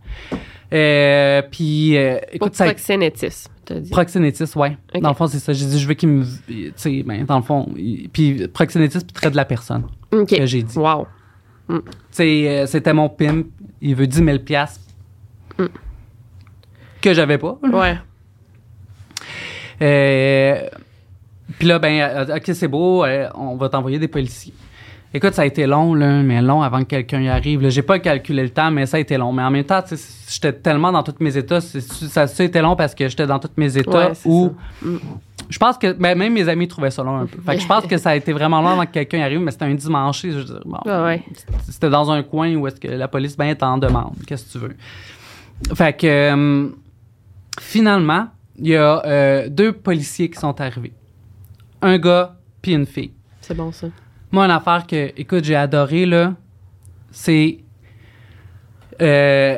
Euh, 0.74 1.42
puis, 1.50 1.98
euh, 1.98 2.20
écoute, 2.32 2.56
ça 2.56 2.66
proxénétisme, 2.66 3.52
t'as 3.64 3.80
dit. 3.80 3.90
Proxénétisme, 3.90 4.60
ouais. 4.60 4.78
Dans 5.00 5.10
le 5.10 5.16
fond, 5.16 5.28
c'est 5.28 5.40
ça. 5.40 5.54
J'ai 5.54 5.66
dit, 5.66 5.80
je 5.80 5.88
veux 5.88 5.94
qu'il 5.94 6.10
me. 6.10 6.26
Tu 6.48 6.74
sais, 6.76 7.04
ben, 7.04 7.24
dans 7.24 7.38
le 7.38 7.44
fond. 7.44 7.70
Puis, 8.12 8.48
proxénétisme, 8.50 9.06
puis 9.06 9.14
trait 9.14 9.32
de 9.32 9.38
la 9.38 9.46
personne, 9.46 9.84
OK. 10.12 10.36
que 10.36 10.46
j'ai 10.46 10.64
dit. 10.64 10.78
Wow. 10.78 11.08
Tu 11.70 11.82
sais, 12.12 12.48
euh, 12.48 12.66
c'était 12.66 12.94
mon 12.94 13.10
pimp. 13.10 13.48
Il 13.82 13.96
veut 13.96 14.08
10 14.08 14.24
000 14.24 14.40
piastres. 14.40 14.82
Mm. 15.58 15.66
Que 17.02 17.14
j'avais 17.14 17.38
pas. 17.38 17.58
Ouais. 17.64 17.98
Euh, 19.82 20.68
puis 21.58 21.68
là, 21.68 21.80
ben, 21.80 22.28
OK, 22.36 22.44
c'est 22.54 22.68
beau, 22.68 23.04
euh, 23.04 23.28
on 23.36 23.56
va 23.56 23.70
t'envoyer 23.70 24.00
des 24.00 24.08
policiers. 24.08 24.54
Écoute, 25.14 25.34
ça 25.34 25.44
a 25.44 25.46
été 25.46 25.66
long, 25.66 25.94
là, 25.94 26.22
mais 26.22 26.42
long 26.42 26.62
avant 26.62 26.80
que 26.80 26.90
quelqu'un 26.90 27.22
y 27.22 27.30
arrive. 27.30 27.62
là. 27.62 27.70
J'ai 27.70 27.82
pas 27.82 27.98
calculé 27.98 28.44
le 28.44 28.50
temps, 28.50 28.70
mais 28.72 28.86
ça 28.86 28.98
a 28.98 29.00
été 29.00 29.18
long. 29.18 29.32
Mais 29.32 29.42
en 29.42 29.50
même 29.50 29.64
temps, 29.64 29.82
j'étais 30.30 30.52
tellement 30.52 30.92
dans 30.92 31.02
tous 31.02 31.16
mes 31.22 31.38
états. 31.38 31.62
Ça, 31.62 32.24
a 32.24 32.44
été 32.44 32.62
long 32.62 32.76
parce 32.76 32.94
que 32.94 33.08
j'étais 33.08 33.26
dans 33.26 33.40
tous 33.40 33.52
mes 33.56 33.78
états 33.78 34.10
Ouais, 34.10 34.14
où. 34.26 34.54
Mm. 34.82 34.98
Je 35.50 35.58
pense 35.60 35.78
que 35.78 35.94
ben, 35.94 36.18
même 36.18 36.34
mes 36.34 36.50
amis 36.50 36.68
trouvaient 36.68 36.92
ça 36.92 37.04
long 37.04 37.20
un 37.20 37.26
peu. 37.26 37.42
Fait 37.42 37.56
que 37.56 37.62
je 37.62 37.68
pense 37.68 37.86
que 37.86 37.98
ça 37.98 38.10
a 38.10 38.16
été 38.18 38.34
vraiment 38.34 38.62
long 38.62 38.68
avant 38.72 38.86
que 38.86 38.92
quelqu'un 38.92 39.20
y 39.20 39.22
arrive, 39.22 39.40
mais 39.40 39.52
c'était 39.52 39.64
un 39.64 39.74
dimanche. 39.76 40.24
Je 40.24 40.30
veux 40.30 40.44
dire, 40.44 40.62
bon, 40.66 40.78
Ouais, 40.86 41.04
ouais. 41.04 41.24
C'était 41.70 41.90
dans 41.90 42.12
un 42.12 42.22
coin 42.22 42.54
où 42.56 42.68
est-ce 42.68 42.80
que 42.80 42.90
la 42.90 43.08
police 43.08 43.38
ben 43.38 43.56
t'en 43.56 43.78
demande. 43.78 44.14
Qu'est-ce 44.28 44.46
que 44.46 44.52
tu 44.52 44.58
veux? 44.58 44.76
Fait 45.74 45.94
que 45.96 46.06
euh, 46.06 46.68
finalement, 47.62 48.28
il 48.58 48.68
y 48.68 48.76
a 48.76 49.02
euh, 49.06 49.48
deux 49.50 49.72
policiers 49.72 50.30
qui 50.30 50.38
sont 50.38 50.60
arrivés. 50.60 50.94
Un 51.82 51.98
gars 51.98 52.36
puis 52.62 52.74
une 52.74 52.86
fille. 52.86 53.12
C'est 53.42 53.56
bon, 53.56 53.72
ça. 53.72 53.88
Moi, 54.32 54.46
une 54.46 54.52
affaire 54.52 54.86
que, 54.88 55.12
écoute, 55.18 55.44
j'ai 55.44 55.56
adoré, 55.56 56.06
là, 56.06 56.34
c'est. 57.12 57.60
euh, 59.02 59.58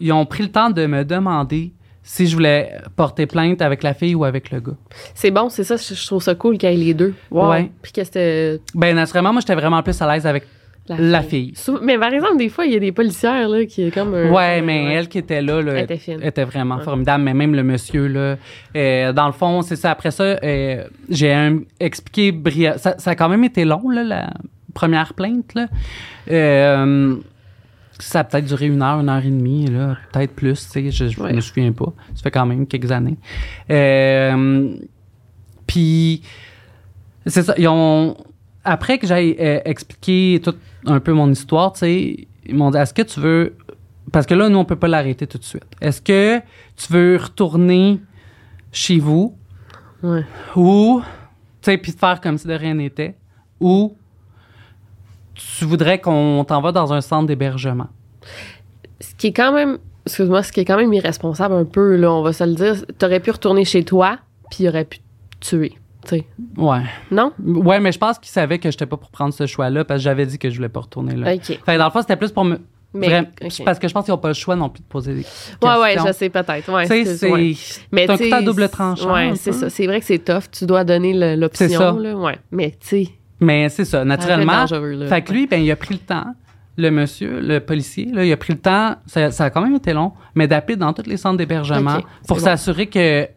ils 0.00 0.12
ont 0.12 0.24
pris 0.26 0.42
le 0.42 0.50
temps 0.50 0.70
de 0.70 0.86
me 0.86 1.04
demander 1.04 1.72
si 2.02 2.26
je 2.26 2.34
voulais 2.34 2.72
porter 2.96 3.26
plainte 3.26 3.60
avec 3.60 3.82
la 3.82 3.92
fille 3.92 4.14
ou 4.14 4.24
avec 4.24 4.50
le 4.50 4.60
gars. 4.60 4.76
C'est 5.14 5.30
bon, 5.30 5.48
c'est 5.50 5.64
ça. 5.64 5.76
Je 5.76 5.94
je 5.94 6.06
trouve 6.06 6.22
ça 6.22 6.34
cool 6.34 6.56
qu'il 6.56 6.70
y 6.70 6.72
ait 6.72 6.76
les 6.76 6.94
deux. 6.94 7.14
Wow. 7.30 7.50
Ouais. 7.50 7.70
Puis 7.82 7.92
que 7.92 8.02
c'était 8.04 8.60
Ben, 8.74 8.94
naturellement, 8.96 9.32
moi, 9.32 9.40
j'étais 9.40 9.54
vraiment 9.54 9.82
plus 9.82 10.00
à 10.00 10.10
l'aise 10.14 10.26
avec 10.26 10.46
la 10.96 11.22
fille. 11.22 11.54
Mais 11.82 11.98
par 11.98 12.12
exemple, 12.12 12.36
des 12.38 12.48
fois, 12.48 12.66
il 12.66 12.72
y 12.72 12.76
a 12.76 12.78
des 12.80 12.92
policières 12.92 13.48
là, 13.48 13.64
qui 13.66 13.82
est 13.82 13.90
comme. 13.90 14.14
un- 14.14 14.30
Ouais, 14.30 14.60
mais 14.62 14.92
elle 14.94 15.08
qui 15.08 15.18
était 15.18 15.42
là, 15.42 15.60
là, 15.62 15.72
Elle 15.74 15.84
était 15.84 15.96
fine. 15.98 16.20
était 16.22 16.44
vraiment 16.44 16.76
Ouais. 16.76 16.82
formidable. 16.84 17.24
Mais 17.24 17.34
même 17.34 17.54
le 17.54 17.62
monsieur, 17.62 18.06
là, 18.06 18.36
euh, 18.76 19.12
dans 19.12 19.26
le 19.26 19.32
fond, 19.32 19.62
c'est 19.62 19.76
ça. 19.76 19.90
Après 19.90 20.10
ça, 20.10 20.22
euh, 20.24 20.84
j'ai 21.08 21.32
un- 21.32 21.60
expliqué 21.80 22.32
brièvement. 22.32 22.78
Ça, 22.78 22.94
ça 22.98 23.10
a 23.10 23.14
quand 23.14 23.28
même 23.28 23.44
été 23.44 23.64
long, 23.64 23.88
là, 23.90 24.02
la 24.04 24.30
première 24.74 25.14
plainte. 25.14 25.54
Là. 25.54 25.66
Euh, 26.30 27.16
ça 27.98 28.20
a 28.20 28.24
peut-être 28.24 28.44
duré 28.44 28.66
une 28.66 28.80
heure, 28.82 29.00
une 29.00 29.08
heure 29.08 29.24
et 29.24 29.30
demie, 29.30 29.66
là, 29.66 29.96
peut-être 30.12 30.34
plus. 30.34 30.54
tu 30.54 30.70
sais, 30.70 30.90
Je, 30.90 31.08
je 31.08 31.20
Ouais. 31.20 31.32
me 31.32 31.40
souviens 31.40 31.72
pas. 31.72 31.92
Ça 32.14 32.22
fait 32.22 32.30
quand 32.30 32.46
même 32.46 32.66
quelques 32.66 32.92
années. 32.92 33.16
Euh, 33.70 34.68
Puis, 35.66 36.22
c'est 37.26 37.42
ça. 37.42 37.54
Ils 37.58 37.68
ont. 37.68 38.16
Après 38.70 38.98
que 38.98 39.06
j'ai 39.06 39.62
expliqué 39.64 40.40
tout 40.44 40.54
un 40.84 41.00
peu 41.00 41.12
mon 41.14 41.30
histoire, 41.30 41.72
tu 41.72 41.78
sais, 41.78 42.28
ils 42.44 42.54
m'ont 42.54 42.70
dit 42.70 42.76
est-ce 42.76 42.92
que 42.92 43.00
tu 43.02 43.18
veux. 43.18 43.56
Parce 44.12 44.26
que 44.26 44.34
là, 44.34 44.50
nous, 44.50 44.58
on 44.58 44.66
peut 44.66 44.76
pas 44.76 44.88
l'arrêter 44.88 45.26
tout 45.26 45.38
de 45.38 45.44
suite. 45.44 45.64
Est-ce 45.80 46.02
que 46.02 46.38
tu 46.76 46.92
veux 46.92 47.16
retourner 47.16 48.00
chez 48.70 48.98
vous? 48.98 49.34
Ouais. 50.02 50.24
ou. 50.54 51.00
Tu 51.62 51.72
sais, 51.72 51.78
puis 51.78 51.92
te 51.92 51.98
faire 51.98 52.20
comme 52.20 52.36
si 52.36 52.46
de 52.46 52.52
rien 52.52 52.74
n'était 52.74 53.16
ou 53.58 53.96
tu 55.34 55.64
voudrais 55.64 55.98
qu'on 55.98 56.44
t'envoie 56.46 56.72
dans 56.72 56.92
un 56.92 57.00
centre 57.00 57.26
d'hébergement? 57.26 57.88
Ce 59.00 59.14
qui 59.14 59.28
est 59.28 59.32
quand 59.32 59.52
même. 59.52 59.78
Excuse-moi, 60.06 60.42
ce 60.42 60.52
qui 60.52 60.60
est 60.60 60.64
quand 60.64 60.76
même 60.76 60.92
irresponsable 60.92 61.54
un 61.54 61.64
peu, 61.64 61.96
là, 61.96 62.12
on 62.12 62.22
va 62.22 62.32
se 62.32 62.44
le 62.44 62.54
dire. 62.54 62.84
T'aurais 62.98 63.20
pu 63.20 63.30
retourner 63.30 63.64
chez 63.64 63.84
toi, 63.84 64.18
puis 64.50 64.64
il 64.64 64.68
aurait 64.68 64.84
pu 64.84 64.98
te 64.98 65.04
tuer. 65.40 65.74
Tu 66.08 66.16
sais. 66.16 66.26
Ouais. 66.56 66.82
Non? 67.10 67.32
Ouais, 67.44 67.80
mais 67.80 67.92
je 67.92 67.98
pense 67.98 68.18
qu'ils 68.18 68.30
savaient 68.30 68.58
que 68.58 68.70
j'étais 68.70 68.86
pas 68.86 68.96
pour 68.96 69.10
prendre 69.10 69.32
ce 69.34 69.46
choix-là 69.46 69.84
parce 69.84 69.98
que 70.00 70.04
j'avais 70.04 70.26
dit 70.26 70.38
que 70.38 70.48
je 70.50 70.56
voulais 70.56 70.68
pas 70.68 70.80
retourner 70.80 71.14
là. 71.14 71.34
OK. 71.34 71.42
Fait 71.44 71.56
que 71.56 71.78
dans 71.78 71.84
le 71.84 71.90
fond, 71.90 72.00
c'était 72.00 72.16
plus 72.16 72.32
pour 72.32 72.44
me. 72.44 72.58
Mais. 72.94 73.22
Parce 73.64 73.78
que 73.78 73.86
je 73.86 73.92
pense 73.92 74.04
qu'ils 74.06 74.12
n'ont 74.14 74.18
pas 74.18 74.28
le 74.28 74.34
choix 74.34 74.56
non 74.56 74.70
plus 74.70 74.80
de 74.80 74.86
poser 74.88 75.14
des 75.14 75.22
questions. 75.22 75.58
Ouais, 75.62 75.76
ouais, 75.78 75.96
je 76.06 76.12
sais 76.12 76.30
peut-être. 76.30 76.72
Ouais, 76.72 76.82
excuse, 76.86 77.18
c'est 77.18 77.30
ouais. 77.30 77.54
Mais 77.92 78.06
c'est 78.06 78.10
un 78.12 78.16
couteau 78.16 78.34
à 78.34 78.42
double 78.42 78.68
tranchant. 78.70 79.12
Ouais, 79.12 79.32
c'est 79.36 79.52
ça. 79.52 79.68
C'est 79.68 79.86
vrai 79.86 80.00
que 80.00 80.06
c'est 80.06 80.18
tough. 80.24 80.44
Tu 80.50 80.64
dois 80.64 80.84
donner 80.84 81.12
le- 81.12 81.48
C'est 81.52 81.68
ça. 81.68 81.90
l'option. 81.92 81.98
là, 81.98 82.16
Ouais. 82.16 82.38
Mais 82.50 82.70
tu 82.70 82.76
sais, 83.04 83.08
Mais 83.40 83.68
c'est 83.68 83.84
ça, 83.84 84.04
naturellement. 84.04 84.66
Fait 85.06 85.22
que 85.22 85.32
lui, 85.32 85.46
ben, 85.46 85.62
il 85.62 85.70
a 85.70 85.76
pris 85.76 85.94
le 85.94 86.00
temps, 86.00 86.34
le 86.78 86.90
monsieur, 86.90 87.40
le 87.40 87.60
policier, 87.60 88.06
là, 88.06 88.24
il 88.24 88.32
a 88.32 88.36
pris 88.36 88.54
le 88.54 88.58
temps, 88.58 88.94
ça, 89.06 89.30
ça 89.32 89.44
a 89.44 89.50
quand 89.50 89.60
même 89.60 89.74
été 89.74 89.92
long, 89.92 90.12
mais 90.34 90.46
d'appeler 90.48 90.76
dans 90.76 90.92
tous 90.92 91.06
les 91.08 91.16
centres 91.16 91.36
d'hébergement 91.36 91.96
c'est 92.22 92.26
pour 92.26 92.38
bon. 92.38 92.42
s'assurer 92.44 92.86
que, 92.86 93.28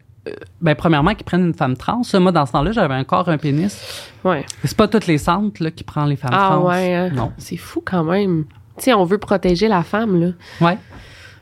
ben, 0.60 0.74
premièrement, 0.74 1.14
qu'ils 1.14 1.24
prennent 1.24 1.46
une 1.46 1.54
femme 1.54 1.76
trans. 1.76 2.02
Moi, 2.14 2.32
dans 2.32 2.46
ce 2.46 2.52
temps-là, 2.52 2.72
j'avais 2.72 2.94
encore 2.94 3.28
un 3.28 3.38
pénis. 3.38 4.10
Ouais. 4.24 4.44
C'est 4.64 4.76
pas 4.76 4.86
tous 4.88 5.06
les 5.06 5.18
centres 5.18 5.62
là, 5.62 5.70
qui 5.70 5.82
prennent 5.84 6.08
les 6.08 6.16
femmes 6.16 6.30
Ah 6.32 6.50
trans. 6.52 6.68
ouais, 6.68 6.94
hein. 6.94 7.10
Non. 7.12 7.32
C'est 7.38 7.56
fou 7.56 7.82
quand 7.84 8.04
même. 8.04 8.44
Tu 8.78 8.84
sais, 8.84 8.94
on 8.94 9.04
veut 9.04 9.18
protéger 9.18 9.68
la 9.68 9.82
femme, 9.82 10.20
là. 10.20 10.28
Ouais. 10.60 10.78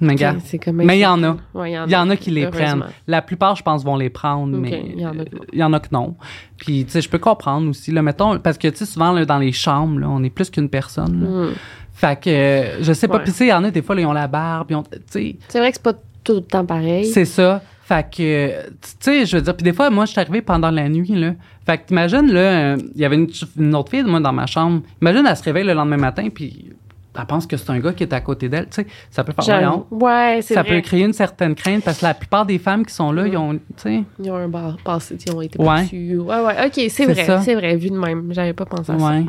Mais, 0.02 0.14
gars, 0.14 0.34
il 0.50 0.94
y 0.94 1.04
en 1.06 1.22
a. 1.22 1.36
Ouais, 1.52 1.72
il 1.72 1.74
y 1.74 1.78
en 1.78 1.84
Il 1.86 1.92
y 1.92 1.96
en 1.96 2.08
a 2.08 2.16
qui 2.16 2.30
les 2.30 2.46
prennent. 2.46 2.84
La 3.06 3.20
plupart, 3.20 3.54
je 3.56 3.62
pense, 3.62 3.84
vont 3.84 3.96
les 3.96 4.08
prendre, 4.08 4.56
mais 4.56 4.92
il 4.94 5.00
y 5.00 5.06
en 5.06 5.10
a 5.18 5.24
que 5.26 5.34
non. 5.36 5.42
il 5.52 5.58
y 5.58 5.62
en 5.62 5.72
a 5.74 5.80
que 5.80 5.88
non. 5.92 6.16
Puis, 6.56 6.86
tu 6.86 6.92
sais, 6.92 7.02
je 7.02 7.10
peux 7.10 7.18
comprendre 7.18 7.68
aussi, 7.68 7.92
là, 7.92 8.00
mettons, 8.00 8.38
parce 8.38 8.56
que, 8.56 8.68
tu 8.68 8.78
sais, 8.78 8.86
souvent, 8.86 9.12
là, 9.12 9.26
dans 9.26 9.38
les 9.38 9.52
chambres, 9.52 10.00
là, 10.00 10.06
on 10.08 10.22
est 10.24 10.30
plus 10.30 10.48
qu'une 10.48 10.70
personne. 10.70 11.50
Hmm. 11.50 11.54
Fait 11.92 12.18
que, 12.18 12.30
euh, 12.30 12.82
je 12.82 12.94
sais 12.94 13.08
pas. 13.08 13.18
Ouais. 13.18 13.24
Puis, 13.24 13.32
tu 13.32 13.38
sais, 13.38 13.44
il 13.46 13.50
y 13.50 13.52
en 13.52 13.62
a, 13.62 13.70
des 13.70 13.82
fois, 13.82 13.94
là, 13.94 14.00
ils 14.00 14.06
ont 14.06 14.14
la 14.14 14.26
barbe, 14.26 14.68
tu 14.90 14.98
sais, 15.10 15.36
C'est 15.48 15.58
vrai 15.58 15.68
que 15.70 15.76
c'est 15.76 15.82
pas 15.82 15.92
tout 16.24 16.32
le 16.36 16.40
temps 16.42 16.64
pareil. 16.64 17.04
c'est 17.04 17.26
ça. 17.26 17.60
Fait 17.90 18.06
que, 18.08 18.68
tu 18.68 18.88
sais, 19.00 19.26
je 19.26 19.36
veux 19.36 19.42
dire, 19.42 19.56
puis 19.56 19.64
des 19.64 19.72
fois, 19.72 19.90
moi, 19.90 20.04
je 20.04 20.12
suis 20.12 20.20
arrivée 20.20 20.42
pendant 20.42 20.70
la 20.70 20.88
nuit, 20.88 21.08
là. 21.08 21.32
Fait 21.66 21.76
que, 21.78 21.88
t'imagines, 21.88 22.32
là, 22.32 22.40
euh, 22.40 22.76
il 22.94 23.00
y 23.00 23.04
avait 23.04 23.16
une, 23.16 23.26
une 23.58 23.74
autre 23.74 23.90
fille, 23.90 24.04
moi, 24.04 24.20
dans 24.20 24.32
ma 24.32 24.46
chambre. 24.46 24.82
Imagine, 25.02 25.26
elle 25.28 25.36
se 25.36 25.42
réveille 25.42 25.64
le 25.64 25.72
lendemain 25.74 25.96
matin, 25.96 26.28
puis 26.32 26.70
elle 27.18 27.26
pense 27.26 27.48
que 27.48 27.56
c'est 27.56 27.68
un 27.70 27.80
gars 27.80 27.92
qui 27.92 28.04
est 28.04 28.12
à 28.12 28.20
côté 28.20 28.48
d'elle. 28.48 28.66
Tu 28.66 28.82
sais, 28.82 28.86
ça 29.10 29.24
peut 29.24 29.32
faire 29.32 29.44
voyons. 29.44 29.86
Ouais, 29.90 30.38
c'est 30.40 30.54
Ça 30.54 30.62
vrai. 30.62 30.76
peut 30.76 30.80
créer 30.82 31.02
une 31.02 31.12
certaine 31.12 31.56
crainte 31.56 31.82
parce 31.82 31.98
que 31.98 32.06
la 32.06 32.14
plupart 32.14 32.46
des 32.46 32.58
femmes 32.58 32.86
qui 32.86 32.94
sont 32.94 33.10
là, 33.10 33.26
ils 33.26 33.36
ont, 33.36 33.54
tu 33.54 33.60
sais, 33.78 34.04
Ils 34.22 34.30
ont 34.30 34.36
un 34.36 34.46
bar 34.48 34.76
passé, 34.84 35.18
ils 35.26 35.34
ont 35.34 35.40
été 35.42 35.58
Ouais. 35.58 35.66
battus. 35.82 36.18
Ouais, 36.20 36.40
ouais. 36.42 36.66
OK, 36.66 36.80
c'est 36.90 37.06
vrai. 37.06 37.40
C'est 37.42 37.54
vrai, 37.56 37.74
vu 37.74 37.90
de 37.90 37.98
même. 37.98 38.28
J'avais 38.32 38.52
pas 38.52 38.66
pensé 38.66 38.92
à 38.92 38.98
ça. 39.00 39.04
Ouais. 39.04 39.24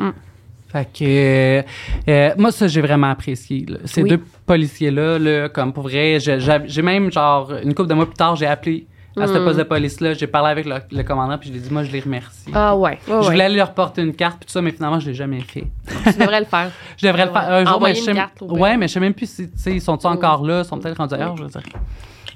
Fait 0.72 0.86
que 0.86 1.04
euh, 1.04 1.62
euh, 2.08 2.34
moi 2.38 2.52
ça 2.52 2.68
j'ai 2.68 2.82
vraiment 2.82 3.10
apprécié 3.12 3.66
là. 3.68 3.78
ces 3.86 4.04
Oui. 4.04 4.10
deux 4.12 4.22
policiers 4.46 4.92
là, 4.92 5.20
là 5.20 5.50
comme 5.50 5.74
pour 5.74 5.84
vrai 5.84 6.18
j'ai 6.20 6.82
même 6.82 7.12
genre 7.12 7.52
une 7.64 7.74
couple 7.74 7.90
de 7.90 7.94
mois 7.94 8.06
plus 8.06 8.16
tard 8.16 8.36
j'ai 8.38 8.46
appelé 8.48 8.88
à 9.18 9.28
ce 9.28 9.34
Mm. 9.38 9.44
poste 9.44 9.58
de 9.60 9.64
police 9.64 10.00
là 10.00 10.14
j'ai 10.14 10.28
parlé 10.28 10.50
avec 10.50 10.66
le, 10.66 10.76
le 10.90 11.04
commandant 11.04 11.38
puis 11.38 11.50
je 11.50 11.54
lui 11.54 11.60
ai 11.60 11.64
dit 11.64 11.74
moi 11.74 11.84
je 11.84 11.92
les 11.92 12.00
remercie 12.00 12.50
Ah 12.54 12.74
ouais. 12.78 12.92
ouais, 12.92 12.98
je 13.22 13.30
voulais 13.30 13.44
aller 13.44 13.58
leur 13.58 13.74
porter 13.74 14.02
une 14.02 14.14
carte 14.14 14.38
puis 14.40 14.46
tout 14.46 14.54
ça 14.54 14.62
mais 14.62 14.72
finalement 14.72 15.02
je 15.02 15.08
l'ai 15.10 15.14
jamais 15.14 15.42
fait 15.42 15.66
Tu 16.06 16.18
devrais 16.18 16.40
le 16.40 16.46
faire. 16.46 16.72
je 16.98 17.06
devrais 17.08 17.26
le 17.26 17.32
faire 17.34 17.52
un 17.52 17.66
jour 17.66 17.82
mais 17.82 17.94
je 17.94 18.10
une 18.10 18.16
sais 18.16 18.46
ouais 18.46 18.78
mais 18.78 18.88
je 18.88 18.94
sais 18.94 19.00
même 19.02 19.14
plus 19.14 19.30
si 19.30 19.50
tu 19.52 19.58
sais 19.58 19.74
ils 19.74 19.82
sont 19.82 20.06
encore 20.08 20.46
là 20.46 20.62
ils 20.62 20.66
sont 20.66 20.78
peut-être 20.80 20.98
rendus 20.98 21.16
ailleurs 21.16 21.36
je 21.36 21.44
veux 21.44 21.50
dire 21.50 21.62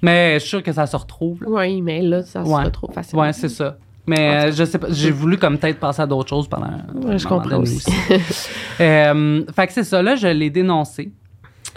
mais 0.01 0.33
je 0.35 0.39
suis 0.39 0.49
sûr 0.49 0.61
que 0.63 0.73
ça 0.73 0.85
se 0.85 0.95
retrouve. 0.97 1.41
Ouais, 1.47 1.79
mais 1.81 2.01
là, 2.01 2.21
ça 2.21 2.43
se 2.43 2.49
retrouve 2.51 2.93
facilement. 2.93 3.23
ouais 3.23 3.31
c'est 3.33 3.47
ça 3.49 3.77
mais 4.07 4.47
euh, 4.47 4.51
je 4.51 4.63
sais 4.63 4.77
pas 4.77 4.87
j'ai 4.89 5.11
voulu 5.11 5.37
comme 5.37 5.57
peut-être 5.57 5.79
passer 5.79 6.01
à 6.01 6.05
d'autres 6.07 6.29
choses 6.29 6.47
pendant 6.47 6.67
Ouais, 7.03 7.17
je 7.17 7.27
comprends 7.27 7.57
aussi. 7.59 7.85
Euh, 8.81 9.43
fait 9.55 9.67
que 9.67 9.73
c'est 9.73 9.83
ça, 9.85 10.01
là, 10.01 10.15
je 10.15 10.27
l'ai 10.27 10.49
dénoncé. 10.49 11.11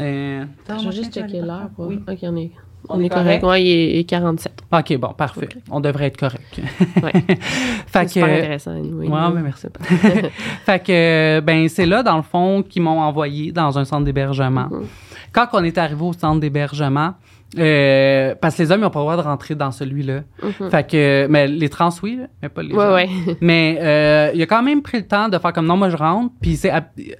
Euh, 0.00 0.44
Je 0.68 0.84
vais 0.88 0.92
juste 0.96 1.14
checker 1.14 1.40
l'heure. 1.40 1.70
Oui. 1.78 2.00
OK, 2.08 2.18
on 2.22 2.36
est, 2.36 2.50
On 2.88 2.96
on 2.96 3.00
est 3.00 3.06
est 3.06 3.08
correct. 3.08 3.44
Ouais, 3.44 3.62
il 3.64 3.98
est 4.00 4.04
47. 4.04 4.52
OK, 4.72 4.96
bon, 4.98 5.12
parfait. 5.12 5.48
On 5.70 5.78
devrait 5.80 6.06
être 6.06 6.16
correct. 6.16 6.60
Ouais. 7.02 7.12
fait 7.86 8.08
super 8.08 8.26
que. 8.28 8.32
intéressant. 8.38 8.74
Oui, 8.80 9.06
Ouais, 9.08 9.32
ben, 9.32 9.40
merci. 9.42 9.66
fait 10.66 10.84
que, 10.84 11.40
ben, 11.40 11.68
c'est 11.68 11.86
là, 11.86 12.02
dans 12.02 12.16
le 12.16 12.22
fond, 12.22 12.62
qu'ils 12.68 12.82
m'ont 12.82 13.00
envoyé 13.00 13.52
dans 13.52 13.78
un 13.78 13.84
centre 13.84 14.04
d'hébergement. 14.04 14.68
Mhm. 14.70 14.86
Quand 15.32 15.46
on 15.52 15.62
est 15.62 15.78
arrivé 15.78 16.02
au 16.02 16.12
centre 16.12 16.40
d'hébergement, 16.40 17.14
euh, 17.58 18.34
parce 18.40 18.56
que 18.56 18.62
les 18.62 18.70
hommes, 18.70 18.80
ils 18.80 18.84
n'ont 18.84 18.90
pas 18.90 18.98
le 18.98 19.04
droit 19.04 19.16
de 19.16 19.22
rentrer 19.22 19.54
dans 19.54 19.70
celui-là. 19.70 20.20
Mhm. 20.42 20.70
Fait 20.70 20.86
que, 20.90 21.26
mais 21.30 21.46
les 21.48 21.68
trans, 21.68 21.88
oui, 22.02 22.20
mais 22.42 22.48
pas 22.50 22.62
les 22.62 22.74
Ouais, 22.74 22.84
hommes. 22.84 22.94
ouais. 22.94 23.08
Mais 23.40 23.78
euh, 23.80 24.30
il 24.34 24.42
a 24.42 24.46
quand 24.46 24.62
même 24.62 24.82
pris 24.82 24.98
le 24.98 25.06
temps 25.06 25.28
de 25.28 25.38
faire 25.38 25.52
comme 25.52 25.66
non, 25.66 25.76
moi 25.76 25.88
je 25.88 25.96
rentre, 25.96 26.32
puis 26.42 26.56
c'est 26.56 26.70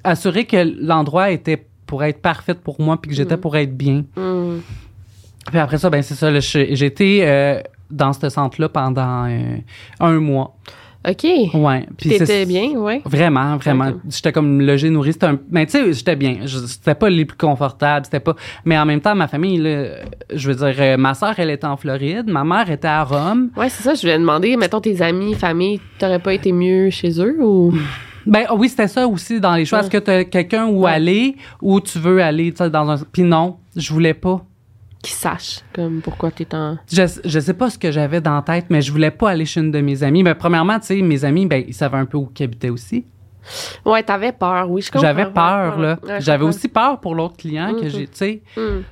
assuré 0.05 0.45
que 0.45 0.57
l'endroit 0.85 1.31
était 1.31 1.67
pour 1.87 2.05
être 2.05 2.21
parfait 2.21 2.55
pour 2.55 2.81
moi, 2.81 3.01
puis 3.01 3.11
que 3.11 3.17
j'étais 3.17 3.37
Mhm. 3.37 3.41
pour 3.41 3.57
être 3.57 3.75
bien. 3.77 4.05
Hmm. 4.17 4.59
Puis 5.47 5.59
après 5.59 5.79
ça, 5.79 5.89
ben 5.89 6.03
c'est 6.03 6.15
ça, 6.15 6.31
là, 6.31 6.41
je- 6.41 6.75
j'ai 6.75 6.87
été 6.87 7.21
euh, 7.27 7.61
dans 7.91 8.13
ce 8.13 8.29
centre-là 8.29 8.69
pendant 8.69 9.25
euh, 9.27 9.57
un 10.01 10.19
mois. 10.21 10.55
OK. 11.09 11.25
Ouais. 11.55 11.87
Puis 11.97 12.11
c'est- 12.11 12.19
T'étais 12.19 12.45
bien, 12.47 12.71
ouais. 12.73 13.01
Vraiment, 13.05 13.57
vraiment. 13.57 13.93
J'étais 14.11 14.33
comme 14.33 14.61
logé, 14.61 14.91
nourri. 14.91 15.13
C'était 15.13 15.27
un... 15.27 15.39
Mais 15.51 15.65
tu 15.67 15.73
sais, 15.73 15.93
j'étais 15.93 16.17
bien. 16.17 16.39
C'était 16.47 16.95
pas 16.95 17.09
les 17.09 17.25
plus 17.25 17.37
confortables. 17.39 18.05
C'était 18.05 18.21
pas... 18.21 18.35
Mais 18.65 18.79
en 18.79 18.85
même 18.85 19.01
temps, 19.01 19.15
ma 19.15 19.29
famille, 19.29 19.59
là, 19.59 19.85
je 20.35 20.49
veux 20.51 20.55
dire, 20.55 20.75
euh, 20.79 20.97
ma 20.97 21.15
soeur, 21.15 21.35
elle 21.39 21.51
était 21.51 21.67
en 21.67 21.77
Floride. 21.77 22.27
Ma 22.29 22.45
mère 22.45 22.71
était 22.71 22.89
à 22.89 23.05
Rome. 23.05 23.51
Ouais, 23.57 23.69
c'est 23.69 23.83
ça, 23.83 23.95
je 23.95 24.03
voulais 24.03 24.19
demander, 24.19 24.57
mettons 24.57 24.81
tes 24.81 25.01
amis, 25.01 25.35
famille, 25.35 25.81
t'aurais 25.99 26.19
pas 26.19 26.35
été 26.35 26.53
mieux 26.53 26.91
chez 26.91 27.11
eux 27.23 27.37
ou? 27.43 27.73
Ben 28.27 28.45
ah 28.49 28.55
oui, 28.55 28.69
c'était 28.69 28.89
ça 28.89 29.07
aussi 29.09 29.41
dans 29.41 29.55
les 29.55 29.65
choix. 29.65 29.81
Est-ce 29.81 29.89
que 29.91 29.97
tu 29.97 30.11
as 30.11 30.25
quelqu'un 30.25 30.67
où 30.67 30.83
Ouais. 30.83 30.91
aller 30.91 31.37
ou 31.63 31.81
tu 31.81 31.99
veux 31.99 32.23
aller 32.23 32.51
tu 32.53 32.59
sais, 32.59 32.69
dans 32.69 32.91
un... 32.91 32.97
Puis 33.11 33.23
non, 33.23 33.57
je 33.75 33.91
voulais 33.93 34.13
pas. 34.13 34.45
Qui 35.03 35.13
sachent, 35.13 35.61
comme 35.73 36.01
pourquoi 36.01 36.31
t'es 36.33 36.53
en. 36.55 36.77
Je, 36.91 37.03
je 37.25 37.41
sais 37.41 37.55
pas 37.55 37.71
ce 37.71 37.79
que 37.79 37.93
j'avais 37.93 38.21
dans 38.21 38.35
la 38.35 38.43
tête, 38.43 38.67
mais 38.69 38.83
je 38.83 38.91
voulais 38.91 39.13
pas 39.13 39.31
aller 39.31 39.45
chez 39.45 39.61
une 39.61 39.71
de 39.71 39.81
mes 39.81 40.03
amies. 40.03 40.25
Mais 40.25 40.35
premièrement, 40.35 40.79
tu 40.81 40.87
sais, 40.87 41.03
mes 41.03 41.25
amis, 41.25 41.47
ben, 41.47 41.63
ils 41.67 41.75
savaient 41.75 41.99
un 41.99 42.05
peu 42.05 42.19
où 42.19 42.29
ils 42.37 42.43
habitaient 42.43 42.71
aussi. 42.71 43.05
Ouais, 43.85 44.03
t'avais 44.03 44.33
peur, 44.33 44.69
oui, 44.71 44.83
je 44.83 44.91
comprends. 44.91 45.07
J'avais 45.07 45.27
peur, 45.27 45.79
là. 45.79 45.99
ouais, 46.03 46.21
J'avais 46.21 46.45
aussi 46.45 46.69
peur 46.69 47.01
pour 47.01 47.15
l'autre 47.15 47.37
client 47.37 47.75
que 47.81 47.89
j'ai, 47.89 48.07
tu 48.09 48.17
sais. 48.17 48.43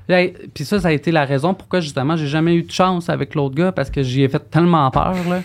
Là, 0.09 0.23
Puis 0.55 0.65
ça, 0.65 0.81
ça 0.81 0.89
a 0.89 0.93
été 0.93 1.11
la 1.11 1.25
raison 1.25 1.55
pourquoi, 1.55 1.81
justement, 1.81 2.17
j'ai 2.17 2.29
jamais 2.29 2.55
eu 2.55 2.63
de 2.63 2.71
chance 2.71 3.09
avec 3.11 3.35
l'autre 3.35 3.55
gars 3.55 3.73
parce 3.73 3.91
que 3.91 4.03
j'y 4.03 4.23
ai 4.23 4.29
fait 4.29 4.49
tellement 4.51 4.91
peur, 4.91 5.15
là. 5.29 5.43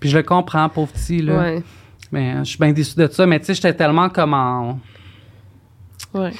Puis 0.00 0.10
je 0.10 0.18
le 0.18 0.22
comprends, 0.24 0.68
pauvre 0.68 0.92
petit, 0.92 1.22
là. 1.22 1.38
Ouais. 1.38 1.62
Mais 2.12 2.34
euh, 2.34 2.38
je 2.40 2.50
suis 2.50 2.58
bien 2.58 2.72
déçu 2.72 2.96
de 2.96 3.06
ça. 3.06 3.26
Mais 3.26 3.38
tu 3.40 3.46
sais, 3.46 3.54
j'étais 3.54 3.72
tellement 3.72 4.08
comme 4.10 4.34
en... 4.34 4.78
Ouais. 6.12 6.32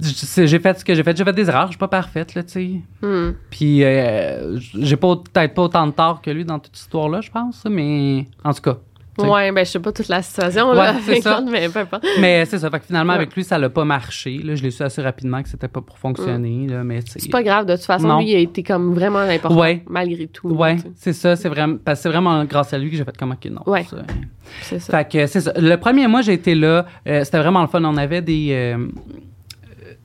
J'ai 0.00 0.58
fait 0.58 0.78
ce 0.78 0.84
que 0.84 0.94
j'ai 0.94 1.02
fait. 1.02 1.16
J'ai 1.16 1.24
fait 1.24 1.32
des 1.32 1.48
erreurs. 1.48 1.66
Je 1.66 1.72
suis 1.72 1.78
pas 1.78 1.88
parfaite, 1.88 2.34
là, 2.34 2.42
tu 2.42 2.50
sais. 2.50 2.70
Hmm. 3.02 3.32
Puis 3.50 3.82
euh, 3.84 4.58
j'ai 4.78 4.96
pas 4.96 5.16
peut-être 5.16 5.54
pas 5.54 5.62
autant 5.62 5.86
de 5.86 5.92
tort 5.92 6.20
que 6.22 6.30
lui 6.30 6.44
dans 6.44 6.58
toute 6.58 6.74
cette 6.76 6.84
histoire-là, 6.84 7.20
je 7.20 7.30
pense. 7.30 7.64
Mais 7.68 8.26
en 8.44 8.52
tout 8.52 8.62
cas. 8.62 8.76
tu 9.18 9.24
sais. 9.24 9.30
Ouais, 9.30 9.50
ben 9.50 9.64
je 9.66 9.70
sais 9.72 9.80
pas 9.80 9.90
toute 9.90 10.06
la 10.06 10.22
situation, 10.22 10.70
Ouais, 10.70 10.78
avec 10.78 11.22
ça. 11.24 11.40
mais 11.50 11.68
peu 11.68 11.80
importe. 11.80 12.06
Mais 12.20 12.44
c'est 12.44 12.58
ça. 12.60 12.70
Fait 12.70 12.78
que 12.78 12.86
finalement, 12.86 13.14
Ouais. 13.14 13.18
avec 13.18 13.34
lui, 13.34 13.42
ça 13.42 13.58
l'a 13.58 13.68
pas 13.68 13.84
marché. 13.84 14.38
Là, 14.38 14.54
je 14.54 14.62
l'ai 14.62 14.70
su 14.70 14.80
assez 14.84 15.02
rapidement 15.02 15.42
que 15.42 15.48
c'était 15.48 15.66
pas 15.66 15.80
pour 15.80 15.98
fonctionner. 15.98 16.68
Là, 16.68 16.84
mais 16.84 17.00
C'est 17.04 17.28
pas 17.28 17.42
grave, 17.42 17.66
de 17.66 17.74
toute 17.74 17.84
façon, 17.84 18.06
Non. 18.06 18.18
lui, 18.20 18.30
il 18.30 18.36
a 18.36 18.38
été 18.38 18.62
comme 18.62 18.94
vraiment 18.94 19.18
important, 19.18 19.58
Ouais. 19.58 19.82
malgré 19.88 20.28
tout. 20.28 20.48
Ouais, 20.50 20.76
c'est 20.94 21.12
ça, 21.12 21.34
c'est 21.34 21.48
vraiment 21.48 21.78
parce 21.84 21.98
que 21.98 22.02
c'est 22.04 22.08
vraiment 22.10 22.44
grâce 22.44 22.72
à 22.72 22.78
lui 22.78 22.90
que 22.90 22.96
j'ai 22.96 23.04
fait 23.04 23.16
comme 23.16 23.32
ok 23.32 23.44
non. 23.50 23.62
Ouais. 23.66 23.84
C'est 24.62 24.78
ça. 24.78 24.96
Fait 24.98 25.10
que 25.10 25.26
c'est 25.26 25.40
ça. 25.40 25.52
Le 25.56 25.74
premier 25.76 26.06
mois 26.06 26.22
j'ai 26.22 26.34
été 26.34 26.54
là, 26.54 26.86
euh, 27.08 27.24
c'était 27.24 27.38
vraiment 27.38 27.60
le 27.62 27.66
fun. 27.68 27.82
On 27.84 27.96
avait 27.96 28.22
des 28.22 28.50
euh, 28.52 28.86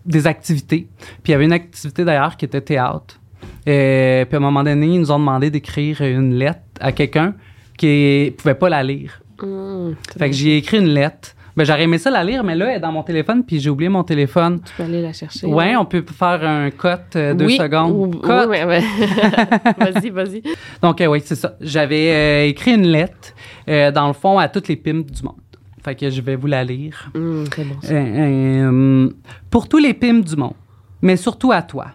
des 0.05 0.27
activités. 0.27 0.87
Puis 1.23 1.29
il 1.29 1.31
y 1.31 1.33
avait 1.35 1.45
une 1.45 1.53
activité 1.53 2.03
d'ailleurs 2.05 2.37
qui 2.37 2.45
était 2.45 2.61
théâtre. 2.61 3.19
Euh, 3.67 4.25
puis 4.25 4.35
à 4.35 4.37
un 4.37 4.41
moment 4.41 4.63
donné, 4.63 4.85
ils 4.87 4.99
nous 4.99 5.11
ont 5.11 5.19
demandé 5.19 5.49
d'écrire 5.49 6.01
une 6.01 6.35
lettre 6.35 6.59
à 6.79 6.91
quelqu'un 6.91 7.33
qui 7.77 8.33
pouvait 8.37 8.55
pas 8.55 8.69
la 8.69 8.83
lire. 8.83 9.21
Hmm. 9.41 9.91
Fait 10.17 10.29
que 10.29 10.35
j'y 10.35 10.51
ai 10.51 10.57
écrit 10.57 10.77
une 10.79 10.89
lettre. 10.93 11.35
Ben 11.55 11.65
j'aurais 11.65 11.83
aimé 11.83 11.99
ça 11.99 12.09
la 12.09 12.23
lire, 12.23 12.43
mais 12.43 12.55
là 12.55 12.69
elle 12.71 12.77
est 12.77 12.79
dans 12.79 12.91
mon 12.91 13.03
téléphone 13.03 13.43
puis 13.45 13.59
j'ai 13.59 13.69
oublié 13.69 13.87
mon 13.87 14.03
téléphone. 14.03 14.59
Tu 14.65 14.73
peux 14.75 14.83
aller 14.83 15.03
la 15.03 15.13
chercher. 15.13 15.45
Ouais, 15.45 15.75
on 15.75 15.85
peut 15.85 16.03
faire 16.11 16.43
un 16.43 16.71
cut 16.71 16.87
euh, 17.15 17.35
deux 17.35 17.45
Oui, 17.45 17.57
secondes. 17.57 17.91
ou- 17.91 18.19
oui, 18.23 18.45
ouais, 18.49 18.63
ouais. 18.65 18.81
vas-y, 19.77 20.09
vas-y. 20.09 20.41
Donc, 20.81 20.99
euh, 20.99 21.05
oui, 21.05 21.21
c'est 21.23 21.35
ça. 21.35 21.55
J'avais 21.61 22.09
euh, 22.11 22.47
écrit 22.47 22.73
une 22.73 22.87
lettre, 22.87 23.35
euh, 23.69 23.91
dans 23.91 24.07
le 24.07 24.13
fond, 24.13 24.39
à 24.39 24.47
toutes 24.49 24.67
les 24.67 24.77
pimps 24.77 25.11
du 25.11 25.21
monde. 25.23 25.35
Fait 25.83 25.95
que 25.95 26.09
je 26.09 26.21
vais 26.21 26.35
vous 26.35 26.47
la 26.47 26.63
lire. 26.63 27.11
Bon. 27.13 27.43
ça. 27.81 27.93
Euh, 27.93 28.71
euh, 28.71 29.09
pour 29.49 29.67
tous 29.67 29.79
les 29.79 29.93
pimps 29.93 30.29
du 30.29 30.35
monde, 30.37 30.53
mais 31.01 31.17
surtout 31.17 31.51
à 31.51 31.61
toi. 31.61 31.87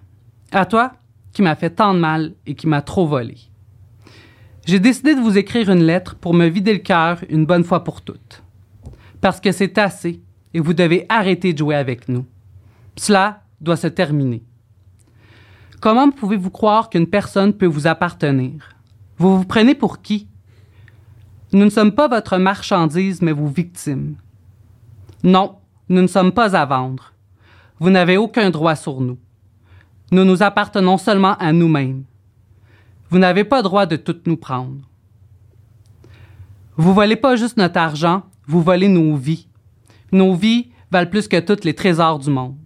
À 0.53 0.67
toi 0.67 0.93
qui 1.33 1.43
m'a 1.43 1.55
fait 1.55 1.71
tant 1.71 1.95
de 1.95 1.99
mal 1.99 2.35
et 2.47 2.55
qui 2.55 2.67
m'a 2.67 2.83
trop 2.83 3.07
volé. 3.07 3.37
J'ai 4.67 4.81
décidé 4.81 5.15
de 5.15 5.21
vous 5.21 5.39
écrire 5.39 5.71
une 5.71 5.85
lettre 5.85 6.17
pour 6.17 6.35
me 6.35 6.47
vider 6.47 6.73
le 6.73 6.81
cœur 6.81 7.21
une 7.31 7.47
bonne 7.47 7.65
fois 7.65 7.85
pour 7.85 8.03
toutes. 8.03 8.43
Parce 9.21 9.41
que 9.41 9.53
c'est 9.53 9.79
assez 9.79 10.21
et 10.53 10.61
vous 10.61 10.75
devez 10.75 11.07
arrêter 11.09 11.53
de 11.53 11.59
jouer 11.59 11.75
avec 11.75 12.09
nous. 12.09 12.27
Cela 12.97 13.43
doit 13.61 13.77
se 13.77 13.87
terminer. 13.87 14.43
Comment 15.81 16.11
pouvez-vous 16.11 16.51
croire 16.51 16.91
qu'une 16.91 17.07
personne 17.07 17.53
peut 17.55 17.67
vous 17.67 17.87
appartenir? 17.87 18.75
Vous 19.17 19.39
vous 19.39 19.45
prenez 19.45 19.75
pour 19.75 20.03
qui? 20.03 20.29
Nous 21.53 21.65
ne 21.65 21.71
sommes 21.71 21.93
pas 21.93 22.09
votre 22.09 22.37
marchandise, 22.39 23.23
mais 23.23 23.33
vos 23.33 23.47
victimes. 23.47 24.17
Non, 25.23 25.57
nous 25.89 26.03
ne 26.03 26.07
sommes 26.07 26.33
pas 26.33 26.55
à 26.55 26.67
vendre. 26.67 27.13
Vous 27.81 27.91
n'avez 27.91 28.17
aucun 28.17 28.51
droit 28.51 28.77
sur 28.77 29.01
nous. 29.01 29.19
Nous 30.11 30.25
nous 30.25 30.43
appartenons 30.43 30.99
seulement 30.99 31.37
à 31.39 31.53
nous-mêmes. 31.53 32.05
Vous 33.11 33.19
n'avez 33.19 33.45
pas 33.45 33.63
droit 33.63 33.87
de 33.87 33.97
tout 33.97 34.17
nous 34.27 34.37
prendre. 34.37 34.77
Vous 36.77 36.95
volez 36.95 37.17
pas 37.17 37.37
juste 37.37 37.57
notre 37.57 37.79
argent, 37.79 38.23
vous 38.47 38.63
volez 38.63 38.89
nos 38.89 39.17
vies. 39.17 39.49
Nos 40.13 40.35
vies 40.35 40.71
valent 40.91 41.11
plus 41.11 41.29
que 41.29 41.41
tous 41.41 41.65
les 41.65 41.75
trésors 41.75 42.19
du 42.19 42.31
monde. 42.31 42.57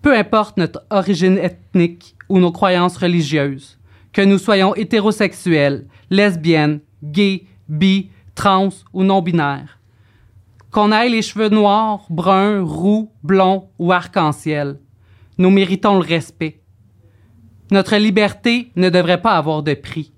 Peu 0.00 0.16
importe 0.16 0.56
notre 0.56 0.84
origine 0.90 1.38
ethnique 1.38 2.16
ou 2.28 2.38
nos 2.38 2.50
croyances 2.50 2.96
religieuses, 2.96 3.78
que 4.12 4.22
nous 4.22 4.38
soyons 4.38 4.74
hétérosexuels, 4.74 5.86
lesbiennes, 6.10 6.80
gays, 7.02 7.46
bi, 7.68 8.10
trans 8.34 8.70
ou 8.92 9.02
non-binaire. 9.02 9.78
Qu'on 10.70 10.92
ait 10.92 11.08
les 11.08 11.22
cheveux 11.22 11.48
noirs, 11.48 12.06
bruns, 12.08 12.62
roux, 12.64 13.10
blonds 13.22 13.68
ou 13.78 13.92
arc-en-ciel. 13.92 14.78
Nous 15.38 15.50
méritons 15.50 15.94
le 15.94 16.06
respect. 16.06 16.62
Notre 17.70 17.96
liberté 17.96 18.70
ne 18.76 18.88
devrait 18.88 19.20
pas 19.20 19.36
avoir 19.36 19.62
de 19.62 19.74
prix. 19.74 20.12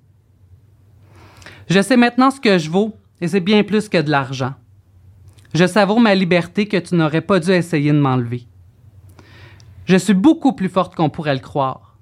Je 1.69 1.81
sais 1.81 1.97
maintenant 1.97 2.31
ce 2.31 2.41
que 2.41 2.59
je 2.59 2.71
vaux 2.71 2.95
et 3.21 3.29
c'est 3.29 3.41
bien 3.41 3.63
plus 3.63 3.89
que 3.89 4.01
de 4.01 4.11
l'argent. 4.11 4.55
Je 5.55 5.67
savoure 5.67 6.01
ma 6.01 6.15
liberté 6.15 6.67
que 6.67 6.77
tu 6.77 6.95
n'aurais 6.95 7.21
pas 7.21 7.39
dû 7.39 7.51
essayer 7.51 7.93
de 7.93 7.99
m'enlever. 7.99 8.47
Je 9.87 9.97
suis 9.97 10.15
beaucoup 10.15 10.53
plus 10.53 10.69
forte 10.69 10.95
qu'on 10.95 11.11
pourrait 11.11 11.35
le 11.35 11.41
croire. 11.41 11.97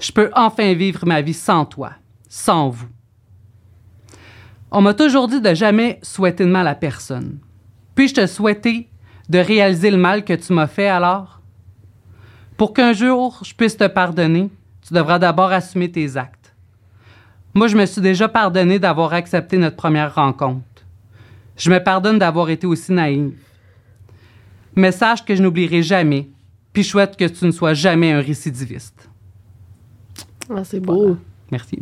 Je 0.00 0.10
peux 0.10 0.30
enfin 0.34 0.74
vivre 0.74 1.06
ma 1.06 1.22
vie 1.22 1.34
sans 1.34 1.64
toi, 1.64 1.92
sans 2.28 2.68
vous. 2.68 2.88
On 4.76 4.80
m'a 4.80 4.92
toujours 4.92 5.28
dit 5.28 5.40
de 5.40 5.54
jamais 5.54 6.00
souhaiter 6.02 6.44
de 6.44 6.50
mal 6.50 6.66
à 6.66 6.74
personne. 6.74 7.38
Puis-je 7.94 8.14
te 8.14 8.26
souhaiter 8.26 8.88
de 9.28 9.38
réaliser 9.38 9.88
le 9.88 9.96
mal 9.96 10.24
que 10.24 10.32
tu 10.32 10.52
m'as 10.52 10.66
fait 10.66 10.88
alors? 10.88 11.40
Pour 12.56 12.72
qu'un 12.72 12.92
jour 12.92 13.40
je 13.44 13.54
puisse 13.54 13.76
te 13.76 13.86
pardonner, 13.86 14.50
tu 14.82 14.92
devras 14.92 15.20
d'abord 15.20 15.52
assumer 15.52 15.92
tes 15.92 16.16
actes. 16.16 16.56
Moi, 17.54 17.68
je 17.68 17.76
me 17.76 17.86
suis 17.86 18.00
déjà 18.00 18.28
pardonné 18.28 18.80
d'avoir 18.80 19.12
accepté 19.12 19.58
notre 19.58 19.76
première 19.76 20.12
rencontre. 20.12 20.64
Je 21.56 21.70
me 21.70 21.78
pardonne 21.78 22.18
d'avoir 22.18 22.50
été 22.50 22.66
aussi 22.66 22.90
naïve. 22.90 23.38
Mais 24.74 24.90
sache 24.90 25.24
que 25.24 25.36
je 25.36 25.42
n'oublierai 25.42 25.84
jamais, 25.84 26.28
puis 26.72 26.82
je 26.82 26.88
souhaite 26.88 27.16
que 27.16 27.26
tu 27.26 27.44
ne 27.44 27.52
sois 27.52 27.74
jamais 27.74 28.10
un 28.10 28.20
récidiviste. 28.20 29.08
Ah, 30.50 30.64
c'est 30.64 30.80
beau. 30.80 31.16
Merci. 31.54 31.78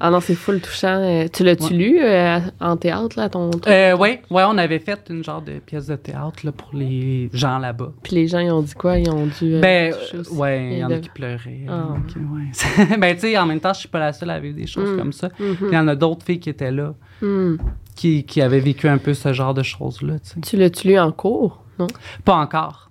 Ah 0.00 0.10
non, 0.10 0.18
c'est 0.20 0.34
full 0.34 0.60
touchant. 0.60 0.96
Euh, 1.00 1.26
tu 1.32 1.44
l'as-tu 1.44 1.74
lu 1.74 1.98
euh, 2.02 2.40
en 2.60 2.76
théâtre, 2.76 3.16
là, 3.16 3.28
ton 3.28 3.50
truc? 3.50 3.68
Euh, 3.68 3.96
oui, 3.96 4.18
ouais, 4.30 4.42
on 4.48 4.58
avait 4.58 4.80
fait 4.80 4.98
une 5.10 5.22
genre 5.22 5.42
de 5.42 5.60
pièce 5.60 5.86
de 5.86 5.94
théâtre 5.96 6.40
là, 6.44 6.50
pour 6.50 6.70
les 6.74 7.30
gens 7.32 7.58
là-bas. 7.58 7.92
Puis 8.02 8.16
les 8.16 8.26
gens, 8.26 8.40
ils 8.40 8.50
ont 8.50 8.62
dit 8.62 8.74
quoi? 8.74 8.98
Ils 8.98 9.08
ont 9.10 9.26
dû. 9.26 9.54
euh, 9.54 9.60
Ben, 9.60 9.94
ouais, 10.32 10.70
il 10.72 10.78
y 10.78 10.84
en 10.84 10.90
a 10.90 10.98
qui 10.98 11.08
pleuraient. 11.10 11.66
Ah. 11.68 11.88
donc, 11.90 12.16
ouais. 12.16 12.96
ben, 12.98 13.14
tu 13.14 13.20
sais, 13.20 13.38
en 13.38 13.46
même 13.46 13.60
temps, 13.60 13.72
je 13.72 13.78
suis 13.80 13.88
pas 13.88 14.00
la 14.00 14.12
seule 14.12 14.30
à 14.30 14.40
vivre 14.40 14.56
des 14.56 14.66
choses 14.66 14.90
Mm. 14.90 14.96
comme 14.98 15.12
ça. 15.12 15.28
Mhm. 15.38 15.56
Il 15.68 15.72
y 15.74 15.78
en 15.78 15.86
a 15.88 15.94
d'autres 15.94 16.24
filles 16.26 16.40
qui 16.40 16.50
étaient 16.50 16.72
là, 16.72 16.94
Hmm. 17.22 17.56
qui, 17.94 18.24
qui 18.24 18.40
avaient 18.42 18.60
vécu 18.60 18.88
un 18.88 18.96
peu 18.98 19.12
ce 19.14 19.32
genre 19.34 19.52
de 19.54 19.62
choses-là. 19.62 20.14
Tu 20.42 20.56
l'as-tu 20.56 20.88
lu 20.88 20.98
en 20.98 21.12
cours? 21.12 21.62
Non? 21.78 21.86
Pas 22.24 22.34
encore. 22.34 22.89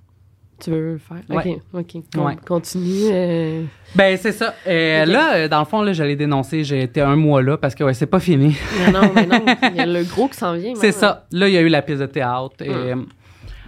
Tu 0.59 0.71
veux 0.71 0.97
faire? 0.97 1.17
Ouais. 1.29 1.57
OK, 1.73 1.81
OK. 1.95 2.03
Con- 2.13 2.25
Ouais. 2.25 2.35
Continue. 2.47 3.09
euh, 3.11 3.63
Ben, 3.95 4.17
c'est 4.17 4.31
ça. 4.33 4.53
Euh. 4.67 5.05
Là, 5.05 5.33
euh, 5.35 5.47
dans 5.47 5.59
le 5.59 5.65
fond, 5.65 5.81
là, 5.81 5.93
j'allais 5.93 6.15
dénoncer. 6.15 6.63
J'ai 6.63 6.81
été 6.83 7.01
un 7.01 7.15
mois 7.15 7.41
là 7.41 7.57
parce 7.57 7.75
que, 7.75 7.83
ouais, 7.83 7.93
c'est 7.93 8.05
pas 8.07 8.19
fini. 8.19 8.55
Mais 8.85 8.91
non, 8.91 9.11
mais 9.15 9.25
non. 9.25 9.43
Il 9.71 9.75
y 9.77 9.79
a 9.79 9.85
le 9.85 10.03
gros 10.03 10.27
qui 10.27 10.37
s'en 10.37 10.53
vient. 10.53 10.73
C'est 10.75 10.91
ça. 10.91 11.25
Là, 11.31 11.47
il 11.47 11.53
y 11.53 11.57
a 11.57 11.61
eu 11.61 11.69
la 11.69 11.81
pièce 11.81 11.99
de 11.99 12.05
théâtre. 12.05 12.55
Et, 12.61 12.69
euh, 12.69 12.95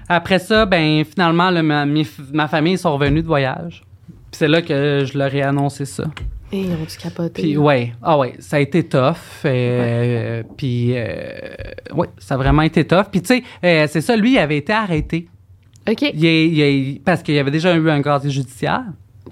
après 0.10 0.39
ça, 0.39 0.66
ben 0.66 1.04
finalement, 1.06 1.50
là, 1.50 1.64
ma, 1.64 1.86
ma 2.34 2.48
famille 2.48 2.78
sont 2.78 2.94
revenus 2.98 3.24
de 3.24 3.28
voyage. 3.28 3.84
Puis 4.10 4.38
c'est 4.39 4.48
là 4.48 4.62
que 4.62 5.04
je 5.06 5.18
leur 5.18 5.34
ai 5.34 5.42
annoncé 5.42 5.86
ça. 5.86 6.04
Et 6.54 6.60
ils 6.62 6.72
ont 6.74 6.84
dû 6.84 6.98
capoter. 7.02 7.42
Puis 7.42 7.56
ouais, 7.58 7.94
ah 8.04 8.18
ouais, 8.18 8.34
ça 8.39 8.58
a 8.58 8.60
été 8.60 8.84
tough. 8.84 9.16
euh, 9.46 10.44
Puis 10.58 10.92
euh, 10.96 11.24
ouais, 11.94 12.08
ça 12.18 12.36
a 12.36 12.38
vraiment 12.38 12.62
été 12.64 12.86
tough. 12.86 13.06
Puis 13.10 13.22
tu 13.22 13.42
sais, 13.62 13.88
c'est 13.88 14.02
ça, 14.02 14.16
lui, 14.18 14.34
il 14.34 14.38
avait 14.38 14.58
été 14.58 14.74
arrêté. 14.74 15.30
OK. 15.90 16.02
Il, 16.14 16.26
est- 16.26 16.48
il 16.48 16.62
est- 16.62 17.02
parce 17.04 17.22
qu'il 17.24 17.36
y 17.36 17.40
avait 17.40 17.52
déjà 17.52 17.74
eu 17.76 17.90
un 17.90 18.02
casier 18.02 18.30
judiciaire. 18.32 18.84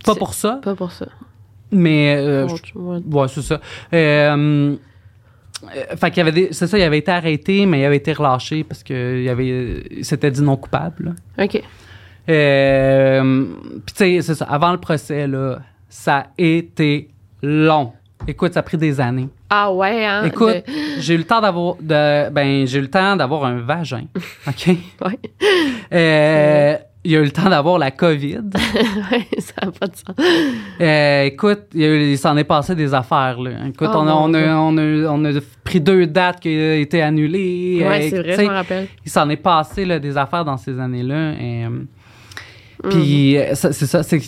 Pas 0.03 0.15
pour 0.15 0.33
ça, 0.33 0.59
Pas 0.63 0.75
pour 0.75 0.91
ça. 0.91 1.07
mais 1.71 2.15
euh, 2.17 2.45
Bon, 2.47 2.55
je- 2.55 2.61
tu 2.63 2.73
vois. 2.77 2.97
Ouais, 2.99 3.27
c'est 3.27 3.41
ça. 3.41 3.59
Euh, 3.93 4.75
euh, 5.75 5.95
fait 5.97 6.11
qu'il 6.11 6.25
y 6.25 6.27
avait 6.27 6.47
c'est 6.53 6.67
ça, 6.67 6.77
il 6.77 6.83
avait 6.83 6.99
été 6.99 7.11
arrêté, 7.11 7.65
mais 7.65 7.81
il 7.81 7.85
avait 7.85 7.97
été 7.97 8.13
relâché 8.13 8.63
parce 8.63 8.81
que 8.83 9.21
il 9.21 9.27
avait, 9.29 9.83
il 9.91 10.05
s'était 10.05 10.31
dit 10.31 10.41
non 10.41 10.55
coupable. 10.57 11.15
là. 11.37 11.43
OK. 11.45 11.61
Euh, 12.29 13.45
Puis 13.85 13.95
tu 13.95 14.03
sais, 14.03 14.21
c'est 14.21 14.35
ça. 14.35 14.45
Avant 14.45 14.71
le 14.71 14.77
procès, 14.77 15.27
là, 15.27 15.59
ça 15.89 16.17
a 16.17 16.27
été 16.37 17.09
long. 17.41 17.93
Écoute, 18.27 18.53
ça 18.53 18.59
a 18.59 18.63
pris 18.63 18.77
des 18.77 18.99
années. 18.99 19.29
Ah 19.49 19.71
ouais, 19.73 20.05
hein? 20.05 20.23
Écoute, 20.25 20.47
de- 20.49 20.63
j'ai 20.99 21.15
eu 21.15 21.17
le 21.17 21.23
temps 21.23 21.41
d'avoir, 21.41 21.75
de, 21.81 22.29
ben, 22.29 22.67
j'ai 22.67 22.77
eu 22.79 22.81
le 22.81 22.89
temps 22.89 23.15
d'avoir 23.15 23.45
un 23.45 23.59
vagin, 23.61 24.03
ok? 24.47 24.67
Ouais. 25.05 25.19
Euh, 25.93 26.75
il 27.05 27.15
a 27.15 27.19
eu 27.19 27.23
le 27.23 27.31
temps 27.31 27.49
d'avoir 27.49 27.79
la 27.79 27.91
COVID. 27.91 28.41
ouais, 29.11 29.27
ça 29.39 29.53
n'a 29.65 29.71
pas 29.71 29.87
de 29.87 29.95
sens. 29.95 30.15
Euh, 30.81 31.23
écoute, 31.23 31.61
il, 31.73 32.11
y 32.11 32.17
s'en 32.17 32.35
est 32.35 32.43
passé 32.43 32.75
des 32.75 32.93
affaires. 32.93 33.39
Là. 33.39 33.51
Écoute, 33.69 33.87
Oh, 33.93 33.99
on, 33.99 34.07
a, 34.07 34.11
on, 34.13 34.33
a, 34.33 34.55
on, 34.55 34.77
a, 34.77 35.09
on 35.09 35.25
a 35.25 35.39
pris 35.63 35.79
deux 35.79 36.05
dates 36.05 36.41
qui 36.41 36.49
ont 36.49 36.73
été 36.81 37.01
annulées. 37.01 37.83
Ouais, 37.87 38.05
Euh, 38.05 38.09
c'est 38.09 38.19
vrai, 38.21 38.35
je 38.35 38.41
me 38.41 38.47
rappelle. 38.53 38.87
Il 39.05 39.09
s'en 39.11 39.29
est 39.29 39.37
passé 39.37 39.85
là, 39.85 39.97
des 39.97 40.17
affaires 40.17 40.43
dans 40.43 40.57
ces 40.57 40.77
années-là. 40.79 41.31
Et, 41.39 41.65
Mm. 42.81 42.89
Puis, 42.91 43.35
c'est 43.55 43.73
ça. 43.73 44.03
C'est 44.03 44.21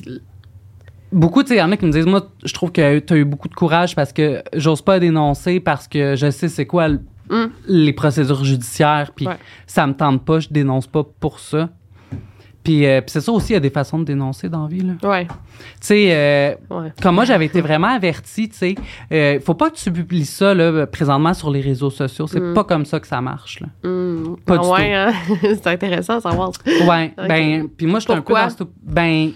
beaucoup, 1.11 1.43
tu 1.43 1.49
sais, 1.49 1.55
il 1.55 1.59
y 1.59 1.61
en 1.61 1.71
a 1.71 1.77
qui 1.77 1.85
me 1.85 1.91
disent, 1.91 2.05
moi, 2.05 2.27
je 2.43 2.53
trouve 2.53 2.71
que 2.71 2.99
tu 2.99 3.13
as 3.13 3.17
eu 3.17 3.25
beaucoup 3.25 3.47
de 3.49 3.53
courage 3.55 3.95
parce 3.95 4.13
que 4.13 4.41
j'ose 4.55 4.81
pas 4.81 4.99
dénoncer 4.99 5.59
parce 5.59 5.87
que 5.87 6.15
je 6.15 6.29
sais 6.31 6.47
c'est 6.47 6.65
quoi 6.65 6.87
le- 6.87 7.01
Mm. 7.29 7.45
les 7.67 7.93
procédures 7.93 8.43
judiciaires. 8.43 9.11
Puis, 9.15 9.25
Ouais. 9.27 9.37
ça 9.65 9.87
me 9.87 9.93
tente 9.93 10.25
pas, 10.25 10.39
je 10.39 10.49
dénonce 10.51 10.87
pas 10.87 11.03
pour 11.19 11.39
ça. 11.39 11.69
Puis, 12.63 12.85
euh, 12.85 13.01
puis 13.01 13.09
c'est 13.09 13.21
ça 13.21 13.31
aussi, 13.31 13.51
il 13.51 13.53
y 13.53 13.57
a 13.57 13.59
des 13.61 13.69
façons 13.71 13.97
de 13.97 14.03
dénoncer 14.03 14.47
dans 14.49 14.63
la 14.63 14.67
vie. 14.67 14.81
là. 14.81 14.93
Ouais, 15.09 15.25
Tu 15.25 15.31
sais, 15.79 16.07
euh, 16.11 16.53
ouais. 16.69 16.91
comme 17.01 17.15
moi, 17.15 17.25
j'avais 17.25 17.45
été 17.45 17.59
vraiment 17.61 17.87
avertie, 17.87 18.49
tu 18.49 18.57
sais, 18.57 18.75
euh, 19.11 19.39
faut 19.39 19.55
pas 19.55 19.71
que 19.71 19.77
tu 19.77 19.91
publies 19.91 20.25
ça 20.25 20.53
là, 20.53 20.85
présentement 20.85 21.33
sur 21.33 21.49
les 21.49 21.61
réseaux 21.61 21.89
sociaux. 21.89 22.27
C'est 22.27 22.39
Mm. 22.39 22.53
pas 22.53 22.63
comme 22.63 22.85
ça 22.85 22.99
que 22.99 23.07
ça 23.07 23.19
marche. 23.21 23.61
Là. 23.61 23.67
Hmm. 23.89 24.35
Pas 24.45 24.55
Ah 24.55 24.57
du 24.59 24.67
ouais, 24.67 24.93
hein? 24.93 25.11
c'est 25.41 25.67
intéressant 25.67 26.17
à 26.17 26.21
savoir. 26.21 26.51
Ouais, 26.87 27.13
ben, 27.27 27.67
puis 27.75 27.87
moi, 27.87 27.99
je 27.99 28.03
suis 28.05 28.13
un 28.13 28.21
peu 28.21 28.33
dans 28.33 28.49
ce... 28.49 28.63
Ben, 28.83 29.31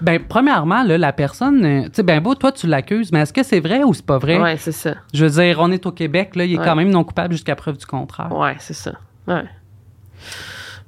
ben, 0.00 0.20
premièrement, 0.28 0.82
là, 0.82 0.98
la 0.98 1.12
personne, 1.12 1.64
euh, 1.64 1.82
tu 1.84 1.90
sais, 1.94 2.02
ben 2.02 2.20
beau, 2.20 2.34
toi, 2.34 2.52
tu 2.52 2.66
l'accuses, 2.66 3.12
mais 3.12 3.20
est-ce 3.20 3.32
que 3.32 3.42
c'est 3.42 3.60
vrai 3.60 3.82
ou 3.82 3.94
c'est 3.94 4.04
pas 4.04 4.18
vrai? 4.18 4.38
Ouais, 4.38 4.56
c'est 4.56 4.72
ça. 4.72 4.94
Je 5.14 5.24
veux 5.24 5.42
dire, 5.42 5.58
on 5.60 5.70
est 5.72 5.86
au 5.86 5.92
Québec, 5.92 6.36
là, 6.36 6.44
il 6.44 6.54
est 6.54 6.58
Ouais. 6.58 6.64
quand 6.64 6.76
même 6.76 6.90
non 6.90 7.04
coupable 7.04 7.32
jusqu'à 7.32 7.56
preuve 7.56 7.78
du 7.78 7.86
contraire. 7.86 8.30
Ouais, 8.36 8.56
c'est 8.58 8.74
ça. 8.74 8.92
Ouais. 9.26 9.44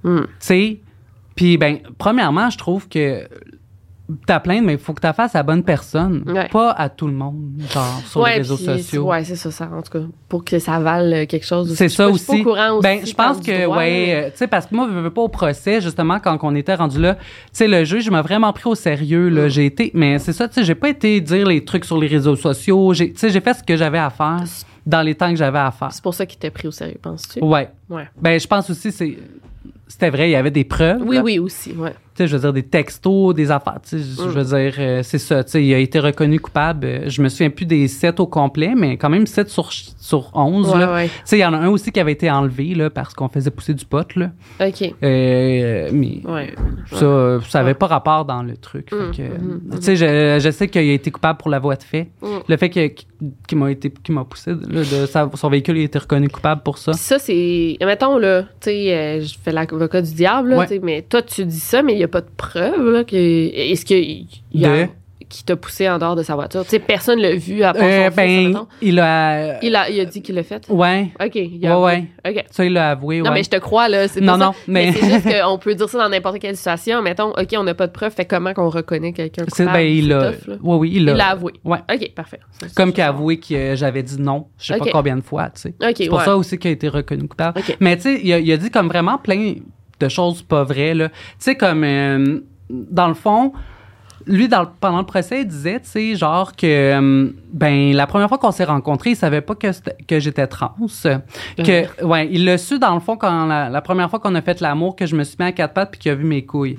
Hmm. 0.04 0.20
Tu 0.22 0.26
sais, 0.40 0.80
puis, 1.34 1.56
ben, 1.56 1.78
premièrement, 1.98 2.50
je 2.50 2.58
trouve 2.58 2.88
que 2.88 3.28
ta 4.26 4.40
plainte, 4.40 4.64
mais 4.64 4.72
il 4.74 4.78
faut 4.78 4.94
que 4.94 5.06
tu 5.06 5.12
fasses 5.12 5.34
à 5.34 5.40
la 5.40 5.42
bonne 5.42 5.62
personne, 5.62 6.24
Ouais. 6.26 6.48
pas 6.48 6.70
à 6.72 6.88
tout 6.88 7.06
le 7.06 7.12
monde, 7.12 7.60
genre, 7.72 8.00
sur 8.06 8.22
ouais, 8.22 8.30
les 8.32 8.36
réseaux 8.38 8.56
sociaux. 8.56 9.04
Ouais, 9.06 9.22
c'est 9.24 9.36
ça, 9.36 9.50
ça, 9.50 9.68
en 9.72 9.82
tout 9.82 9.92
cas, 9.92 10.04
pour 10.28 10.44
que 10.44 10.58
ça 10.58 10.78
vale 10.80 11.12
euh, 11.12 11.26
quelque 11.26 11.44
chose. 11.44 11.74
C'est 11.74 11.88
Je 11.90 11.94
ça 11.94 12.08
je 12.10 12.16
suis 12.16 12.32
aussi. 12.32 12.42
pas 12.44 12.50
au 12.50 12.52
courant 12.54 12.70
aussi. 12.78 12.82
Ben, 12.82 13.06
je 13.06 13.14
pense 13.14 13.38
que, 13.40 13.64
droit, 13.64 13.76
ouais, 13.78 14.14
euh, 14.14 14.30
tu 14.30 14.36
sais, 14.38 14.46
parce 14.46 14.66
que 14.66 14.74
moi, 14.74 14.88
je 14.90 14.98
veux 14.98 15.10
pas 15.10 15.20
au 15.22 15.28
procès, 15.28 15.80
justement, 15.80 16.18
quand 16.20 16.38
on 16.42 16.54
était 16.54 16.74
rendu 16.74 16.98
là, 17.00 17.16
tu 17.16 17.20
sais, 17.52 17.68
le 17.68 17.84
juge 17.84 18.10
m'a 18.10 18.22
vraiment 18.22 18.52
pris 18.52 18.68
au 18.68 18.74
sérieux, 18.74 19.28
là. 19.28 19.46
Mm. 19.46 19.48
J'ai 19.50 19.66
été, 19.66 19.90
mais 19.94 20.18
c'est 20.18 20.32
ça, 20.32 20.48
tu 20.48 20.54
sais, 20.54 20.64
j'ai 20.64 20.74
pas 20.74 20.88
été 20.88 21.20
dire 21.20 21.46
les 21.46 21.64
trucs 21.64 21.84
sur 21.84 21.98
les 21.98 22.06
réseaux 22.06 22.36
sociaux. 22.36 22.94
Tu 22.94 23.12
sais, 23.16 23.28
j'ai 23.30 23.40
fait 23.40 23.54
ce 23.54 23.62
que 23.62 23.76
j'avais 23.76 23.98
à 23.98 24.10
faire 24.10 24.42
dans 24.86 25.02
les 25.02 25.14
temps 25.14 25.28
que 25.28 25.36
j'avais 25.36 25.58
à 25.58 25.70
faire. 25.70 25.92
C'est 25.92 26.02
pour 26.02 26.14
ça 26.14 26.24
qu'il 26.24 26.38
t'a 26.38 26.50
pris 26.50 26.66
au 26.66 26.70
sérieux, 26.70 26.96
penses-tu? 27.02 27.40
Ouais. 27.44 27.68
Ouais. 27.90 28.08
Ben, 28.20 28.40
je 28.40 28.46
pense 28.46 28.70
aussi, 28.70 28.90
c'est, 28.90 29.18
c'était 29.86 30.08
vrai, 30.10 30.28
il 30.30 30.32
y 30.32 30.36
avait 30.36 30.50
des 30.50 30.64
preuves. 30.64 31.02
Oui, 31.04 31.16
là. 31.16 31.22
oui, 31.22 31.38
aussi, 31.38 31.72
ouais. 31.72 31.94
Je 32.26 32.36
veux 32.36 32.40
dire, 32.42 32.52
des 32.52 32.62
textos, 32.62 33.34
des 33.34 33.50
affaires. 33.50 33.78
Je- 33.90 33.96
Mm. 33.96 34.02
je 34.18 34.22
veux 34.38 34.44
dire, 34.44 34.74
euh, 34.78 35.02
c'est 35.02 35.18
ça. 35.18 35.44
Tu 35.44 35.50
sais, 35.52 35.64
il 35.64 35.72
a 35.74 35.78
été 35.78 35.98
reconnu 36.00 36.40
coupable. 36.40 36.86
euh, 36.86 37.00
Je 37.08 37.22
me 37.22 37.28
souviens 37.28 37.50
plus 37.50 37.66
des 37.66 37.86
7 37.88 38.20
au 38.20 38.26
complet, 38.26 38.72
mais 38.76 38.96
quand 38.96 39.08
même 39.10 39.26
7 39.26 39.48
sur, 39.48 39.70
sur 39.72 40.30
11. 40.34 40.70
Ouais, 40.70 40.78
là. 40.80 40.92
ouais. 40.94 41.06
Tu 41.08 41.12
sais, 41.24 41.38
il 41.38 41.40
y 41.40 41.44
en 41.44 41.52
a 41.54 41.58
un 41.58 41.68
aussi 41.68 41.90
qui 41.92 42.00
avait 42.00 42.12
été 42.12 42.30
enlevé 42.30 42.74
là, 42.74 42.90
parce 42.90 43.14
qu'on 43.14 43.28
faisait 43.28 43.50
pousser 43.50 43.74
du 43.74 43.84
pot. 43.84 44.14
Là. 44.16 44.30
OK. 44.60 44.92
Euh, 45.02 45.88
mais 45.92 46.20
Ouais. 46.24 46.54
ça, 46.92 47.38
ça 47.48 47.60
avait 47.60 47.74
pas 47.74 47.86
rapport 47.86 48.24
dans 48.24 48.42
le 48.42 48.56
truc. 48.56 48.90
Fait 48.90 48.96
Mm, 48.96 49.10
que, 49.12 49.22
mm, 49.22 49.60
Tu 49.76 49.82
sais, 49.82 49.96
je, 49.96 50.38
je 50.42 50.50
sais 50.50 50.68
qu'il 50.68 50.88
a 50.88 50.92
été 50.92 51.10
coupable 51.10 51.38
pour 51.38 51.50
la 51.50 51.58
voie 51.58 51.76
de 51.76 51.82
fait. 51.82 52.08
Mm. 52.22 52.26
Le 52.48 52.56
fait 52.56 52.70
qu'il 52.70 53.58
m'a 53.58 53.70
été 53.70 53.90
qu'il 53.90 54.14
m'a 54.14 54.24
poussé, 54.24 54.50
là, 54.52 54.56
de, 54.80 55.06
sa- 55.06 55.30
son 55.34 55.48
véhicule 55.50 55.76
il 55.76 55.82
a 55.82 55.84
été 55.84 55.98
reconnu 55.98 56.28
coupable 56.28 56.62
pour 56.62 56.78
ça. 56.78 56.92
Ça, 56.92 57.18
c'est. 57.18 57.76
Mettons, 57.80 58.18
là, 58.18 58.42
tu 58.60 58.70
sais, 58.70 59.20
je 59.22 59.34
fais 59.42 59.52
l'avocat 59.52 60.02
du 60.02 60.12
diable, 60.14 60.50
là, 60.50 60.66
mais 60.82 61.02
toi, 61.02 61.22
tu 61.22 61.44
dis 61.44 61.60
ça, 61.60 61.82
mais 61.82 61.92
il 61.94 61.98
n'y 61.98 62.04
a 62.04 62.07
pas 62.08 62.20
de 62.22 62.30
preuve, 62.36 62.90
là, 62.90 63.04
que. 63.04 63.16
Est-ce 63.16 63.84
qu'il 63.84 64.26
y 64.52 64.64
a. 64.64 64.84
De? 64.84 64.88
qui 65.28 65.44
t'a 65.44 65.56
poussé 65.56 65.86
en 65.90 65.98
dehors 65.98 66.16
de 66.16 66.22
sa 66.22 66.34
voiture? 66.36 66.62
Tu 66.64 66.70
sais, 66.70 66.78
personne 66.78 67.18
l'a 67.20 67.34
vu 67.34 67.62
à 67.62 67.74
part 67.74 67.82
Euh, 67.84 68.08
son 68.08 68.16
ben, 68.16 68.56
il 68.80 68.98
a. 68.98 69.62
Il 69.62 69.76
a, 69.76 69.90
il 69.90 70.00
a 70.00 70.06
dit 70.06 70.22
qu'il 70.22 70.34
l'a 70.34 70.42
fait? 70.42 70.64
Ouais. 70.70 71.08
OK. 71.22 71.34
Il 71.34 71.66
a 71.66 71.78
Ouais, 71.78 71.92
avoué. 71.96 72.08
OK. 72.40 72.44
Ça, 72.50 72.64
il 72.64 72.72
l'a 72.72 72.90
avoué. 72.92 73.18
Non, 73.18 73.24
ouais. 73.24 73.34
mais 73.34 73.42
je 73.42 73.50
te 73.50 73.56
crois, 73.58 73.90
là. 73.90 74.08
C'est 74.08 74.22
Non, 74.22 74.38
ça. 74.38 74.46
non, 74.46 74.52
mais- 74.66 74.90
c'est 74.92 75.04
juste 75.06 75.28
qu'on 75.42 75.58
peut 75.58 75.74
dire 75.74 75.86
ça 75.86 75.98
dans 75.98 76.08
n'importe 76.08 76.38
quelle 76.38 76.56
situation. 76.56 77.02
Mettons, 77.02 77.32
OK, 77.32 77.48
on 77.58 77.62
n'a 77.62 77.74
pas 77.74 77.86
de 77.88 77.92
preuve, 77.92 78.14
fait 78.14 78.24
comment 78.24 78.54
qu'on 78.54 78.70
reconnaît 78.70 79.12
quelqu'un 79.12 79.44
C'est- 79.48 79.66
ben, 79.66 79.80
il 79.80 80.08
l'a. 80.08 80.30
Ouais, 80.30 80.56
oui, 80.62 80.90
il 80.94 80.96
Il 80.98 81.04
l'a. 81.04 81.14
l'a 81.14 81.26
avoué. 81.32 81.52
Ouais. 81.62 81.80
OK, 81.92 82.10
parfait. 82.14 82.40
Ça, 82.62 82.68
Comme 82.74 82.94
qu'il 82.94 83.02
a 83.02 83.08
avoué 83.08 83.38
que 83.38 83.74
j'avais 83.74 84.02
dit 84.02 84.18
non, 84.18 84.46
je 84.58 84.72
sais 84.72 84.78
pas 84.78 84.86
combien 84.90 85.16
de 85.16 85.20
fois, 85.20 85.50
tu 85.50 85.60
sais. 85.60 85.74
C'est 85.94 86.08
pour 86.08 86.20
ouais. 86.20 86.24
ça 86.24 86.38
aussi 86.38 86.56
qu'il 86.56 86.70
a 86.70 86.72
été 86.72 86.88
reconnu 86.88 87.28
coupable. 87.28 87.60
OK. 87.60 87.76
Mais 87.80 87.96
tu 87.96 88.04
sais, 88.04 88.20
il 88.24 88.50
a 88.50 88.56
dit 88.56 88.70
comme 88.70 88.88
vraiment 88.88 89.18
plein 89.18 89.56
de 90.00 90.08
choses 90.08 90.42
pas 90.42 90.64
vraies. 90.64 90.94
Tu 90.94 91.08
sais, 91.38 91.54
comme, 91.56 91.84
euh, 91.84 92.40
dans 92.70 93.08
le 93.08 93.14
fond, 93.14 93.52
lui, 94.26 94.46
dans 94.48 94.62
le- 94.62 94.68
pendant 94.80 94.98
le 94.98 95.06
procès, 95.06 95.40
il 95.40 95.46
disait, 95.46 95.80
tu 95.80 95.88
sais, 95.88 96.14
genre 96.16 96.54
que, 96.54 96.66
euh, 96.66 97.30
ben, 97.52 97.94
la 97.94 98.06
première 98.06 98.28
fois 98.28 98.36
qu'on 98.38 98.50
s'est 98.50 98.64
rencontrés, 98.64 99.10
il 99.10 99.16
savait 99.16 99.40
pas 99.40 99.54
que, 99.54 99.68
que 100.06 100.20
j'étais 100.20 100.46
trans. 100.46 100.74
Que, 101.56 102.04
ouais, 102.04 102.28
il 102.30 102.44
l'a 102.44 102.58
su, 102.58 102.78
dans 102.78 102.94
le 102.94 103.00
fond, 103.00 103.16
quand 103.16 103.46
la, 103.46 103.70
la 103.70 103.80
première 103.80 104.10
fois 104.10 104.18
qu'on 104.18 104.34
a 104.34 104.42
fait 104.42 104.60
l'amour, 104.60 104.96
que 104.96 105.06
je 105.06 105.16
me 105.16 105.24
suis 105.24 105.36
mis 105.40 105.46
à 105.46 105.52
quatre 105.52 105.72
pattes 105.72 105.92
puis 105.92 106.00
qu'il 106.00 106.12
a 106.12 106.14
vu 106.14 106.24
mes 106.24 106.44
couilles. 106.44 106.76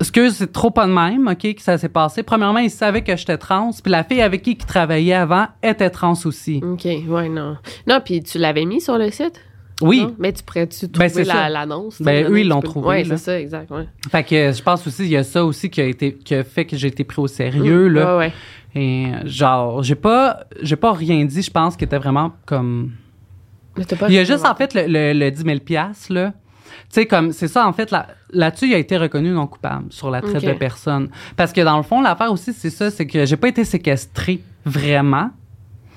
Est-ce 0.00 0.12
que 0.12 0.30
c'est 0.30 0.52
trop 0.52 0.70
pas 0.70 0.86
de 0.86 0.92
même, 0.92 1.26
OK, 1.26 1.54
que 1.56 1.60
ça 1.62 1.76
s'est 1.76 1.88
passé? 1.88 2.22
Premièrement, 2.22 2.60
il 2.60 2.70
savait 2.70 3.02
que 3.02 3.16
j'étais 3.16 3.36
trans, 3.38 3.70
puis 3.82 3.90
la 3.90 4.04
fille 4.04 4.22
avec 4.22 4.42
qui 4.42 4.52
il 4.52 4.56
travaillait 4.58 5.14
avant 5.14 5.46
était 5.60 5.90
trans 5.90 6.14
aussi. 6.24 6.60
OK, 6.62 6.84
ouais, 6.84 7.28
non. 7.28 7.56
Non, 7.88 7.98
puis 8.04 8.22
tu 8.22 8.38
l'avais 8.38 8.64
mis 8.64 8.80
sur 8.80 8.96
le 8.96 9.10
site? 9.10 9.40
Oui. 9.80 10.02
non? 10.02 10.14
Mais 10.18 10.32
tu 10.32 10.42
pourrais-tu 10.42 10.86
Ben, 10.86 10.92
trouver 10.92 11.08
c'est 11.10 11.24
ça. 11.24 11.34
la- 11.34 11.48
l'annonce? 11.50 12.02
Ben, 12.02 12.24
là, 12.24 12.30
eux, 12.30 12.40
ils 12.40 12.48
l'ont 12.48 12.60
trouvé, 12.60 13.04
là. 13.04 13.16
c'est 13.16 13.24
ça, 13.24 13.40
exact, 13.40 13.70
ouais. 13.70 13.86
Fait 14.10 14.24
que 14.24 14.52
je 14.52 14.62
pense 14.62 14.86
aussi, 14.86 15.04
il 15.04 15.10
y 15.10 15.16
a 15.16 15.22
ça 15.24 15.44
aussi 15.44 15.70
qui 15.70 15.80
a 15.80 15.84
été, 15.84 16.14
qui 16.14 16.34
a 16.34 16.42
fait 16.44 16.64
que 16.64 16.76
j'ai 16.76 16.88
été 16.88 17.04
pris 17.04 17.20
au 17.20 17.28
sérieux, 17.28 17.88
là. 17.88 18.16
Ouais, 18.18 18.26
ouais. 18.26 18.32
Et 18.74 19.06
genre, 19.24 19.82
j'ai 19.82 19.94
pas, 19.94 20.40
j'ai 20.62 20.76
pas 20.76 20.92
rien 20.92 21.24
dit, 21.24 21.42
je 21.42 21.50
pense, 21.50 21.76
qui 21.76 21.84
était 21.84 21.98
vraiment 21.98 22.32
comme. 22.44 22.92
Mais 23.76 23.84
pas 23.84 24.08
Il 24.08 24.14
y 24.14 24.18
a 24.18 24.24
juste 24.24 24.44
en 24.44 24.54
fait 24.56 24.74
le, 24.74 24.86
le, 24.88 25.12
le 25.18 25.30
10 25.30 25.42
000 25.44 25.58
piastres, 25.60 26.12
là. 26.12 26.32
Tu 26.90 26.94
sais, 27.00 27.06
comme, 27.06 27.32
c'est 27.32 27.48
ça, 27.48 27.66
en 27.66 27.72
fait, 27.72 27.90
là- 27.90 28.06
là-dessus, 28.32 28.66
il 28.66 28.74
a 28.74 28.78
été 28.78 28.96
reconnu 28.96 29.30
non 29.30 29.46
coupable 29.46 29.86
sur 29.92 30.10
la 30.10 30.20
traite 30.20 30.44
de 30.44 30.52
personnes. 30.52 31.08
Parce 31.36 31.52
que 31.52 31.60
dans 31.60 31.76
le 31.76 31.82
fond, 31.82 32.00
l'affaire 32.02 32.32
aussi, 32.32 32.52
c'est 32.52 32.70
ça, 32.70 32.90
c'est 32.90 33.06
que 33.06 33.24
j'ai 33.26 33.36
pas 33.36 33.48
été 33.48 33.64
séquestrée 33.64 34.42
vraiment. 34.64 35.30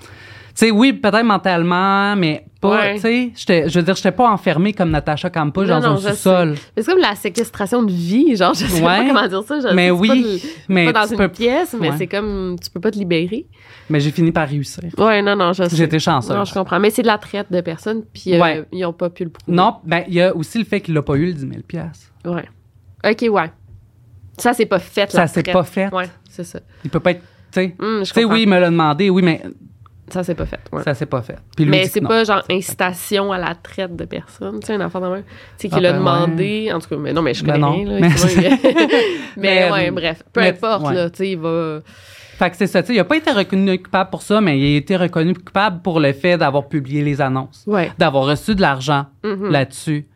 Tu 0.02 0.08
sais, 0.56 0.72
oui, 0.72 0.94
peut-être 0.94 1.24
mentalement, 1.26 2.16
mais 2.16 2.46
pas, 2.62 2.70
Ouais. 2.80 2.96
tu 2.96 3.02
sais, 3.36 3.68
je 3.68 3.80
veux 3.80 3.84
dire, 3.84 3.96
j'étais 3.96 4.12
pas 4.12 4.30
enfermée 4.30 4.72
comme 4.72 4.92
Natacha 4.92 5.30
Campos 5.30 5.64
Non, 5.66 5.80
dans 5.80 5.90
non, 5.96 5.96
un 5.96 6.12
sous-sol. 6.12 6.56
Mais 6.78 6.84
c'est 6.84 6.92
comme 6.92 7.02
la 7.02 7.16
séquestration 7.16 7.84
de 7.84 7.92
vie, 7.92 8.36
genre, 8.36 8.54
je 8.54 8.66
sais 8.66 8.82
pas 8.82 9.00
comment 9.06 9.28
dire 9.28 9.44
ça. 9.44 9.74
Mais 9.74 9.88
c'est 9.88 9.92
oui, 9.92 10.08
pas 10.08 10.16
de- 10.16 10.40
mais 10.70 10.86
pas 10.86 11.02
dans 11.02 11.08
tu 11.08 11.14
une 11.14 11.18
peux- 11.18 11.28
pièce, 11.30 11.76
mais 11.80 11.90
Ouais. 11.90 11.96
c'est 11.98 12.08
comme, 12.08 12.56
tu 12.64 12.70
peux 12.70 12.80
pas 12.80 12.92
te 12.92 12.98
libérer. 13.00 13.48
Mais 13.90 14.00
j'ai 14.00 14.12
fini 14.12 14.32
par 14.32 14.48
réussir. 14.48 14.84
Ouais, 14.98 15.22
non, 15.22 15.36
non, 15.36 15.52
je. 15.54 15.64
J'étais 15.74 16.00
chanceuse. 16.00 16.32
Non, 16.36 16.46
je 16.46 16.54
comprends. 16.54 16.80
Mais 16.80 16.92
c'est 16.92 17.02
de 17.02 17.08
la 17.08 17.18
traite 17.18 17.52
de 17.52 17.60
personnes, 17.62 18.04
puis 18.14 18.40
euh, 18.40 18.64
ils 18.72 18.86
ont 18.86 18.94
pas 18.94 19.10
pu 19.10 19.24
le 19.26 19.32
prouver. 19.32 19.54
Non, 19.58 19.78
ben, 19.84 20.04
il 20.08 20.14
y 20.14 20.22
a 20.22 20.34
aussi 20.36 20.60
le 20.60 20.66
fait 20.66 20.80
qu'il 20.82 20.96
a 20.98 21.02
pas 21.02 21.16
eu 21.16 21.26
le 21.26 21.34
10 21.34 21.42
000 21.42 21.52
piastres. 21.68 22.08
Ouais. 22.24 22.48
OK, 23.04 23.26
ouais. 23.30 23.52
Ça, 24.38 24.54
c'est 24.54 24.66
pas 24.66 24.80
fait, 24.80 25.12
Ça 25.12 25.22
la 25.22 25.28
s'est 25.28 25.44
traite. 25.44 25.54
pas 25.54 25.64
fait. 25.64 25.94
Ouais, 25.94 26.06
c'est 26.30 26.44
ça. 26.44 26.60
Il 26.84 26.90
peut 26.90 27.00
pas 27.00 27.12
être, 27.12 27.22
tu 27.52 27.62
sais. 27.62 27.76
Hum, 27.80 28.04
oui, 28.30 28.44
il 28.44 28.48
me 28.50 28.60
l'a 28.60 28.70
demandé, 28.70 29.10
oui, 29.10 29.22
mais 29.24 29.42
Ça, 30.12 30.24
c'est 30.24 30.36
pas 30.36 30.46
fait. 30.46 30.60
ouais. 30.72 30.84
ça 30.84 30.94
s'est 30.94 31.06
pas 31.06 31.22
fait. 31.22 31.38
Puis 31.56 31.66
lui 31.66 31.72
mais 31.72 31.88
c'est 31.88 32.02
pas 32.02 32.24
genre 32.24 32.44
incitation 32.50 33.32
à 33.32 33.38
la 33.38 33.56
traite 33.56 33.96
de 33.96 34.06
personnes, 34.06 34.60
tu 34.60 34.68
sais, 34.68 34.74
un 34.76 34.82
enfant 34.82 35.00
de 35.02 35.08
même. 35.08 35.24
Tu 35.58 35.68
sais, 35.68 35.70
Ah, 35.72 35.76
qu'il 35.78 35.86
a 35.86 35.92
ben 35.94 36.00
demandé. 36.00 36.72
En 36.74 36.80
tout 36.80 36.90
cas, 36.90 36.96
mais 36.98 37.14
non, 37.14 37.22
mais 37.22 37.34
je 37.34 37.44
Ben 37.46 37.54
connais 37.54 37.66
rien, 37.84 37.86
là. 37.86 38.00
Mais- 38.02 38.08
évidemment, 38.08 38.58
mais, 39.38 39.68
Mais, 39.68 39.72
ouais, 39.72 39.88
euh, 39.90 39.92
bref. 39.92 40.24
Peu 40.34 40.42
mais- 40.42 40.50
importe, 40.50 40.88
ouais. 40.88 40.94
là, 40.96 41.10
tu 41.10 41.18
sais, 41.18 41.30
il 41.32 41.38
va. 41.38 41.80
Fait 42.38 42.50
que 42.50 42.58
c'est 42.58 42.68
ça, 42.68 42.82
tu 42.82 42.88
sais, 42.88 42.94
il 42.96 43.00
a 43.00 43.04
pas 43.06 43.18
été 43.18 43.30
reconnu 43.32 43.78
coupable 43.82 44.10
pour 44.10 44.22
ça, 44.24 44.42
mais 44.42 44.58
il 44.60 44.74
a 44.74 44.78
été 44.78 44.96
reconnu 44.98 45.34
coupable 45.36 45.82
pour 45.84 46.00
le 46.00 46.12
fait 46.12 46.38
d'avoir 46.38 46.68
publié 46.68 47.04
les 47.04 47.22
annonces, 47.22 47.66
d'avoir 48.00 48.26
reçu 48.26 48.56
de 48.56 48.62
l'argent 48.62 49.06
Mhm. 49.24 49.52
là-dessus. 49.52 50.08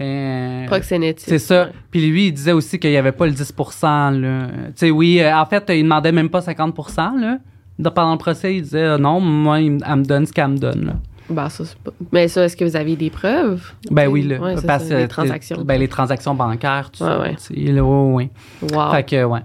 Euh, 0.00 0.66
Proxénétisme. 0.66 1.28
c'est 1.28 1.38
ça. 1.40 1.70
Puis 1.90 2.08
lui, 2.08 2.26
il 2.28 2.32
disait 2.32 2.52
aussi 2.52 2.78
qu'il 2.78 2.90
n'y 2.90 2.96
avait 2.96 3.10
pas 3.12 3.26
le 3.26 3.32
10 3.32 3.52
là. 3.92 4.46
Tu 4.68 4.72
sais, 4.76 4.90
oui, 4.90 5.20
euh, 5.20 5.34
en 5.36 5.44
fait, 5.46 5.64
il 5.70 5.82
demandait 5.82 6.12
même 6.12 6.30
pas 6.30 6.40
50 6.40 6.74
là. 7.20 7.38
De- 7.78 7.88
Pendant 7.90 8.12
le 8.12 8.18
procès, 8.18 8.56
il 8.56 8.62
disait 8.62 8.82
euh, 8.82 8.98
non, 8.98 9.20
moi, 9.20 9.60
il, 9.60 9.72
me- 9.72 9.80
elle 9.86 9.96
me 9.96 10.04
donne 10.04 10.26
ce 10.26 10.32
qu'elle 10.32 10.48
me 10.48 10.58
donne, 10.58 10.84
là. 10.86 10.92
Ben, 11.30 11.48
ça, 11.50 11.64
c'est 11.64 11.76
pas. 11.78 11.90
Mais 12.10 12.26
ça, 12.28 12.44
est-ce 12.44 12.56
que 12.56 12.64
vous 12.64 12.74
avez 12.76 12.96
des 12.96 13.10
preuves? 13.10 13.72
Ben 13.90 14.08
oui, 14.08 14.22
là. 14.22 14.38
ouais, 14.38 14.56
c'est 14.56 14.66
parce 14.66 14.84
ça, 14.84 14.94
que, 14.94 15.00
les 15.00 15.08
transactions. 15.08 15.62
Ben, 15.62 15.78
les 15.78 15.88
transactions 15.88 16.34
bancaires, 16.34 16.90
tout 16.90 17.04
Ouais, 17.04 17.34
ça. 17.38 17.52
ouais. 17.54 17.60
là, 17.72 17.84
ouais, 17.84 18.12
ouais. 18.62 18.74
Wow. 18.74 18.90
Fait 18.92 19.02
que, 19.04 19.24
ouais. 19.24 19.40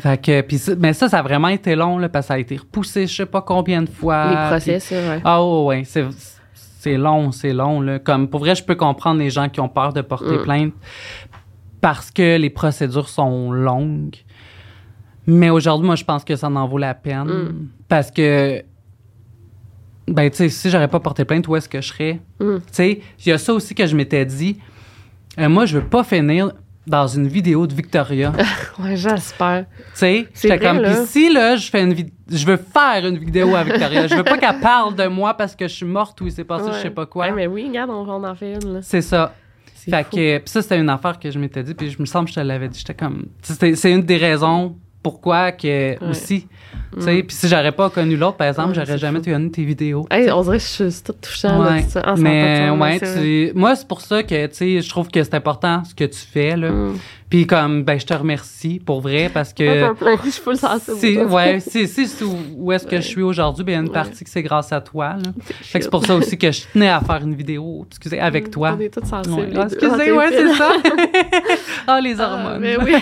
Fait 0.00 0.20
que, 0.22 0.40
puis 0.40 0.56
ça- 0.56 0.72
mais 0.78 0.94
ça, 0.94 1.08
ça 1.10 1.18
a 1.18 1.22
vraiment 1.22 1.48
été 1.48 1.74
long, 1.76 1.98
là, 1.98 2.08
parce 2.08 2.24
que 2.24 2.28
ça 2.28 2.34
a 2.34 2.38
été 2.38 2.56
repoussé, 2.56 3.06
je 3.06 3.14
sais 3.14 3.26
pas 3.26 3.42
combien 3.42 3.82
de 3.82 3.90
fois. 3.90 4.30
Les 4.30 4.48
procès, 4.48 4.80
ça, 4.80 4.94
ouais. 4.96 5.20
Ah, 5.24 5.44
ouais, 5.44 5.64
ouais. 5.66 5.82
C'est, 5.84 6.06
c'est 6.54 6.96
long, 6.96 7.30
c'est 7.32 7.52
long, 7.52 7.82
là. 7.82 7.98
Comme, 7.98 8.28
pour 8.28 8.40
vrai, 8.40 8.54
je 8.54 8.64
peux 8.64 8.74
comprendre 8.74 9.18
les 9.20 9.28
gens 9.30 9.50
qui 9.50 9.60
ont 9.60 9.68
peur 9.68 9.92
de 9.92 10.00
porter 10.00 10.38
Mm. 10.38 10.42
plainte 10.42 10.72
parce 11.82 12.10
que 12.10 12.38
les 12.38 12.48
procédures 12.50 13.10
sont 13.10 13.52
longues. 13.52 14.16
Mais 15.26 15.50
aujourd'hui, 15.50 15.86
moi, 15.86 15.96
je 15.96 16.04
pense 16.04 16.24
que 16.24 16.36
ça 16.36 16.48
en 16.48 16.66
vaut 16.68 16.78
la 16.78 16.94
peine. 16.94 17.24
Mm. 17.26 17.68
Parce 17.88 18.10
que, 18.10 18.62
ben, 20.06 20.28
tu 20.30 20.36
sais, 20.36 20.48
si 20.50 20.70
j'aurais 20.70 20.88
pas 20.88 21.00
porté 21.00 21.24
plainte, 21.24 21.48
où 21.48 21.56
est-ce 21.56 21.68
que 21.68 21.80
je 21.80 21.88
serais? 21.88 22.20
Mm. 22.40 22.56
Tu 22.58 22.62
sais, 22.72 23.00
il 23.24 23.28
y 23.28 23.32
a 23.32 23.38
ça 23.38 23.54
aussi 23.54 23.74
que 23.74 23.86
je 23.86 23.96
m'étais 23.96 24.24
dit. 24.26 24.58
Euh, 25.38 25.48
moi, 25.48 25.64
je 25.66 25.78
veux 25.78 25.84
pas 25.84 26.04
finir 26.04 26.52
dans 26.86 27.06
une 27.06 27.26
vidéo 27.26 27.66
de 27.66 27.72
Victoria. 27.74 28.32
tu 28.76 28.82
Ouais, 28.82 28.96
j'espère. 28.96 29.64
sais, 29.94 30.28
C'est 30.34 30.48
j'étais 30.48 30.64
comme, 30.66 30.80
là. 30.80 30.90
puis 30.94 31.06
si 31.06 31.32
là, 31.32 31.56
je 31.56 31.70
fais 31.70 31.82
une 31.82 31.94
vid- 31.94 32.12
je 32.30 32.44
veux 32.44 32.58
faire 32.58 33.06
une 33.06 33.16
vidéo 33.16 33.54
à 33.56 33.64
Victoria. 33.64 34.06
je 34.06 34.14
veux 34.14 34.22
pas 34.24 34.36
qu'elle 34.36 34.60
parle 34.60 34.94
de 34.94 35.06
moi 35.06 35.32
parce 35.34 35.56
que 35.56 35.66
je 35.66 35.72
suis 35.72 35.86
morte 35.86 36.20
ou 36.20 36.26
il 36.26 36.32
s'est 36.32 36.44
passé 36.44 36.66
je 36.72 36.78
sais 36.82 36.90
pas 36.90 37.06
quoi. 37.06 37.26
Ouais, 37.28 37.32
mais 37.32 37.46
oui, 37.46 37.66
regarde, 37.68 37.88
on, 37.90 38.06
on 38.06 38.22
en 38.24 38.34
fait 38.34 38.54
une, 38.62 38.74
là. 38.74 38.78
C'est 38.82 39.00
ça. 39.00 39.34
C'est 39.74 39.90
Fait 39.90 40.04
fou. 40.04 40.10
que, 40.16 40.38
puis 40.38 40.48
ça, 40.50 40.60
c'était 40.62 40.78
une 40.78 40.90
affaire 40.90 41.18
que 41.18 41.30
je 41.30 41.38
m'étais 41.38 41.62
dit, 41.62 41.72
puis 41.74 41.90
je 41.90 41.98
me 41.98 42.04
semble 42.06 42.26
que 42.26 42.30
je 42.34 42.40
te 42.40 42.44
l'avais 42.44 42.68
dit. 42.68 42.78
J'étais 42.78 42.94
comme, 42.94 43.26
c'est 43.42 43.90
une 43.92 44.02
des 44.02 44.18
raisons 44.18 44.76
pourquoi 45.04 45.52
que 45.52 46.02
aussi, 46.08 46.48
puis 47.22 47.36
si 47.36 47.48
j'aurais 47.48 47.72
pas 47.72 47.90
connu 47.90 48.16
l'autre, 48.16 48.36
par 48.36 48.46
exemple, 48.48 48.70
Ouais, 48.70 48.74
j'aurais 48.84 48.98
jamais 48.98 49.18
fou. 49.20 49.30
connu 49.30 49.50
tes 49.50 49.64
vidéos. 49.64 50.06
Hey, 50.10 50.30
on 50.30 50.42
dirait 50.42 50.58
que 50.58 50.62
je 50.64 50.88
suis 50.90 51.02
tout 51.02 51.12
touchant, 51.20 51.62
là, 51.62 51.72
Ouais. 51.72 51.82
ça. 51.88 52.02
Ah, 52.04 52.14
mais 52.16 52.70
ouais, 52.70 53.00
tu- 53.00 53.52
moi 53.54 53.74
c'est 53.76 53.86
pour 53.88 54.00
ça 54.00 54.22
que 54.22 54.34
je 54.34 54.88
trouve 54.88 55.08
que 55.08 55.22
c'est 55.22 55.34
important 55.34 55.82
ce 55.84 55.94
que 55.94 56.04
tu 56.04 56.18
fais 56.20 56.56
là. 56.56 56.70
Mm. 56.70 56.98
Puis 57.30 57.46
comme 57.48 57.82
ben 57.82 57.98
je 57.98 58.06
te 58.06 58.14
remercie 58.14 58.80
pour 58.84 59.00
vrai 59.00 59.28
parce 59.32 59.52
que 59.52 59.64
je 60.24 60.30
suis 60.30 60.40
full 60.42 60.56
sensible. 60.56 61.24
ouais, 61.26 61.58
c'est 61.58 61.84
où, 62.22 62.36
où 62.56 62.70
est-ce 62.72 62.86
que 62.86 62.94
Ouais. 62.96 63.02
je 63.02 63.06
suis 63.08 63.22
aujourd'hui, 63.22 63.64
ben 63.64 63.72
il 63.72 63.74
y 63.74 63.78
a 63.78 63.80
une 63.80 63.86
Ouais. 63.88 63.92
partie 63.92 64.22
que 64.22 64.30
c'est 64.30 64.42
grâce 64.42 64.72
à 64.72 64.80
toi 64.80 65.16
c'est 65.62 65.90
pour 65.90 66.04
ça 66.06 66.14
aussi 66.14 66.38
que 66.38 66.52
je 66.52 66.62
tenais 66.72 66.90
à 66.90 67.00
faire 67.00 67.20
une 67.22 67.34
vidéo, 67.34 67.86
excusez, 67.90 68.20
avec 68.20 68.50
toi. 68.50 68.76
On 68.76 68.80
est 68.80 68.92
tous 68.94 69.04
sensibles. 69.06 69.48
Ah, 69.56 69.64
excusez, 69.64 70.10
Ah, 70.10 70.16
ouais, 70.16 70.28
c'est 70.30 70.54
ça. 70.54 70.72
ah 71.88 72.00
les 72.00 72.20
hormones. 72.20 72.60
mais 72.60 72.76
oui. 72.76 72.94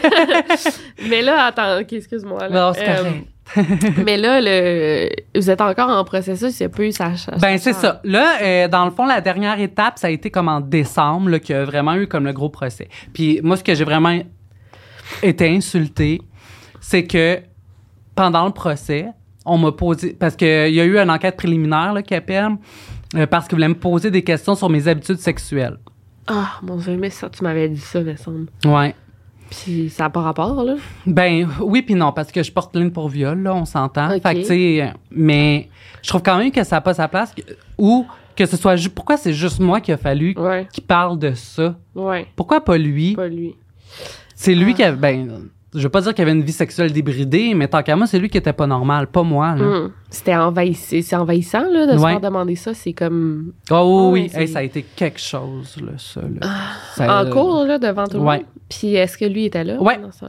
mais 1.10 1.20
là, 1.22 1.46
attends, 1.46 1.78
ok, 1.80 1.92
excuse-moi. 1.92 2.48
là. 2.48 2.50
Non, 2.50 2.72
c'est 2.74 2.88
Euh, 2.88 2.96
correct. 2.96 3.26
mais 4.04 4.16
là, 4.16 4.40
le, 4.40 5.08
vous 5.34 5.50
êtes 5.50 5.60
encore 5.60 5.90
en 5.90 6.04
processus, 6.04 6.58
il 6.60 6.62
n'y 6.62 6.66
a 6.66 6.68
pas 6.68 6.82
eu 6.84 6.92
sa 6.92 7.16
sa- 7.16 7.36
Ben, 7.36 7.58
c'est 7.58 7.72
ça. 7.72 8.00
Là, 8.04 8.38
euh, 8.42 8.68
dans 8.68 8.84
le 8.84 8.90
fond, 8.90 9.06
la 9.06 9.20
dernière 9.20 9.60
étape, 9.60 9.98
ça 9.98 10.06
a 10.06 10.10
été 10.10 10.30
comme 10.30 10.48
en 10.48 10.60
décembre, 10.60 11.28
là, 11.30 11.38
qu'il 11.38 11.54
y 11.54 11.58
a 11.58 11.64
vraiment 11.64 11.94
eu 11.94 12.06
comme 12.06 12.24
le 12.24 12.32
gros 12.32 12.48
procès. 12.48 12.88
Puis 13.12 13.40
moi, 13.42 13.56
ce 13.56 13.64
que 13.64 13.74
j'ai 13.74 13.84
vraiment 13.84 14.18
été 15.22 15.48
insultée, 15.48 16.20
c'est 16.80 17.04
que 17.06 17.40
pendant 18.14 18.44
le 18.46 18.52
procès, 18.52 19.06
on 19.44 19.58
m'a 19.58 19.72
posé... 19.72 20.12
Parce 20.18 20.36
qu'il 20.36 20.46
y 20.74 20.80
a 20.80 20.84
eu 20.84 20.98
une 20.98 21.10
enquête 21.10 21.36
préliminaire, 21.36 21.92
là, 21.92 22.02
qui 22.02 22.14
appelle, 22.14 22.56
euh, 23.16 23.26
parce 23.26 23.48
qu'ils 23.48 23.56
voulaient 23.56 23.68
me 23.68 23.74
poser 23.74 24.10
des 24.10 24.22
questions 24.22 24.54
sur 24.54 24.68
mes 24.70 24.88
habitudes 24.88 25.18
sexuelles. 25.18 25.78
Ah, 26.28 26.52
mon 26.62 26.76
Dieu, 26.76 26.96
mais 26.96 27.10
ça, 27.10 27.28
tu 27.28 27.42
m'avais 27.42 27.68
dit 27.68 27.80
ça, 27.80 28.00
me 28.00 28.14
semble. 28.16 28.46
Ouais. 28.64 28.94
Puis 29.64 29.90
ça 29.90 30.04
n'a 30.04 30.10
pas 30.10 30.20
rapport, 30.22 30.64
là? 30.64 30.74
Ben 31.06 31.48
oui 31.60 31.82
puis 31.82 31.94
non 31.94 32.12
parce 32.12 32.32
que 32.32 32.42
je 32.42 32.50
porte 32.50 32.72
plainte 32.72 32.92
pour 32.92 33.08
viol 33.08 33.38
là, 33.42 33.54
on 33.54 33.64
s'entend. 33.64 34.08
Fait 34.10 34.20
que 34.20 34.38
tu 34.40 34.44
sais 34.44 34.92
mais 35.10 35.68
je 36.02 36.08
trouve 36.08 36.22
quand 36.22 36.38
même 36.38 36.50
que 36.50 36.64
ça 36.64 36.76
n'a 36.76 36.80
pas 36.80 36.94
sa 36.94 37.08
place 37.08 37.34
que- 37.34 37.42
ou 37.78 38.06
que 38.34 38.46
ce 38.46 38.56
soit 38.56 38.76
ju- 38.76 38.88
pourquoi 38.88 39.16
c'est 39.16 39.32
juste 39.34 39.60
moi 39.60 39.80
qui 39.80 39.92
a 39.92 39.96
fallu 39.98 40.34
Ouais, 40.38 40.66
qu'il 40.72 40.84
parle 40.84 41.18
de 41.18 41.32
ça? 41.34 41.76
ouais, 41.94 42.26
Pourquoi 42.34 42.62
pas 42.64 42.78
lui? 42.78 43.14
Pas 43.14 43.28
lui. 43.28 43.54
C'est 44.34 44.54
lui 44.54 44.72
Ah. 44.72 44.76
qui 44.76 44.82
avait 44.82 44.96
ben 44.96 45.48
je 45.74 45.80
veux 45.80 45.88
pas 45.88 46.00
dire 46.02 46.12
qu'il 46.14 46.22
avait 46.22 46.32
une 46.32 46.42
vie 46.42 46.52
sexuelle 46.52 46.92
débridée 46.92 47.54
mais 47.54 47.66
tant 47.68 47.82
qu'à 47.82 47.96
moi 47.96 48.06
c'est 48.06 48.18
lui 48.18 48.28
qui 48.28 48.38
était 48.38 48.52
pas 48.52 48.66
normal, 48.66 49.06
pas 49.06 49.22
moi 49.22 49.54
là. 49.56 49.64
Hum. 49.64 49.92
C'était 50.10 50.36
envahissant, 50.36 50.96
c'est 51.02 51.16
envahissant, 51.16 51.62
là, 51.72 51.86
de 51.86 51.96
se 51.96 52.02
faire 52.06 52.20
demander 52.20 52.54
ça. 52.54 52.74
C'est 52.74 52.92
comme 52.92 53.54
Oh 53.70 54.10
Ouais, 54.12 54.20
oui, 54.24 54.28
c'est- 54.30 54.42
Hey, 54.42 54.48
ça 54.48 54.58
a 54.58 54.62
été 54.62 54.82
quelque 54.94 55.18
chose 55.18 55.76
là 55.80 55.92
ça 55.96 56.20
là. 56.20 56.46
Ça- 56.94 57.22
en 57.22 57.30
cours, 57.30 57.64
là, 57.64 57.78
devant 57.78 58.04
tout 58.06 58.18
le 58.18 58.22
ouais. 58.24 58.36
monde. 58.38 58.46
Puis 58.68 58.94
est-ce 58.94 59.16
que 59.16 59.24
lui 59.24 59.46
était 59.46 59.64
là? 59.64 59.80
Ouais. 59.80 59.98
Dans 59.98 60.12
ce 60.12 60.26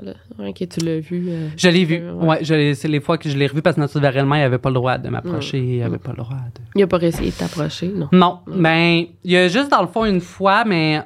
que 0.54 0.64
tu 0.66 0.80
l'as 0.86 1.00
vu. 1.00 1.26
euh, 1.28 1.50
Je 1.58 1.68
l'ai 1.68 1.84
vu. 1.84 1.98
euh, 2.02 2.14
Ouais, 2.14 2.40
je 2.44 2.74
c'est 2.74 2.88
les 2.88 3.02
fois 3.02 3.18
que 3.18 3.28
je 3.28 3.38
l'ai 3.38 3.48
revu 3.48 3.62
parce 3.62 3.76
que 3.76 3.82
naturellement, 3.82 4.36
il 4.36 4.42
avait 4.44 4.58
pas 4.58 4.70
le 4.70 4.76
droit 4.76 4.98
de 4.98 5.10
m'approcher, 5.10 5.60
il 5.60 5.84
avait 5.84 5.98
pas 5.98 6.12
le 6.12 6.18
droit 6.24 6.38
de 6.38 6.62
Il 6.76 6.84
a 6.84 6.88
pas 6.88 7.02
essayé 7.02 7.32
de 7.32 7.36
t'approcher, 7.36 7.90
non? 7.94 8.08
Non, 8.14 8.40
ben, 8.48 9.04
il 9.26 9.32
y 9.32 9.36
a 9.36 9.50
juste 9.50 9.70
dans 9.70 9.82
le 9.82 9.88
fond 9.88 10.06
une 10.06 10.22
fois, 10.22 10.64
mais. 10.66 11.02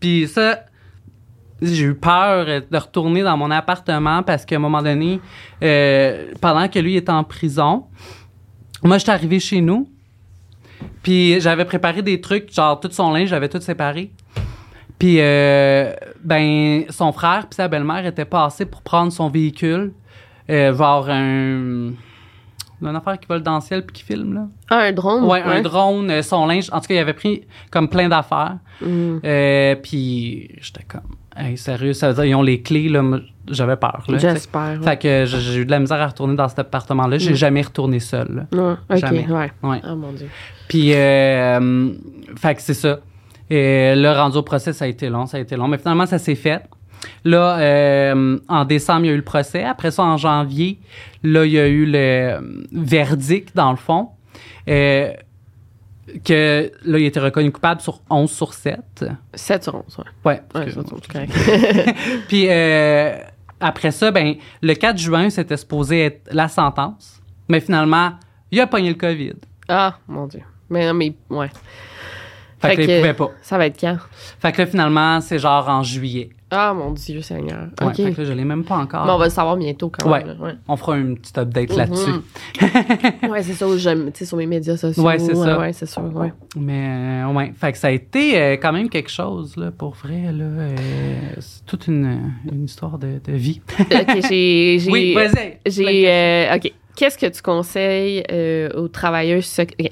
Puis 0.00 0.26
ça, 0.28 0.60
j'ai 1.62 1.84
eu 1.84 1.94
peur 1.94 2.46
de 2.46 2.76
retourner 2.76 3.22
dans 3.22 3.36
mon 3.36 3.50
appartement 3.50 4.22
parce 4.22 4.44
qu'à 4.44 4.56
un 4.56 4.60
moment 4.60 4.82
donné, 4.82 5.20
euh, 5.62 6.32
pendant 6.40 6.68
que 6.68 6.78
lui 6.78 6.96
était 6.96 7.10
en 7.10 7.24
prison, 7.24 7.84
moi, 8.82 8.98
j'étais 8.98 9.12
arrivé 9.12 9.40
chez 9.40 9.60
nous. 9.60 9.88
Puis 11.02 11.40
j'avais 11.40 11.64
préparé 11.64 12.02
des 12.02 12.20
trucs, 12.20 12.52
genre 12.52 12.80
tout 12.80 12.90
son 12.90 13.12
linge, 13.12 13.28
j'avais 13.28 13.48
tout 13.48 13.60
séparé. 13.60 14.12
Puis, 14.98 15.16
euh, 15.18 15.92
ben, 16.22 16.84
son 16.90 17.12
frère 17.12 17.46
puis 17.48 17.56
sa 17.56 17.68
belle-mère 17.68 18.04
étaient 18.04 18.24
passés 18.26 18.66
pour 18.66 18.82
prendre 18.82 19.12
son 19.12 19.28
véhicule, 19.28 19.92
euh, 20.50 20.72
voir 20.72 21.08
un. 21.08 21.92
Une 22.82 22.96
affaire 22.96 23.20
qui 23.20 23.26
vole 23.26 23.42
dans 23.42 23.56
le 23.56 23.60
ciel 23.60 23.84
puis 23.84 23.92
qui 23.92 24.02
filme, 24.02 24.32
là. 24.32 24.46
Ah, 24.70 24.78
un 24.84 24.92
drone? 24.92 25.24
Ouais, 25.24 25.42
un 25.42 25.60
drone, 25.60 26.10
euh, 26.10 26.22
son 26.22 26.46
linge. 26.46 26.70
En 26.72 26.80
tout 26.80 26.86
cas, 26.86 26.94
il 26.94 26.98
avait 26.98 27.12
pris 27.12 27.42
comme 27.70 27.88
plein 27.90 28.08
d'affaires. 28.08 28.56
Euh, 28.82 29.74
puis 29.76 30.50
j'étais 30.62 30.84
comme, 30.84 31.02
Hey, 31.40 31.56
sérieux, 31.56 31.92
ça 31.94 32.08
veut 32.08 32.14
dire 32.14 32.24
ils 32.26 32.34
ont 32.34 32.42
les 32.42 32.60
clés, 32.60 32.88
là. 32.88 33.02
J'avais 33.48 33.76
peur. 33.76 34.04
J'espère. 34.08 34.78
ouais. 34.78 34.84
Fait 34.84 34.96
que 34.96 35.24
j'ai 35.26 35.60
eu 35.60 35.64
de 35.64 35.70
la 35.70 35.78
misère 35.80 36.00
à 36.00 36.06
retourner 36.06 36.36
dans 36.36 36.48
cet 36.48 36.58
appartement-là. 36.60 37.18
J'ai 37.18 37.32
Mm. 37.32 37.36
jamais 37.36 37.62
retourné 37.62 37.98
seul. 37.98 38.46
Ouais, 38.52 38.74
ok, 38.90 38.96
Jamais. 38.96 39.26
ouais. 39.28 39.50
Ouais. 39.62 39.80
Oh 39.90 39.96
mon 39.96 40.12
Dieu. 40.12 40.28
Puis, 40.68 40.92
euh, 40.92 41.58
euh, 41.60 41.92
fait 42.36 42.54
que 42.54 42.62
c'est 42.62 42.74
ça. 42.74 43.00
Et 43.48 43.94
le 43.96 44.10
rendu 44.12 44.36
au 44.36 44.42
procès, 44.42 44.72
ça 44.72 44.84
a 44.84 44.88
été 44.88 45.08
long, 45.08 45.26
ça 45.26 45.38
a 45.38 45.40
été 45.40 45.56
long. 45.56 45.66
Mais 45.66 45.78
finalement, 45.78 46.06
ça 46.06 46.18
s'est 46.18 46.36
fait. 46.36 46.62
Là, 47.24 47.58
euh, 47.58 48.38
en 48.48 48.64
décembre, 48.64 49.04
il 49.04 49.08
y 49.08 49.10
a 49.10 49.14
eu 49.14 49.16
le 49.16 49.22
procès. 49.24 49.64
Après 49.64 49.90
ça, 49.90 50.02
en 50.04 50.16
janvier, 50.16 50.78
là, 51.24 51.44
il 51.46 51.52
y 51.52 51.58
a 51.58 51.66
eu 51.66 51.86
le 51.86 52.38
verdict, 52.72 53.56
dans 53.56 53.70
le 53.70 53.76
fond. 53.78 54.10
Euh, 54.68 55.12
que 56.24 56.72
là, 56.84 56.98
il 56.98 57.04
a 57.04 57.06
été 57.06 57.20
reconnu 57.20 57.50
coupable 57.52 57.80
sur 57.80 58.00
11 58.10 58.30
sur 58.30 58.54
7. 58.54 59.04
7 59.34 59.64
sur 59.64 59.74
11, 59.74 59.84
ouais. 59.98 60.04
Ouais. 60.24 60.42
Ouais, 60.54 60.62
excuse- 60.66 60.84
ça, 60.86 60.96
c'est 61.02 61.12
correct. 61.12 61.96
Puis 62.28 62.46
euh, 62.48 63.16
après 63.60 63.90
ça, 63.90 64.10
ben, 64.10 64.34
le 64.62 64.74
4 64.74 64.98
juin, 64.98 65.30
c'était 65.30 65.56
supposé 65.56 66.04
être 66.06 66.28
la 66.32 66.48
sentence. 66.48 67.20
Mais 67.48 67.60
finalement, 67.60 68.12
il 68.50 68.60
a 68.60 68.66
pogné 68.66 68.88
le 68.90 68.94
COVID. 68.96 69.34
ah, 69.68 69.96
mon 70.08 70.26
Dieu. 70.26 70.42
Mais 70.68 70.86
non, 70.86 70.94
mais, 70.94 71.14
ouais. 71.30 71.48
Fait, 72.60 72.68
Fait 72.68 72.76
que, 72.76 72.82
que- 72.82 72.90
il 72.90 72.96
pouvait 72.98 73.14
pas. 73.14 73.30
Ça 73.42 73.58
va 73.58 73.66
être 73.66 73.80
quand? 73.80 73.96
Fait 74.38 74.52
que 74.52 74.62
là, 74.62 74.66
finalement, 74.66 75.20
c'est 75.20 75.38
genre 75.38 75.68
en 75.68 75.82
juillet. 75.82 76.30
Ah, 76.52 76.74
mon 76.74 76.90
Dieu, 76.92 77.20
Seigneur. 77.22 77.68
Ouais, 77.80 77.86
OK. 77.88 77.94
Fait 77.96 78.12
que 78.12 78.20
là, 78.22 78.26
je 78.26 78.32
l'ai 78.32 78.44
même 78.44 78.64
pas 78.64 78.76
encore. 78.78 79.06
Mais 79.06 79.12
on 79.12 79.18
va 79.18 79.26
le 79.26 79.30
savoir 79.30 79.56
bientôt 79.56 79.88
quand 79.90 80.10
Ouais. 80.10 80.18
même. 80.24 80.36
là, 80.38 80.44
Ouais, 80.44 80.52
On 80.66 80.76
fera 80.76 80.96
une 80.98 81.16
petite 81.16 81.38
update 81.38 81.70
Mhm. 81.70 81.76
là-dessus. 81.76 82.10
ouais 83.30 83.42
c'est 83.42 83.52
ça. 83.54 83.66
j'aime, 83.76 84.10
sur 84.14 84.36
mes 84.36 84.46
médias 84.46 84.76
sociaux. 84.76 85.02
Ouais, 85.04 85.18
c'est 85.18 85.34
ça. 85.34 85.58
Ouais, 85.58 85.72
c'est 85.72 85.86
sûr. 85.86 86.02
Ouais. 86.14 86.32
Mais 86.56 87.22
euh, 87.24 87.32
ouais, 87.32 87.52
fait 87.56 87.72
que 87.72 87.78
ça 87.78 87.88
a 87.88 87.90
été 87.90 88.40
euh, 88.40 88.52
quand 88.60 88.72
même 88.72 88.88
quelque 88.88 89.10
chose 89.10 89.56
là, 89.56 89.70
pour 89.70 89.94
vrai 89.94 90.32
là. 90.32 90.44
euh, 90.44 90.76
c'est 91.38 91.64
toute 91.66 91.86
une, 91.86 92.32
une 92.50 92.64
histoire 92.64 92.98
de, 92.98 93.20
de 93.24 93.32
vie. 93.32 93.60
OK, 93.80 93.88
j'ai. 94.28 94.78
j'ai 94.80 94.90
oui, 94.90 95.14
vas-y. 95.14 95.58
J'ai. 95.66 96.08
euh, 96.10 96.56
OK. 96.56 96.72
Qu'est-ce 96.96 97.16
que 97.16 97.26
tu 97.26 97.40
conseilles 97.40 98.24
aux 98.74 98.88
travailleuses 98.88 99.44
sex- 99.46 99.72
OK. 99.80 99.86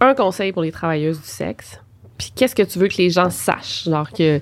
Un 0.00 0.14
conseil 0.14 0.52
pour 0.52 0.62
les 0.62 0.72
travailleuses 0.72 1.20
du 1.20 1.26
sexe. 1.28 1.80
Puis 2.18 2.32
qu'est-ce 2.34 2.54
que 2.54 2.62
tu 2.62 2.78
veux 2.78 2.88
que 2.88 2.96
les 2.98 3.10
gens 3.10 3.30
sachent? 3.30 3.84
Genre 3.84 4.10
que. 4.10 4.40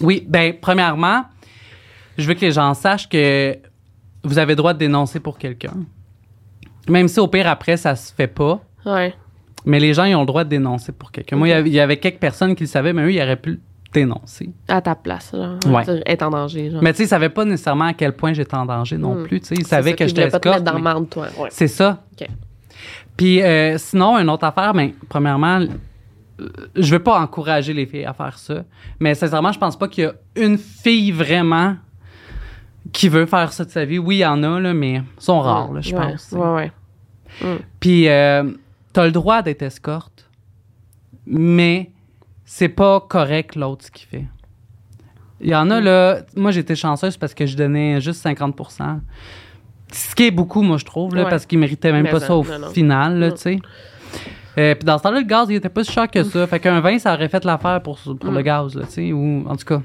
Oui, 0.00 0.24
ben 0.28 0.54
premièrement, 0.60 1.24
je 2.18 2.26
veux 2.26 2.34
que 2.34 2.40
les 2.40 2.52
gens 2.52 2.74
sachent 2.74 3.08
que 3.08 3.56
vous 4.24 4.38
avez 4.38 4.52
le 4.52 4.56
droit 4.56 4.72
de 4.74 4.78
dénoncer 4.78 5.20
pour 5.20 5.38
quelqu'un. 5.38 5.74
Même 6.88 7.08
si 7.08 7.20
au 7.20 7.28
pire 7.28 7.46
après 7.48 7.76
ça 7.76 7.94
se 7.96 8.12
fait 8.12 8.26
pas, 8.26 8.60
Ouais. 8.86 9.14
mais 9.64 9.78
les 9.80 9.94
gens 9.94 10.04
ils 10.04 10.14
ont 10.14 10.20
le 10.20 10.26
droit 10.26 10.44
de 10.44 10.48
dénoncer 10.48 10.92
pour 10.92 11.12
quelqu'un. 11.12 11.36
Moi, 11.36 11.48
il 11.48 11.50
y 11.50 11.54
avait- 11.54 11.68
il 11.68 11.74
y, 11.74 11.80
avait 11.80 11.98
quelques 11.98 12.18
personnes 12.18 12.54
qui 12.54 12.64
le 12.64 12.68
savaient, 12.68 12.92
mais 12.92 13.02
eux 13.02 13.12
ils 13.12 13.20
auraient 13.22 13.36
pu 13.36 13.60
dénoncer. 13.92 14.50
À 14.68 14.80
ta 14.80 14.94
place, 14.94 15.32
genre. 15.34 15.58
Ouais. 15.66 15.82
Être 16.06 16.22
en 16.22 16.30
danger, 16.30 16.70
genre. 16.70 16.82
Mais 16.82 16.92
tu 16.92 16.98
sais, 16.98 17.04
ils 17.04 17.08
savaient 17.08 17.28
pas 17.28 17.44
nécessairement 17.44 17.86
à 17.86 17.92
quel 17.92 18.12
point 18.12 18.32
j'étais 18.32 18.54
en 18.54 18.64
danger 18.64 18.96
non 18.96 19.14
Mm. 19.16 19.24
plus. 19.26 19.40
Tu 19.40 19.46
sais, 19.48 19.54
ils 19.56 19.66
savaient 19.66 19.90
ça, 19.90 19.96
que 19.96 20.04
ils 20.04 20.08
j'étais 20.08 20.20
voulaient 20.22 20.30
pas 20.30 20.40
te 20.40 20.48
escorte. 20.48 20.64
mettre 20.74 20.82
dans 20.94 21.00
mais- 21.00 21.06
toi. 21.06 21.26
Ouais. 21.38 21.48
C'est 21.50 21.66
ça. 21.68 22.02
OK. 22.20 22.26
Puis 23.16 23.42
euh, 23.42 23.76
sinon, 23.78 24.16
une 24.18 24.30
autre 24.30 24.44
affaire, 24.44 24.72
ben, 24.72 24.92
premièrement, 25.08 25.60
je 26.74 26.90
veux 26.92 27.02
pas 27.02 27.20
encourager 27.20 27.72
les 27.72 27.86
filles 27.86 28.04
à 28.04 28.12
faire 28.14 28.38
ça, 28.38 28.64
mais 28.98 29.14
sincèrement, 29.14 29.52
je 29.52 29.58
pense 29.58 29.78
pas 29.78 29.88
qu'il 29.88 30.04
y 30.04 30.06
a 30.06 30.14
une 30.36 30.58
fille 30.58 31.10
vraiment 31.12 31.76
qui 32.92 33.08
veut 33.08 33.26
faire 33.26 33.52
ça 33.52 33.64
de 33.64 33.70
sa 33.70 33.84
vie. 33.84 33.98
Oui, 33.98 34.16
il 34.16 34.20
y 34.20 34.26
en 34.26 34.42
a, 34.42 34.58
là, 34.60 34.72
mais 34.72 34.94
ils 34.94 35.02
sont 35.18 35.40
rares, 35.40 35.72
là, 35.72 35.80
je 35.80 35.94
Ouais, 35.94 36.12
pense. 36.12 36.32
Ouais, 36.32 36.70
ouais. 37.42 37.58
Puis 37.78 38.08
euh, 38.08 38.50
t'as 38.92 39.04
le 39.06 39.12
droit 39.12 39.42
d'être 39.42 39.62
escorte, 39.62 40.28
mais 41.26 41.90
c'est 42.44 42.68
pas 42.68 43.00
correct 43.00 43.54
l'autre 43.54 43.84
ce 43.86 43.90
qu'il 43.90 44.08
fait. 44.08 44.26
Il 45.40 45.48
y 45.48 45.54
en 45.54 45.70
a, 45.70 45.80
là, 45.80 46.18
moi 46.36 46.50
j'étais 46.50 46.74
chanceuse 46.74 47.16
parce 47.16 47.32
que 47.34 47.46
je 47.46 47.56
donnais 47.56 48.00
juste 48.00 48.22
50% 48.26 48.98
Ce 49.92 50.14
qui 50.14 50.24
est 50.26 50.30
beaucoup, 50.30 50.60
moi, 50.62 50.76
je 50.76 50.84
trouve, 50.84 51.14
là, 51.14 51.24
parce 51.26 51.46
qu'ils 51.46 51.58
méritaient 51.58 51.92
même 51.92 52.02
Mais 52.02 52.10
pas 52.10 52.20
ça, 52.20 52.26
ça 52.28 52.36
au 52.36 52.44
non, 52.44 52.58
non. 52.58 52.70
final, 52.70 53.18
Mm. 53.18 53.30
tu 53.34 53.40
sais. 53.40 53.58
Euh, 54.60 54.74
puis 54.74 54.84
dans 54.84 54.98
ce 54.98 55.02
temps-là, 55.04 55.20
le 55.20 55.26
gaz, 55.26 55.48
il 55.48 55.56
était 55.56 55.68
pas 55.68 55.82
si 55.84 55.92
cher 55.92 56.10
que 56.10 56.22
ça. 56.22 56.46
Fait 56.46 56.60
qu'un 56.60 56.80
20, 56.80 56.98
ça 56.98 57.14
aurait 57.14 57.28
fait 57.28 57.44
l'affaire 57.44 57.80
pour, 57.82 57.98
pour 57.98 58.30
Mm. 58.30 58.34
le 58.34 58.42
gaz, 58.42 58.74
là, 58.74 58.84
tu 58.84 58.90
sais. 58.92 59.12
Ou, 59.12 59.44
en 59.48 59.56
tout 59.56 59.64
cas, 59.64 59.80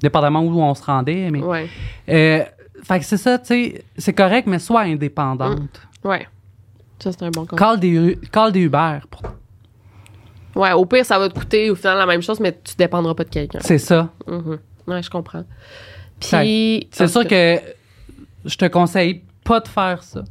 dépendamment 0.00 0.40
où 0.40 0.60
on 0.60 0.74
se 0.74 0.82
rendait. 0.84 1.28
Mais, 1.30 1.40
Ouais. 1.42 1.68
Euh, 2.08 2.42
fait 2.84 2.98
que 3.00 3.04
c'est 3.04 3.16
ça, 3.16 3.38
tu 3.38 3.46
sais. 3.46 3.84
C'est 3.96 4.12
correct, 4.12 4.46
mais 4.46 4.58
sois 4.58 4.82
indépendante. 4.82 5.80
Ouais. 6.04 6.26
Ça, 6.98 7.10
c'est 7.12 7.22
un 7.24 7.30
bon 7.30 7.46
conseil. 7.46 7.58
Call, 7.58 7.80
des, 7.80 8.18
call 8.30 8.52
des 8.52 8.60
Uber. 8.60 8.98
pour- 9.10 9.22
Ouais, 10.54 10.72
au 10.72 10.84
pire, 10.84 11.04
ça 11.06 11.18
va 11.18 11.28
te 11.30 11.38
coûter 11.38 11.70
au 11.70 11.74
final 11.74 11.96
la 11.96 12.04
même 12.06 12.20
chose, 12.22 12.38
mais 12.38 12.52
tu 12.62 12.74
dépendras 12.76 13.14
pas 13.14 13.24
de 13.24 13.30
quelqu'un. 13.30 13.58
C'est 13.62 13.78
ça. 13.78 14.10
Mhm. 14.26 14.58
Ouais, 14.86 15.02
je 15.02 15.08
comprends. 15.10 15.44
Puis. 16.20 16.88
C'est 16.92 17.08
sûr 17.08 17.26
que 17.26 17.58
je 18.44 18.56
te 18.56 18.66
conseille 18.66 19.22
pas 19.44 19.60
de 19.60 19.68
faire 19.68 20.02
ça. 20.02 20.22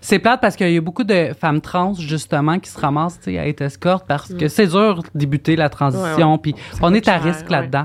C'est 0.00 0.18
plate 0.18 0.40
parce 0.40 0.56
qu'il 0.56 0.70
y 0.70 0.76
a 0.76 0.80
beaucoup 0.80 1.04
de 1.04 1.30
femmes 1.38 1.60
trans, 1.60 1.94
justement, 1.94 2.58
qui 2.58 2.70
se 2.70 2.78
ramassent 2.80 3.20
à 3.26 3.46
être 3.48 3.60
escorte 3.62 4.06
parce 4.06 4.32
que 4.34 4.48
c'est 4.48 4.66
dur 4.68 5.02
de 5.02 5.08
débuter 5.14 5.56
la 5.56 5.68
transition. 5.68 6.34
Mm. 6.36 6.40
Puis 6.40 6.54
on 6.80 6.92
est 6.94 7.06
à 7.08 7.12
cher, 7.14 7.22
risque 7.22 7.50
là-dedans. 7.50 7.84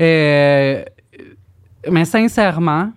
Euh, 0.00 0.84
mais 1.90 2.04
sincèrement, 2.04 2.90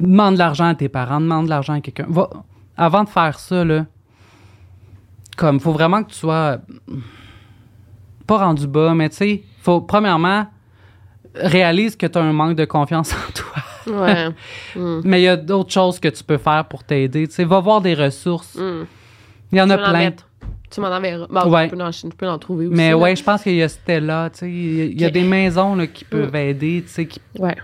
demande 0.00 0.34
de 0.34 0.38
l'argent 0.38 0.66
à 0.66 0.74
tes 0.74 0.88
parents, 0.88 1.20
demande 1.20 1.44
de 1.46 1.50
l'argent 1.50 1.74
à 1.74 1.80
quelqu'un. 1.80 2.06
Va- 2.08 2.30
avant 2.76 3.04
de 3.04 3.08
faire 3.08 3.38
ça, 3.38 3.64
là, 3.64 3.86
comme, 5.36 5.60
faut 5.60 5.72
vraiment 5.72 6.02
que 6.02 6.10
tu 6.10 6.16
sois 6.16 6.58
pas 8.26 8.38
rendu 8.38 8.66
bas, 8.66 8.94
mais 8.94 9.08
tu 9.08 9.16
sais, 9.16 9.42
faut, 9.62 9.80
premièrement, 9.80 10.46
réalise 11.34 11.96
que 11.96 12.06
tu 12.06 12.18
as 12.18 12.22
un 12.22 12.32
manque 12.32 12.56
de 12.56 12.64
confiance 12.64 13.12
en 13.28 13.32
toi. 13.32 13.62
Ouais. 13.90 14.28
Mm. 14.76 15.00
Mais 15.04 15.20
il 15.20 15.24
y 15.24 15.28
a 15.28 15.36
d'autres 15.36 15.72
choses 15.72 15.98
que 15.98 16.08
tu 16.08 16.22
peux 16.24 16.38
faire 16.38 16.64
pour 16.66 16.84
t'aider. 16.84 17.26
Tu 17.28 17.34
sais, 17.34 17.44
va 17.44 17.60
voir 17.60 17.80
des 17.80 17.94
ressources. 17.94 18.54
Mm. 18.56 18.84
Il 19.52 19.58
y 19.58 19.60
en 19.62 19.70
a 19.70 19.74
en 19.76 19.90
plein. 19.90 20.12
Tu 20.70 20.80
m'en 20.82 20.88
enverras. 20.88 21.26
Bon, 21.30 21.50
Ouais. 21.50 21.68
tu, 21.70 21.76
peux 21.76 21.82
en, 21.82 21.90
tu 21.90 22.08
peux 22.16 22.28
en 22.28 22.38
trouver 22.38 22.66
aussi. 22.66 22.76
Mais 22.76 22.92
ouais, 22.92 23.16
je 23.16 23.22
pense 23.24 23.42
qu'il 23.42 23.54
y 23.54 23.62
a 23.62 23.68
Stella, 23.68 24.28
tu 24.30 24.38
sais, 24.40 24.50
il 24.50 25.00
y 25.00 25.04
a- 25.04 25.08
y 25.08 25.12
des 25.12 25.22
maisons 25.24 25.74
là, 25.74 25.86
qui 25.86 26.04
peuvent 26.04 26.34
aider, 26.36 26.82
tu 26.86 26.92
sais, 26.92 27.06
qui 27.06 27.20
Ouais. 27.38 27.56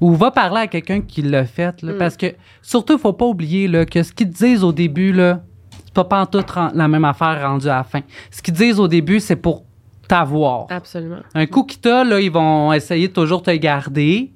Ou 0.00 0.14
va 0.14 0.32
parler 0.32 0.62
à 0.62 0.66
quelqu'un 0.66 1.00
qui 1.00 1.22
l'a 1.22 1.44
fait. 1.44 1.80
là, 1.82 1.92
Mm. 1.92 1.98
Parce 1.98 2.16
que, 2.16 2.26
surtout, 2.60 2.94
il 2.94 2.98
faut 2.98 3.12
pas 3.12 3.26
oublier 3.26 3.68
là, 3.68 3.84
que 3.86 4.02
ce 4.02 4.12
qu'ils 4.12 4.30
te 4.30 4.36
disent 4.36 4.64
au 4.64 4.72
début, 4.72 5.12
là, 5.12 5.42
c'est 5.84 5.94
pas 5.94 6.04
pantoute 6.04 6.50
ren- 6.50 6.72
la 6.74 6.88
même 6.88 7.04
affaire 7.04 7.40
rendue 7.48 7.68
à 7.68 7.76
la 7.76 7.84
fin. 7.84 8.00
Ce 8.32 8.42
qu'ils 8.42 8.54
disent 8.54 8.80
au 8.80 8.88
début, 8.88 9.20
c'est 9.20 9.36
pour 9.36 9.64
t'avoir. 10.08 10.66
Absolument. 10.70 11.20
Un 11.34 11.46
coup 11.46 11.62
qu'ils 11.64 11.80
t'ont, 11.80 12.02
là, 12.02 12.18
ils 12.20 12.30
vont 12.32 12.72
essayer 12.72 13.06
de 13.08 13.12
toujours 13.12 13.42
te 13.42 13.50
garder. 13.52 14.32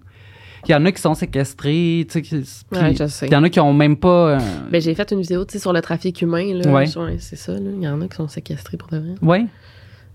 Il 0.69 0.73
y 0.73 0.75
en 0.75 0.85
a 0.87 0.93
qui 0.93 1.01
sont 1.03 1.15
séquestrés, 1.15 2.07
tu 2.11 2.23
sais. 2.25 2.37
Ouais, 2.73 2.95
je 2.95 3.07
sais. 3.09 3.27
Il 3.27 3.33
y 3.33 3.37
en 3.37 3.43
a 3.43 3.49
qui 3.49 3.59
ont 3.61 3.73
même 3.73 3.97
pas. 3.97 4.37
euh, 4.37 4.39
Ben, 4.71 4.81
j'ai 4.81 4.95
fait 4.95 5.11
une 5.11 5.21
vidéo, 5.21 5.45
tu 5.45 5.55
sais, 5.55 5.59
sur 5.59 5.73
le 5.73 5.81
trafic 5.81 6.23
humain, 6.23 6.55
là. 6.55 6.71
Ouais. 6.71 6.87
C'est 7.19 7.37
ça, 7.37 7.53
là. 7.53 7.59
Il 7.77 7.83
y 7.83 7.89
en 7.89 8.01
a 8.01 8.07
qui 8.09 8.17
sont 8.17 8.29
séquestrés 8.29 8.77
pour 8.77 8.89
de 8.89 8.99
vrai. 8.99 9.15
ouais. 9.23 9.47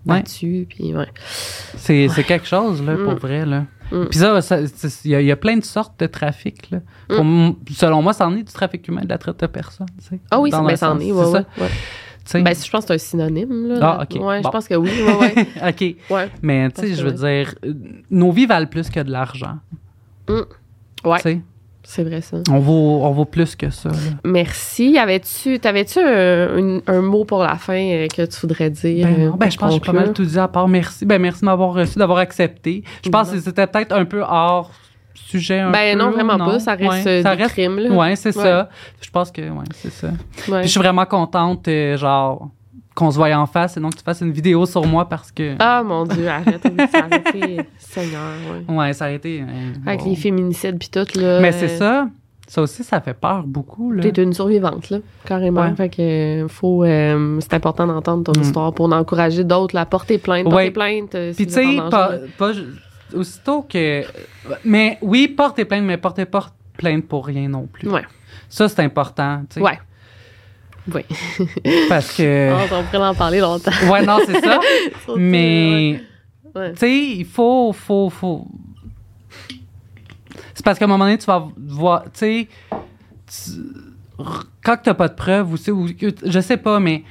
Ouais. 0.06 0.19
Battus, 0.19 0.65
puis 0.69 0.95
ouais. 0.95 1.07
C'est 1.76 2.07
c'est 2.07 2.24
quelque 2.24 2.45
chose, 2.48 2.82
là, 2.82 2.95
pour 2.95 3.14
Mm. 3.15 3.18
vrai, 3.18 3.45
là. 3.45 3.65
Mm. 3.91 4.06
Puis 4.10 4.19
ça, 4.19 4.41
ça- 4.41 4.60
il 5.03 5.11
y, 5.11 5.15
a- 5.15 5.19
il 5.22 5.28
y 5.28 5.32
a 5.34 5.36
plein 5.36 5.57
de 5.57 5.65
sortes 5.65 5.99
de 5.99 6.06
trafic, 6.06 6.69
là. 6.72 6.80
Pour 7.10 7.19
m- 7.26 7.56
selon 7.72 8.02
moi, 8.02 8.14
c'en 8.14 8.34
est 8.38 8.44
du 8.44 8.53
trafic 8.53 8.88
humain, 8.88 9.02
de 9.02 9.10
la 9.10 9.18
traite 9.18 9.41
de 9.41 9.48
personnes, 9.48 9.88
tu 9.99 10.07
sais. 10.07 10.19
Ah 10.32 10.40
oui, 10.40 10.52
Dans 10.52 10.64
ben, 10.64 10.78
ça 10.78 10.91
en 10.94 10.99
est, 10.99 11.07
c'est 11.07 11.11
ouais, 11.11 11.26
ça. 12.30 12.40
Ben, 12.40 12.53
je 12.56 12.69
pense 12.72 12.86
que 12.86 12.88
c'est 12.88 12.94
un 12.94 12.98
synonyme, 12.98 13.68
là. 13.68 13.80
Ah, 13.82 14.03
ok. 14.03 14.22
Ouais, 14.26 14.41
Bon. 14.41 14.48
je 14.48 14.49
pense 14.49 14.68
que 14.69 14.76
oui, 14.76 14.91
ouais, 15.06 15.18
ouais. 15.18 15.48
OK. 15.69 15.95
ouais. 16.15 16.30
Mais, 16.41 16.69
tu 16.72 16.82
sais, 16.82 16.94
je 16.94 17.03
veux 17.06 17.11
dire, 17.11 17.56
nos 18.10 18.32
vies 18.32 18.45
valent 18.45 18.68
plus 18.68 18.90
que 18.90 19.02
de 19.02 19.11
l'argent. 19.11 19.57
Ouais, 21.06 21.18
Tu 21.18 21.22
sais, 21.24 21.40
c'est 21.84 22.04
vrai, 22.04 22.22
ça. 22.22 22.38
on 22.49 22.60
vaut, 22.60 23.02
on 23.04 23.12
vaut 23.12 23.26
plus 23.26 23.56
que 23.56 23.70
ça, 23.70 23.90
là. 23.90 23.95
Merci. 24.26 24.98
Avais-tu, 24.98 25.60
t'avais-tu 25.60 25.99
un, 25.99 27.02
mot 27.02 27.24
pour 27.24 27.44
la 27.44 27.56
fin 27.56 27.78
euh, 27.80 28.08
que 28.08 28.26
tu 28.26 28.40
voudrais 28.41 28.70
dire? 28.70 29.08
Ben, 29.08 29.14
euh, 29.14 29.26
non, 29.30 29.36
ben, 29.36 29.45
pour 29.45 29.52
je 29.52 29.58
pense 29.58 29.70
que 29.70 29.74
j'ai 29.76 29.91
pas 29.91 29.94
mal 29.94 30.14
tout 30.14 30.26
dit 30.26 30.40
à 30.40 30.48
part 30.48 30.68
merci. 30.68 31.06
Ben, 31.06 31.22
merci 31.22 31.41
de 31.41 31.45
m'avoir 31.45 31.74
reçu, 31.74 31.98
d'avoir 31.98 32.18
accepté. 32.20 32.84
Je 33.06 33.10
pense 33.10 33.32
que 33.32 33.40
c'était 33.40 33.68
peut-être 33.68 33.94
un 33.94 34.06
peu 34.06 34.22
hors 34.22 34.72
sujet. 35.14 35.60
Un 35.60 35.72
Ben 35.72 35.98
peu, 35.98 36.04
non, 36.04 36.12
vraiment 36.12 36.38
non? 36.38 36.45
pas. 36.45 36.60
Ça 36.60 36.74
reste 36.76 36.90
Ouais, 37.06 37.08
euh, 37.08 37.22
ça 37.24 37.32
reste- 37.32 37.52
crime. 37.54 37.80
Ouais, 37.91 38.16
c'est 38.16 38.36
Ouais. 38.36 38.44
ça. 38.44 38.70
Je 39.02 39.10
pense 39.10 39.32
que, 39.32 39.41
ouais, 39.41 39.66
c'est 39.76 39.91
ça. 39.91 40.08
Ouais. 40.08 40.60
Puis 40.60 40.64
je 40.64 40.68
suis 40.68 40.80
vraiment 40.80 41.06
contente, 41.06 41.68
euh, 41.68 41.98
genre, 41.98 42.49
qu'on 42.98 43.11
se 43.11 43.18
voie 43.18 43.30
en 43.38 43.45
face 43.45 43.78
et 43.78 43.80
non 43.80 43.90
que 43.91 43.98
tu 43.98 44.03
fasses 44.03 44.22
une 44.22 44.32
vidéo 44.32 44.65
sur 44.65 44.84
moi 44.88 45.07
parce 45.07 45.32
que. 45.32 45.56
Ah, 45.60 45.84
mon 45.86 46.03
Dieu, 46.06 46.28
arrête. 46.28 46.61
oui, 46.65 46.86
ça 46.91 46.98
a 46.98 47.03
arrêté. 47.03 47.60
Seigneur, 47.78 48.32
ouais. 48.68 48.76
Ouais, 48.76 48.94
ça 48.94 49.06
a 49.06 49.10
été. 49.11 49.41
euh, 49.41 49.45
Avec 49.86 50.03
les 50.03 50.15
féminicides 50.15 50.80
puis 50.80 50.90
tout, 50.90 51.06
là. 51.19 51.40
Mais 51.40 51.52
c'est 51.52 51.68
ça. 51.78 52.07
Ça 52.48 52.61
aussi, 52.61 52.84
ça 52.84 52.99
fait 53.02 53.14
peur 53.14 53.44
beaucoup. 53.45 53.94
T'es 54.02 54.10
une 54.24 54.32
survivante, 54.34 54.90
là, 54.90 54.98
carrément. 55.26 55.61
Ouais. 55.68 55.76
Fait 55.76 55.90
que 55.90 56.02
euh, 56.02 56.48
faut, 56.48 56.84
euh, 56.86 57.38
c'est 57.41 57.53
important 57.53 57.86
d'entendre 57.86 58.24
ton 58.24 58.40
Mm. 58.40 58.44
histoire 58.44 58.74
pour 58.74 58.86
en 58.88 58.94
encourager 58.94 59.44
d'autres, 59.44 59.76
là, 59.76 59.86
porter 59.86 60.18
plainte, 60.18 60.45
porter 60.45 60.56
Ouais. 60.57 60.72
plainte. 60.72 61.14
euh, 61.14 61.34
si 61.34 61.45
Puis 61.45 61.48
tu 61.48 61.53
sais, 61.53 61.78
pas, 61.91 62.11
aussitôt 63.14 63.61
que. 63.64 64.03
Mais 64.65 64.98
oui, 65.02 65.28
portez 65.28 65.65
plainte, 65.65 65.84
mais 65.84 65.98
portez 65.98 66.26
pas 66.26 66.48
plainte 66.78 67.06
pour 67.07 67.26
rien 67.28 67.48
non 67.49 67.68
plus. 67.72 67.90
Ouais. 67.90 68.03
Ça, 68.49 68.68
c'est 68.69 68.82
important, 68.82 69.41
tu 69.49 69.56
sais. 69.56 69.61
Ouais. 69.61 69.78
Oui. 70.94 71.02
Parce 71.90 72.16
que. 72.16 72.52
Ah, 72.54 72.64
on 72.72 72.84
pourrait 72.84 73.08
en 73.08 73.16
parler 73.16 73.40
longtemps. 73.40 73.72
Ouais, 73.92 74.06
non, 74.06 74.20
c'est 74.26 74.40
ça. 74.42 74.60
Ouais. 75.08 75.16
mais. 75.18 76.02
Ouais. 76.56 76.72
Tu 76.74 76.78
sais, 76.80 76.96
il 77.18 77.26
faut, 77.26 77.74
faut, 77.74 78.10
faut. 78.10 78.48
C'est 80.54 80.64
parce 80.66 80.80
qu'à 80.80 80.86
un 80.86 80.88
moment 80.88 81.06
donné, 81.06 81.18
tu 81.18 81.26
vas 81.26 81.48
voir, 81.58 82.04
tu 82.06 82.10
sais, 82.16 82.48
tu- 83.28 83.52
quand 84.64 84.78
t'as 84.82 84.94
pas 84.96 85.08
de 85.08 85.14
preuves, 85.14 85.54
ou, 85.54 85.56
ou 85.72 85.88
je 86.26 86.40
sais 86.40 86.58
pas, 86.58 86.80
mais. 86.80 87.04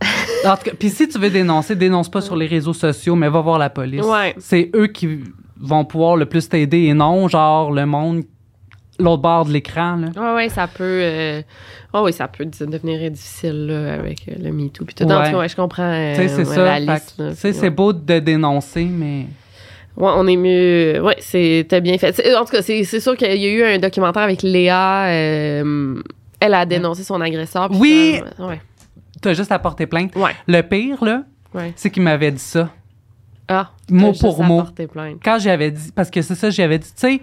En 0.46 0.56
tout 0.56 0.62
cas, 0.64 0.70
puis 0.78 0.88
si 0.88 1.06
tu 1.06 1.18
veux 1.18 1.28
dénoncer, 1.28 1.76
dénonce 1.76 2.08
pas 2.08 2.22
sur 2.22 2.34
les 2.34 2.46
réseaux 2.46 2.72
sociaux, 2.72 3.14
mais 3.14 3.28
va 3.28 3.40
voir 3.42 3.58
la 3.58 3.68
police. 3.68 4.02
Ouais. 4.06 4.34
C'est 4.38 4.70
eux 4.74 4.86
qui 4.86 5.20
vont 5.58 5.84
pouvoir 5.84 6.16
le 6.16 6.24
plus 6.24 6.48
t'aider 6.48 6.84
et 6.84 6.94
non, 6.94 7.28
genre, 7.28 7.70
le 7.70 7.84
monde, 7.84 8.22
l'autre 9.00 9.22
bord 9.22 9.44
de 9.46 9.52
l'écran, 9.52 9.96
là. 9.96 10.08
Ouais, 10.16 10.34
ouais, 10.36 10.48
ça 10.48 10.66
peut. 10.66 10.82
euh, 10.84 11.42
oh, 11.92 12.02
oui, 12.04 12.12
ça 12.12 12.28
peut 12.28 12.44
devenir 12.44 13.10
difficile 13.10 13.66
là, 13.66 13.94
avec 13.94 14.28
euh, 14.28 14.34
le 14.42 14.52
MeToo. 14.52 14.84
Puis 14.84 14.94
tout. 14.94 15.04
Ouais. 15.04 15.48
Je 15.48 15.56
comprends. 15.56 15.82
euh, 15.82 16.14
c'est 16.16 16.36
ouais, 16.38 16.44
ça. 16.44 16.64
La 16.64 16.80
liste, 16.80 17.14
là, 17.18 17.30
puis, 17.30 17.52
c'est 17.54 17.70
beau 17.70 17.92
de 17.92 18.18
dénoncer, 18.18 18.84
mais. 18.84 19.26
Ouais, 19.96 20.10
on 20.14 20.26
est 20.26 20.36
mieux. 20.36 21.02
Ouais, 21.02 21.16
c'était 21.18 21.80
bien 21.80 21.98
fait. 21.98 22.12
C'est- 22.14 22.34
En 22.36 22.44
tout 22.44 22.52
cas, 22.52 22.62
c'est 22.62 22.84
c'est 22.84 23.00
sûr 23.00 23.16
qu'il 23.16 23.28
y 23.40 23.46
a 23.46 23.50
eu 23.52 23.64
un 23.74 23.78
documentaire 23.78 24.22
avec 24.22 24.42
Léa. 24.42 25.06
euh, 25.08 26.00
elle 26.38 26.54
a 26.54 26.64
dénoncé 26.64 27.02
son 27.02 27.20
agresseur. 27.20 27.68
puis 27.68 27.78
Oui! 27.78 28.14
finalement- 28.16 28.48
Ouais. 28.48 28.60
T'as 29.20 29.34
juste 29.34 29.52
à 29.52 29.58
porter 29.58 29.86
plainte. 29.86 30.14
Le 30.46 30.60
pire, 30.62 31.04
là, 31.04 31.24
c'est 31.76 31.90
qu'il 31.90 32.02
m'avait 32.02 32.30
dit 32.30 32.38
ça. 32.38 32.70
Ah. 33.48 33.70
Mot 33.90 34.12
pour 34.12 34.42
mot. 34.44 34.62
Quand 35.24 35.38
j'avais 35.40 35.72
dit, 35.72 35.90
parce 35.92 36.08
que 36.08 36.22
c'est 36.22 36.36
ça, 36.36 36.48
j'avais 36.50 36.78
dit, 36.78 36.86
tu 36.86 36.92
sais, 36.96 37.20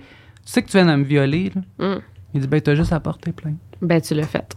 sais 0.52 0.62
que 0.64 0.68
tu 0.70 0.78
viens 0.78 0.86
de 0.86 0.96
me 0.96 1.04
violer, 1.04 1.52
là. 1.56 1.62
Hum. 1.86 2.02
Il 2.34 2.42
dit, 2.42 2.48
ben, 2.48 2.62
t'as 2.62 2.76
juste 2.76 2.94
à 2.94 3.00
porter 3.00 3.32
plainte. 3.32 3.58
Ben, 3.82 4.02
tu 4.02 4.14
l'as 4.14 4.28
fait. 4.28 4.56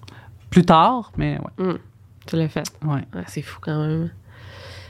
Plus 0.51 0.65
tard, 0.65 1.13
mais 1.17 1.39
ouais. 1.59 1.75
Tu 2.27 2.37
l'as 2.37 2.49
fait. 2.49 2.71
ouais. 2.85 3.03
Ah, 3.15 3.21
c'est 3.27 3.43
fou 3.43 3.59
quand 3.61 3.81
même. 3.87 4.11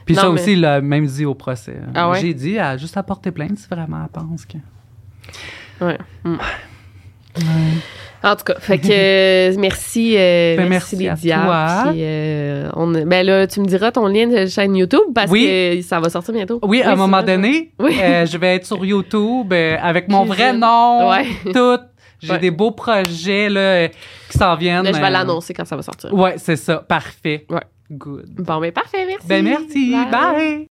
Puis 0.06 0.14
Non, 0.14 0.22
ça 0.22 0.28
mais- 0.30 0.40
aussi, 0.40 0.52
il 0.54 0.60
l'a 0.62 0.80
même 0.80 1.06
dit 1.06 1.24
au 1.24 1.34
procès. 1.34 1.78
Ah 1.94 2.10
ouais? 2.10 2.20
J'ai 2.20 2.34
dit, 2.34 2.58
ah, 2.58 2.76
juste 2.76 2.96
à 2.96 3.02
porter 3.02 3.30
plainte 3.30 3.58
si 3.58 3.68
vraiment 3.68 4.02
elle 4.02 4.08
pense 4.08 4.46
que. 4.46 4.56
Ouais. 5.80 5.98
Hum. 6.24 6.38
En 8.22 8.36
tout 8.36 8.44
cas, 8.44 8.54
fait 8.60 8.78
que 8.78 8.88
euh, 8.90 9.54
merci, 9.58 10.14
euh, 10.16 10.56
Ben, 10.56 10.68
merci, 10.68 10.96
merci 10.96 11.32
à 11.32 11.36
Lydia. 11.36 11.44
toi. 11.44 11.90
Puis, 11.92 12.00
euh, 12.02 12.68
on, 12.76 12.88
ben 12.88 13.24
là, 13.24 13.46
tu 13.46 13.60
me 13.60 13.66
diras 13.66 13.90
ton 13.92 14.06
lien 14.06 14.26
de 14.26 14.46
chaîne 14.46 14.76
YouTube 14.76 15.00
parce 15.14 15.30
Oui. 15.30 15.46
que 15.46 15.82
ça 15.82 16.00
va 16.00 16.10
sortir 16.10 16.34
bientôt. 16.34 16.58
Oui, 16.62 16.82
à 16.82 16.92
un 16.92 16.96
moment 16.96 17.22
vrai, 17.22 17.36
donné, 17.36 17.72
Oui. 17.78 17.96
euh, 18.02 18.26
je 18.26 18.36
vais 18.36 18.56
être 18.56 18.66
sur 18.66 18.84
YouTube 18.84 19.52
euh, 19.52 19.76
avec 19.82 20.08
mon 20.08 20.24
vrai 20.24 20.52
nom, 20.52 21.08
Ouais. 21.10 21.24
tout. 21.52 21.78
J'ai 22.22 22.32
Ouais. 22.32 22.38
des 22.38 22.50
beaux 22.50 22.72
projets 22.72 23.48
là, 23.48 23.88
qui 23.88 24.36
s'en 24.38 24.54
viennent. 24.56 24.84
Là, 24.84 24.92
je 24.92 25.00
vais 25.00 25.08
l'annoncer 25.10 25.54
quand 25.54 25.64
ça 25.64 25.74
va 25.76 25.82
sortir. 25.82 26.12
Ouais, 26.12 26.34
c'est 26.36 26.56
ça. 26.56 26.76
Parfait. 26.86 27.46
Ouais. 27.48 27.60
Good. 27.90 28.26
Bon, 28.36 28.60
ben 28.60 28.70
parfait, 28.70 29.04
merci. 29.06 29.26
Ben 29.26 29.42
merci. 29.42 29.94
Bye. 30.12 30.69